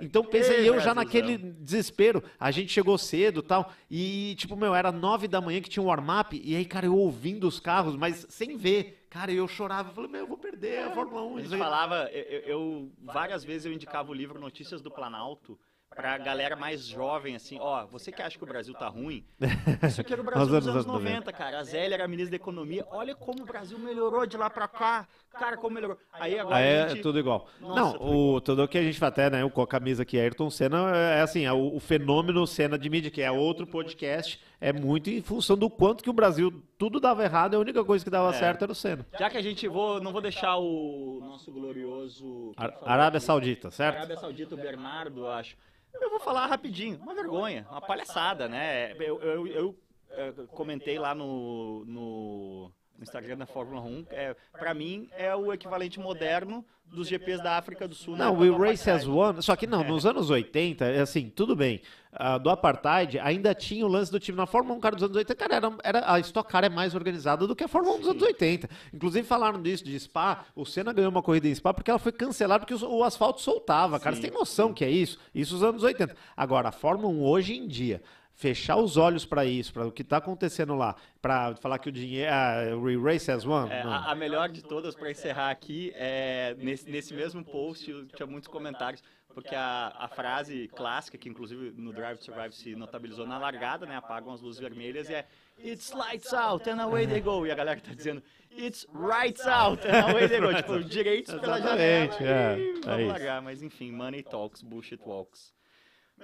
Então 0.00 0.22
pensa 0.22 0.52
eu 0.52 0.78
já 0.80 0.94
naquele 0.94 1.38
desespero. 1.38 2.22
A 2.38 2.50
gente 2.50 2.70
chegou 2.72 2.98
cedo 2.98 3.40
e 3.40 3.42
tal. 3.42 3.72
E, 3.90 4.34
tipo, 4.36 4.54
meu, 4.54 4.74
era 4.74 4.92
9 4.92 5.26
da 5.28 5.40
manhã 5.40 5.60
que 5.62 5.70
tinha 5.70 5.82
um 5.82 5.86
warm-up. 5.86 6.38
E 6.44 6.54
aí, 6.54 6.64
cara, 6.66 6.84
eu 6.86 6.96
ouvindo 6.96 7.48
os 7.48 7.58
carros, 7.58 7.96
mas 7.96 8.26
sem 8.28 8.56
ver. 8.56 8.98
Cara, 9.12 9.30
eu 9.30 9.46
chorava. 9.46 9.90
Eu 9.90 9.94
falei, 9.94 10.10
meu, 10.10 10.20
eu 10.20 10.26
vou 10.26 10.38
perder 10.38 10.84
a 10.84 10.90
Fórmula 10.90 11.22
1. 11.22 11.36
A 11.36 11.40
gente 11.42 11.58
falava, 11.58 12.10
eu, 12.10 12.40
eu- 12.40 12.92
várias 13.04 13.44
vezes 13.44 13.66
eu 13.66 13.72
indicava 13.72 14.10
o 14.10 14.14
livro 14.14 14.40
Notícias 14.40 14.80
do 14.80 14.90
Planalto 14.90 15.58
pra 15.94 16.16
galera 16.16 16.56
mais 16.56 16.86
jovem, 16.86 17.36
assim, 17.36 17.58
ó, 17.60 17.84
você 17.84 18.10
que 18.10 18.22
acha 18.22 18.38
que 18.38 18.42
o 18.42 18.46
Brasil 18.46 18.72
tá 18.72 18.88
ruim, 18.88 19.22
isso 19.86 20.00
aqui 20.00 20.14
era 20.14 20.22
o 20.22 20.24
Brasil 20.24 20.46
dos 20.46 20.54
anos 20.54 20.68
anos 20.68 20.86
90, 20.86 21.30
cara. 21.34 21.58
A 21.58 21.64
Zélia 21.64 21.96
era 21.96 22.04
a 22.06 22.08
ministra 22.08 22.30
da 22.30 22.36
Economia, 22.36 22.86
olha 22.90 23.14
como 23.14 23.42
o 23.42 23.44
Brasil 23.44 23.78
melhorou 23.78 24.24
de 24.24 24.38
lá 24.38 24.48
pra 24.48 24.66
cá, 24.66 25.06
cara, 25.32 25.58
como 25.58 25.74
melhorou. 25.74 25.98
Aí 26.14 26.38
agora 26.38 26.56
Aí 26.56 26.64
a 26.64 26.68
é 26.68 26.88
gente... 26.88 27.02
tudo 27.02 27.18
igual. 27.18 27.46
Nossa, 27.60 27.74
não, 27.74 27.92
tudo 27.92 28.10
o, 28.10 28.40
tudo 28.40 28.68
que 28.68 28.78
a 28.78 28.82
gente 28.82 28.98
faz 28.98 29.12
até, 29.12 29.28
né, 29.28 29.46
com 29.50 29.60
a 29.60 29.66
camisa 29.66 30.02
aqui, 30.02 30.18
Ayrton 30.18 30.48
Senna, 30.48 30.96
é 30.96 31.20
assim, 31.20 31.44
é 31.44 31.52
o, 31.52 31.76
o 31.76 31.78
fenômeno 31.78 32.46
Senna 32.46 32.78
de 32.78 32.88
mídia, 32.88 33.10
que 33.10 33.20
é 33.20 33.30
outro 33.30 33.66
podcast, 33.66 34.40
é 34.62 34.72
muito 34.72 35.10
em 35.10 35.20
função 35.20 35.56
do 35.56 35.68
quanto 35.68 36.02
que 36.04 36.08
o 36.08 36.12
Brasil 36.12 36.62
tudo 36.78 37.00
dava 37.00 37.24
errado, 37.24 37.54
e 37.54 37.56
a 37.56 37.58
única 37.58 37.84
coisa 37.84 38.04
que 38.04 38.10
dava 38.10 38.30
É. 38.30 38.32
certo 38.38 38.62
era 38.62 38.72
o 38.72 38.74
Senna. 38.74 39.04
Já 39.18 39.28
que 39.28 39.36
a 39.36 39.42
gente, 39.42 39.66
vou, 39.68 40.00
não 40.00 40.12
vou 40.12 40.20
deixar 40.22 40.56
o 40.56 41.18
nosso 41.20 41.50
glorioso... 41.52 42.52
Ar- 42.56 42.78
Arábia 42.84 43.18
aqui? 43.18 43.26
Saudita, 43.26 43.70
certo? 43.70 43.96
Arábia 43.96 44.16
Saudita, 44.16 44.54
o 44.54 44.58
Bernardo, 44.58 45.26
acho. 45.26 45.56
Eu 46.00 46.08
vou 46.10 46.20
falar 46.20 46.46
rapidinho, 46.46 46.98
uma 47.02 47.14
vergonha, 47.14 47.66
uma 47.70 47.80
palhaçada, 47.80 48.48
né? 48.48 48.92
Eu, 48.98 49.20
eu- 49.20 49.46
eu, 49.48 49.78
eh, 50.10 50.32
comentei 50.52 50.98
lá 50.98 51.14
no, 51.14 51.84
no, 51.84 52.72
no 53.02 53.04
Instagram 53.04 53.36
da 53.36 53.46
Fórmula 53.46 53.80
1, 53.82 54.06
é, 54.12 54.36
para 54.52 54.72
mim 54.72 55.08
é 55.18 55.34
o 55.34 55.52
equivalente 55.52 55.98
moderno 55.98 56.64
dos 56.86 57.08
GPs 57.08 57.42
da 57.42 57.56
África 57.56 57.88
do 57.88 57.94
Sul. 57.96 58.16
na 58.16 58.26
Não, 58.26 58.38
o 58.38 58.58
Race 58.58 58.88
as. 58.88 59.06
One, 59.08 59.42
só 59.42 59.56
que 59.56 59.66
não, 59.66 59.82
nos 59.82 60.06
anos 60.06 60.30
80, 60.30 60.84
é 60.84 61.00
assim, 61.00 61.28
tudo 61.28 61.56
bem, 61.56 61.80
ah, 62.12 62.38
do 62.38 62.48
Apartheid 62.50 63.18
ainda 63.18 63.54
tinha 63.54 63.84
o 63.84 63.88
lance 63.88 64.12
do 64.12 64.20
time 64.20 64.36
na 64.36 64.46
Fórmula 64.46 64.76
1, 64.76 64.80
cara, 64.80 64.94
dos 64.94 65.02
anos 65.04 65.16
80, 65.16 65.34
cara, 65.34 65.54
era, 65.56 65.72
era- 65.82 66.12
a 66.12 66.20
Stock 66.20 66.48
Car 66.48 66.64
é 66.64 66.68
mais 66.68 66.94
organizada 66.94 67.44
do 67.46 67.56
que 67.56 67.64
a 67.64 67.68
Fórmula 67.68 67.96
1 67.96 68.00
dos 68.00 68.08
anos 68.10 68.22
80. 68.22 68.68
Inclusive 68.94 69.26
falaram 69.26 69.60
disso, 69.60 69.82
de 69.84 69.98
Spa, 69.98 70.44
o 70.54 70.64
Senna 70.64 70.92
ganhou 70.92 71.10
uma 71.10 71.22
corrida 71.22 71.48
em 71.48 71.54
Spa 71.54 71.74
porque 71.74 71.90
ela 71.90 71.98
foi 71.98 72.12
cancelada 72.12 72.64
porque 72.64 72.84
o, 72.84 72.88
o 72.98 73.02
asfalto 73.02 73.40
soltava, 73.40 73.98
cara, 73.98 74.14
Sim, 74.14 74.22
você 74.22 74.28
tem 74.28 74.38
noção 74.38 74.72
que 74.72 74.84
é 74.84 74.90
isso? 74.90 75.18
Isso 75.34 75.54
nos 75.54 75.64
anos 75.64 75.82
80. 75.82 76.14
Agora, 76.36 76.68
a 76.68 76.72
Fórmula 76.72 77.08
1 77.12 77.24
hoje 77.24 77.56
em 77.56 77.66
dia, 77.66 78.00
fechar 78.34 78.76
os 78.76 78.96
olhos 78.96 79.24
para 79.24 79.44
isso, 79.44 79.72
para 79.72 79.86
o 79.86 79.92
que 79.92 80.02
tá 80.02 80.16
acontecendo 80.16 80.74
lá, 80.74 80.96
para 81.20 81.54
falar 81.56 81.78
que 81.78 81.88
o 81.88 81.92
dinheiro, 81.92 82.30
ah, 82.32 82.76
o 82.76 83.02
Race 83.02 83.30
as 83.30 83.46
One, 83.46 83.70
É, 83.70 83.82
a, 83.82 84.10
a 84.10 84.14
melhor 84.14 84.48
de 84.48 84.62
todas 84.62 84.94
para 84.94 85.10
encerrar 85.10 85.50
aqui 85.50 85.92
é 85.94 86.54
nesse, 86.58 86.90
nesse 86.90 87.14
mesmo 87.14 87.44
post 87.44 88.06
tinha 88.14 88.26
muitos 88.26 88.48
comentários 88.48 89.02
porque 89.32 89.54
a, 89.54 89.94
a 89.98 90.08
frase 90.08 90.68
clássica 90.68 91.16
que 91.16 91.28
inclusive 91.28 91.72
no 91.76 91.92
Drive 91.92 92.18
to 92.18 92.24
Survive 92.24 92.54
se 92.54 92.76
notabilizou 92.76 93.26
na 93.26 93.38
largada, 93.38 93.86
né, 93.86 93.96
apagam 93.96 94.32
as 94.32 94.40
luzes 94.40 94.60
vermelhas 94.60 95.08
é 95.08 95.26
It's 95.58 95.92
lights 95.92 96.32
out 96.32 96.68
and 96.68 96.82
away 96.82 97.06
they 97.06 97.20
go. 97.20 97.46
E 97.46 97.50
a 97.50 97.54
galera 97.54 97.80
tá 97.80 97.94
dizendo 97.94 98.22
It's 98.50 98.86
right 98.92 99.40
out 99.48 99.86
and 99.86 100.10
away 100.10 100.28
they 100.28 100.40
go. 100.40 100.52
Tipo 100.54 100.82
direitos 100.84 101.34
pela 101.34 101.58
janela. 101.60 101.80
é, 101.80 102.04
e 102.04 102.24
é 102.24 102.56
vamos 102.84 103.00
isso. 103.00 103.06
largar, 103.08 103.42
mas 103.42 103.62
enfim, 103.62 103.90
money 103.92 104.22
talks, 104.22 104.60
bullshit 104.62 105.00
walks. 105.06 105.54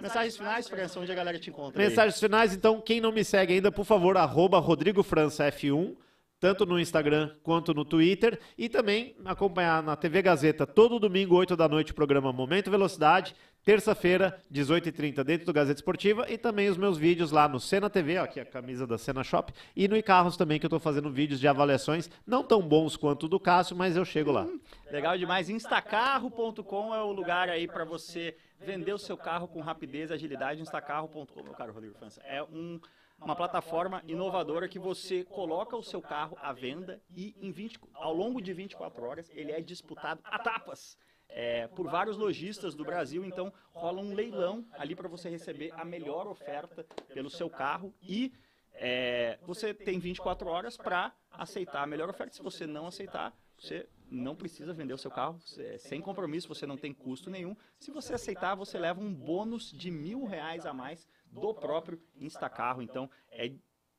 Mensagens 0.00 0.36
finais, 0.36 0.68
França, 0.68 1.00
onde 1.00 1.10
a 1.10 1.14
galera 1.14 1.38
te 1.38 1.50
encontra? 1.50 1.82
aí? 1.82 1.88
Mensagens 1.88 2.20
finais, 2.20 2.54
então, 2.54 2.80
quem 2.80 3.00
não 3.00 3.12
me 3.12 3.24
segue 3.24 3.54
ainda, 3.54 3.72
por 3.72 3.84
favor, 3.84 4.16
arroba 4.16 4.58
Rodrigo 4.58 5.02
França 5.02 5.44
F1, 5.50 5.96
tanto 6.40 6.64
no 6.64 6.78
Instagram 6.78 7.32
quanto 7.42 7.74
no 7.74 7.84
Twitter, 7.84 8.38
e 8.56 8.68
também 8.68 9.16
acompanhar 9.24 9.82
na 9.82 9.96
TV 9.96 10.22
Gazeta 10.22 10.66
todo 10.66 11.00
domingo, 11.00 11.34
8 11.34 11.56
da 11.56 11.68
noite, 11.68 11.90
o 11.90 11.94
programa 11.94 12.32
Momento 12.32 12.70
Velocidade, 12.70 13.34
terça-feira, 13.64 14.40
18h30, 14.52 15.24
dentro 15.24 15.46
do 15.46 15.52
Gazeta 15.52 15.80
Esportiva, 15.80 16.24
e 16.28 16.38
também 16.38 16.68
os 16.68 16.76
meus 16.76 16.96
vídeos 16.96 17.32
lá 17.32 17.48
no 17.48 17.58
Cena 17.58 17.90
TV, 17.90 18.18
ó, 18.18 18.22
aqui 18.22 18.38
a 18.38 18.44
camisa 18.44 18.86
da 18.86 18.96
Cena 18.96 19.24
Shop, 19.24 19.52
e 19.74 19.88
no 19.88 19.96
iCarros 19.96 20.36
também, 20.36 20.60
que 20.60 20.66
eu 20.66 20.70
tô 20.70 20.78
fazendo 20.78 21.10
vídeos 21.10 21.40
de 21.40 21.48
avaliações, 21.48 22.08
não 22.24 22.44
tão 22.44 22.62
bons 22.62 22.96
quanto 22.96 23.26
o 23.26 23.28
do 23.28 23.40
Cássio, 23.40 23.76
mas 23.76 23.96
eu 23.96 24.04
chego 24.04 24.30
lá. 24.30 24.46
Legal 24.92 25.18
demais. 25.18 25.50
Instacarro.com 25.50 26.94
é 26.94 27.02
o 27.02 27.10
lugar 27.10 27.48
aí 27.48 27.66
para 27.66 27.84
você 27.84 28.36
vender 28.60 28.92
o 28.92 28.98
seu 28.98 29.16
carro 29.16 29.48
com 29.48 29.60
rapidez 29.60 30.10
e 30.10 30.14
agilidade. 30.14 30.60
Instacarro.com, 30.60 31.42
meu 31.42 31.54
caro 31.54 31.72
Rodrigo 31.72 31.94
França, 31.94 32.20
é 32.24 32.42
um, 32.42 32.80
uma 33.20 33.36
plataforma 33.36 34.02
inovadora 34.06 34.68
que 34.68 34.78
você 34.78 35.24
coloca 35.24 35.76
o 35.76 35.82
seu 35.82 36.00
carro 36.00 36.36
à 36.40 36.52
venda 36.52 37.00
e 37.10 37.34
em 37.40 37.50
20, 37.50 37.78
ao 37.94 38.14
longo 38.14 38.40
de 38.40 38.52
24 38.52 39.04
horas 39.04 39.30
ele 39.34 39.52
é 39.52 39.60
disputado 39.60 40.20
a 40.24 40.38
tapas. 40.38 40.96
é, 41.28 41.66
por 41.68 41.86
vários 41.88 42.16
lojistas 42.16 42.74
do 42.74 42.84
Brasil, 42.84 43.24
então 43.24 43.52
rola 43.72 44.00
um 44.00 44.14
leilão 44.14 44.66
ali 44.72 44.94
para 44.94 45.08
você 45.08 45.28
receber 45.28 45.72
a 45.74 45.84
melhor 45.84 46.26
oferta 46.26 46.86
pelo 47.12 47.28
seu 47.28 47.50
carro 47.50 47.94
e 48.02 48.32
é, 48.72 49.38
você 49.42 49.74
tem 49.74 49.98
24 49.98 50.48
horas 50.48 50.76
para 50.76 51.12
aceitar 51.32 51.82
a 51.82 51.86
melhor 51.86 52.08
oferta. 52.08 52.34
Se 52.34 52.42
você 52.42 52.66
não 52.66 52.86
aceitar, 52.86 53.36
você 53.58 53.88
não 54.10 54.34
precisa 54.34 54.72
vender 54.72 54.94
o 54.94 54.98
seu 54.98 55.10
carro, 55.10 55.38
é 55.58 55.78
sem 55.78 56.00
compromisso, 56.00 56.48
você 56.48 56.66
não 56.66 56.76
tem 56.76 56.92
custo 56.92 57.30
nenhum. 57.30 57.56
Se 57.78 57.90
você 57.90 58.14
aceitar, 58.14 58.54
você 58.54 58.78
leva 58.78 59.00
um 59.00 59.12
bônus 59.12 59.70
de 59.70 59.90
mil 59.90 60.24
reais 60.24 60.66
a 60.66 60.72
mais 60.72 61.06
do 61.30 61.52
próprio 61.54 62.00
Instacarro. 62.16 62.82
Então, 62.82 63.10
é 63.30 63.52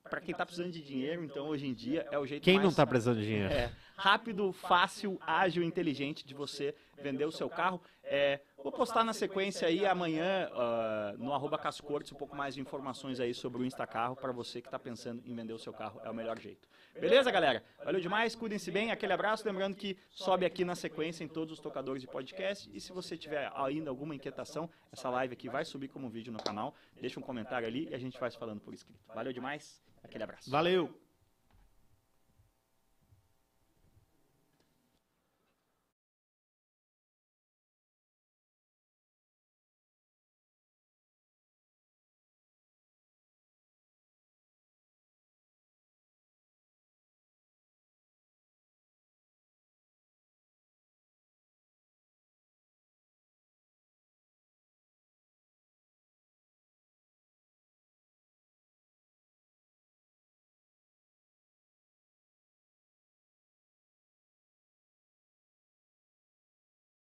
para 0.10 0.22
quem 0.22 0.32
está 0.32 0.46
precisando 0.46 0.72
de 0.72 0.82
dinheiro, 0.82 1.24
então 1.24 1.48
hoje 1.48 1.68
em 1.68 1.74
dia 1.74 2.08
é 2.12 2.18
o 2.18 2.26
jeito 2.26 2.44
Quem 2.44 2.56
mais 2.56 2.66
não 2.66 2.74
tá 2.74 2.86
precisando 2.86 3.20
de 3.20 3.26
dinheiro? 3.26 3.54
é, 3.54 3.72
rápido, 3.96 4.52
fácil, 4.52 5.20
ágil, 5.22 5.62
inteligente 5.62 6.26
de 6.26 6.34
você 6.34 6.74
vender 6.98 7.26
o 7.26 7.32
seu 7.32 7.50
carro. 7.50 7.82
É, 8.04 8.40
vou 8.58 8.72
postar 8.72 9.04
na 9.04 9.14
sequência 9.14 9.68
aí 9.68 9.86
amanhã 9.86 10.50
ah, 10.54 11.14
no 11.18 11.32
arroba 11.34 11.58
Cascortes 11.58 12.12
um 12.12 12.16
pouco 12.16 12.36
mais 12.36 12.56
de 12.56 12.62
informações 12.62 13.20
aí 13.20 13.34
sobre 13.34 13.62
o 13.62 13.66
Instacarro 13.66 14.16
para 14.16 14.32
você 14.32 14.62
que 14.62 14.68
está 14.68 14.80
pensando 14.80 15.22
em 15.26 15.36
vender 15.36 15.54
o 15.54 15.60
seu 15.60 15.74
carro. 15.74 16.02
É 16.04 16.10
o 16.10 16.14
melhor 16.14 16.40
jeito. 16.40 16.68
Beleza, 17.00 17.32
galera? 17.32 17.64
Valeu 17.84 18.02
demais, 18.02 18.36
cuidem-se 18.36 18.70
bem. 18.72 18.92
Aquele 18.92 19.14
abraço. 19.14 19.46
Lembrando 19.46 19.76
que 19.76 19.98
sobe 20.10 20.46
aqui 20.46 20.66
na 20.66 20.76
sequência 20.76 21.24
em 21.24 21.28
todos 21.28 21.54
os 21.54 21.60
tocadores 21.60 22.02
de 22.02 22.08
podcast. 22.08 22.70
E 22.74 22.80
se 22.80 22.92
você 22.92 23.18
tiver 23.18 23.52
ainda 23.56 23.90
alguma 23.90 24.16
inquietação, 24.16 24.70
essa 24.92 25.10
live 25.10 25.34
aqui 25.34 25.50
vai 25.50 25.66
subir 25.66 25.88
como 25.88 26.10
vídeo 26.10 26.32
no 26.32 26.40
canal. 26.42 26.76
Deixa 27.00 27.20
um 27.20 27.24
comentário 27.24 27.68
ali 27.68 27.88
e 27.90 27.96
a 27.96 28.00
gente 28.00 28.20
vai 28.20 28.30
se 28.30 28.38
falando 28.38 28.60
por 28.60 28.74
escrito. 28.74 29.00
Valeu 29.14 29.34
demais. 29.34 29.82
Aquele 30.04 30.24
abraço. 30.24 30.50
Valeu! 30.50 31.09